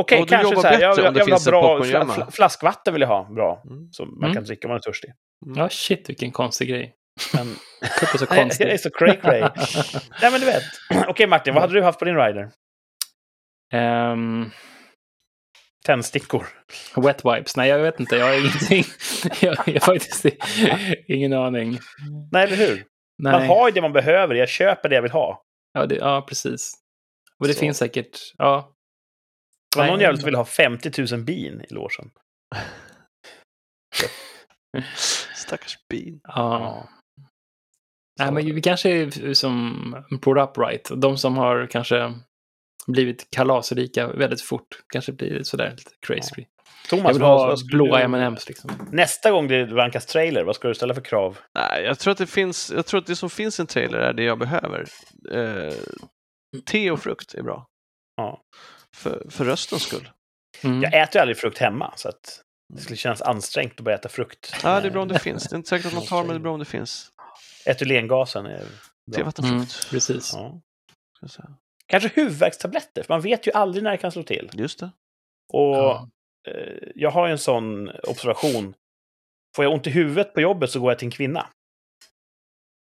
Okej, 0.00 0.20
du 0.20 0.26
kanske 0.26 0.56
så 0.56 0.62
här, 0.62 0.80
jag, 0.80 0.98
jag, 0.98 1.12
vill 1.24 1.32
ha 1.32 1.40
bra 1.46 2.30
flaskvatten 2.32 2.94
vill 2.94 3.00
jag 3.00 3.08
ha, 3.08 3.24
bra. 3.34 3.62
Mm. 3.70 3.88
Man 4.00 4.24
Mm. 4.24 4.34
kan 4.34 4.44
dricka 4.44 4.66
om 4.66 4.70
man 4.70 4.76
är 4.76 4.80
törstig. 4.82 5.10
Ja, 5.56 5.68
shit 5.68 6.08
vilken 6.08 6.32
konstig 6.32 6.68
grej. 6.68 6.94
Men, 7.34 7.46
Det 7.80 7.86
är 7.86 8.18
så 8.18 8.24
jag 8.30 8.38
är 8.38 8.42
konstigt. 8.42 8.80
så 8.82 8.90
cray 8.90 9.16
cray. 9.16 9.40
Nej 10.22 10.30
men 10.30 10.40
du 10.40 10.46
vet. 10.46 10.62
Okej 11.08 11.26
Martin, 11.26 11.54
vad 11.54 11.62
hade 11.62 11.74
du 11.74 11.82
haft 11.82 11.98
på 11.98 12.04
din 12.04 12.16
rider? 12.16 12.50
Ehm, 13.72 14.50
Tändstickor. 15.84 16.46
wet 16.96 17.24
wipes? 17.24 17.56
Nej, 17.56 17.68
jag 17.68 17.78
vet 17.78 18.00
inte. 18.00 18.16
Jag 18.16 18.26
har 18.26 18.34
ingenting. 18.40 18.84
jag 19.40 19.56
har 19.56 19.80
faktiskt 19.80 20.26
ingen 21.08 21.32
aning. 21.32 21.78
Nej, 22.32 22.44
eller 22.44 22.56
hur? 22.56 22.84
Nej. 23.18 23.32
Man 23.32 23.46
har 23.46 23.68
ju 23.68 23.74
det 23.74 23.80
man 23.82 23.92
behöver. 23.92 24.34
Jag 24.34 24.48
köper 24.48 24.88
det 24.88 24.94
jag 24.94 25.02
vill 25.02 25.10
ha. 25.10 25.42
Ja, 25.72 25.86
det, 25.86 25.94
ja 25.96 26.24
precis. 26.28 26.72
Och 27.38 27.46
det 27.46 27.54
Så. 27.54 27.60
finns 27.60 27.78
säkert. 27.78 28.18
Ja. 28.38 28.72
Det 29.74 29.80
var 29.80 29.86
någon 29.86 30.00
jävel 30.00 30.16
som 30.18 30.24
ville 30.24 30.36
ha 30.38 30.44
50 30.44 31.06
000 31.14 31.24
bin 31.24 31.60
i 31.70 31.74
logen. 31.74 32.10
Stackars 35.46 35.78
bin. 35.88 36.20
ja. 36.22 36.88
Nej, 38.18 38.32
men 38.32 38.54
vi 38.54 38.62
kanske 38.62 38.90
är 38.90 39.34
som 39.34 40.04
Put 40.22 40.36
Upright. 40.38 40.90
De 40.96 41.18
som 41.18 41.36
har 41.36 41.66
kanske 41.66 42.12
blivit 42.86 43.30
kalasrika 43.30 44.06
väldigt 44.08 44.42
fort. 44.42 44.66
Kanske 44.92 45.12
blir 45.12 45.42
sådär 45.42 45.70
lite 45.70 45.90
crazy. 46.06 46.32
Jag 46.36 46.46
Thomas, 46.98 47.14
vill 47.14 47.22
vad, 47.22 47.38
ha 47.40 47.46
vad 47.46 47.66
blåa 47.66 47.98
du- 47.98 48.04
M&M's 48.04 48.44
liksom. 48.48 48.70
Nästa 48.92 49.30
gång 49.30 49.48
det 49.48 49.64
vankas 49.66 50.06
trailer, 50.06 50.44
vad 50.44 50.56
ska 50.56 50.68
du 50.68 50.74
ställa 50.74 50.94
för 50.94 51.00
krav? 51.00 51.38
Nej, 51.54 51.84
jag 51.84 51.98
tror 51.98 52.12
att 52.12 52.18
det 52.18 52.26
finns, 52.26 52.72
jag 52.76 52.86
tror 52.86 53.00
att 53.00 53.06
det 53.06 53.16
som 53.16 53.30
finns 53.30 53.58
i 53.58 53.62
en 53.62 53.66
trailer 53.66 53.98
är 53.98 54.12
det 54.12 54.22
jag 54.22 54.38
behöver. 54.38 54.86
Eh, 55.32 55.72
te 56.66 56.90
och 56.90 57.00
frukt 57.02 57.34
är 57.34 57.42
bra. 57.42 57.66
Ja. 58.16 58.40
För, 58.96 59.26
för 59.30 59.44
röstens 59.44 59.82
skull. 59.82 60.08
Mm. 60.64 60.82
Jag 60.82 61.02
äter 61.02 61.16
ju 61.16 61.20
aldrig 61.20 61.36
frukt 61.38 61.58
hemma, 61.58 61.92
så 61.96 62.08
att 62.08 62.42
det 62.74 62.80
skulle 62.80 62.96
kännas 62.96 63.22
ansträngt 63.22 63.72
att 63.78 63.84
börja 63.84 63.98
äta 63.98 64.08
frukt. 64.08 64.54
Ja, 64.62 64.80
det 64.80 64.86
är 64.88 64.90
bra 64.90 65.02
om 65.02 65.08
det 65.08 65.18
finns. 65.18 65.44
Det 65.48 65.54
är 65.54 65.56
inte 65.56 65.68
säkert 65.68 65.86
att 65.86 65.94
man 65.94 66.06
tar 66.06 66.18
men 66.18 66.28
det 66.28 66.34
är 66.34 66.38
bra 66.38 66.52
om 66.52 66.58
det 66.58 66.64
finns. 66.64 67.12
Etylengasen 67.66 68.46
är 68.46 68.50
bra. 68.50 68.58
Mm, 68.58 68.72
Tevattenfrukt. 69.14 69.90
precis. 69.90 70.32
Ja. 70.34 70.60
Kanske 71.86 72.10
huvudvärkstabletter, 72.14 73.02
för 73.02 73.14
man 73.14 73.20
vet 73.20 73.46
ju 73.46 73.52
aldrig 73.52 73.84
när 73.84 73.90
det 73.90 73.96
kan 73.96 74.12
slå 74.12 74.22
till. 74.22 74.50
Just 74.52 74.78
det. 74.80 74.90
Och 75.52 75.76
Ja. 75.76 76.08
eh, 76.48 76.88
jag 76.94 77.10
har 77.10 77.26
ju 77.26 77.32
en 77.32 77.38
sån 77.38 77.90
observation. 77.90 78.74
Får 79.56 79.64
jag 79.64 79.72
ont 79.74 79.86
i 79.86 79.90
huvudet 79.90 80.34
på 80.34 80.40
jobbet 80.40 80.70
så 80.70 80.80
går 80.80 80.90
jag 80.90 80.98
till 80.98 81.06
en 81.06 81.12
kvinna. 81.12 81.46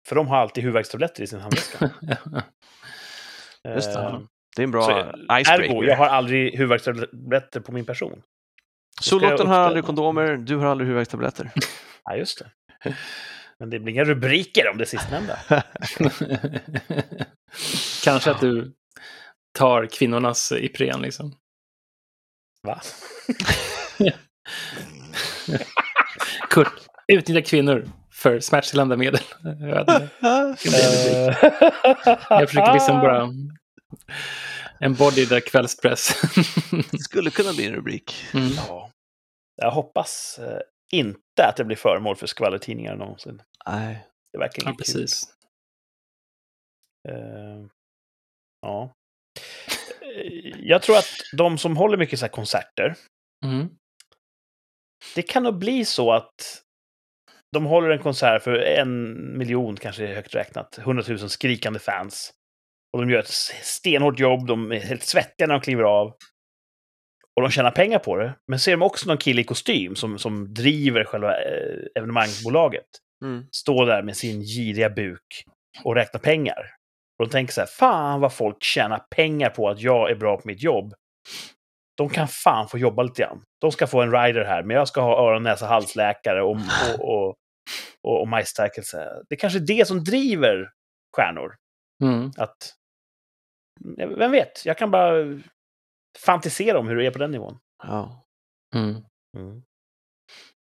För 0.08 0.16
de 0.16 0.28
har 0.28 0.38
alltid 0.38 0.64
huvudvärkstabletter 0.64 1.24
i 1.24 1.28
sin 1.28 1.40
handväska. 1.40 1.90
Just 3.76 3.94
det. 3.94 4.00
Eh, 4.00 4.20
Det 4.56 4.62
är 4.62 4.64
en 4.64 4.72
bra 4.72 4.82
Så, 4.84 4.92
icebreaker. 5.40 5.64
Ergo, 5.64 5.84
jag 5.84 5.98
har 5.98 6.06
aldrig 6.08 6.52
huvudvärkstabletter 6.58 7.60
på 7.60 7.72
min 7.72 7.86
person. 7.86 8.22
Sollotten 9.02 9.48
har 9.48 9.60
aldrig 9.60 9.86
kondomer, 9.86 10.38
du 10.38 10.58
har 10.58 10.66
aldrig 10.66 10.88
huvudvärkstabletter. 10.88 11.52
Ja, 12.04 12.16
just 12.16 12.40
det. 12.40 12.52
Men 13.60 13.70
det 13.70 13.80
blir 13.80 13.94
inga 13.94 14.04
rubriker 14.04 14.70
om 14.70 14.78
det 14.78 14.86
sistnämnda. 14.86 15.40
Kanske 18.04 18.32
att 18.32 18.42
du 18.42 18.74
tar 19.58 19.86
kvinnornas 19.86 20.52
Ipren 20.52 21.02
liksom. 21.02 21.36
Va? 22.64 22.82
Kurt, 26.50 26.74
utnyttja 27.08 27.50
kvinnor 27.50 27.90
för 28.14 28.40
smärtstillande 28.40 28.98
medel. 28.98 29.22
Jag 32.30 32.50
försöker 32.50 32.74
liksom 32.74 33.00
bara 33.00 33.30
embody 34.84 35.26
the 35.26 35.42
kvällspress. 35.42 36.10
Det 36.92 36.98
skulle 37.00 37.30
kunna 37.32 37.54
bli 37.54 37.66
en 37.68 37.74
rubrik. 37.74 38.14
mm. 38.34 38.50
Ja. 38.68 38.92
Jag 39.56 39.72
hoppas 39.72 40.40
eh, 40.40 40.60
inte 40.94 41.46
att 41.48 41.58
det 41.58 41.64
blir 41.66 41.78
föremål 41.78 42.16
för 42.16 42.28
skvallertidningar 42.28 42.96
någonsin. 42.96 43.42
Nej. 43.68 44.08
Det 44.34 44.40
verkar 44.40 44.64
Ja, 44.64 44.70
inget 44.70 44.86
kul. 44.86 44.96
precis. 45.02 45.24
Eh, 47.10 47.66
ja. 48.62 48.94
Eh, 50.02 50.60
Jag 50.60 50.82
tror 50.82 50.98
att 50.98 51.10
de 51.38 51.58
som 51.58 51.78
håller 51.78 51.98
mycket 51.98 52.20
så 52.20 52.26
här 52.26 52.32
konserter, 52.32 52.96
Mm. 53.46 53.70
det 55.16 55.22
kan 55.22 55.44
nog 55.44 55.58
bli 55.60 55.86
så 55.86 56.12
att 56.14 56.64
de 57.52 57.66
håller 57.66 57.90
en 57.90 58.00
konsert 58.04 58.44
för 58.44 58.54
en 58.56 59.38
miljon, 59.38 59.76
kanske 59.78 60.08
högt 60.08 60.36
räknat, 60.36 60.76
hundratusen 60.76 61.30
skrikande 61.30 61.80
fans. 61.80 62.34
Och 62.94 63.02
de 63.02 63.10
gör 63.10 63.20
ett 63.20 63.28
stenhårt 63.64 64.20
jobb, 64.20 64.48
de 64.48 64.72
är 64.72 64.80
helt 64.80 65.04
svettiga 65.04 65.48
när 65.48 65.54
de 65.56 65.62
kliver 65.62 65.84
av. 65.84 66.08
Och 67.36 67.42
de 67.42 67.52
tjänar 67.52 67.72
pengar 67.72 68.00
på 68.00 68.18
det. 68.18 68.34
Men 68.48 68.60
ser 68.60 68.72
de 68.72 68.82
också 68.82 69.08
någon 69.08 69.18
kille 69.18 69.42
i 69.42 69.44
kostym 69.44 69.96
som, 69.96 70.20
som 70.20 70.54
driver 70.54 71.04
själva 71.04 71.32
eh, 71.42 71.78
evenemangsbolaget, 71.96 72.86
Mm. 73.24 73.46
står 73.52 73.86
där 73.86 74.02
med 74.04 74.18
sin 74.18 74.42
giriga 74.42 74.90
buk 74.90 75.44
och 75.84 75.96
räknar 75.96 76.20
pengar. 76.22 76.76
Och 77.20 77.26
de 77.26 77.32
tänker 77.32 77.54
så 77.54 77.62
här, 77.62 77.68
fan 77.68 78.20
vad 78.22 78.34
folk 78.34 78.64
tjänar 78.64 79.00
pengar 79.16 79.50
på 79.50 79.70
att 79.70 79.80
jag 79.82 80.12
är 80.12 80.16
bra 80.16 80.38
på 80.38 80.48
mitt 80.48 80.64
jobb. 80.64 80.94
De 81.98 82.10
kan 82.10 82.28
fan 82.28 82.68
få 82.68 82.78
jobba 82.78 83.04
lite 83.04 83.22
grann. 83.22 83.44
De 83.62 83.72
ska 83.72 83.88
få 83.88 84.02
en 84.02 84.12
rider 84.12 84.46
här, 84.46 84.64
men 84.64 84.76
jag 84.78 84.88
ska 84.88 85.02
ha 85.02 85.18
öron, 85.28 85.44
näsa, 85.44 85.66
halsläkare 85.68 86.44
och, 86.44 86.52
och, 86.52 87.00
och, 87.00 87.36
och, 88.04 88.22
och 88.22 88.28
majsstärkelse. 88.28 89.10
Det 89.30 89.36
är 89.36 89.40
kanske 89.40 89.60
är 89.60 89.68
det 89.78 89.88
som 89.88 90.04
driver 90.04 90.70
stjärnor. 91.18 91.56
Mm. 92.04 92.32
Att, 92.38 92.74
vem 94.18 94.32
vet, 94.32 94.66
jag 94.66 94.78
kan 94.78 94.92
bara 94.92 95.40
fantisera 96.20 96.80
om 96.80 96.88
hur 96.88 96.96
det 96.96 97.06
är 97.06 97.12
på 97.12 97.20
den 97.20 97.32
nivån. 97.32 97.58
Ja. 97.84 98.26
Mm. 98.76 99.04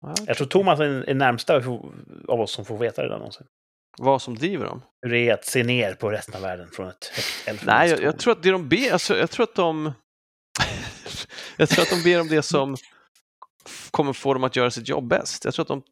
Ja, 0.00 0.14
Jag 0.26 0.36
tror 0.36 0.46
Thomas 0.46 0.80
är, 0.80 0.84
är 0.84 1.14
närmsta 1.14 1.56
av 2.28 2.40
oss 2.40 2.52
som 2.52 2.64
får 2.64 2.78
veta 2.78 3.02
det 3.02 3.08
där 3.08 3.18
någonsin. 3.18 3.46
Vad 3.98 4.22
som 4.22 4.34
driver 4.34 4.64
dem? 4.66 4.82
Hur 5.02 5.12
det 5.12 5.28
är 5.28 5.34
att 5.34 5.44
se 5.44 5.64
ner 5.64 5.94
på 5.94 6.10
resten 6.10 6.34
av 6.34 6.42
världen 6.42 6.68
från 6.70 6.88
ett 6.88 7.04
högt. 7.46 7.66
Nej, 7.66 7.90
jag, 7.90 8.02
jag 8.02 8.18
tror 8.18 8.32
att 8.32 8.42
det 8.42 8.50
de 8.50 8.68
ber, 8.68 8.92
alltså, 8.92 9.16
jag 9.18 9.30
tror 9.30 9.44
att 9.44 9.54
de 9.54 9.92
jag 11.56 11.68
tror 11.68 11.82
att 11.82 11.90
de 11.90 12.02
ber 12.02 12.20
om 12.20 12.28
det 12.28 12.42
som 12.42 12.76
kommer 13.90 14.12
få 14.12 14.34
dem 14.34 14.44
att 14.44 14.56
göra 14.56 14.70
sitt 14.70 14.88
jobb 14.88 15.08
bäst. 15.08 15.44
Jag 15.44 15.54
tror 15.54 15.62
att 15.62 15.68
de 15.68 15.82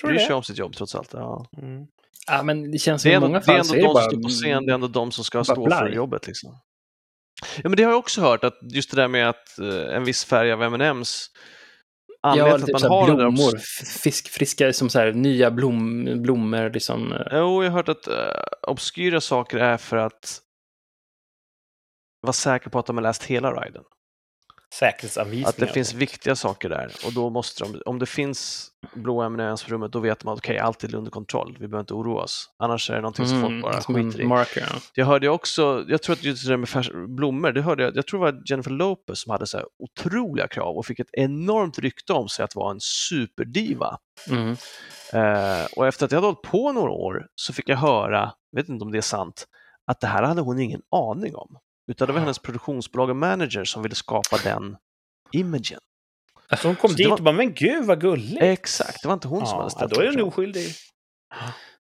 Tror 0.00 0.10
bryr 0.10 0.18
sig 0.18 0.34
om 0.34 0.42
sitt 0.42 0.58
jobb 0.58 0.74
trots 0.76 0.94
allt. 0.94 1.12
Ja. 1.12 1.46
Mm. 1.56 1.86
Ja, 2.26 2.42
men 2.42 2.70
det 2.70 2.78
känns 2.78 3.02
Det, 3.02 3.08
är 3.08 3.14
som 3.14 3.16
ändå, 3.24 3.28
många 3.28 3.40
det 3.40 3.44
är 3.44 3.46
fall 3.46 3.60
ändå 3.60 3.74
är 3.74 3.80
de 3.82 3.94
det 3.94 4.00
som 4.00 4.10
står 4.10 4.22
på 4.22 4.28
scen, 4.28 4.66
det 4.66 4.72
är 4.72 4.74
ändå 4.74 4.86
de 4.88 5.12
som 5.12 5.24
ska 5.24 5.44
stå 5.44 5.54
för 5.54 5.62
blaj. 5.62 5.94
jobbet. 5.94 6.26
Liksom. 6.26 6.50
Ja, 7.56 7.68
men 7.68 7.76
det 7.76 7.82
har 7.82 7.90
jag 7.90 7.98
också 7.98 8.20
hört, 8.20 8.44
att 8.44 8.58
just 8.62 8.90
det 8.90 8.96
där 8.96 9.08
med 9.08 9.28
att 9.28 9.58
eh, 9.58 9.96
en 9.96 10.04
viss 10.04 10.24
färg 10.24 10.52
av 10.52 10.62
M&M's 10.62 11.26
Ja, 12.22 12.30
anledningen 12.30 12.58
till 12.58 12.66
typ 12.66 12.74
att 12.74 12.80
så 12.80 12.88
man 12.88 12.98
har 12.98 13.06
där 13.08 13.14
blommor, 13.16 13.52
obs- 13.52 13.56
f- 13.56 13.88
fisk, 14.02 14.28
friska 14.28 14.72
som 14.72 14.90
så 14.90 14.98
här 14.98 15.12
nya 15.12 15.50
blom, 15.50 16.04
blommor 16.22 16.70
liksom. 16.70 17.12
eh, 17.12 17.18
Jo, 17.32 17.64
jag 17.64 17.70
har 17.70 17.76
hört 17.76 17.88
att 17.88 18.08
uh, 18.08 18.14
obskyra 18.68 19.20
saker 19.20 19.58
är 19.58 19.76
för 19.76 19.96
att 19.96 20.40
vara 22.22 22.32
säker 22.32 22.70
på 22.70 22.78
att 22.78 22.86
de 22.86 22.96
har 22.96 23.02
läst 23.02 23.24
hela 23.24 23.52
riden. 23.52 23.82
Säkerhetsanvisningar. 24.78 25.48
Att 25.48 25.56
det 25.56 25.66
finns 25.66 25.94
viktiga 25.94 26.36
saker 26.36 26.68
där 26.68 26.92
och 27.06 27.12
då 27.12 27.30
måste 27.30 27.64
de, 27.64 27.82
om 27.86 27.98
det 27.98 28.06
finns 28.06 28.68
blå 28.94 29.22
M&M's 29.22 29.64
på 29.64 29.72
rummet, 29.74 29.92
då 29.92 29.98
vet 29.98 30.24
man 30.24 30.32
att 30.34 30.38
okej, 30.38 30.58
allt 30.58 30.84
är 30.84 30.94
under 30.94 31.10
kontroll, 31.10 31.56
vi 31.60 31.68
behöver 31.68 31.80
inte 31.80 31.94
oroa 31.94 32.22
oss. 32.22 32.50
Annars 32.58 32.90
är 32.90 32.94
det 32.94 33.00
någonting 33.00 33.26
som 33.26 33.40
folk 33.40 33.62
bara 33.62 33.80
skiter 33.80 34.20
i. 34.20 34.24
marker. 34.24 34.60
ja. 34.60 34.80
Jag 34.94 35.06
hörde 35.06 35.28
också, 35.28 35.84
jag 35.88 36.02
tror 36.02 36.12
att 36.12 36.24
just 36.24 36.44
det 36.44 36.50
där 36.52 36.56
med 36.56 36.68
färs- 36.68 37.06
blommor, 37.16 37.52
det 37.52 37.62
hörde 37.62 37.82
jag, 37.82 37.96
jag 37.96 38.06
tror 38.06 38.26
det 38.26 38.32
var 38.32 38.42
Jennifer 38.50 38.70
Lopez 38.70 39.20
som 39.20 39.30
hade 39.30 39.46
så 39.46 39.56
här 39.56 39.66
otroliga 39.78 40.48
krav 40.48 40.76
och 40.76 40.86
fick 40.86 40.98
ett 40.98 41.10
enormt 41.12 41.78
rykte 41.78 42.12
om 42.12 42.28
sig 42.28 42.44
att 42.44 42.54
vara 42.56 42.70
en 42.70 42.80
superdiva. 42.80 43.98
Mm. 44.30 44.50
Eh, 45.12 45.66
och 45.76 45.86
efter 45.86 46.04
att 46.04 46.12
jag 46.12 46.16
hade 46.16 46.26
hållit 46.26 46.42
på 46.42 46.72
några 46.72 46.90
år 46.90 47.26
så 47.34 47.52
fick 47.52 47.68
jag 47.68 47.76
höra, 47.76 48.32
jag 48.50 48.60
vet 48.60 48.68
inte 48.68 48.84
om 48.84 48.92
det 48.92 48.98
är 48.98 49.02
sant, 49.02 49.44
att 49.86 50.00
det 50.00 50.06
här 50.06 50.22
hade 50.22 50.40
hon 50.40 50.60
ingen 50.60 50.80
aning 50.96 51.36
om. 51.36 51.58
Utan 51.90 52.06
det 52.06 52.12
var 52.12 52.20
hennes 52.20 52.38
produktionsbolag 52.38 53.10
och 53.10 53.16
manager 53.16 53.64
som 53.64 53.82
ville 53.82 53.94
skapa 53.94 54.36
den 54.44 54.76
imagen. 55.32 55.78
Så 56.60 56.68
hon 56.68 56.76
kom 56.76 56.90
Så 56.90 56.96
dit 56.96 57.08
var- 57.08 57.16
och 57.16 57.22
bara, 57.22 57.34
men 57.34 57.54
gud 57.54 57.84
vad 57.84 58.00
gulligt. 58.00 58.42
Exakt, 58.42 59.02
det 59.02 59.08
var 59.08 59.14
inte 59.14 59.28
hon 59.28 59.46
som 59.46 59.56
hade 59.58 59.64
ja, 59.64 59.70
ställt 59.70 59.94
då 59.94 60.00
är 60.00 60.04
kraven. 60.12 60.22
oskyldig. 60.28 60.74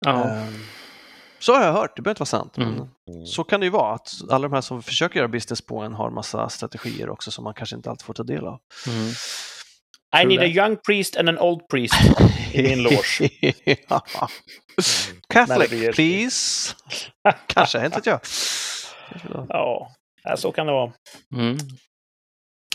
Ja. 0.05 0.25
Ehm, 0.25 0.63
Så 1.39 1.55
har 1.55 1.65
jag 1.65 1.73
hört, 1.73 1.97
det 1.97 2.03
behöver 2.03 2.13
inte 2.15 2.21
vara 2.21 2.43
sant. 2.43 2.57
Men 2.57 2.69
Mm. 2.69 3.27
så 3.27 3.45
kan 3.45 3.61
det 3.61 3.67
ju 3.67 3.71
vara, 3.71 3.95
att 3.95 4.11
alla 4.31 4.49
de 4.49 4.55
här 4.55 4.61
som 4.61 4.83
försöker 4.83 5.17
göra 5.19 5.29
business 5.29 5.61
på 5.63 5.79
en 5.81 5.95
har 5.95 6.11
massa 6.11 6.49
strategier 6.49 7.11
också 7.11 7.31
som 7.31 7.45
man 7.45 7.55
kanske 7.55 7.77
inte 7.77 7.91
alltid 7.91 8.05
får 8.07 8.15
ta 8.15 8.23
del 8.23 8.47
av. 8.47 8.59
Mm. 8.87 9.13
I 10.23 10.27
need 10.27 10.41
a 10.41 10.47
young 10.67 10.77
priest 10.87 11.17
and 11.17 11.29
an 11.29 11.39
old 11.39 11.69
priest 11.69 11.95
i 12.53 12.63
min 12.63 12.83
loge. 12.83 13.31
Ja. 13.89 14.03
Nej, 14.19 14.29
Catholic, 15.29 15.97
please. 15.97 16.75
Kanske, 17.47 17.85
inte 17.85 17.97
vet 17.99 18.07
jag. 18.07 18.21
Ja, 19.49 19.91
så 20.37 20.53
kan 20.53 20.67
det 20.67 20.73
vara. 20.73 20.93
Mm. 21.35 21.57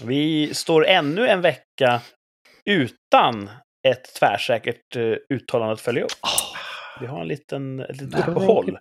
Vi 0.04 0.54
står 0.54 0.86
ännu 0.88 1.28
en 1.28 1.42
vecka 1.42 2.02
utan 2.66 3.50
ett 3.88 4.16
tvärsäkert 4.20 4.96
eh, 4.96 5.16
uttalande 5.30 5.74
att 5.74 5.82
följa 5.82 6.04
upp. 6.04 6.12
Vi 7.00 7.06
har 7.08 7.22
en 7.22 7.28
liten, 7.28 7.80
ett 7.80 8.02
litet 8.02 8.28
uppehåll. 8.28 8.78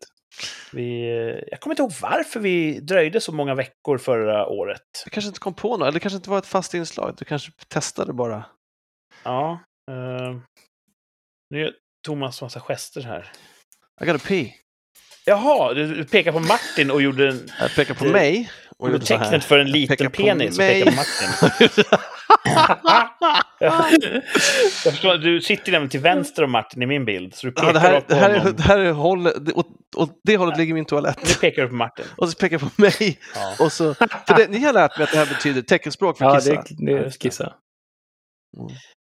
Vi, 0.72 1.11
eh, 1.11 1.42
jag 1.51 1.61
kommer 1.61 1.74
inte 1.74 1.82
ihåg 1.82 1.92
varför 2.03 2.40
vi 2.40 2.80
dröjde 2.80 3.20
så 3.20 3.32
många 3.32 3.55
veckor 3.55 3.98
förra 3.98 4.46
året. 4.46 4.82
Du 5.05 5.11
kanske 5.11 5.28
inte 5.28 5.40
kom 5.40 5.55
på 5.55 5.68
något, 5.68 5.80
eller 5.80 5.92
det 5.92 6.01
kanske 6.01 6.16
inte 6.16 6.30
var 6.30 6.38
ett 6.38 6.46
fast 6.46 6.74
inslag. 6.74 7.14
Du 7.18 7.24
kanske 7.24 7.53
testade 7.68 8.12
bara. 8.12 8.44
Ja. 9.22 9.61
Eh, 9.90 10.36
nu 11.51 11.61
gör 11.61 11.74
Thomas 12.07 12.42
massa 12.42 12.61
gester 12.61 13.03
här. 13.03 13.32
I 14.01 14.07
gotta 14.07 14.28
pee. 14.28 14.55
Jaha, 15.31 15.74
du 15.74 16.05
pekar 16.05 16.33
på 16.33 16.41
Martin 16.41 16.91
och 16.91 17.03
gjorde 17.03 17.28
en, 17.28 17.49
Jag 17.61 17.74
pekar 17.74 17.95
på 17.95 18.05
mig. 18.05 18.51
Och 18.78 18.89
gjorde 18.89 18.93
gjorde 18.93 19.07
så 19.07 19.16
här. 19.16 19.24
tecknet 19.24 19.45
för 19.45 19.59
en 19.59 19.70
liten 19.70 20.11
penis 20.11 20.59
och 20.59 20.64
pekar 20.64 20.91
på 20.91 20.97
Martin. 20.97 21.28
jag 24.85 24.93
förstår, 24.93 25.18
du 25.18 25.41
sitter 25.41 25.72
nämligen 25.72 25.91
till 25.91 26.01
vänster 26.01 26.45
om 26.45 26.51
Martin 26.51 26.83
i 26.83 26.87
min 26.87 27.05
bild, 27.05 27.35
så 27.35 27.47
du 27.47 27.53
pekar 27.53 27.66
Ja, 27.66 27.72
det 27.72 27.78
här, 27.81 28.03
det 28.09 28.14
här, 28.14 28.31
är, 28.31 28.53
det 28.53 28.62
här 28.62 28.78
är 28.78 28.93
hållet, 28.93 29.35
det- 29.47 29.53
åt, 29.53 29.66
åt 29.97 30.20
det 30.24 30.37
hållet 30.37 30.59
ligger 30.59 30.74
min 30.74 30.81
Nu 30.83 30.87
toalett. 30.89 31.41
pekar 31.41 31.62
du 31.62 31.68
på 31.68 31.74
Martin. 31.74 32.05
Och 32.16 32.28
så 32.28 32.37
pekar 32.39 32.55
jag 32.61 32.76
på 32.76 32.83
mig. 32.83 33.18
Ja. 33.35 33.55
Och 33.64 33.72
så, 33.72 33.95
för 33.95 34.37
det, 34.37 34.51
ni 34.51 34.64
har 34.64 34.72
lärt 34.72 34.99
mig 34.99 35.05
att 35.05 35.12
det 35.12 35.18
här 35.18 35.26
betyder 35.26 35.62
teckenspråk 35.62 36.18
för 36.18 36.24
Ja, 36.24 36.35
kissa. 36.37 36.51
det, 36.55 36.62
det 36.87 36.93
Ja, 36.93 36.99
är 36.99 37.05
det. 37.05 37.18
kissa. 37.18 37.53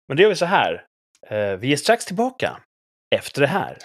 Men 0.07 0.17
då 0.17 0.23
gör 0.23 0.29
vi 0.29 0.35
så 0.35 0.45
här. 0.45 0.83
Eh, 1.29 1.57
vi 1.59 1.73
är 1.73 1.77
strax 1.77 2.05
tillbaka 2.05 2.57
efter 3.15 3.41
det 3.41 3.47
här. 3.47 3.77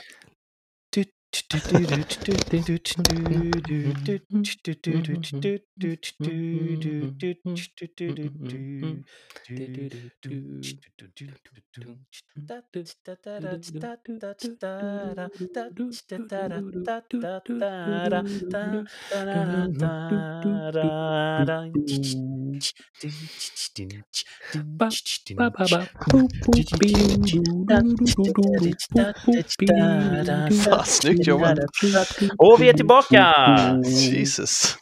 Ba- 25.36 25.50
ba- 25.50 25.88
Snoop 30.84 31.21
Och 32.38 32.62
vi 32.62 32.68
är 32.68 32.72
tillbaka! 32.72 33.34
Jesus. 33.84 34.76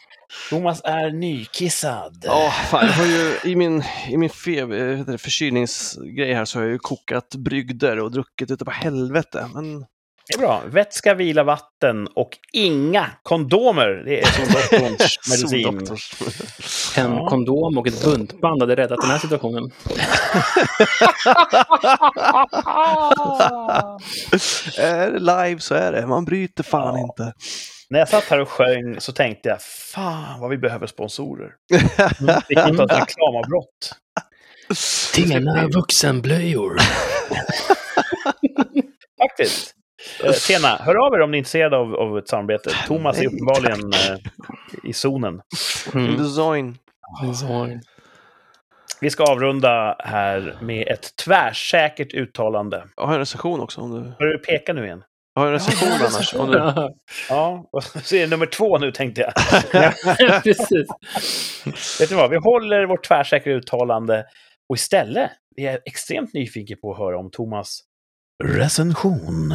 Thomas 0.51 0.81
är 0.85 1.11
nykissad. 1.11 2.25
Ja, 2.27 2.53
fan, 2.71 2.87
jag 2.87 2.93
har 2.93 3.07
ju 3.07 3.39
i 3.45 3.57
min, 3.57 3.83
i 4.11 4.17
min 4.17 4.31
feber, 4.31 5.05
det, 5.07 5.19
förkylningsgrej 5.19 6.35
här 6.35 6.45
så 6.45 6.59
har 6.59 6.65
jag 6.65 6.73
ju 6.73 6.79
kokat 6.79 7.35
brygder 7.35 7.99
och 7.99 8.11
druckit 8.11 8.51
utav 8.51 8.71
helvete. 8.71 9.49
Men 9.55 9.85
Det 10.31 10.35
är 10.35 10.39
bra. 10.39 10.63
Vätska, 10.67 11.15
vila, 11.15 11.45
vatten 11.45 12.07
och 12.07 12.39
inga 12.53 13.07
kondomer. 13.23 14.03
Det 14.05 14.21
är 14.21 14.27
som 14.27 14.45
doktorns 14.81 15.19
medicin. 15.31 15.87
En 17.07 17.13
Ja. 17.17 17.29
kondom 17.29 17.79
och 17.79 17.87
ett 17.87 18.05
buntband 18.05 18.63
hade 18.63 18.77
räddat 18.77 18.99
den 19.03 19.11
här 19.11 19.19
situationen. 19.19 19.71
är 24.79 25.11
det 25.11 25.19
live 25.19 25.61
så 25.61 25.75
är 25.75 25.93
det. 25.93 26.07
Man 26.07 26.25
bryter 26.25 26.63
fan 26.63 26.95
Ja. 26.97 27.01
inte. 27.03 27.33
När 27.91 27.99
jag 27.99 28.09
satt 28.09 28.25
här 28.25 28.41
och 28.41 28.49
sjöng 28.49 29.01
så 29.01 29.13
tänkte 29.13 29.49
jag, 29.49 29.63
fan 29.63 30.41
vad 30.41 30.51
vi 30.51 30.59
behöver 30.59 30.87
sponsorer. 30.87 31.51
Vi 32.49 32.55
kan 32.55 32.77
ta 32.77 32.85
ett 32.85 33.03
reklamavbrott. 33.03 33.95
Tina 35.15 35.69
vuxenblöjor. 35.69 36.77
Faktiskt. 39.23 39.75
Eh, 40.25 40.33
Tena, 40.33 40.69
hör 40.69 41.07
av 41.07 41.15
er 41.15 41.21
om 41.21 41.31
ni 41.31 41.37
är 41.37 41.39
intresserade 41.39 41.77
av, 41.77 41.95
av 41.95 42.19
ett 42.19 42.29
samarbete. 42.29 42.71
Thomas 42.87 43.21
är 43.21 43.27
uppenbarligen 43.27 43.93
eh, 43.93 44.19
i 44.91 44.93
zonen. 44.93 45.41
Mm. 45.95 46.17
Design. 46.17 46.79
Så. 47.41 47.79
Vi 49.01 49.11
ska 49.11 49.25
avrunda 49.25 49.97
här 49.99 50.59
med 50.61 50.89
ett 50.89 51.17
tvärsäkert 51.25 52.15
uttalande. 52.15 52.85
Jag 52.97 53.07
har 53.07 53.13
en 53.13 53.19
recension 53.19 53.61
också. 53.61 53.81
Om 53.81 53.91
du... 53.91 54.01
Börjar 54.01 54.33
du 54.33 54.39
peka 54.39 54.73
nu 54.73 54.85
igen? 54.85 55.05
Jag 55.35 55.43
har 55.43 55.47
en 55.47 55.53
recension 55.53 55.89
Ja, 56.01 56.07
annars. 56.07 56.35
Om 56.35 56.51
du... 56.51 56.59
Ja, 57.29 57.71
så 58.03 58.17
är 58.17 58.21
det 58.21 58.27
nummer 58.27 58.47
två 58.47 58.79
nu 58.79 58.93
tänkte 58.93 59.21
jag. 59.21 59.33
Precis. 60.43 60.89
Vet 62.01 62.09
du 62.09 62.15
vad, 62.15 62.31
vi 62.31 62.37
håller 62.37 62.87
vårt 62.87 63.05
tvärsäkra 63.05 63.53
uttalande 63.53 64.25
och 64.69 64.77
istället, 64.77 65.31
vi 65.57 65.67
är 65.67 65.81
extremt 65.85 66.35
nyfikna 66.35 66.77
på 66.83 66.93
att 66.93 66.99
höra 66.99 67.19
om 67.19 67.31
Thomas 67.31 67.81
recension. 68.45 69.55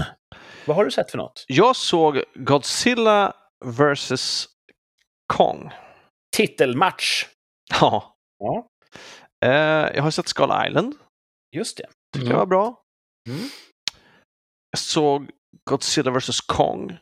Vad 0.65 0.75
har 0.77 0.85
du 0.85 0.91
sett 0.91 1.11
för 1.11 1.17
något? 1.17 1.45
Jag 1.47 1.75
såg 1.75 2.23
Godzilla 2.35 3.33
vs. 3.65 4.47
Kong. 5.33 5.71
Titelmatch. 6.37 7.25
Ja. 7.81 8.15
Ja, 8.39 8.67
Eh, 9.45 9.51
jag 9.95 10.03
har 10.03 10.11
sett 10.11 10.27
Skull 10.27 10.49
Island. 10.67 10.95
just 11.51 11.77
det. 11.77 11.87
Tycker 12.13 12.29
jag 12.29 12.37
var 12.37 12.45
bra. 12.45 12.81
Mm. 13.29 13.49
Jag 14.71 14.79
såg 14.79 15.29
Godzilla 15.69 16.11
vs. 16.11 16.41
Kong. 16.41 16.97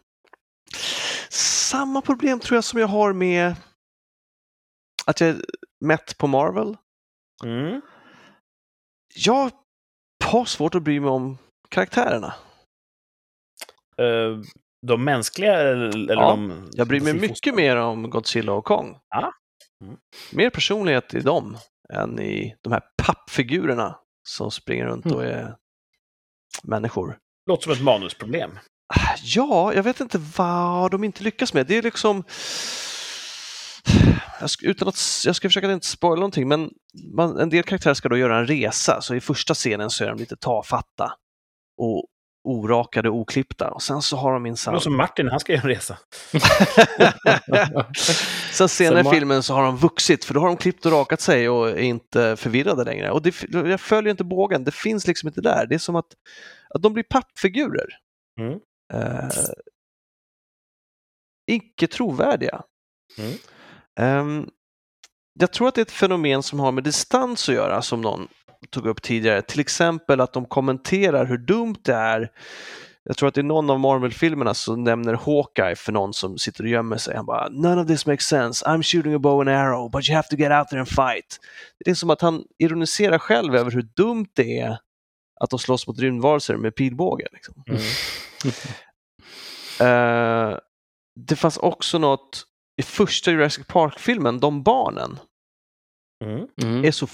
Samma 1.29 2.01
problem 2.01 2.39
tror 2.39 2.57
jag 2.57 2.63
som 2.63 2.79
jag 2.79 2.87
har 2.87 3.13
med 3.13 3.55
att 5.05 5.19
jag 5.21 5.29
är 5.29 5.41
mätt 5.85 6.17
på 6.17 6.27
Marvel. 6.27 6.77
Mm. 7.43 7.81
Jag 9.15 9.51
har 10.23 10.45
svårt 10.45 10.75
att 10.75 10.83
bry 10.83 10.99
mig 10.99 11.09
om 11.09 11.37
karaktärerna. 11.73 12.33
Eh, 13.97 14.39
de 14.87 15.03
mänskliga 15.03 15.53
eller 15.53 16.15
Ja, 16.15 16.29
de... 16.29 16.69
Jag 16.71 16.87
bryr 16.87 17.01
mig 17.01 17.13
mycket 17.13 17.55
mer 17.55 17.75
om 17.75 18.09
Godzilla 18.09 18.53
och 18.53 18.65
Kong. 18.65 18.97
Ja. 19.09 19.33
Mm. 19.83 19.97
Mer 20.31 20.49
personlighet 20.49 21.13
i 21.13 21.19
dem 21.19 21.57
än 21.93 22.19
i 22.19 22.55
de 22.61 22.73
här 22.73 22.81
pappfigurerna 23.03 23.95
som 24.27 24.51
springer 24.51 24.85
runt 24.85 25.05
Mm. 25.05 25.17
och 25.17 25.25
är 25.25 25.55
människor. 26.63 27.17
Låter 27.49 27.63
som 27.63 27.73
ett 27.73 27.81
manusproblem. 27.81 28.59
Ja, 29.23 29.73
jag 29.73 29.83
vet 29.83 29.99
inte 29.99 30.17
vad 30.37 30.91
de 30.91 31.03
inte 31.03 31.23
lyckas 31.23 31.53
med. 31.53 31.67
Det 31.67 31.77
är 31.77 31.81
liksom... 31.81 32.23
Jag 34.39 34.49
ska, 34.49 34.65
utan 34.67 34.87
att, 34.87 34.95
jag 35.25 35.35
ska 35.35 35.49
försöka 35.49 35.67
att 35.67 35.73
inte 35.73 35.87
spoila 35.87 36.15
någonting, 36.15 36.47
men 36.47 36.69
man, 37.15 37.39
en 37.39 37.49
del 37.49 37.63
karaktärer 37.63 37.93
ska 37.93 38.09
då 38.09 38.17
göra 38.17 38.37
en 38.37 38.47
resa, 38.47 39.01
så 39.01 39.15
i 39.15 39.21
första 39.21 39.53
scenen 39.53 39.89
så 39.89 40.03
är 40.03 40.09
de 40.09 40.17
lite 40.17 40.35
tafatta 40.35 41.13
och 41.77 42.07
orakade 42.43 43.09
och 43.09 43.15
oklippta. 43.15 43.71
Och 43.71 43.81
sen 43.81 44.01
så 44.01 44.17
har 44.17 44.33
de 44.33 44.43
minsann... 44.43 44.81
som 44.81 44.97
Martin, 44.97 45.27
han 45.27 45.39
ska 45.39 45.53
göra 45.53 45.63
en 45.63 45.69
resa. 45.69 45.97
Sen 48.51 48.69
senare 48.69 49.01
i 49.01 49.03
filmen 49.03 49.43
så 49.43 49.53
har 49.53 49.63
de 49.63 49.77
vuxit, 49.77 50.25
för 50.25 50.33
då 50.33 50.39
har 50.39 50.47
de 50.47 50.57
klippt 50.57 50.85
och 50.85 50.91
rakat 50.91 51.21
sig 51.21 51.49
och 51.49 51.69
är 51.69 51.77
inte 51.77 52.35
förvirrade 52.35 52.83
längre. 52.83 53.11
Och 53.11 53.21
det, 53.21 53.35
jag 53.49 53.81
följer 53.81 54.11
inte 54.11 54.23
bågen, 54.23 54.63
det 54.63 54.71
finns 54.71 55.07
liksom 55.07 55.27
inte 55.27 55.41
där. 55.41 55.65
Det 55.65 55.75
är 55.75 55.79
som 55.79 55.95
att, 55.95 56.13
att 56.69 56.81
de 56.81 56.93
blir 56.93 57.03
pappfigurer. 57.03 57.87
Mm. 58.39 58.59
Eh, 58.93 59.29
icke 61.47 61.87
trovärdiga. 61.87 62.61
Mm. 63.17 63.33
Ehm, 63.99 64.49
jag 65.39 65.53
tror 65.53 65.67
att 65.67 65.75
det 65.75 65.81
är 65.81 65.85
ett 65.85 65.91
fenomen 65.91 66.43
som 66.43 66.59
har 66.59 66.71
med 66.71 66.83
distans 66.83 67.49
att 67.49 67.55
göra, 67.55 67.81
som 67.81 68.01
någon 68.01 68.27
tog 68.69 68.85
upp 68.87 69.01
tidigare. 69.01 69.41
Till 69.41 69.59
exempel 69.59 70.21
att 70.21 70.33
de 70.33 70.45
kommenterar 70.45 71.25
hur 71.25 71.37
dumt 71.37 71.75
det 71.81 71.93
är. 71.93 72.31
Jag 73.03 73.17
tror 73.17 73.29
att 73.29 73.37
i 73.37 73.43
någon 73.43 73.69
av 73.69 73.79
Marvel-filmerna 73.79 74.53
så 74.53 74.75
nämner 74.75 75.13
Hawkeye 75.13 75.75
för 75.75 75.91
någon 75.91 76.13
som 76.13 76.37
sitter 76.37 76.63
och 76.63 76.69
gömmer 76.69 76.97
sig. 76.97 77.15
Han 77.15 77.25
bara 77.25 77.49
“None 77.49 77.81
of 77.81 77.87
this 77.87 78.05
makes 78.05 78.25
sense. 78.25 78.65
I'm 78.65 78.83
shooting 78.83 79.13
a 79.13 79.19
bow 79.19 79.39
and 79.39 79.49
arrow, 79.49 79.89
but 79.91 80.09
you 80.09 80.15
have 80.15 80.27
to 80.27 80.35
get 80.35 80.51
out 80.51 80.67
there 80.67 80.79
and 80.79 80.89
fight”. 80.89 81.39
Det 81.85 81.91
är 81.91 81.95
som 81.95 82.09
att 82.09 82.21
han 82.21 82.43
ironiserar 82.59 83.17
själv 83.17 83.55
över 83.55 83.71
hur 83.71 83.81
dumt 83.81 84.27
det 84.33 84.59
är 84.59 84.77
att 85.39 85.49
de 85.49 85.59
slåss 85.59 85.87
mot 85.87 85.99
rymdvarelser 85.99 86.57
med 86.57 86.75
pilbåge. 86.75 87.27
Liksom. 87.31 87.63
Mm. 87.67 87.81
Eh, 89.79 90.57
det 91.19 91.35
fanns 91.35 91.57
också 91.57 91.97
något 91.97 92.43
i 92.77 92.83
första 92.83 93.31
Jurassic 93.31 93.67
Park-filmen, 93.67 94.39
de 94.39 94.63
barnen 94.63 95.19
Mm. 96.23 96.47
Mm. 96.61 96.85
är 96.85 96.91
så 96.91 97.07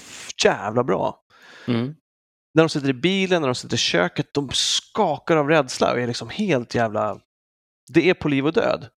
jävla 0.44 0.84
bra. 0.84 1.20
Mm. 1.66 1.94
När 2.54 2.62
de 2.62 2.68
sitter 2.68 2.88
i 2.88 2.92
bilen, 2.92 3.42
när 3.42 3.48
de 3.48 3.54
sitter 3.54 3.74
i 3.74 3.78
köket, 3.78 4.34
de 4.34 4.50
skakar 4.52 5.36
av 5.36 5.48
rädsla 5.48 5.92
och 5.92 6.00
är 6.00 6.06
liksom 6.06 6.28
helt 6.28 6.74
jävla... 6.74 7.18
Det 7.92 8.10
är 8.10 8.14
på 8.14 8.28
liv 8.28 8.46
och 8.46 8.52
död. 8.52 8.88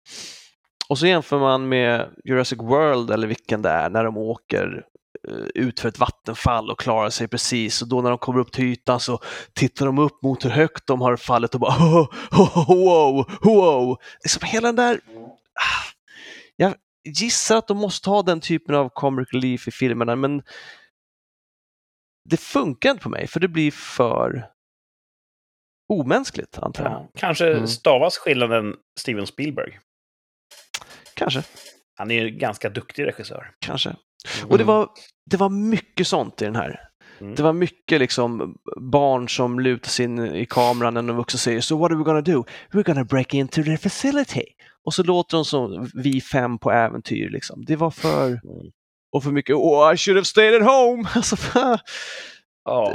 Och 0.89 0.99
så 0.99 1.07
jämför 1.07 1.39
man 1.39 1.69
med 1.69 2.09
Jurassic 2.25 2.59
World 2.59 3.11
eller 3.11 3.27
vilken 3.27 3.63
det 3.63 3.69
är, 3.69 3.91
när 3.91 4.05
de 4.05 4.17
åker 4.17 4.85
eh, 5.29 5.47
ut 5.55 5.81
för 5.81 5.89
ett 5.89 5.99
vattenfall 5.99 6.71
och 6.71 6.81
klarar 6.81 7.11
sig 7.11 7.29
precis 7.29 7.83
och 7.83 7.89
då 7.89 8.03
när 8.03 8.11
de 8.11 8.19
kommer 8.19 8.41
upp 8.41 8.53
till 8.53 8.65
ytan 8.65 9.01
så 9.01 9.21
tittar 9.53 9.87
de 9.87 9.99
upp 9.99 10.23
mot 10.23 10.45
hur 10.45 10.51
högt 10.51 10.87
de 10.87 11.01
har 11.01 11.17
fallit 11.17 11.55
och 11.55 11.61
bara 11.61 11.73
oh, 11.73 12.09
oh, 12.31 12.69
wow, 12.69 13.31
wow. 13.43 13.97
Liksom 14.23 14.49
hela 14.49 14.69
den 14.69 14.77
där... 14.77 15.01
Ah, 15.55 15.93
jag 16.57 16.75
gissar 17.05 17.57
att 17.57 17.69
de 17.69 17.77
måste 17.77 18.11
ha 18.11 18.23
den 18.23 18.41
typen 18.41 18.75
av 18.75 18.89
comic 18.89 19.29
relief 19.33 19.69
i 19.69 19.71
filmerna 19.71 20.17
men 20.17 20.43
det 22.31 22.37
funkar 22.37 22.91
inte 22.91 23.03
på 23.03 23.09
mig 23.09 23.27
för 23.27 23.41
det 23.41 23.49
blir 23.49 23.71
för 23.71 24.47
omänskligt 25.89 26.59
antar 26.59 26.85
jag. 26.85 26.93
Ja. 26.93 27.09
Kanske 27.15 27.53
Mm. 27.53 27.67
stavas 27.67 28.19
skillnaden 28.19 28.75
Steven 29.01 29.27
Spielberg. 29.27 29.79
Kanske, 31.15 31.43
Han 31.99 32.11
är 32.11 32.23
ju 32.25 32.31
ganska 32.31 32.71
duktig 32.71 33.07
regissör. 33.07 33.51
kanske. 33.59 33.97
Och 34.49 34.59
det 34.59 34.65
var, 34.65 34.89
det 35.31 35.37
var 35.37 35.49
mycket 35.49 36.07
sånt 36.07 36.43
i 36.43 36.45
den 36.45 36.57
här. 36.57 36.89
Mm. 37.21 37.35
Det 37.35 37.43
var 37.43 37.53
mycket 37.53 38.01
liksom 38.01 38.57
barn 38.81 39.29
som 39.29 39.61
lutar 39.61 39.89
sig 39.89 40.05
in 40.05 40.19
i 40.19 40.47
kameran 40.47 40.95
när 40.95 41.03
de 41.03 41.17
vuxna 41.17 41.39
säger 41.39 41.61
“So 41.61 41.79
what 41.79 41.91
are 41.91 41.99
we 41.99 42.05
gonna 42.05 42.21
do? 42.21 42.45
We're 42.71 42.83
gonna 42.83 43.05
break 43.05 43.35
into 43.35 43.63
the 43.63 43.77
facility” 43.79 44.45
och 44.85 44.95
så 44.95 45.03
låter 45.03 45.37
de 45.37 45.45
som 45.45 45.91
vi 45.95 46.21
fem 46.21 46.59
på 46.59 46.71
äventyr. 46.73 47.31
Liksom. 47.31 47.65
Det 47.65 47.77
var 47.77 47.91
för... 47.91 48.27
Mm. 48.27 48.41
Och 49.13 49.23
för 49.25 49.31
mycket 49.31 49.57
“Oh, 49.57 49.95
I 49.95 49.97
should 49.97 50.17
have 50.17 50.25
stayed 50.25 50.55
at 50.63 50.69
home”. 50.69 51.09
Alltså, 51.15 51.37
Ja. 52.65 52.95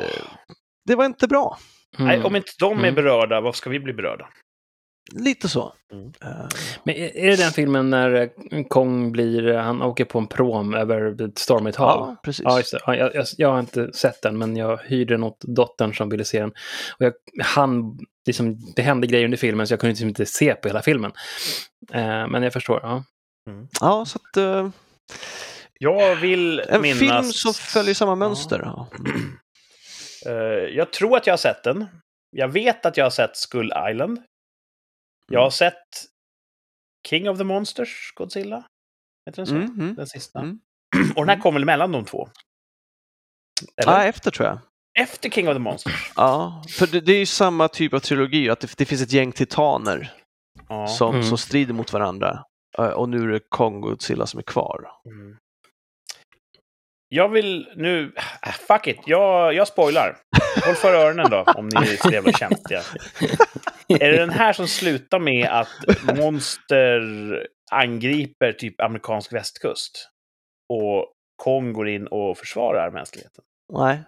det 0.85 0.95
var 0.95 1.05
inte 1.05 1.27
bra. 1.27 1.57
Mm. 1.99 2.07
Nej, 2.07 2.23
om 2.27 2.35
inte 2.35 2.51
de 2.59 2.73
är 2.73 2.83
Mm. 2.83 2.95
berörda, 2.95 3.41
vad 3.41 3.55
ska 3.55 3.69
vi 3.69 3.79
bli 3.79 3.93
berörda? 3.93 4.27
Lite 5.13 5.49
så. 5.49 5.73
Mm. 5.93 6.05
Eh, 6.21 6.47
Men 6.83 6.95
är 6.95 7.17
är 7.17 7.29
det 7.29 7.35
den 7.35 7.51
filmen 7.51 7.89
när 7.89 8.13
eh, 8.51 8.63
Kong 8.67 9.11
blir, 9.11 9.47
eh, 9.47 9.61
han 9.61 9.81
åker 9.81 10.05
på 10.05 10.19
en 10.19 10.27
prom 10.27 10.73
över 10.73 11.21
ett 11.29 11.37
stormigt 11.37 11.77
hav? 11.77 11.99
ja, 12.09 12.15
precis. 12.23 12.43
Ja, 12.45 12.57
just 12.57 12.71
det. 12.71 12.79
Ja, 12.85 12.95
jag, 12.95 13.15
jag, 13.15 13.25
jag 13.37 13.51
har 13.51 13.59
inte 13.59 13.93
sett 13.93 14.21
den, 14.21 14.37
men 14.37 14.55
jag 14.55 14.77
hyrde 14.77 15.13
den 15.13 15.23
åt 15.23 15.39
dottern 15.41 15.93
som 15.93 16.09
ville 16.09 16.25
se 16.25 16.39
den. 16.39 16.49
Och 16.99 17.05
jag, 17.05 17.13
han, 17.43 17.99
liksom, 18.25 18.59
det 18.75 18.81
hände 18.81 19.07
grejer 19.07 19.25
under 19.25 19.37
filmen 19.37 19.67
så 19.67 19.73
jag 19.73 19.79
kunde 19.79 19.91
liksom 19.91 20.09
inte 20.09 20.25
se 20.25 20.53
på 20.55 20.67
hela 20.67 20.81
filmen. 20.81 21.11
Men 22.29 22.43
jag 22.43 22.53
förstår. 22.53 22.79
Ja. 22.83 23.03
Ja, 23.81 24.05
så 24.05 24.19
att, 24.23 24.37
eh, 24.37 24.69
Jag 25.79 26.15
vill 26.15 26.59
en 26.59 26.81
minnas... 26.81 26.99
film 26.99 27.23
som 27.23 27.53
följer 27.53 27.93
samma 27.93 28.15
mönster. 28.15 28.61
Ja. 28.63 28.87
Eh, 30.25 30.33
jag 30.75 30.93
tror 30.93 31.17
att 31.17 31.27
jag 31.27 31.31
har 31.33 31.37
sett 31.37 31.63
den. 31.63 31.85
Jag 32.31 32.47
vet 32.47 32.85
att 32.85 32.97
jag 32.97 33.05
har 33.05 33.09
sett 33.09 33.37
Skull 33.37 33.71
Island. 33.91 34.17
Jag 35.31 35.37
Mm. 35.39 35.43
har 35.43 35.49
sett 35.49 35.73
King 37.07 37.29
of 37.29 37.37
the 37.37 37.43
Monsters, 37.43 38.11
Godzilla. 38.15 38.63
Heter 39.25 39.37
den 39.37 39.47
så? 39.47 39.55
Mm, 39.55 39.79
mm. 39.79 39.95
Den 39.95 40.07
sista. 40.07 40.39
Mm. 40.39 40.59
Och 41.15 41.25
den 41.25 41.29
här 41.29 41.39
kom 41.43 41.53
väl 41.53 41.65
mellan 41.65 41.91
de 41.91 42.05
två? 42.05 42.29
Eller? 43.77 43.91
Ja, 43.93 44.03
efter 44.03 44.31
tror 44.31 44.47
jag. 44.47 44.59
Efter 44.99 45.29
King 45.29 45.47
of 45.49 45.55
the 45.55 45.59
Monsters? 45.59 46.11
Ja, 46.15 46.63
för 46.69 46.87
det, 46.87 47.01
det 47.01 47.11
är 47.13 47.19
ju 47.19 47.25
samma 47.25 47.67
typ 47.67 47.93
av 47.93 47.99
trilogi, 47.99 48.49
att 48.49 48.59
det, 48.59 48.77
det 48.77 48.85
finns 48.85 49.01
ett 49.01 49.11
gäng 49.13 49.31
titaner 49.31 50.13
Ja. 50.69 50.87
som, 50.87 51.15
Mm. 51.15 51.23
som 51.27 51.37
strider 51.37 51.73
mot 51.73 51.93
varandra. 51.93 52.43
Eh, 52.77 52.85
Och 52.89 53.09
nu 53.09 53.23
är 53.23 53.27
det 53.27 53.39
Kong 53.49 53.75
och 53.75 53.81
Godzilla 53.81 54.25
som 54.27 54.37
är 54.37 54.43
kvar. 54.43 54.91
Mm. 55.05 55.37
Jag 57.09 57.29
vill 57.29 57.69
nu... 57.75 58.13
äh, 58.45 58.51
Fuck 58.51 58.87
it, 58.87 58.99
jag, 59.05 59.53
jag 59.53 59.67
spoilar. 59.67 60.17
Håll 60.65 60.75
för 60.75 60.93
öronen 60.93 61.29
då, 61.29 61.43
om 61.55 61.69
ni 61.69 61.91
är 61.91 61.97
så 61.97 62.09
jävla 62.09 62.31
känsliga. 62.31 62.81
Är 63.87 64.11
det 64.11 64.17
den 64.17 64.29
här 64.29 64.53
som 64.53 64.67
slutar 64.67 65.19
med 65.19 65.49
att 65.49 66.17
monster 66.17 67.01
angriper 67.71 68.51
typ 68.51 68.81
amerikansk 68.81 69.33
västkust? 69.33 70.09
Och 70.73 71.13
Kong 71.43 71.73
går 71.73 71.89
in 71.89 72.07
och 72.07 72.37
försvarar 72.37 72.91
mänskligheten? 72.91 73.43
Nej. 73.73 74.03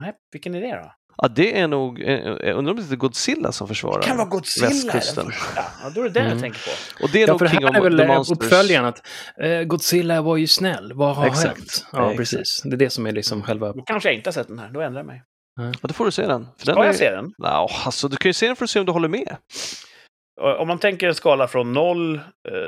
Nej, 0.00 0.12
vilken 0.32 0.54
är 0.54 0.60
det 0.60 0.76
då? 0.76 0.92
Ja, 1.16 1.28
det 1.28 1.58
är 1.60 1.68
nog, 1.68 2.00
eh, 2.02 2.08
jag 2.10 2.56
undrar 2.56 2.72
om 2.74 2.76
det 2.88 2.94
är 2.94 2.96
Godzilla 2.96 3.52
som 3.52 3.68
försvarar 3.68 4.00
Det 4.00 4.06
kan 4.06 4.16
vara 4.16 4.28
Godzilla 4.28 4.68
västkusten. 4.68 5.24
den 5.24 5.32
första. 5.32 5.64
Ja, 5.82 5.90
då 5.94 6.00
är 6.00 6.04
det 6.04 6.10
den 6.10 6.22
jag 6.22 6.30
Mm. 6.32 6.42
tänker 6.42 6.60
på. 6.98 7.04
Och 7.04 7.10
det 7.12 7.22
är 7.22 7.26
Ja, 7.28 7.32
nog 7.32 7.50
King 7.50 7.62
här 7.62 7.70
of 7.70 7.76
är 7.76 7.80
väl 7.80 7.96
the 7.98 8.02
eh, 8.02 8.08
Monsters. 8.08 8.36
uppföljaren 8.38 8.84
att 8.86 9.02
eh, 9.42 9.62
Godzilla 9.62 10.22
var 10.22 10.36
ju 10.36 10.46
snäll. 10.46 10.92
Vad 10.94 11.16
har 11.16 11.26
Exakt. 11.26 11.46
hänt? 11.56 11.86
Ja, 11.92 11.98
Exakt. 12.12 12.16
precis. 12.16 12.62
Det 12.64 12.74
är 12.74 12.76
det 12.76 12.90
som 12.90 13.06
är 13.06 13.12
liksom 13.12 13.42
själva... 13.42 13.72
Då 13.72 13.82
kanske 13.82 14.08
jag 14.08 14.16
inte 14.16 14.28
har 14.28 14.32
sett 14.32 14.48
den 14.48 14.58
här, 14.58 14.68
då 14.70 14.80
ändrar 14.80 14.98
jag 15.00 15.06
mig. 15.06 15.22
Ja, 15.56 15.72
då 15.88 15.94
får 15.94 16.04
du 16.04 16.10
se 16.10 16.26
den. 16.26 16.48
För 16.58 16.66
den 16.66 16.74
Ska 16.74 16.82
är... 16.82 16.86
jag 16.86 16.96
se 16.96 17.10
den? 17.10 17.32
Ja, 17.38 17.70
alltså, 17.84 18.08
du 18.08 18.16
kan 18.16 18.28
ju 18.28 18.32
se 18.32 18.46
den 18.46 18.56
för 18.56 18.64
att 18.64 18.70
se 18.70 18.80
om 18.80 18.86
du 18.86 18.92
håller 18.92 19.08
med. 19.08 19.36
Om 20.58 20.68
man 20.68 20.78
tänker 20.78 21.08
en 21.08 21.14
skala 21.14 21.48
från 21.48 21.72
noll 21.72 22.14
eh, 22.14 22.22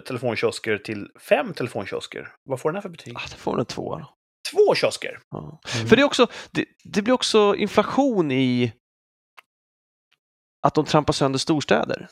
telefonkiosker 0.06 0.78
till 0.78 1.06
fem 1.28 1.52
telefonkiosker, 1.54 2.28
vad 2.44 2.60
får 2.60 2.68
den 2.70 2.74
här 2.76 2.82
för 2.82 2.88
betyg? 2.88 3.14
Ah, 3.16 3.20
det 3.30 3.36
får 3.36 3.50
den 3.52 3.60
en 3.60 3.66
tvåa. 3.66 4.06
Två 4.52 4.74
kiosker! 4.74 5.18
Ja. 5.30 5.60
Mm. 5.74 5.86
För 5.88 5.96
det, 5.96 6.02
är 6.02 6.06
också, 6.06 6.26
det, 6.50 6.64
det 6.84 7.02
blir 7.02 7.14
också 7.14 7.54
inflation 7.56 8.30
i 8.32 8.72
att 10.66 10.74
de 10.74 10.84
trampar 10.84 11.12
sönder 11.12 11.38
storstäder. 11.38 12.08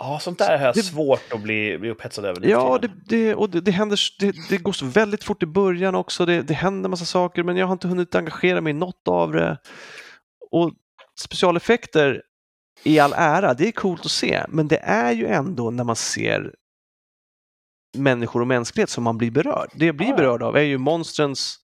Ja, 0.00 0.18
sånt 0.20 0.38
där 0.38 0.58
har 0.58 0.66
jag 0.66 0.74
Det- 0.74 0.82
svårt 0.82 1.32
att 1.32 1.40
bli, 1.40 1.78
bli 1.78 1.90
upphetsad 1.90 2.24
över. 2.24 2.46
Ja, 2.46 2.78
det, 2.82 2.90
det, 3.06 3.34
och 3.34 3.50
det, 3.50 3.60
det, 3.60 3.70
händer, 3.70 3.98
det, 4.20 4.34
det 4.48 4.58
går 4.58 4.72
så 4.72 4.86
väldigt 4.86 5.24
fort 5.24 5.42
i 5.42 5.46
början 5.46 5.94
också. 5.94 6.26
Det, 6.26 6.42
det 6.42 6.54
händer 6.54 6.88
massa 6.88 7.04
saker, 7.04 7.42
men 7.42 7.56
jag 7.56 7.66
har 7.66 7.72
inte 7.72 7.88
hunnit 7.88 8.14
engagera 8.14 8.60
mig 8.60 8.70
i 8.70 8.74
något 8.74 9.08
av 9.08 9.32
det. 9.32 9.58
Och 10.50 10.72
specialeffekter 11.20 12.22
i 12.82 12.98
all 12.98 13.12
ära, 13.16 13.54
det 13.54 13.68
är 13.68 13.72
coolt 13.72 14.04
att 14.04 14.10
se, 14.10 14.44
men 14.48 14.68
det 14.68 14.78
är 14.78 15.12
ju 15.12 15.26
ändå 15.26 15.70
när 15.70 15.84
man 15.84 15.96
ser 15.96 16.54
människor 17.98 18.40
och 18.40 18.46
mänsklighet 18.46 18.90
som 18.90 19.04
man 19.04 19.18
blir 19.18 19.30
berörd. 19.30 19.70
Det 19.74 19.86
jag 19.86 19.96
blir 19.96 20.16
berörd 20.16 20.42
av 20.42 20.56
är 20.56 20.62
ju 20.62 20.78
monstrens, 20.78 21.58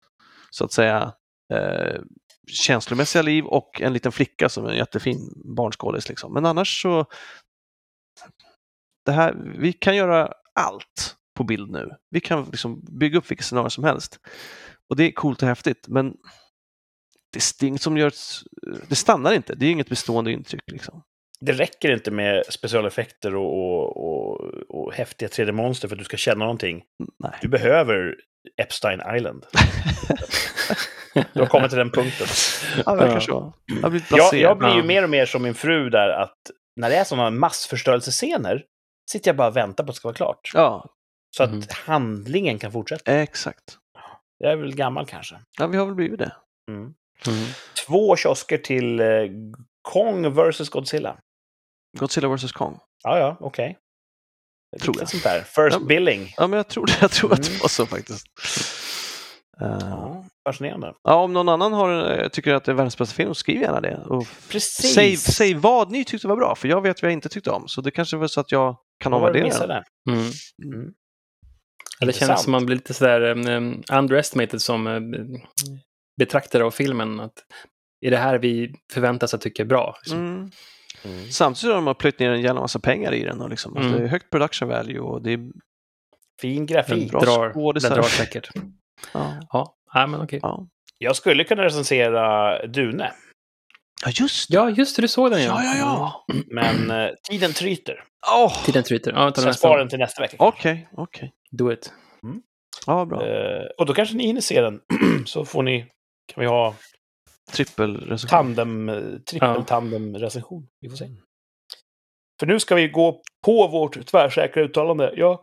så 0.51 0.65
att 0.65 0.73
säga, 0.73 1.13
eh, 1.53 2.01
känslomässiga 2.49 3.23
liv 3.23 3.45
och 3.45 3.81
en 3.81 3.93
liten 3.93 4.13
flicka 4.13 4.49
som 4.49 4.65
är 4.65 4.71
en 4.71 4.77
jättefin 4.77 5.33
barnskådis. 5.57 6.09
Liksom. 6.09 6.33
Men 6.33 6.47
annars 6.47 6.83
så, 6.83 7.07
det 9.05 9.13
här, 9.13 9.55
vi 9.59 9.73
kan 9.73 9.97
göra 9.97 10.33
allt 10.55 11.17
på 11.37 11.45
bild 11.45 11.71
nu. 11.71 11.91
Vi 12.11 12.21
kan 12.21 12.45
liksom 12.45 12.85
bygga 12.99 13.19
upp 13.19 13.31
vilket 13.31 13.47
scenario 13.47 13.71
som 13.71 13.85
helst. 13.85 14.21
Och 14.89 14.97
det 14.97 15.05
är 15.05 15.13
coolt 15.13 15.43
och 15.43 15.49
häftigt, 15.49 15.89
men 15.89 16.15
det, 17.33 17.39
är 17.39 17.79
som 17.79 17.97
gör, 17.97 18.13
det 18.89 18.97
stannar 18.97 19.33
inte. 19.33 19.55
Det 19.55 19.67
är 19.67 19.71
inget 19.71 19.89
bestående 19.89 20.33
intryck. 20.33 20.71
Liksom. 20.71 21.03
Det 21.41 21.53
räcker 21.53 21.91
inte 21.93 22.11
med 22.11 22.45
specialeffekter 22.49 23.35
och, 23.35 23.59
och, 23.59 23.97
och, 23.97 24.41
och 24.69 24.93
häftiga 24.95 25.29
3D-monster 25.29 25.89
för 25.89 25.95
att 25.95 25.99
du 25.99 26.05
ska 26.05 26.17
känna 26.17 26.39
någonting. 26.45 26.83
Nej. 27.19 27.33
Du 27.43 27.49
behöver 27.49 28.17
Epstein 28.57 29.03
Island. 29.17 29.47
Du 31.33 31.41
har 31.41 31.47
kommit 31.47 31.71
till 31.71 31.79
den 31.79 31.91
punkten. 31.91 32.27
Ja, 32.87 32.93
det 32.93 32.99
verkar 32.99 33.15
Ja. 33.15 33.21
så. 33.21 33.53
Jag 33.83 34.03
Jag, 34.11 34.35
jag 34.35 34.59
blir 34.59 34.75
ju 34.77 34.83
mer 34.83 35.03
och 35.05 35.11
mer 35.11 35.27
som 35.27 35.43
min 35.43 35.55
fru 35.55 35.91
där 35.91 36.09
att 36.09 36.37
när 36.77 36.91
det 36.91 36.97
är 36.97 37.05
sådana 37.05 37.31
massförstörelsescener 37.31 38.65
sitter 39.11 39.29
jag 39.29 39.37
bara 39.37 39.49
och 39.49 39.57
väntar 39.57 39.85
på 39.85 39.91
att 39.91 39.95
det 39.95 39.99
ska 39.99 40.09
vara 40.09 40.17
klart. 40.17 40.51
Ja, 40.55 40.87
Så 41.37 41.43
att 41.43 41.51
Mhm. 41.51 41.63
handlingen 41.87 42.59
kan 42.59 42.73
fortsätta. 42.73 43.13
exakt. 43.13 43.79
Jag 44.39 44.53
är 44.53 44.57
väl 44.57 44.75
gammal 44.75 45.07
kanske. 45.07 45.35
Ja, 45.59 45.67
vi 45.67 45.77
har 45.77 45.87
väl 45.87 45.95
blivit 45.95 46.19
det. 46.19 46.33
Mm. 46.71 46.83
Mm. 47.27 47.45
Två 47.87 48.17
kiosker 48.17 48.59
till 48.59 49.01
eh, 49.01 49.07
Kong 49.85 50.35
vs 50.35 50.69
Godzilla. 50.69 51.17
Godzilla 51.99 52.29
vs 52.37 52.53
Kong. 52.53 52.79
Ja, 53.05 53.19
ja, 53.19 53.37
okej. 53.41 53.79
Tror 54.83 54.93
Lite 54.95 55.03
jag. 55.03 55.09
Sånt 55.11 55.23
där. 55.23 55.41
First 55.41 55.77
Ja. 55.81 55.87
billing. 55.87 56.35
Ja, 56.37 56.47
men 56.47 56.57
jag 56.57 56.69
tror, 56.69 56.91
jag 57.01 57.11
tror 57.11 57.33
att 57.33 57.43
det 57.43 57.49
Mm. 57.49 57.59
var 57.61 57.69
så 57.69 57.87
faktiskt. 57.87 58.27
Eh, 59.61 59.79
Ja, 59.81 60.25
fascinerande. 60.49 60.95
ja, 61.03 61.15
om 61.15 61.33
någon 61.33 61.49
annan 61.49 61.73
har, 61.73 62.19
eh, 62.23 62.29
tycker 62.29 62.55
att 62.55 62.65
det 62.65 62.73
är 62.73 62.75
världens 62.75 62.99
bästa 62.99 63.15
film, 63.15 63.35
skriv 63.35 63.61
gärna 63.63 63.81
det. 63.81 63.97
Och 63.97 64.27
Precis. 64.49 64.95
säg, 64.95 65.17
säg 65.17 65.55
vad 65.55 65.91
ni 65.91 66.05
tyckte 66.05 66.29
var 66.29 66.37
bra, 66.37 66.55
för 66.55 66.69
jag 66.69 66.83
vet 66.83 67.03
vad 67.03 67.11
jag 67.11 67.13
inte 67.13 67.29
tyckte 67.29 67.51
om. 67.51 67.69
Så 67.69 67.81
det 67.81 67.91
kanske 67.91 68.17
var 68.17 68.27
så 68.27 68.41
att 68.41 68.53
jag 68.53 68.77
kan 68.99 69.13
det 69.13 69.17
omvärdera 69.19 69.67
den. 69.67 69.83
Mm. 70.11 70.31
Mm. 70.65 70.93
Ja, 72.01 72.07
det 72.07 72.13
känns 72.13 72.43
som 72.43 72.53
man 72.53 72.67
blir 72.67 72.77
lite 72.77 72.95
sådär 72.95 73.21
um, 73.49 73.83
underestimated 73.93 74.63
som 74.63 74.87
uh, 74.87 75.01
betraktare 76.19 76.65
av 76.65 76.71
filmen. 76.71 77.21
Att 77.21 77.33
är 78.07 78.11
det 78.11 78.17
här 78.17 78.39
vi 78.39 78.75
förväntar 78.93 79.27
oss 79.27 79.35
att 79.35 79.41
tycka 79.41 79.63
är 79.63 79.67
bra? 79.67 79.97
Liksom. 80.03 80.19
Mm. 80.19 80.51
Mm. 81.05 81.31
Samtidigt 81.31 81.75
har 81.75 81.83
de 81.83 81.95
plöjt 81.95 82.19
ner 82.19 82.31
en 82.31 82.41
jävla 82.43 82.61
massa 82.61 82.79
pengar 82.79 83.15
i 83.15 83.23
den. 83.25 83.41
Och 83.41 83.51
liksom, 83.51 83.77
Mm. 83.77 83.91
att 83.93 83.99
det 83.99 84.05
är 84.05 84.09
högt 84.09 84.31
production 84.31 84.69
value 84.69 85.01
och 85.01 85.23
det 85.23 85.33
är 85.33 85.41
Fin 86.41 86.67
grafik. 86.67 87.11
bra 87.11 87.21
drar, 87.21 87.53
skådisar. 87.53 87.89
den 87.89 87.99
drar 87.99 88.09
säkert. 88.09 88.49
Ja. 89.13 89.35
Ja, 89.53 89.77
ja 89.95 90.07
men 90.07 90.21
okej. 90.21 90.39
Ja. 90.43 90.67
Jag 90.99 91.17
skulle 91.17 91.45
kunna 91.45 91.63
recensera 91.65 92.67
Dune, 92.67 93.13
ja, 94.05 94.11
just 94.21 94.51
det. 94.51 94.55
Ja, 94.57 94.71
just 94.71 94.97
det, 94.97 95.03
du 95.03 95.09
såg 95.09 95.31
den 95.31 95.43
Ja, 95.43 95.63
ja, 95.65 95.75
ja. 95.79 96.25
men 96.51 96.91
eh, 96.91 97.11
tiden 97.31 97.53
tryter. 97.53 98.05
Åh, 98.37 98.65
Tiden 98.65 98.83
tryter. 98.83 99.13
Ja, 99.13 99.33
Så 99.35 99.49
jag 99.49 99.55
sparar 99.55 99.79
den 99.79 99.89
till 99.89 99.99
nästa 99.99 100.23
vecka. 100.23 100.37
Okej, 100.39 100.89
okej. 100.93 101.33
Do 101.51 101.73
it. 101.73 101.93
Ja, 102.87 103.05
bra. 103.05 103.27
Eh, 103.27 103.67
och 103.79 103.87
då 103.87 103.95
kanske 103.95 104.17
ni 104.17 104.27
hinner 104.27 104.41
se 104.41 104.61
den. 104.61 104.81
så 105.27 105.45
får 105.45 105.63
ni, 105.63 105.81
kan 106.35 106.41
vi 106.41 106.47
ha 106.47 106.75
Trippelrecension. 107.53 108.29
tandem, 108.55 108.91
trippel-tandem-recension. 109.31 110.67
Vi 110.81 110.89
får 110.89 110.97
se. 110.97 111.09
För 112.41 112.47
nu 112.47 112.61
ska 112.61 112.75
vi 112.75 112.89
gå 112.89 113.23
på 113.47 113.69
vårt 113.69 114.07
tvärsäkra 114.07 114.63
uttalande. 114.63 115.13
Jag 115.17 115.39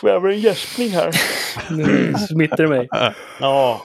kväver 0.00 0.28
en 0.28 0.38
gäspning 0.40 0.88
här. 0.88 1.14
Nu 1.76 2.14
smittar 2.14 2.56
det 2.56 2.68
mig. 2.68 2.88
Ja. 3.40 3.82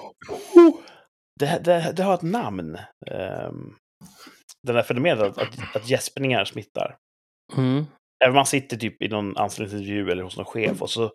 Det, 1.40 1.62
det, 1.64 1.94
det 1.96 2.04
har 2.04 2.14
ett 2.14 2.22
namn. 2.22 2.78
Um, 3.12 3.76
den 4.68 4.76
här 4.76 4.84
fenomenet 4.84 5.24
att, 5.24 5.38
att, 5.38 5.76
att 5.76 5.90
gäspningar 5.90 6.46
smittar. 6.46 6.98
Mm. 7.58 7.86
Även 8.24 8.36
man 8.36 8.46
sitter 8.46 8.78
typ 8.78 9.02
i 9.02 9.08
någon 9.08 9.38
anställningsintervju 9.38 10.12
eller 10.12 10.24
hos 10.24 10.38
någon 10.38 10.46
chef 10.46 10.82
och 10.82 10.90
så 10.90 11.12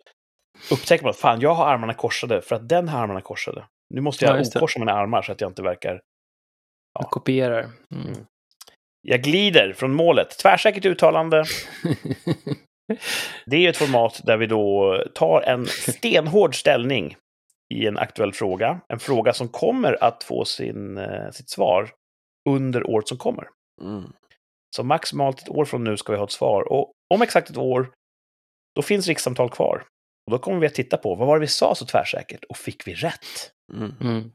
upptäcker 0.71 1.03
man 1.03 1.09
att 1.09 1.17
fan, 1.17 1.41
jag 1.41 1.53
har 1.53 1.65
armarna 1.67 1.93
korsade 1.93 2.41
för 2.41 2.55
att 2.55 2.69
den 2.69 2.89
har 2.89 3.03
armarna 3.03 3.21
korsade. 3.21 3.65
Nu 3.93 4.01
måste 4.01 4.25
Ja, 4.25 4.37
jag 4.37 4.45
det. 4.45 4.59
okorsa 4.59 4.79
mina 4.79 4.91
armar 4.93 5.21
så 5.21 5.31
att 5.31 5.41
jag 5.41 5.49
inte 5.49 5.61
verkar... 5.61 6.01
Jag 6.99 7.09
kopierar. 7.09 7.69
Mm. 7.95 8.25
Jag 9.01 9.23
glider 9.23 9.73
från 9.73 9.93
målet. 9.93 10.37
Tvärsäkert 10.37 10.85
uttalande. 10.85 11.43
Det 13.45 13.65
är 13.65 13.69
ett 13.69 13.77
format 13.77 14.21
där 14.23 14.37
vi 14.37 14.47
då 14.47 15.03
tar 15.13 15.41
en 15.41 15.65
stenhård 15.65 16.55
ställning 16.55 17.15
i 17.73 17.87
en 17.87 17.97
aktuell 17.97 18.33
fråga. 18.33 18.81
En 18.87 18.99
fråga 18.99 19.33
som 19.33 19.47
kommer 19.47 20.03
att 20.03 20.23
få 20.23 20.45
sin, 20.45 20.97
eh, 20.97 21.31
sitt 21.31 21.49
svar 21.49 21.89
under 22.49 22.89
året 22.89 23.07
som 23.07 23.17
kommer. 23.17 23.47
Mm. 23.81 24.11
Så 24.75 24.83
maximalt 24.83 25.41
ett 25.41 25.49
år 25.49 25.65
från 25.65 25.83
nu 25.83 25.97
ska 25.97 26.11
vi 26.11 26.17
ha 26.17 26.25
ett 26.25 26.31
svar. 26.31 26.71
Och 26.71 26.91
om 27.13 27.21
exakt 27.21 27.49
ett 27.49 27.57
år, 27.57 27.91
då 28.75 28.81
finns 28.81 29.07
rikssamtal 29.07 29.49
kvar. 29.49 29.83
Och 30.25 30.31
då 30.31 30.39
kommer 30.39 30.59
vi 30.59 30.67
att 30.67 30.73
titta 30.73 30.97
på 30.97 31.15
vad 31.15 31.27
var 31.27 31.35
det 31.35 31.41
vi 31.41 31.47
sa 31.47 31.75
så 31.75 31.85
tvärsäkert 31.85 32.43
och 32.43 32.57
fick 32.57 32.87
vi 32.87 32.93
rätt? 32.93 33.51
Mm. 33.73 33.95
Mm. 34.01 34.31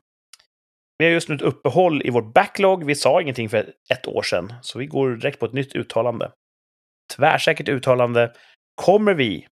Vi 1.02 1.06
har 1.06 1.12
just 1.12 1.28
nu 1.28 1.34
ett 1.34 1.42
uppehåll 1.42 2.02
i 2.04 2.10
vår 2.10 2.22
backlog. 2.22 2.84
Vi 2.84 2.94
sa 2.94 3.20
ingenting 3.20 3.48
för 3.48 3.72
ett 3.92 4.08
år 4.08 4.22
sedan, 4.22 4.54
så 4.62 4.78
vi 4.78 4.86
går 4.86 5.10
direkt 5.10 5.40
på 5.40 5.46
ett 5.46 5.52
nytt 5.52 5.76
uttalande. 5.76 6.32
Tvärsäkert 7.16 7.68
uttalande. 7.68 8.32
Kommer 8.74 9.14
vi 9.14 9.46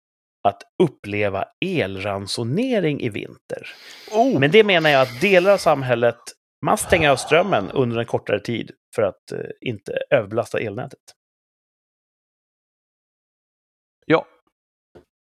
att 0.48 0.62
uppleva 0.82 1.44
elransonering 1.64 3.00
i 3.00 3.08
vinter? 3.08 3.68
Oh. 4.12 4.40
Men 4.40 4.50
det 4.50 4.64
menar 4.64 4.90
jag 4.90 5.02
att 5.02 5.20
delar 5.20 5.52
av 5.52 5.58
samhället, 5.58 6.18
man 6.64 6.78
stänger 6.78 7.10
av 7.10 7.16
strömmen 7.16 7.70
under 7.70 7.98
en 7.98 8.06
kortare 8.06 8.40
tid 8.40 8.70
för 8.94 9.02
att 9.02 9.32
eh, 9.32 9.40
inte 9.60 9.92
överbelasta 10.10 10.58
elnätet. 10.60 11.14
Ja. 14.06 14.26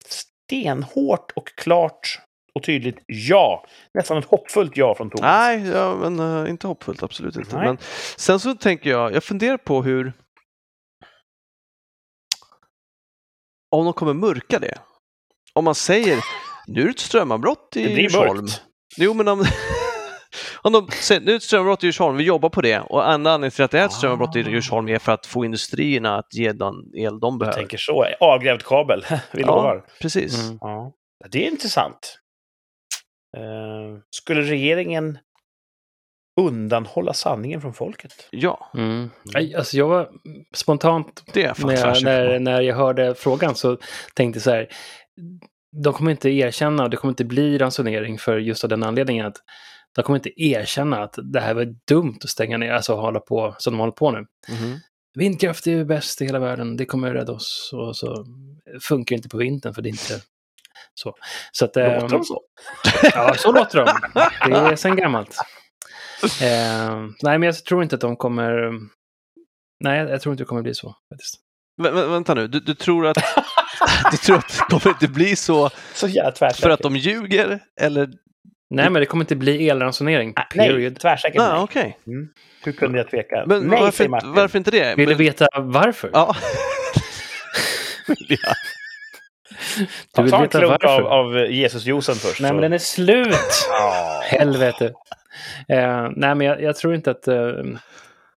Stenhårt 0.06 1.32
och 1.32 1.48
klart 1.56 2.20
och 2.56 2.64
tydligt 2.64 2.98
ja. 3.08 3.66
Nästan 3.94 4.18
ett 4.18 4.26
hoppfullt 4.26 4.78
ja 4.78 4.96
från 4.96 5.10
Thomas. 5.10 5.22
Nej, 5.22 5.68
ja, 5.68 5.96
men, 5.96 6.20
eh, 6.44 6.50
inte 6.50 6.68
hoppfullt, 6.68 7.04
absolut 7.04 7.36
inte. 7.36 7.56
Nej. 7.56 7.66
Men 7.66 7.78
sen 8.18 8.40
så 8.40 8.56
tänker 8.56 8.90
jag, 8.90 9.14
jag 9.14 9.24
funderar 9.24 9.58
på 9.58 9.84
hur... 9.84 10.14
Om 13.76 13.86
de 13.86 13.94
kommer 13.94 14.14
mörka 14.14 14.60
det. 14.60 14.78
Om 15.54 15.66
man 15.66 15.76
säger, 15.76 16.20
nu 16.68 16.82
är 16.82 16.86
det 16.86 16.92
ett 16.92 17.00
strömavbrott 17.00 17.76
i 17.76 18.02
Djursholm. 18.02 18.48
Jo, 18.98 19.14
men 19.14 19.28
om, 19.28 19.46
om 20.62 20.74
de 20.74 20.88
säger, 20.92 21.22
nu 21.22 21.28
är 21.28 21.32
det 21.32 21.36
ett 21.36 21.44
strömavbrott 21.44 21.84
i 21.84 21.86
Djursholm, 21.86 22.18
vi 22.18 22.24
jobbar 22.24 22.50
på 22.50 22.62
det. 22.62 22.80
Och 22.80 23.12
enda 23.12 23.32
anledningen 23.32 23.52
till 23.52 23.64
att 23.64 23.72
det 23.72 23.80
är 23.80 23.86
ett 23.86 23.94
strömavbrott 23.94 24.36
i 24.36 24.44
Ah. 24.44 24.50
Djursholm 24.50 24.88
är 24.90 25.00
för 25.00 25.12
att 25.12 25.26
få 25.26 25.46
industrierna 25.46 26.18
att 26.18 26.34
ge 26.34 26.52
den 26.52 26.74
el 26.98 27.20
de 27.20 27.34
Jag 27.34 27.40
behöver. 27.40 27.58
tänker 27.58 27.78
så. 27.78 28.06
Avgrävd 28.20 28.64
kabel. 28.64 29.06
Vi 29.34 29.44
lovar. 29.44 29.76
Ja, 29.76 29.94
precis. 30.02 30.44
Mm. 30.44 30.58
Ja. 30.62 30.92
Det 31.30 31.46
är 31.48 31.52
intressant. 31.52 32.20
Eh, 33.38 34.00
skulle 34.10 34.42
regeringen 34.42 35.18
undanhålla 36.42 37.14
sanningen 37.14 37.62
från 37.62 37.74
folket? 37.74 38.28
Ja, 38.32 38.72
Mm. 38.74 39.10
Nej, 39.34 39.56
Alltså 39.56 39.78
jag 39.78 39.88
var 39.88 40.10
spontant 40.56 41.24
när 41.34 41.74
jag, 41.74 42.04
när, 42.04 42.40
när 42.40 42.62
jag 42.62 42.76
hörde 42.76 43.16
frågan 43.16 43.56
så 43.56 43.78
tänkte 44.14 44.40
så 44.40 44.52
här. 44.52 44.68
De 45.84 45.94
kommer 45.94 46.12
inte 46.12 46.30
erkänna, 46.30 46.88
det 46.88 46.98
kommer 46.98 47.12
inte 47.12 47.26
bli 47.26 47.58
ransonering 47.58 48.18
för 48.18 48.38
just 48.38 48.64
av 48.64 48.70
den 48.70 48.84
anledningen 48.84 49.26
att 49.26 49.38
de 49.96 50.04
kommer 50.04 50.20
inte 50.20 50.44
erkänna 50.44 51.04
att 51.04 51.16
det 51.24 51.40
här 51.40 51.54
var 51.54 51.76
dumt 51.88 52.18
att 52.24 52.30
stänga 52.30 52.58
ner, 52.58 52.72
alltså 52.72 52.96
hålla 52.96 53.20
på 53.20 53.56
som 53.58 53.74
de 53.74 53.80
håller 53.80 53.92
på 53.92 54.12
nu. 54.12 54.18
Mhm. 54.50 54.80
Vindkraft 55.16 55.68
är 55.68 55.72
ju 55.72 55.86
bäst 55.86 56.22
i 56.22 56.26
hela 56.26 56.40
världen, 56.40 56.78
det 56.78 56.86
kommer 56.86 57.14
rädda 57.14 57.34
oss. 57.34 57.72
Och 57.74 57.96
så 57.96 58.26
funkar 58.82 59.16
det 59.16 59.18
inte 59.18 59.30
på 59.30 59.38
vintern 59.38 59.74
för 59.74 59.82
det 59.82 59.90
är 59.90 59.92
inte 59.92 60.22
så. 60.96 61.16
så 61.52 61.66
att, 61.66 61.76
Låter 61.76 61.98
ehm, 62.02 62.08
de 62.08 62.24
så? 62.24 62.42
Ja, 63.14 63.34
så 63.38 63.52
låter 63.52 63.78
de. 63.86 63.86
Det 64.52 64.58
är 64.58 64.76
sen 64.86 64.96
gammalt. 64.96 65.38
Eh, 66.42 67.02
nej, 67.24 67.40
men 67.40 67.44
jag 67.44 67.66
tror 67.66 67.84
inte 67.84 67.96
att 67.96 68.02
de 68.02 68.16
kommer... 68.16 68.72
Nej, 69.84 70.00
jag 70.00 70.22
tror 70.22 70.34
inte 70.34 70.44
det 70.44 70.48
kommer 70.48 70.62
bli 70.62 70.74
så. 70.74 70.96
Faktiskt. 71.14 71.36
Vä 71.82 71.92
vä 71.92 72.08
vänta 72.08 72.34
nu, 72.34 72.48
du, 72.48 72.60
du, 72.60 72.74
tror 72.74 73.08
att, 73.08 73.18
du 74.12 74.18
tror 74.18 74.38
att 74.38 74.48
det 74.48 74.64
kommer 74.70 74.90
inte 74.90 75.08
bli 75.08 75.36
så 75.36 75.70
Så 75.94 76.08
för 76.54 76.70
att 76.70 76.80
de 76.80 76.96
ljuger? 76.96 77.60
Eller? 77.82 78.10
Nej, 78.70 78.90
men 78.90 79.00
det 79.00 79.06
kommer 79.06 79.24
inte 79.24 79.36
bli 79.36 79.70
elransonering. 79.70 80.34
Ah, 80.36 80.44
Nej, 80.56 80.68
Period. 80.68 81.00
tvärsäkert 81.00 81.38
Nej, 81.38 81.52
nej. 81.54 81.62
okej. 81.62 81.98
Hur 82.64 82.72
kunde 82.72 82.98
jag 82.98 83.10
tveka? 83.10 83.44
Men 83.48 83.64
nej, 83.64 83.82
varför, 83.82 84.08
varför 84.36 84.58
inte 84.58 84.72
det? 84.72 84.96
Vill 84.96 85.10
du 85.10 85.16
Men- 85.16 85.26
veta 85.26 85.48
varför? 85.56 86.10
Ja. 86.14 86.36
Du 89.78 89.86
Ta, 90.14 90.22
vill 90.22 90.32
ta 90.32 90.44
en 90.44 90.50
klunk 90.50 90.84
av, 90.84 91.06
av 91.06 91.38
Jesusjuicen 91.38 92.16
först. 92.16 92.42
Nej, 92.42 92.50
så. 92.50 92.54
men 92.54 92.62
den 92.62 92.74
är 92.74 92.78
slut! 92.78 93.68
Helvete. 94.24 94.86
Eh, 95.68 96.10
nej, 96.16 96.36
men 96.36 96.42
jag, 96.42 96.62
jag 96.62 96.76
tror 96.76 96.96
inte 96.96 97.12
att... 97.12 97.28
Eh, 97.28 97.54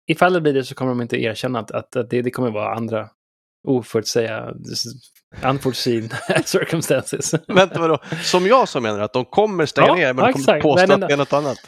ifall 0.06 0.32
det 0.32 0.40
blir 0.40 0.52
det 0.52 0.64
så 0.64 0.74
kommer 0.74 0.90
de 0.90 1.00
inte 1.00 1.22
erkänna 1.22 1.58
att, 1.58 1.70
att, 1.70 1.96
att 1.96 2.10
det, 2.10 2.22
det 2.22 2.30
kommer 2.30 2.50
vara 2.50 2.74
andra 2.74 3.08
oförutsäga... 3.68 4.54
Unforeseen 5.42 6.08
circumstances. 6.44 7.34
Vänta, 7.48 7.80
vadå? 7.80 7.98
Som 8.22 8.46
jag 8.46 8.68
som 8.68 8.82
menar 8.82 9.00
att 9.00 9.12
de 9.12 9.24
kommer 9.24 9.66
stänga 9.66 9.86
Ja, 9.88 9.94
ner, 9.94 10.12
men 10.12 10.16
de 10.16 10.32
kommer 10.32 10.42
exakt. 10.42 10.62
påstå 10.62 10.92
att 10.92 11.00
det 11.00 11.12
är 11.12 11.16
något 11.16 11.32
annat. 11.32 11.58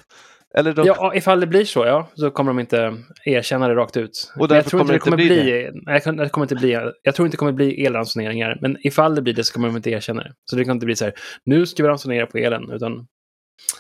Eller 0.59 0.73
de, 0.73 0.87
Ja, 0.87 1.15
ifall 1.15 1.41
det 1.41 1.47
blir 1.47 1.65
så, 1.65 1.87
ja, 1.87 2.09
så 2.15 2.31
kommer 2.31 2.51
de 2.51 2.59
inte 2.59 2.97
erkänna 3.25 3.69
det 3.69 3.75
rakt 3.75 3.97
ut. 3.97 4.33
Och 4.39 4.49
därför 4.49 4.57
jag 4.57 4.67
tror 4.67 4.81
inte 4.83 4.99
kommer 4.99 5.17
det 5.17 5.23
det 5.25 5.29
kommer 5.29 5.43
inte 5.45 5.71
bli, 5.73 5.83
nej, 5.85 5.95
jag 5.95 6.05
kan- 6.05 6.17
det 6.17 6.29
kommer 6.29 6.45
inte 6.45 6.55
bli, 6.55 6.73
jag 7.03 7.15
tror 7.15 7.27
inte 7.27 7.35
det 7.35 7.39
kommer 7.39 7.53
bli 7.53 7.85
elransoneringar, 7.87 8.59
men 8.61 8.77
ifall 8.87 9.15
det 9.15 9.23
blir 9.23 9.35
det 9.35 9.45
så 9.45 9.53
kommer 9.53 9.69
de 9.69 9.77
inte 9.77 9.91
erkänna 9.91 10.23
det. 10.23 10.33
Så 10.51 10.57
det 10.57 10.65
kan 10.65 10.73
inte 10.77 10.87
bli 10.87 10.97
så 10.97 11.05
här, 11.05 11.15
nu 11.45 11.67
ska 11.67 11.83
vi 11.83 11.89
ransonera 11.89 12.27
på 12.27 12.39
elen, 12.39 12.71
utan 12.71 13.07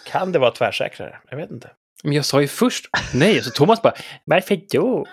Kan 0.06 0.32
det 0.32 0.38
vara 0.38 0.50
tvärsäkrare? 0.50 1.16
Jag 1.30 1.36
vet 1.36 1.50
inte. 1.50 1.70
men 2.04 2.12
jag 2.12 2.24
sa 2.24 2.40
ju 2.40 2.48
först 2.48 2.84
nej, 3.14 3.42
så 3.42 3.50
Thomas 3.50 3.82
bara, 3.82 3.94
varför 4.24 4.60
då? 4.72 5.06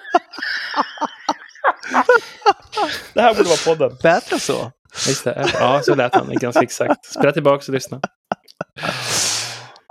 Det 3.14 3.22
här 3.22 3.36
borde 3.36 3.50
vara 3.50 3.76
podden. 3.76 3.98
lät 4.04 4.30
det 4.30 4.40
så? 4.40 4.72
Just 5.08 5.24
det, 5.24 5.50
ja, 5.54 5.82
så 5.84 5.96
lät 5.96 6.16
han 6.16 6.30
ganska 6.36 6.62
exakt. 6.62 7.06
Spela 7.06 7.32
tillbaka 7.32 7.64
och 7.68 7.74
lyssna. 7.74 8.00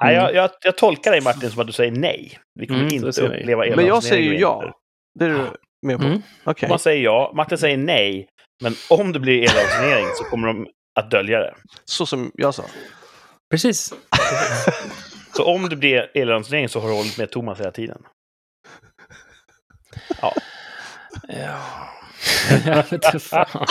Nej, 0.03 0.15
jag, 0.15 0.35
jag, 0.35 0.51
jag 0.65 0.77
tolkar 0.77 1.11
dig 1.11 1.21
Martin 1.21 1.51
som 1.51 1.61
att 1.61 1.67
du 1.67 1.73
säger 1.73 1.93
nej. 1.93 2.39
Vi 2.61 2.67
kommer 2.67 2.81
Mm, 2.81 2.95
inte 2.95 3.23
uppleva 3.23 3.65
Men 3.77 3.87
jag 3.87 4.03
säger 4.03 4.23
ju 4.23 4.37
elransonering 4.37 4.41
ja. 4.41 4.79
Det 5.19 5.25
är 5.25 5.29
du 5.29 5.47
med 5.87 5.99
på? 5.99 6.05
Mm. 6.05 6.23
Okej. 6.45 6.69
Man 6.69 6.79
säger 6.79 7.05
ja, 7.05 7.33
Martin 7.37 7.59
säger 7.59 7.77
nej. 7.77 8.29
Men 8.63 8.75
om 8.91 9.13
det 9.13 9.19
blir 9.21 9.43
elransonering 9.43 10.07
så 10.15 10.25
kommer 10.25 10.49
de 10.49 10.67
att 11.01 11.11
dölja 11.11 11.39
det. 11.39 11.55
Så 11.85 12.07
som 12.07 12.31
jag 12.35 12.55
sa. 12.55 12.65
Precis. 13.51 13.93
Så 15.37 15.45
om 15.45 15.69
det 15.69 15.77
blir 15.77 16.11
elransonering 16.15 16.69
så 16.69 16.81
har 16.81 16.89
du 16.89 16.95
hållit 16.95 17.19
med 17.19 17.31
Thomas 17.31 17.61
hela 17.61 17.71
tiden. 17.71 18.03
Ja. 20.23 20.35
jag 22.67 22.77
vet 22.77 22.93
inte 22.93 23.19
fan. 23.19 23.67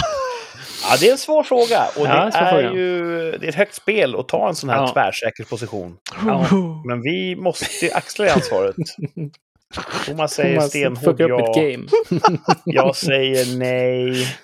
Ja, 0.84 0.98
det 1.00 1.08
är 1.08 1.12
en 1.12 1.18
svår 1.18 1.44
fråga. 1.44 1.86
Och 1.98 2.08
Ja, 2.08 2.26
det 2.26 2.32
svår 2.32 2.42
är 2.42 2.52
fråga. 2.62 2.74
ju 2.74 3.32
det 3.32 3.46
är 3.46 3.50
ett 3.50 3.56
högt 3.56 3.76
spel 3.76 4.16
att 4.16 4.28
ta 4.28 4.50
en 4.50 4.56
sån 4.56 4.70
här 4.70 4.78
Ja. 4.78 4.94
tvärsäker 4.94 5.44
position. 5.44 5.98
Ja. 6.26 6.48
Men 6.86 7.02
vi 7.02 7.36
måste 7.36 7.86
ju 7.86 7.92
axla 7.92 8.26
det 8.26 8.34
ansvaret. 8.34 8.76
Thomas 10.06 10.34
säger 10.34 10.86
Thomas 10.86 11.04
upp 11.08 11.20
ja. 11.20 11.54
game. 11.56 11.88
Jag 12.66 12.96
säger 12.96 13.58
nej. 13.58 14.38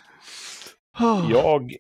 Jag... 1.31 1.76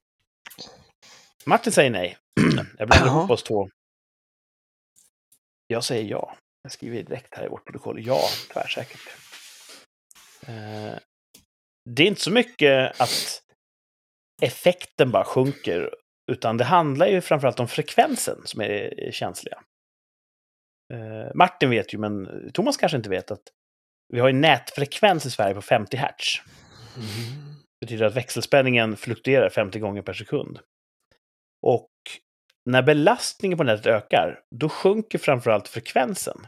Martin 1.45 1.71
säger 1.73 1.89
nej. 1.89 2.17
Jag 2.77 2.87
blandar 2.89 3.07
ihop 3.07 3.31
oss 3.31 3.43
två. 3.43 3.69
Jag 5.67 5.83
säger 5.83 6.09
ja. 6.09 6.35
Jag 6.63 6.71
skriver 6.71 7.03
direkt 7.03 7.35
här 7.35 7.45
i 7.45 7.47
vårt 7.47 7.65
protokoll. 7.65 8.05
Ja, 8.05 8.19
tvärsäkert. 8.53 8.99
Eh, 10.47 10.93
Det 11.89 12.03
är 12.03 12.07
inte 12.07 12.21
så 12.21 12.31
mycket 12.31 13.01
att 13.01 13.41
effekten 14.41 15.11
bara 15.11 15.23
sjunker, 15.23 15.89
utan 16.31 16.57
det 16.57 16.63
handlar 16.63 17.07
ju 17.07 17.21
framförallt 17.21 17.59
om 17.59 17.67
frekvensen 17.67 18.41
som 18.45 18.61
är 18.61 19.11
känsliga. 19.11 19.59
Eh, 20.93 21.35
Martin 21.35 21.69
vet 21.69 21.93
ju, 21.93 21.97
men 21.97 22.27
Thomas 22.53 22.77
kanske 22.77 22.97
inte 22.97 23.09
vet 23.09 23.31
att 23.31 23.43
vi 24.13 24.19
har 24.19 24.29
en 24.29 24.41
nätfrekvens 24.41 25.25
i 25.25 25.31
Sverige 25.31 25.55
på 25.55 25.61
50 25.61 25.97
hertz. 25.97 26.41
Mm. 26.95 27.47
Det 27.79 27.85
betyder 27.85 28.05
att 28.05 28.15
växelspänningen 28.15 28.97
fluktuerar 28.97 29.49
50 29.49 29.79
gånger 29.79 30.01
per 30.01 30.13
sekund. 30.13 30.59
Och 31.67 31.91
när 32.69 32.83
belastningen 32.83 33.57
på 33.57 33.63
nätet 33.63 33.85
ökar, 33.85 34.39
då 34.55 34.69
sjunker 34.69 35.17
framförallt 35.17 35.67
frekvensen. 35.67 36.47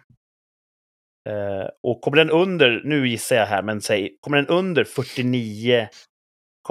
Eh, 1.30 1.70
och 1.84 2.02
kommer 2.02 2.18
den 2.18 2.30
under, 2.30 2.82
nu 2.84 3.08
gissar 3.10 3.36
jag 3.36 3.46
här, 3.46 3.62
men 3.62 3.82
säg, 3.82 4.18
kommer 4.22 4.38
den 4.38 4.48
under 4.48 4.84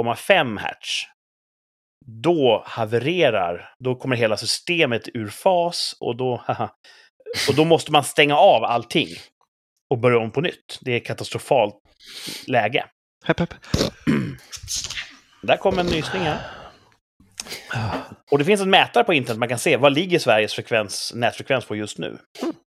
49,5 0.02 0.58
hertz, 0.58 1.04
då 2.06 2.62
havererar, 2.66 3.74
då 3.84 3.94
kommer 3.94 4.16
hela 4.16 4.36
systemet 4.36 5.08
ur 5.14 5.28
fas 5.28 5.96
och 6.00 6.16
då, 6.16 6.42
haha, 6.46 6.70
och 7.48 7.54
då 7.54 7.64
måste 7.64 7.92
man 7.92 8.04
stänga 8.04 8.36
av 8.36 8.64
allting 8.64 9.08
och 9.90 9.98
börja 9.98 10.18
om 10.18 10.30
på 10.30 10.40
nytt. 10.40 10.78
Det 10.80 10.92
är 10.92 11.00
katastrofalt 11.00 11.74
läge. 12.46 12.86
Hepp, 13.24 13.40
hepp. 13.40 13.54
Där 15.42 15.56
kom 15.56 15.78
en 15.78 15.86
nysning 15.86 16.22
här. 16.22 16.38
Och 18.30 18.38
det 18.38 18.44
finns 18.44 18.60
en 18.60 18.70
mätare 18.70 19.04
på 19.04 19.14
internet 19.14 19.38
man 19.38 19.48
kan 19.48 19.58
se 19.58 19.76
vad 19.76 19.92
ligger 19.92 20.18
Sveriges 20.18 20.54
frekvens, 20.54 21.12
nätfrekvens 21.14 21.64
på 21.64 21.76
just 21.76 21.98
nu. 21.98 22.18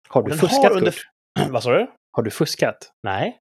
Har 0.09 0.23
du 0.23 0.29
Den 0.29 0.39
fuskat, 0.39 0.63
har 0.63 0.77
under... 0.77 0.95
Vad 1.49 1.63
sa 1.63 1.71
du? 1.71 1.87
Har 2.11 2.23
du 2.23 2.31
fuskat? 2.31 2.91
Nej. 3.03 3.37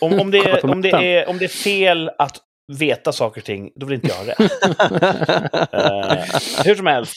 Om, 0.00 0.20
om, 0.20 0.30
det, 0.30 0.38
är, 0.38 0.64
om, 0.64 0.82
det 0.82 0.90
är, 0.90 1.28
om 1.28 1.38
det 1.38 1.44
är 1.44 1.48
fel 1.48 2.10
att 2.18 2.36
veta 2.78 3.12
saker 3.12 3.40
och 3.40 3.44
ting, 3.44 3.72
då 3.74 3.86
vill 3.86 3.94
inte 3.94 4.08
jag 4.08 4.14
ha 4.14 4.24
rätt. 4.24 4.38
Eh, 5.72 6.64
hur 6.64 6.74
som 6.74 6.86
helst, 6.86 7.14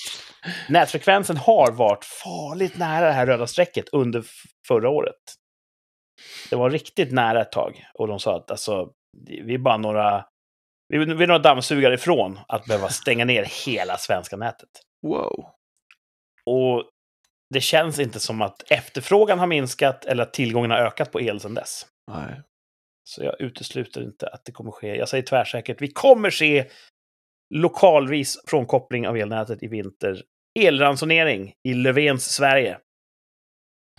nätfrekvensen 0.70 1.38
har 1.38 1.72
varit 1.72 2.06
farligt 2.06 2.78
nära 2.78 3.06
det 3.06 3.12
här 3.12 3.26
röda 3.26 3.48
strecket 3.48 3.90
under 3.90 4.24
förra 4.68 4.90
året. 4.90 5.16
Det 6.50 6.56
var 6.56 6.70
riktigt 6.70 7.12
nära 7.12 7.42
ett 7.42 7.52
tag. 7.52 7.86
Och 7.94 8.08
de 8.08 8.20
sa 8.20 8.36
att 8.36 8.52
alltså, 8.52 8.90
vi 9.28 9.54
är 9.54 9.58
bara 9.58 9.78
några, 9.78 10.26
vi 10.90 10.98
är 10.98 11.06
vi 11.16 11.24
är 11.24 11.28
några 11.28 11.40
dammsugare 11.40 11.94
ifrån 11.94 12.40
att 12.48 12.66
behöva 12.66 12.90
stänga 12.90 13.26
ner 13.26 13.48
hela 13.66 13.98
svenska 13.98 14.38
nätet. 14.38 14.70
wow. 15.08 15.46
Och 16.46 16.84
det 17.54 17.62
känns 17.62 18.00
inte 18.00 18.20
som 18.20 18.42
att 18.42 18.72
efterfrågan 18.72 19.40
har 19.40 19.48
minskat 19.48 20.06
eller 20.06 20.24
att 20.24 20.34
tillgången 20.34 20.72
har 20.72 20.78
ökat 20.78 21.12
på 21.12 21.22
el 21.22 21.40
sedan 21.40 21.54
dess. 21.54 21.86
Nej. 22.12 22.42
Så 23.04 23.24
jag 23.24 23.42
utesluter 23.42 24.02
inte 24.04 24.28
att 24.28 24.46
det 24.46 24.52
kommer 24.52 24.72
ske. 24.72 24.96
Jag 24.96 25.10
säger 25.10 25.24
tvärsäkert, 25.24 25.82
vi 25.82 25.88
kommer 25.88 26.30
se 26.30 26.66
lokalvis 27.56 28.38
frånkoppling 28.48 29.08
av 29.08 29.18
elnätet 29.18 29.64
i 29.64 29.68
vinter. 29.68 30.24
Elransonering 30.60 31.54
i 31.64 31.74
Löfvens 31.74 32.34
Sverige. 32.34 32.78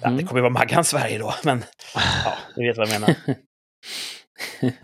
Ja, 0.03 0.07
Mm. 0.07 0.17
Det 0.17 0.25
kommer 0.25 0.39
ju 0.39 0.43
vara 0.43 0.53
Maggans 0.53 0.89
Sverige 0.89 1.19
då, 1.19 1.35
men 1.45 1.65
ja, 2.25 2.35
ni 2.57 2.67
vet 2.67 2.77
vad 2.77 2.89
jag 2.89 3.01
menar. 3.01 3.15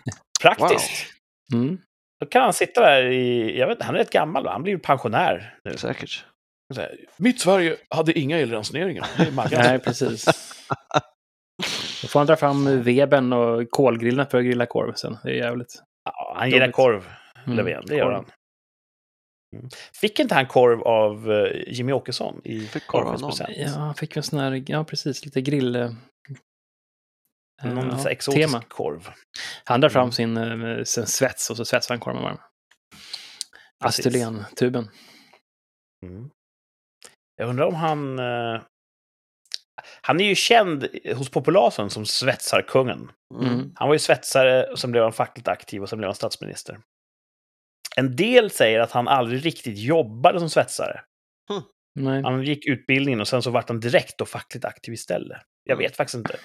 Praktiskt. 0.41 1.07
Mm. 1.53 1.79
Då 2.21 2.27
kan 2.27 2.43
han 2.43 2.53
sitta 2.53 2.81
där 2.81 3.03
i, 3.03 3.59
jag 3.59 3.67
vet 3.67 3.83
han 3.83 3.95
är 3.95 3.99
rätt 3.99 4.11
gammal 4.11 4.45
va? 4.45 4.53
Han 4.53 4.63
blir 4.63 4.73
ju 4.73 4.79
pensionär 4.79 5.59
nu. 5.65 5.77
Säkert. 5.77 6.25
Mitt 7.17 7.41
Sverige 7.41 7.77
hade 7.89 8.19
inga 8.19 8.39
elransoneringar. 8.39 9.07
Nej, 9.51 9.79
precis. 9.79 10.25
Då 12.03 12.09
får 12.09 12.21
han 12.21 12.27
dra 12.27 12.37
fram 12.37 12.83
weben 12.83 13.33
och 13.33 13.71
kolgrillen 13.71 14.27
för 14.27 14.39
att 14.39 14.45
grilla 14.45 14.67
korv 14.67 14.93
sen. 14.95 15.17
Det 15.25 15.31
är 15.31 15.35
jävligt. 15.35 15.83
Ja, 16.05 16.35
han 16.39 16.51
gillar 16.51 16.71
korv, 16.73 17.05
Mm. 17.47 17.57
Löfven. 17.57 17.83
Det 17.87 17.97
gör 17.97 18.05
Korv. 18.05 18.15
han. 18.15 18.25
Mm. 19.57 19.69
Fick 20.01 20.21
inte 20.21 20.35
han 20.35 20.47
korv 20.47 20.83
av 20.83 21.33
eh, 21.33 21.63
Jimmy 21.67 21.93
Åkesson 21.93 22.41
i 22.45 22.61
Fick 22.67 22.87
korv 22.87 23.07
av? 23.25 23.33
Ja, 23.49 23.69
han 23.69 23.95
fick 23.95 24.17
väl 24.17 24.23
sån 24.23 24.39
här, 24.39 24.65
ja 24.67 24.85
precis, 24.85 25.25
lite 25.25 25.41
grill... 25.41 25.77
eh, 25.77 25.91
Någon 27.65 27.91
ja, 27.91 27.97
så 27.99 28.03
här 28.03 28.11
exotisk 28.11 28.49
tema. 28.53 28.63
korv. 28.69 29.09
Han 29.65 29.81
drar 29.81 29.89
fram 29.89 30.03
Mm. 30.03 30.13
sin, 30.13 30.37
eh, 30.37 30.83
sin 30.85 31.07
svets 31.07 31.51
och 31.51 31.57
så 31.57 31.65
svetsar 31.65 31.95
han 31.95 32.01
korven 32.01 32.23
varm. 32.23 32.39
Precis. 33.83 34.07
Astylen-tuben. 34.07 34.89
Mm. 36.07 36.31
Jag 37.37 37.49
undrar 37.49 37.67
om 37.67 37.75
han... 37.75 38.19
Han 40.01 40.21
är 40.21 40.25
ju 40.25 40.35
känd 40.35 40.89
hos 41.15 41.31
populasen 41.31 41.91
som 41.91 42.07
svetsarkungen. 42.07 43.11
Mm. 43.43 43.73
Han 43.75 43.89
var 43.89 43.95
ju 43.95 43.99
svetsare, 43.99 44.65
och 44.67 44.79
sen 44.79 44.91
blev 44.93 45.03
han 45.03 45.13
fackligt 45.13 45.49
aktiv 45.49 45.83
och 45.83 45.89
sen 45.89 45.99
blev 45.99 46.09
han 46.09 46.15
statsminister. 46.15 46.79
En 47.97 48.17
del 48.17 48.51
säger 48.51 48.81
att 48.81 48.93
han 48.93 49.09
aldrig 49.09 49.47
riktigt 49.47 49.79
jobbade 49.79 50.39
som 50.41 50.51
svetsare. 50.51 51.01
Nej. 52.01 52.23
Han 52.23 52.43
gick 52.43 52.67
utbildningen 52.67 53.21
och 53.21 53.29
sen 53.29 53.43
så 53.43 53.51
vart 53.51 53.69
han 53.69 53.81
direkt 53.81 54.19
då 54.19 54.25
fackligt 54.27 54.65
aktiv 54.65 54.95
istället. 54.95 55.39
Jag 55.65 55.75
Mm. 55.75 55.83
vet 55.85 55.97
faktiskt 55.97 56.15
inte. 56.15 56.37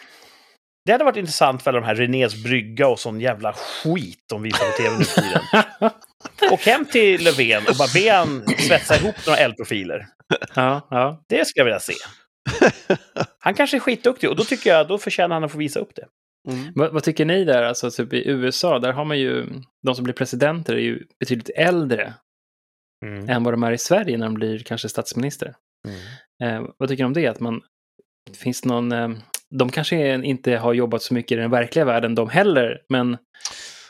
Det 0.86 0.92
hade 0.92 1.04
varit 1.04 1.18
intressant 1.18 1.64
för 1.64 1.72
alla 1.72 1.80
de 1.80 1.86
här 1.86 1.96
Renés 1.96 2.44
brygga 2.44 2.88
och 2.88 3.00
sån 3.00 3.22
jävla 3.22 3.54
skit 3.54 4.20
de 4.30 4.42
visar 4.44 4.66
på 4.72 4.78
tv 4.78 4.98
nu 4.98 5.04
för 5.06 5.22
tiden. 5.22 5.42
Åk 6.52 6.62
hem 6.62 6.86
till 6.86 7.24
Löfven 7.24 7.64
och 7.70 7.76
bara 7.78 7.88
be 7.94 8.12
han 8.12 8.44
svetsa 8.60 8.96
ihop 8.96 9.16
några 9.28 9.40
eldprofiler. 9.40 10.08
ja, 10.56 10.88
ja. 10.90 11.24
Det 11.30 11.46
skulle 11.46 11.62
jag 11.62 11.66
vilja 11.66 11.80
se. 11.80 11.94
Han 13.40 13.54
kanske 13.54 13.78
är 13.78 13.80
skitduktig 13.80 14.30
och 14.30 14.36
då 14.36 14.44
tycker 14.44 14.70
jag 14.70 14.88
då 14.88 14.98
förtjänar 14.98 15.36
han 15.36 15.44
att 15.44 15.52
få 15.52 15.58
visa 15.58 15.80
upp 15.80 15.96
det. 15.96 16.08
Mm. 16.52 16.72
Vad, 16.76 16.94
vad 16.94 17.04
tycker 17.04 17.26
ni 17.26 17.46
där? 17.46 17.64
Alltså, 17.64 17.92
typ 17.92 18.14
i 18.14 18.30
USA, 18.30 18.80
där 18.80 18.92
har 18.92 19.06
man 19.06 19.20
ju, 19.20 19.46
de 19.84 19.96
som 19.96 20.04
blir 20.04 20.14
presidenter 20.14 20.74
är 20.74 20.80
ju 20.80 21.04
betydligt 21.20 21.50
äldre 21.50 22.14
Mm. 23.06 23.30
än 23.30 23.44
vad 23.44 23.54
de 23.54 23.64
är 23.64 23.72
i 23.72 23.78
Sverige 23.78 24.18
när 24.18 24.26
de 24.26 24.34
blir 24.34 24.60
kanske 24.60 24.90
statsminister. 24.90 25.56
Mm. 25.88 26.64
Eh, 26.64 26.70
vad 26.78 26.90
tycker 26.90 27.04
du 27.04 27.08
om 27.08 27.14
det? 27.14 27.28
Att 27.28 27.40
man, 27.40 27.62
finns 28.38 28.66
någon, 28.66 28.92
eh, 28.92 29.10
de 29.50 29.72
kanske 29.72 30.26
inte 30.26 30.58
har 30.58 30.74
jobbat 30.74 31.02
så 31.02 31.14
mycket 31.14 31.32
i 31.32 31.36
den 31.36 31.52
verkliga 31.52 31.86
världen 31.86 32.16
de 32.16 32.30
heller, 32.30 32.82
men 32.90 33.18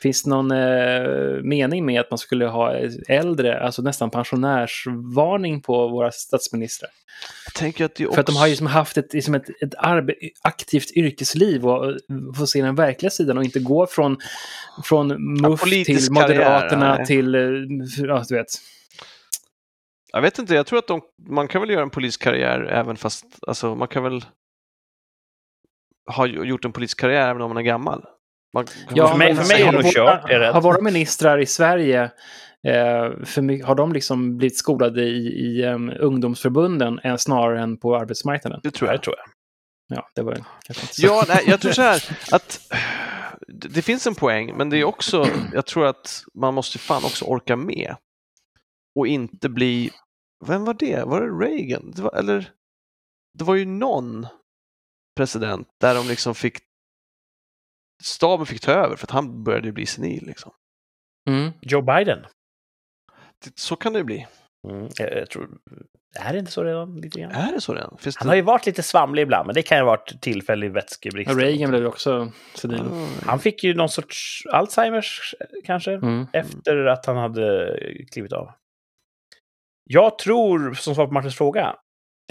finns 0.02 0.24
det 0.24 0.30
någon 0.30 0.52
eh, 0.52 1.44
mening 1.44 1.86
med 1.86 2.02
att 2.02 2.12
man 2.12 2.18
skulle 2.18 2.46
ha 2.46 2.74
äldre, 3.08 3.60
alltså 3.60 3.82
nästan 3.82 4.10
pensionärsvarning 4.10 5.62
på 5.62 5.88
våra 5.88 6.12
statsministrar? 6.12 6.90
Jag 7.46 7.54
tänker 7.54 7.86
att 7.86 7.96
det 7.96 8.06
också... 8.06 8.16
För 8.16 8.22
att 8.22 8.28
de 8.28 8.36
har 8.36 8.46
ju 8.46 8.50
liksom 8.50 8.68
haft 8.68 8.98
ett, 8.98 9.14
liksom 9.14 9.36
ett, 9.36 9.50
ett 9.50 9.74
aktivt 10.42 10.92
yrkesliv 10.92 11.68
och 11.68 11.90
eh, 11.90 11.96
få 12.38 12.48
se 12.48 12.62
den 12.62 12.76
verkliga 12.76 13.10
sidan 13.10 13.38
och 13.38 13.44
inte 13.44 13.60
gå 13.60 13.88
från, 13.88 14.18
från 14.84 15.08
MUF 15.42 15.62
politisk 15.62 16.06
till 16.06 16.14
Moderaterna 16.14 16.92
karriär, 16.92 17.06
till, 17.06 17.36
eh, 17.36 18.06
ja 18.08 18.24
du 18.30 18.36
vet. 18.36 18.48
Jag 20.12 20.22
vet 20.22 20.40
inte, 20.40 20.56
jag 20.56 20.66
tror 20.66 20.80
att 20.80 20.88
de, 20.88 21.02
man 21.30 21.48
kan 21.48 21.62
väl 21.62 21.70
göra 21.70 21.82
en 21.82 21.90
politisk 21.90 22.22
karriär 22.22 22.62
även 22.62 22.98
fast, 22.98 23.26
alltså 23.48 23.76
man 23.76 23.88
kan 23.88 24.04
väl 24.04 24.26
ha 26.16 26.28
gjort 26.28 26.66
en 26.66 26.72
politisk 26.72 27.00
karriär 27.00 27.30
även 27.30 27.42
om 27.42 27.50
man 27.50 27.58
är 27.58 27.62
gammal. 27.62 28.06
Man, 28.56 28.66
Ja, 28.94 29.08
för 29.08 29.18
mig- 29.18 29.36
för 29.36 29.48
mig 29.48 29.62
är 29.62 29.66
det 29.66 29.72
nog 29.72 29.84
våra- 29.84 29.92
kört, 30.22 30.30
är. 30.30 30.52
Har 30.54 30.62
våra 30.62 30.82
ministrar 30.82 31.38
i 31.38 31.46
Sverige, 31.46 32.04
eh, 32.68 33.12
för 33.26 33.42
mycket, 33.42 33.68
har 33.68 33.76
de 33.76 33.94
liksom 33.94 34.38
blivit 34.38 34.58
skolade 34.58 35.02
i, 35.04 35.28
i 35.28 35.66
um, 35.66 35.92
ungdomsförbunden 36.00 37.00
än, 37.04 37.18
snarare 37.18 37.62
än 37.62 37.78
på 37.78 37.96
arbetsmarknaden? 37.96 38.60
det 38.64 38.72
tror 38.72 38.88
Ja, 38.90 38.94
jag. 38.94 39.00
det 39.00 39.04
tror 39.04 39.16
jag. 39.18 39.26
Ja, 39.98 40.10
det 40.16 40.22
var 40.22 40.34
kanske 40.36 40.84
inte 40.84 40.96
så. 40.96 41.06
Ja, 41.06 41.26
nej, 41.28 41.44
jag 41.48 41.62
tror 41.62 41.72
så 41.72 41.82
här 41.82 42.04
att 42.32 42.74
det 43.48 43.68
det 43.68 43.82
finns 43.82 44.08
en 44.08 44.16
poäng, 44.16 44.58
men 44.58 44.70
det 44.70 44.78
är 44.78 44.84
också, 44.84 45.28
jag 45.54 45.66
tror 45.66 45.86
att 45.86 46.24
man 46.34 46.54
måste 46.54 46.78
fan 46.80 47.04
också 47.06 47.26
orka 47.26 47.56
med. 47.56 47.96
Och 48.96 49.08
inte 49.08 49.50
bli, 49.50 49.92
vem 50.46 50.66
var 50.66 50.74
det? 50.74 51.04
Var 51.06 51.22
det 51.22 51.46
Reagan? 51.46 51.92
Det 51.96 52.02
var, 52.02 52.16
eller, 52.16 52.50
det 53.38 53.44
var 53.44 53.56
ju 53.56 53.66
någon 53.66 54.28
president 55.18 55.68
där 55.82 55.96
de 55.96 56.08
liksom 56.08 56.36
fick, 56.36 56.58
staben 58.04 58.46
fick 58.46 58.62
ta 58.62 58.72
över 58.72 58.96
för 58.96 59.06
att 59.06 59.12
han 59.12 59.44
började 59.44 59.72
bli 59.72 59.86
senil. 59.86 60.26
Liksom. 60.28 60.52
Mm. 61.30 61.52
Joe 61.62 61.82
Biden. 61.82 62.26
Det, 63.46 63.60
så 63.60 63.76
kan 63.76 63.94
det 63.94 64.00
ju 64.00 64.06
bli. 64.06 64.28
Mm. 64.70 64.90
Jag, 64.96 65.18
jag 65.18 65.30
tror... 65.30 65.50
Är 66.20 66.34
det 66.34 66.40
inte 66.40 66.52
så 66.52 66.64
redan? 66.64 66.96
Lite 66.96 67.20
grann? 67.20 67.32
Är 67.32 67.52
det 67.52 67.62
så 67.62 67.74
redan? 67.74 67.98
Finns 67.98 68.18
Han 68.18 68.28
det... 68.28 68.32
har 68.32 68.36
ju 68.36 68.42
varit 68.42 68.66
lite 68.66 68.84
svamlig 68.84 69.22
ibland, 69.22 69.46
men 69.46 69.54
det 69.56 69.62
kan 69.62 69.78
ju 69.78 69.84
ha 69.84 69.92
varit 69.92 70.22
tillfällig 70.22 70.72
vätskebrist. 70.72 71.32
Ja, 71.32 71.38
Reagan 71.38 71.70
blev 71.70 71.82
ju 71.82 71.88
också 71.88 72.32
senil. 72.56 72.82
Ah, 72.82 73.08
Han 73.26 73.40
fick 73.40 73.64
ju 73.64 73.74
någon 73.74 73.90
sorts 73.90 74.44
Alzheimers, 74.52 75.36
kanske, 75.66 75.92
Mm. 75.94 76.28
efter 76.34 76.86
att 76.86 77.06
han 77.06 77.18
hade 77.18 77.78
klivit 78.12 78.34
av. 78.34 78.52
Jag 79.84 80.20
tror, 80.20 80.74
som 80.74 80.96
svar 80.96 81.08
på 81.08 81.14
Martins 81.14 81.36
fråga, 81.38 81.76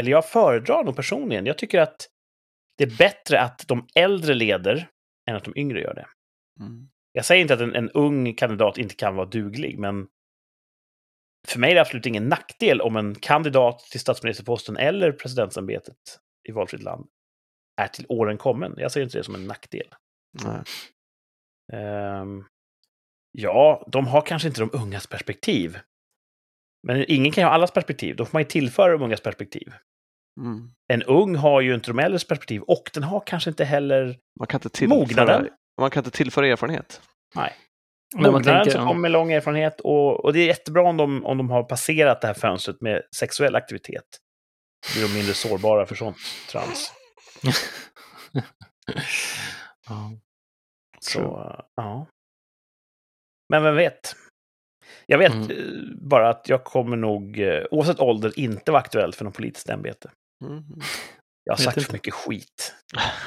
eller 0.01 0.11
jag 0.11 0.28
föredrar 0.28 0.85
nog 0.85 0.97
personligen, 0.97 1.47
jag 1.47 1.59
tycker 1.59 1.81
att 1.81 2.09
det 2.78 2.85
är 2.85 2.97
bättre 2.99 3.41
att 3.41 3.65
de 3.69 3.86
äldre 3.95 4.35
leder 4.35 4.89
än 5.27 5.37
att 5.37 5.45
de 5.45 5.53
yngre 5.57 5.81
gör 5.81 5.95
det. 5.95 6.07
Mm. 6.61 6.89
Jag 7.13 7.25
säger 7.25 7.43
inte 7.43 7.55
att 7.55 7.61
en, 7.61 7.75
en 7.75 7.91
ung 7.91 8.35
kandidat 8.35 8.79
inte 8.79 8.95
kan 8.95 9.17
vara 9.17 9.27
duglig, 9.27 9.79
men 9.79 10.09
för 11.49 11.59
mig 11.59 11.71
är 11.71 11.75
det 11.75 11.81
absolut 11.81 12.07
ingen 12.07 12.29
nackdel 12.29 12.81
om 12.81 12.97
en 12.97 13.15
kandidat 13.15 13.79
till 13.79 14.01
statsministerposten 14.01 14.77
eller 14.77 15.13
presidentsämbetet 15.13 15.97
i 16.49 16.53
valfritt 16.53 16.83
land 16.83 17.07
är 17.77 17.89
till 17.89 18.07
åren 18.09 18.39
kommen. 18.39 18.75
Jag 18.77 18.93
ser 18.93 19.03
inte 19.03 19.19
det 19.19 19.25
som 19.25 19.35
en 19.35 19.47
nackdel. 19.47 19.95
Ehm, 21.73 22.45
ja, 23.33 23.89
de 23.93 24.07
har 24.07 24.21
kanske 24.21 24.49
inte 24.49 24.61
de 24.61 24.71
ungas 24.73 25.07
perspektiv. 25.07 25.79
Men 26.87 27.05
ingen 27.09 27.33
kan 27.33 27.43
ju 27.43 27.47
ha 27.47 27.55
allas 27.55 27.71
perspektiv. 27.73 28.17
Då 28.17 28.25
får 28.25 28.33
man 28.33 28.43
ju 28.43 28.49
tillföra 28.49 28.93
de 28.93 29.03
ungas 29.03 29.21
perspektiv. 29.21 29.73
Mm. 30.40 30.70
En 30.93 31.02
ung 31.02 31.36
har 31.36 31.61
ju 31.61 31.74
inte 31.74 31.90
de 31.90 31.98
äldres 31.98 32.27
perspektiv 32.27 32.62
och 32.62 32.90
den 32.94 33.02
har 33.02 33.23
kanske 33.27 33.51
inte 33.51 33.65
heller 33.65 34.16
Man, 34.40 34.47
kan 34.47 34.59
inte 34.59 34.69
tillföra, 34.69 34.98
mognaden. 34.98 35.48
man 35.81 35.90
kan 35.90 36.01
inte 36.05 36.16
tillföra 36.16 36.47
erfarenhet. 36.47 37.01
Nej. 37.35 37.52
Men 38.15 38.23
man 38.23 38.32
Mognaden 38.32 38.65
tänker, 38.65 38.78
som 38.78 38.89
kommer 38.89 39.01
med 39.01 39.11
lång 39.11 39.32
erfarenhet 39.32 39.81
och, 39.81 40.24
och 40.24 40.32
det 40.32 40.40
är 40.40 40.47
jättebra 40.47 40.82
om 40.82 40.97
de, 40.97 41.24
om 41.27 41.39
de 41.39 41.51
har 41.51 41.62
passerat 41.62 42.20
det 42.20 42.27
här 42.27 42.35
fönstret 42.35 42.81
med 42.81 43.02
sexuell 43.16 43.55
aktivitet. 43.55 44.05
Då 44.94 45.01
blir 45.01 45.09
de 45.09 45.15
mindre 45.15 45.35
sårbara 45.35 45.86
för 45.86 45.94
sånt 45.94 46.16
trams. 46.51 46.93
Ja. 49.89 50.12
Så, 51.01 51.20
ja. 51.77 52.06
Men 53.48 53.62
vem 53.62 53.74
vet? 53.77 54.15
Jag 55.06 55.19
vet 55.19 55.32
Mm. 55.32 55.51
eh, 55.51 55.97
bara 56.09 56.28
att 56.31 56.48
jag 56.48 56.65
kommer 56.65 56.97
nog, 56.97 57.39
eh, 57.40 57.65
oavsett 57.70 58.01
ålder, 58.01 58.39
inte 58.39 58.70
vara 58.73 58.81
aktuell 58.82 59.12
för 59.12 59.24
något 59.24 59.35
politiskt 59.35 59.69
ämbete. 59.70 60.11
Mm. 60.44 60.62
Jag 61.44 61.52
har 61.52 61.59
sagt 61.59 61.82
för 61.82 61.93
mycket 61.93 62.15
skit. 62.15 62.74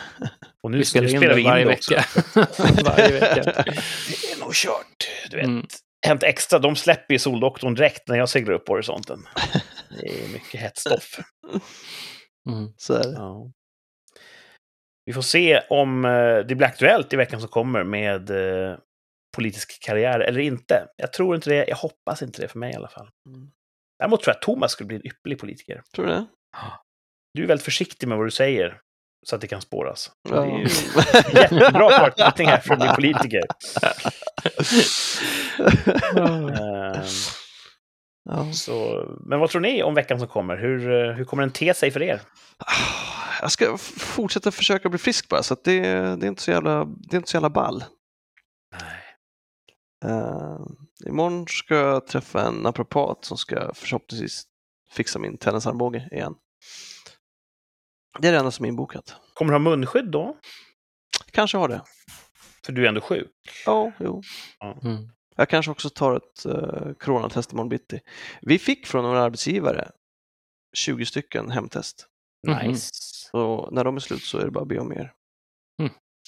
Och 0.63 0.71
nu, 0.71 0.77
Vi 0.77 0.85
spelar 0.85 1.07
nu 1.09 1.17
spelar 1.17 1.35
vi 1.35 1.41
in 1.41 1.47
varje 1.47 1.65
det 1.65 1.73
också. 1.73 1.95
vecka. 1.95 2.83
varje 2.83 3.11
vecka. 3.11 3.43
Det 3.43 4.31
är 4.31 4.39
nog 4.39 4.53
kört. 4.53 5.09
Du 5.29 5.37
vet. 5.37 5.45
Mm. 5.45 5.65
Hänt 6.07 6.23
Extra, 6.23 6.59
de 6.59 6.75
släpper 6.75 7.13
ju 7.13 7.19
Soldoktorn 7.19 7.73
direkt 7.73 8.07
när 8.07 8.17
jag 8.17 8.29
seglar 8.29 8.53
upp 8.53 8.67
horisonten. 8.67 9.19
Det 9.89 10.23
är 10.23 10.33
mycket 10.33 10.59
hett 10.61 10.77
stoff. 10.77 11.19
Mm. 12.49 12.73
Så 12.77 12.93
är 12.93 13.03
det. 13.03 13.13
Ja. 13.13 13.51
Vi 15.05 15.13
får 15.13 15.21
se 15.21 15.61
om 15.69 16.05
eh, 16.05 16.37
det 16.47 16.55
blir 16.55 16.63
aktuellt 16.67 17.13
i 17.13 17.15
veckan 17.15 17.39
som 17.39 17.49
kommer 17.49 17.83
med 17.83 18.29
eh, 18.29 18.77
politisk 19.35 19.83
karriär 19.83 20.19
eller 20.19 20.39
inte. 20.39 20.87
Jag 20.95 21.13
tror 21.13 21.35
inte 21.35 21.49
det. 21.49 21.65
Jag 21.67 21.75
hoppas 21.75 22.21
inte 22.21 22.41
det 22.41 22.47
för 22.47 22.59
mig 22.59 22.73
i 22.73 22.75
alla 22.75 22.87
fall. 22.89 23.09
Mm. 23.29 23.51
Däremot 23.99 24.21
tror 24.23 24.31
jag 24.31 24.35
att 24.35 24.41
Thomas 24.41 24.71
skulle 24.71 24.87
bli 24.87 24.95
en 24.95 25.07
ypperlig 25.07 25.39
politiker. 25.39 25.81
Tror 25.95 26.05
du 26.05 26.11
det? 26.11 26.25
Du 27.33 27.43
är 27.43 27.47
väldigt 27.47 27.65
försiktig 27.65 28.07
med 28.07 28.17
vad 28.17 28.27
du 28.27 28.31
säger 28.31 28.81
så 29.25 29.35
att 29.35 29.41
det 29.41 29.47
kan 29.47 29.61
spåras. 29.61 30.11
Ja. 30.29 30.41
Det 30.41 30.47
är 30.47 30.57
ju 30.57 30.67
jättebra 31.39 31.89
förutsättningar 31.89 32.57
för 32.57 32.73
att 32.73 32.79
bli 32.79 32.89
politiker. 32.89 33.43
Ja. 38.29 38.53
så, 38.53 39.05
men 39.19 39.39
vad 39.39 39.49
tror 39.49 39.61
ni 39.61 39.83
om 39.83 39.93
veckan 39.93 40.19
som 40.19 40.27
kommer? 40.27 40.57
Hur, 40.57 41.13
hur 41.13 41.25
kommer 41.25 41.43
den 41.43 41.51
te 41.51 41.73
sig 41.73 41.91
för 41.91 42.01
er? 42.01 42.21
Jag 43.41 43.51
ska 43.51 43.77
fortsätta 43.97 44.51
försöka 44.51 44.89
bli 44.89 44.99
frisk 44.99 45.29
bara, 45.29 45.43
så 45.43 45.55
det, 45.63 45.79
det, 45.81 46.25
är 46.25 46.27
inte 46.27 46.41
så 46.41 46.51
jävla, 46.51 46.85
det 46.85 47.15
är 47.15 47.17
inte 47.17 47.29
så 47.29 47.35
jävla 47.35 47.49
ball. 47.49 47.83
Nej. 48.71 50.11
Uh, 50.11 50.67
imorgon 51.05 51.45
ska 51.47 51.75
jag 51.75 52.07
träffa 52.07 52.47
en 52.47 52.55
naprapat 52.55 53.25
som 53.25 53.37
ska 53.37 53.73
förhoppningsvis 53.73 54.43
fixa 54.91 55.19
min 55.19 55.37
tennisarmbåge 55.37 56.09
igen. 56.11 56.35
Det 58.19 58.27
är 58.27 58.31
det 58.31 58.37
enda 58.37 58.51
som 58.51 58.65
är 58.65 58.69
inbokat. 58.69 59.15
Kommer 59.33 59.51
du 59.51 59.55
ha 59.55 59.59
munskydd 59.59 60.11
då? 60.11 60.37
Kanske 61.31 61.57
har 61.57 61.67
det. 61.67 61.81
För 62.65 62.73
du 62.73 62.83
är 62.83 62.87
ändå 62.87 63.01
sjuk. 63.01 63.31
Ja, 63.65 63.91
jo. 63.99 64.21
Mm. 64.83 65.09
Jag 65.35 65.49
kanske 65.49 65.71
också 65.71 65.89
tar 65.89 66.15
ett 66.15 66.45
uh, 66.45 66.93
coronatest 66.93 67.51
imorgon 67.51 67.69
bitti. 67.69 67.99
Vi 68.41 68.59
fick 68.59 68.87
från 68.87 69.03
några 69.03 69.21
arbetsgivare 69.21 69.91
20 70.77 71.05
stycken 71.05 71.51
hemtest. 71.51 72.07
Mhm. 72.47 72.67
Nice. 72.67 72.91
Och 73.37 73.73
när 73.73 73.83
de 73.83 73.95
är 73.95 73.99
slut 73.99 74.23
så 74.23 74.37
är 74.37 74.45
det 74.45 74.51
bara 74.51 74.61
att 74.61 74.67
be 74.67 74.79
om 74.79 74.89
mer. 74.89 75.13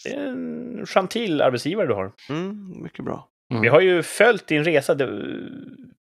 Det 0.04 0.14
är 0.14 0.28
en 0.28 0.86
gentil 0.86 1.42
arbetsgivare 1.42 1.88
du 1.88 1.94
har. 1.94 2.14
Mm, 2.30 2.84
mycket 2.84 3.06
bra. 3.06 3.30
Mm. 3.52 3.62
Vi 3.62 3.68
har 3.68 3.82
ju 3.82 4.04
följt 4.04 4.48
din 4.48 4.64
resa. 4.64 4.96
Du, 4.96 5.08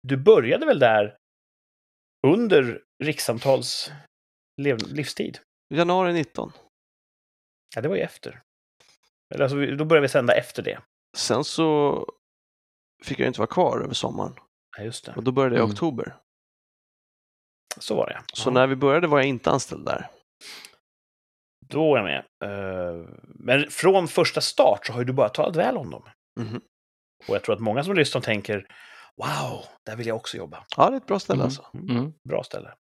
du 0.02 0.16
började 0.16 0.66
väl 0.66 0.78
där 0.78 1.16
under 2.26 2.80
rikssamtals 3.05 3.92
livstid? 4.90 5.38
Januari 5.74 6.12
19. 6.12 6.52
Ja, 7.74 7.80
det 7.80 7.88
var 7.88 7.96
ju 7.96 8.02
efter. 8.02 8.42
Eller 9.34 9.44
alltså, 9.44 9.76
då 9.76 9.84
började 9.84 10.02
vi 10.04 10.08
sända 10.08 10.34
efter 10.34 10.62
det. 10.62 10.80
Sen 11.16 11.44
så 11.44 12.06
fick 13.04 13.18
jag 13.18 13.26
inte 13.26 13.40
vara 13.40 13.46
kvar 13.50 13.80
över 13.84 13.94
sommaren 13.94 14.34
Ja, 14.76 14.82
just 14.84 15.04
det. 15.04 15.12
och 15.16 15.22
då 15.24 15.32
började 15.32 15.54
jag 15.56 15.60
i 15.60 15.64
Mm. 15.64 15.72
oktober. 15.72 16.16
Så 17.78 17.96
var 17.96 18.06
det. 18.06 18.22
Så 18.32 18.48
Ja. 18.48 18.52
när 18.54 18.66
vi 18.66 18.76
började 18.76 19.06
var 19.06 19.18
jag 19.18 19.26
inte 19.26 19.50
anställd 19.50 19.84
där. 19.86 20.10
Då 21.66 21.96
är 21.96 21.98
jag 21.98 22.04
med. 22.04 22.24
Eh, 22.44 23.08
Men 23.24 23.70
från 23.70 24.08
första 24.08 24.40
start 24.40 24.86
så 24.86 24.92
har 24.92 25.00
ju 25.00 25.04
du 25.04 25.12
bara 25.12 25.28
talat 25.28 25.56
väl 25.56 25.76
om 25.76 25.90
dem. 25.90 26.02
Mhm. 26.40 26.60
Och 27.28 27.34
jag 27.34 27.42
tror 27.44 27.54
att 27.54 27.60
många 27.60 27.84
som 27.84 27.94
lyssnar 27.94 28.20
tänker 28.20 28.74
Wow, 29.16 29.64
där 29.86 29.96
vill 29.96 30.06
jag 30.06 30.16
också 30.16 30.36
jobba. 30.36 30.64
Ja, 30.76 30.90
det 30.90 30.96
är 30.96 31.00
ett 31.00 31.06
bra 31.06 31.18
ställe 31.18 31.36
Mm. 31.36 31.44
alltså. 31.44 31.66
Mm. 31.74 32.12
Bra 32.28 32.44
ställe. 32.44 32.74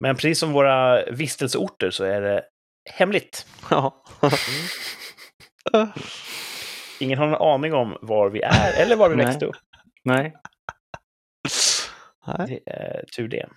Men 0.00 0.16
precis 0.16 0.38
som 0.38 0.52
våra 0.52 1.04
vistelseorter 1.04 1.90
så 1.90 2.04
är 2.04 2.20
det 2.20 2.44
hemligt. 2.90 3.46
Ja. 3.70 4.04
Ingen 7.00 7.18
har 7.18 7.26
någon 7.26 7.54
aning 7.54 7.74
om 7.74 7.98
var 8.02 8.30
vi 8.30 8.42
är 8.42 8.82
eller 8.82 8.96
var 8.96 9.08
vi 9.08 9.16
Nej. 9.16 9.26
växte 9.26 9.46
upp. 9.46 9.56
Nej. 10.04 10.34
Det 12.26 12.60
är 12.66 13.04
tur 13.16 13.28
det. 13.28 13.48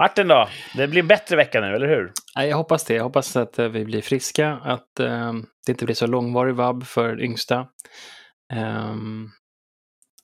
Martin 0.00 0.28
då? 0.28 0.48
Det 0.76 0.88
blir 0.88 1.00
en 1.00 1.08
bättre 1.08 1.36
vecka 1.36 1.60
nu, 1.60 1.74
eller 1.74 1.88
hur? 1.88 2.12
Nej, 2.36 2.48
jag 2.48 2.56
hoppas 2.56 2.84
det. 2.84 2.94
Jag 2.94 3.04
hoppas 3.04 3.36
att 3.36 3.58
eh, 3.58 3.68
vi 3.68 3.84
blir 3.84 4.02
friska, 4.02 4.52
att 4.52 5.00
eh, 5.00 5.32
det 5.66 5.72
inte 5.72 5.84
blir 5.84 5.94
så 5.94 6.06
långvarig 6.06 6.54
vabb 6.54 6.86
för 6.86 7.22
yngsta. 7.22 7.68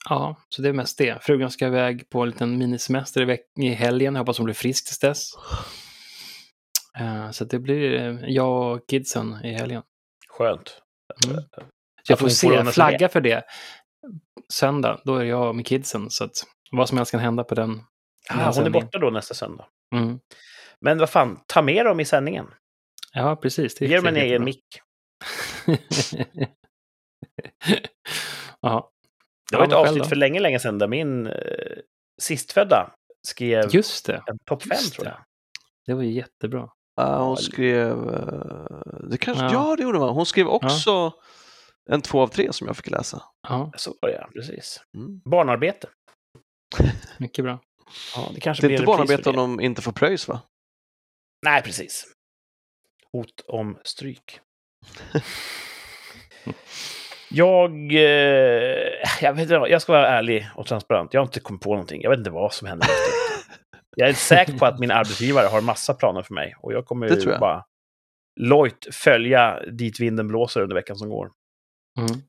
Ja, 0.08 0.36
så 0.48 0.62
det 0.62 0.68
är 0.68 0.72
mest 0.72 0.98
det. 0.98 1.24
Frugan 1.24 1.50
ska 1.50 1.66
iväg 1.66 2.10
på 2.10 2.22
en 2.22 2.28
liten 2.30 2.58
minisemester 2.58 3.30
i, 3.30 3.38
i 3.60 3.68
helgen. 3.68 4.14
Jag 4.14 4.20
hoppas 4.20 4.38
hon 4.38 4.44
blir 4.44 4.54
frisk 4.54 4.86
tills 4.86 4.98
dess. 4.98 5.30
Eh, 6.98 7.30
så 7.30 7.44
det 7.44 7.58
blir 7.58 7.94
eh, 7.94 8.18
jag 8.26 8.74
och 8.74 8.88
kidsen 8.88 9.44
i 9.44 9.52
helgen. 9.52 9.82
Skönt. 10.28 10.82
Mm. 11.26 11.36
Så 11.36 11.60
Att 11.60 12.08
jag 12.08 12.18
får 12.18 12.26
får 12.26 12.30
se, 12.30 12.64
sig 12.64 12.72
flagga 12.72 13.08
för 13.08 13.20
det. 13.20 13.44
Söndag, 14.52 15.00
då 15.04 15.16
är 15.16 15.24
jag 15.24 15.54
med 15.54 15.66
kidsen. 15.66 16.10
Så 16.10 16.24
att 16.24 16.36
vad 16.70 16.88
som 16.88 16.98
helst 16.98 17.10
kan 17.10 17.20
hända 17.20 17.44
på 17.44 17.54
den. 17.54 17.82
Ah, 18.30 18.52
hon 18.54 18.66
är 18.66 18.70
borta 18.70 18.98
då 18.98 19.10
nästa 19.10 19.34
söndag. 19.34 19.66
Mm. 19.94 20.18
Men 20.80 20.98
vad 20.98 21.10
fan, 21.10 21.40
ta 21.46 21.62
med 21.62 21.86
dem 21.86 22.00
i 22.00 22.04
sändningen. 22.04 22.46
Ja, 23.12 23.36
precis. 23.36 23.74
Det 23.74 23.86
Ge 23.86 23.96
dem 23.96 24.06
en 24.06 24.16
egen 24.16 24.44
mick. 24.44 24.64
ja. 28.60 28.92
Det 29.50 29.56
var 29.56 29.64
Ja, 29.64 29.68
ett 29.68 29.72
avsnitt 29.88 30.06
för 30.08 30.16
länge, 30.16 30.40
länge 30.40 30.58
sedan 30.60 30.78
där 30.78 30.88
min 30.88 31.26
eh, 31.26 31.32
sistfödda 32.22 32.90
skrev 33.28 33.74
Just 33.74 34.06
det. 34.06 34.22
en 34.26 34.38
topp 34.46 34.62
fem, 34.62 34.78
tror 34.92 35.04
det. 35.04 35.10
jag. 35.10 35.20
Det 35.86 35.94
var 35.94 36.02
ju 36.02 36.10
jättebra. 36.12 36.68
Ja, 36.96 37.24
hon 37.24 37.36
skrev... 37.36 38.08
eh, 38.14 39.08
Det 39.10 39.16
kanske, 39.18 39.44
ja. 39.44 39.52
Ja. 39.52 39.76
det 39.76 39.82
gjorde 39.82 39.98
hon. 39.98 40.08
Hon 40.08 40.26
skrev 40.26 40.48
också 40.48 41.12
en 41.90 42.02
två 42.02 42.20
av 42.22 42.28
tre 42.28 42.52
som 42.52 42.66
jag 42.66 42.76
fick 42.76 42.90
läsa. 42.90 43.22
Ja, 43.48 43.72
Så 43.76 43.94
var 44.00 44.08
det, 44.08 44.14
ja. 44.14 44.28
Precis. 44.34 44.80
Mm. 44.96 45.20
Barnarbete. 45.24 45.88
mycket 47.18 47.44
bra. 47.44 47.58
Ja, 48.16 48.30
det 48.34 48.40
kanske 48.40 48.62
Det 48.62 48.66
är 48.66 48.68
blir 48.68 48.76
inte 48.76 48.86
barnarbete 48.86 49.30
om 49.30 49.36
det. 49.36 49.42
de 49.42 49.60
inte 49.60 49.82
får 49.82 49.92
pröjs 49.92 50.28
va? 50.28 50.40
Nej, 51.46 51.62
precis. 51.62 52.04
Hot 53.12 53.40
om 53.46 53.78
stryk. 53.84 54.40
jag... 57.30 57.70
Eh, 57.92 58.88
jag, 59.20 59.32
vet 59.32 59.42
inte, 59.42 59.54
jag 59.54 59.82
ska 59.82 59.92
vara 59.92 60.08
ärlig 60.08 60.48
och 60.54 60.66
transparent. 60.66 61.14
Jag 61.14 61.20
har 61.20 61.26
inte 61.26 61.40
kommit 61.40 61.62
på 61.62 61.70
någonting. 61.70 62.02
Jag 62.02 62.10
vet 62.10 62.18
inte 62.18 62.30
vad 62.30 62.52
som 62.52 62.68
händer. 62.68 62.88
Jag 63.96 64.08
är 64.08 64.12
säker 64.12 64.58
på 64.58 64.66
att 64.66 64.78
min 64.78 64.90
arbetsgivare 64.90 65.46
har 65.46 65.60
massa 65.60 65.94
planer 65.94 66.22
för 66.22 66.34
mig. 66.34 66.54
Och 66.58 66.72
jag 66.72 66.86
kommer 66.86 67.08
Det 67.08 67.16
tror 67.16 67.32
jag. 67.32 67.40
bara 67.40 67.64
lojt 68.40 68.94
följa 68.94 69.62
dit 69.70 70.00
vinden 70.00 70.28
blåser 70.28 70.62
under 70.62 70.74
veckan 70.74 70.96
som 70.96 71.08
går. 71.08 71.32
Mm. 71.98 72.22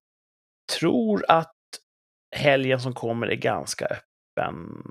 Tror 0.80 1.26
att 1.28 1.56
helgen 2.36 2.80
som 2.80 2.94
kommer 2.94 3.28
är 3.28 3.36
ganska 3.36 3.86
öppen. 3.86 4.84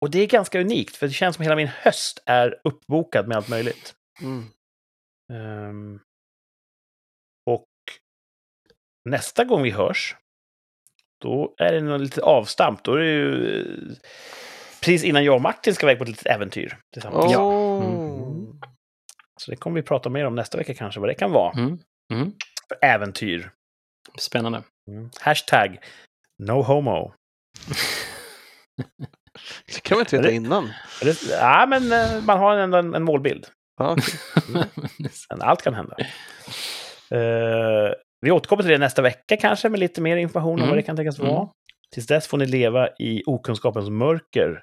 Och 0.00 0.10
det 0.10 0.18
är 0.18 0.26
ganska 0.26 0.60
unikt, 0.60 0.96
för 0.96 1.06
det 1.06 1.12
känns 1.12 1.36
som 1.36 1.42
hela 1.42 1.56
min 1.56 1.68
höst 1.68 2.22
är 2.26 2.60
uppbokad 2.64 3.28
med 3.28 3.36
allt 3.36 3.48
möjligt. 3.48 3.94
Mm. 4.22 4.44
Ehm, 5.32 6.00
nästa 9.10 9.44
gång 9.44 9.62
vi 9.62 9.70
hörs, 9.70 10.16
då 11.22 11.54
är 11.58 11.72
det 11.72 11.80
något 11.80 12.00
litet 12.00 12.18
avstamp. 12.24 12.84
Då 12.84 12.94
är 12.94 12.98
det 12.98 13.06
ju 13.10 13.60
eh, 13.60 13.96
precis 14.80 15.04
innan 15.04 15.24
jag 15.24 15.34
och 15.34 15.40
Martin 15.42 15.74
ska 15.74 15.86
iväg 15.86 15.98
på 15.98 16.02
ett 16.04 16.08
litet 16.10 16.26
äventyr 16.26 16.78
tillsammans. 16.92 17.34
Åh. 17.36 17.84
Mm. 17.84 18.46
Så 19.40 19.50
det 19.50 19.56
kommer 19.56 19.80
vi 19.80 19.86
prata 19.86 20.08
mer 20.08 20.24
om 20.26 20.34
nästa 20.34 20.58
vecka 20.58 20.74
kanske, 20.74 21.00
vad 21.00 21.08
det 21.10 21.14
kan 21.14 21.32
vara 21.32 21.52
Mm. 21.52 21.78
Mm. 22.12 22.32
för 22.68 22.78
äventyr. 22.86 23.50
Spännande. 24.18 24.62
Hashtag 25.20 25.78
no 26.38 26.62
homo. 26.62 27.12
Det 29.66 29.80
kan 29.82 29.96
man 29.96 30.00
inte 30.02 30.16
veta 30.16 30.28
Det- 30.28 30.34
innan. 30.34 30.70
Det, 31.02 31.22
ja, 31.30 31.66
men 31.68 31.92
eh, 31.92 32.22
man 32.24 32.38
har 32.38 32.56
ändå 32.56 32.78
en, 32.78 32.94
en 32.94 33.02
målbild. 33.02 33.46
Ja, 33.78 33.92
okej. 33.92 34.14
Men 35.30 35.42
allt 35.42 35.62
kan 35.62 35.74
hända. 35.74 35.96
Eh, 37.10 37.92
vi 38.20 38.30
återkommer 38.30 38.62
till 38.62 38.72
det 38.72 38.78
nästa 38.78 39.02
vecka 39.02 39.36
kanske 39.36 39.68
med 39.68 39.80
lite 39.80 40.00
mer 40.00 40.16
information 40.16 40.52
om 40.52 40.58
Mm. 40.58 40.68
vad 40.68 40.78
det 40.78 40.82
kan 40.82 40.96
tänkas 40.96 41.18
Mm. 41.18 41.32
vara. 41.34 41.48
Tills 41.92 42.06
dess 42.06 42.26
får 42.26 42.38
ni 42.38 42.46
leva 42.46 42.88
i 42.98 43.22
okunskapens 43.26 43.88
mörker. 43.90 44.62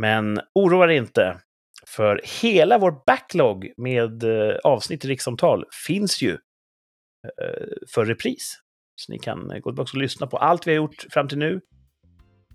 Men 0.00 0.40
oroa 0.54 0.84
er 0.84 0.88
inte, 0.88 1.38
för 1.86 2.20
hela 2.42 2.78
vår 2.78 3.02
backlog 3.06 3.72
med 3.76 4.22
eh, 4.24 4.56
avsnitt 4.64 5.04
i 5.04 5.08
rikssamtal 5.08 5.64
finns 5.86 6.22
ju 6.22 6.30
eh, 6.32 7.66
för 7.94 8.04
repris. 8.04 8.58
Så 8.96 9.12
ni 9.12 9.18
kan 9.18 9.50
eh, 9.50 9.58
gå 9.58 9.70
tillbaka 9.70 9.90
och 9.92 9.98
lyssna 9.98 10.26
på 10.26 10.36
allt 10.36 10.66
vi 10.66 10.70
har 10.70 10.76
gjort 10.76 11.06
fram 11.10 11.28
till 11.28 11.38
nu. 11.38 11.60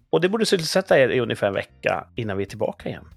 Och 0.09 0.22
det 0.22 0.30
borde 0.30 0.45
sysselsätta 0.45 0.99
er 0.99 1.09
i 1.09 1.19
ungefär 1.19 1.47
en 1.47 1.53
vecka 1.53 2.07
innan 2.15 2.38
vi 2.38 2.43
är 2.43 2.47
tillbaka 2.47 2.89
igen. 2.89 3.07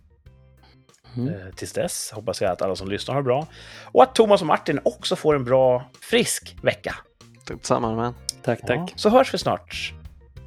Mm. 1.17 1.53
Tills 1.57 1.73
dess 1.73 2.11
hoppas 2.13 2.41
jag 2.41 2.51
att 2.53 2.63
alla 2.63 2.77
som 2.77 2.89
lyssnar 2.89 3.15
har 3.15 3.23
bra. 3.23 3.47
Och 3.93 4.03
att 4.03 4.15
Thomas 4.15 4.41
och 4.41 4.47
Martin 4.47 4.81
också 4.85 5.17
får 5.17 5.35
en 5.35 5.45
bra, 5.45 5.91
frisk 6.01 6.57
vecka. 6.63 6.95
Tack 7.51 7.59
detsamma. 7.59 7.95
Men. 7.95 8.15
Tack, 8.45 8.61
tack. 8.67 8.79
Ja, 8.79 8.89
så 8.97 9.09
hörs 9.11 9.35
vi 9.35 9.39
snart. 9.39 9.93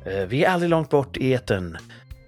Eh, 0.05 0.25
Vi 0.27 0.43
är 0.43 0.49
aldrig 0.49 0.69
långt 0.69 0.89
bort 0.89 1.17
i 1.17 1.33
etern. 1.33 1.77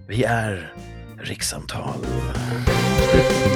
Vi 0.08 0.24
är 0.24 0.74
Rikssamtal. 1.22 1.94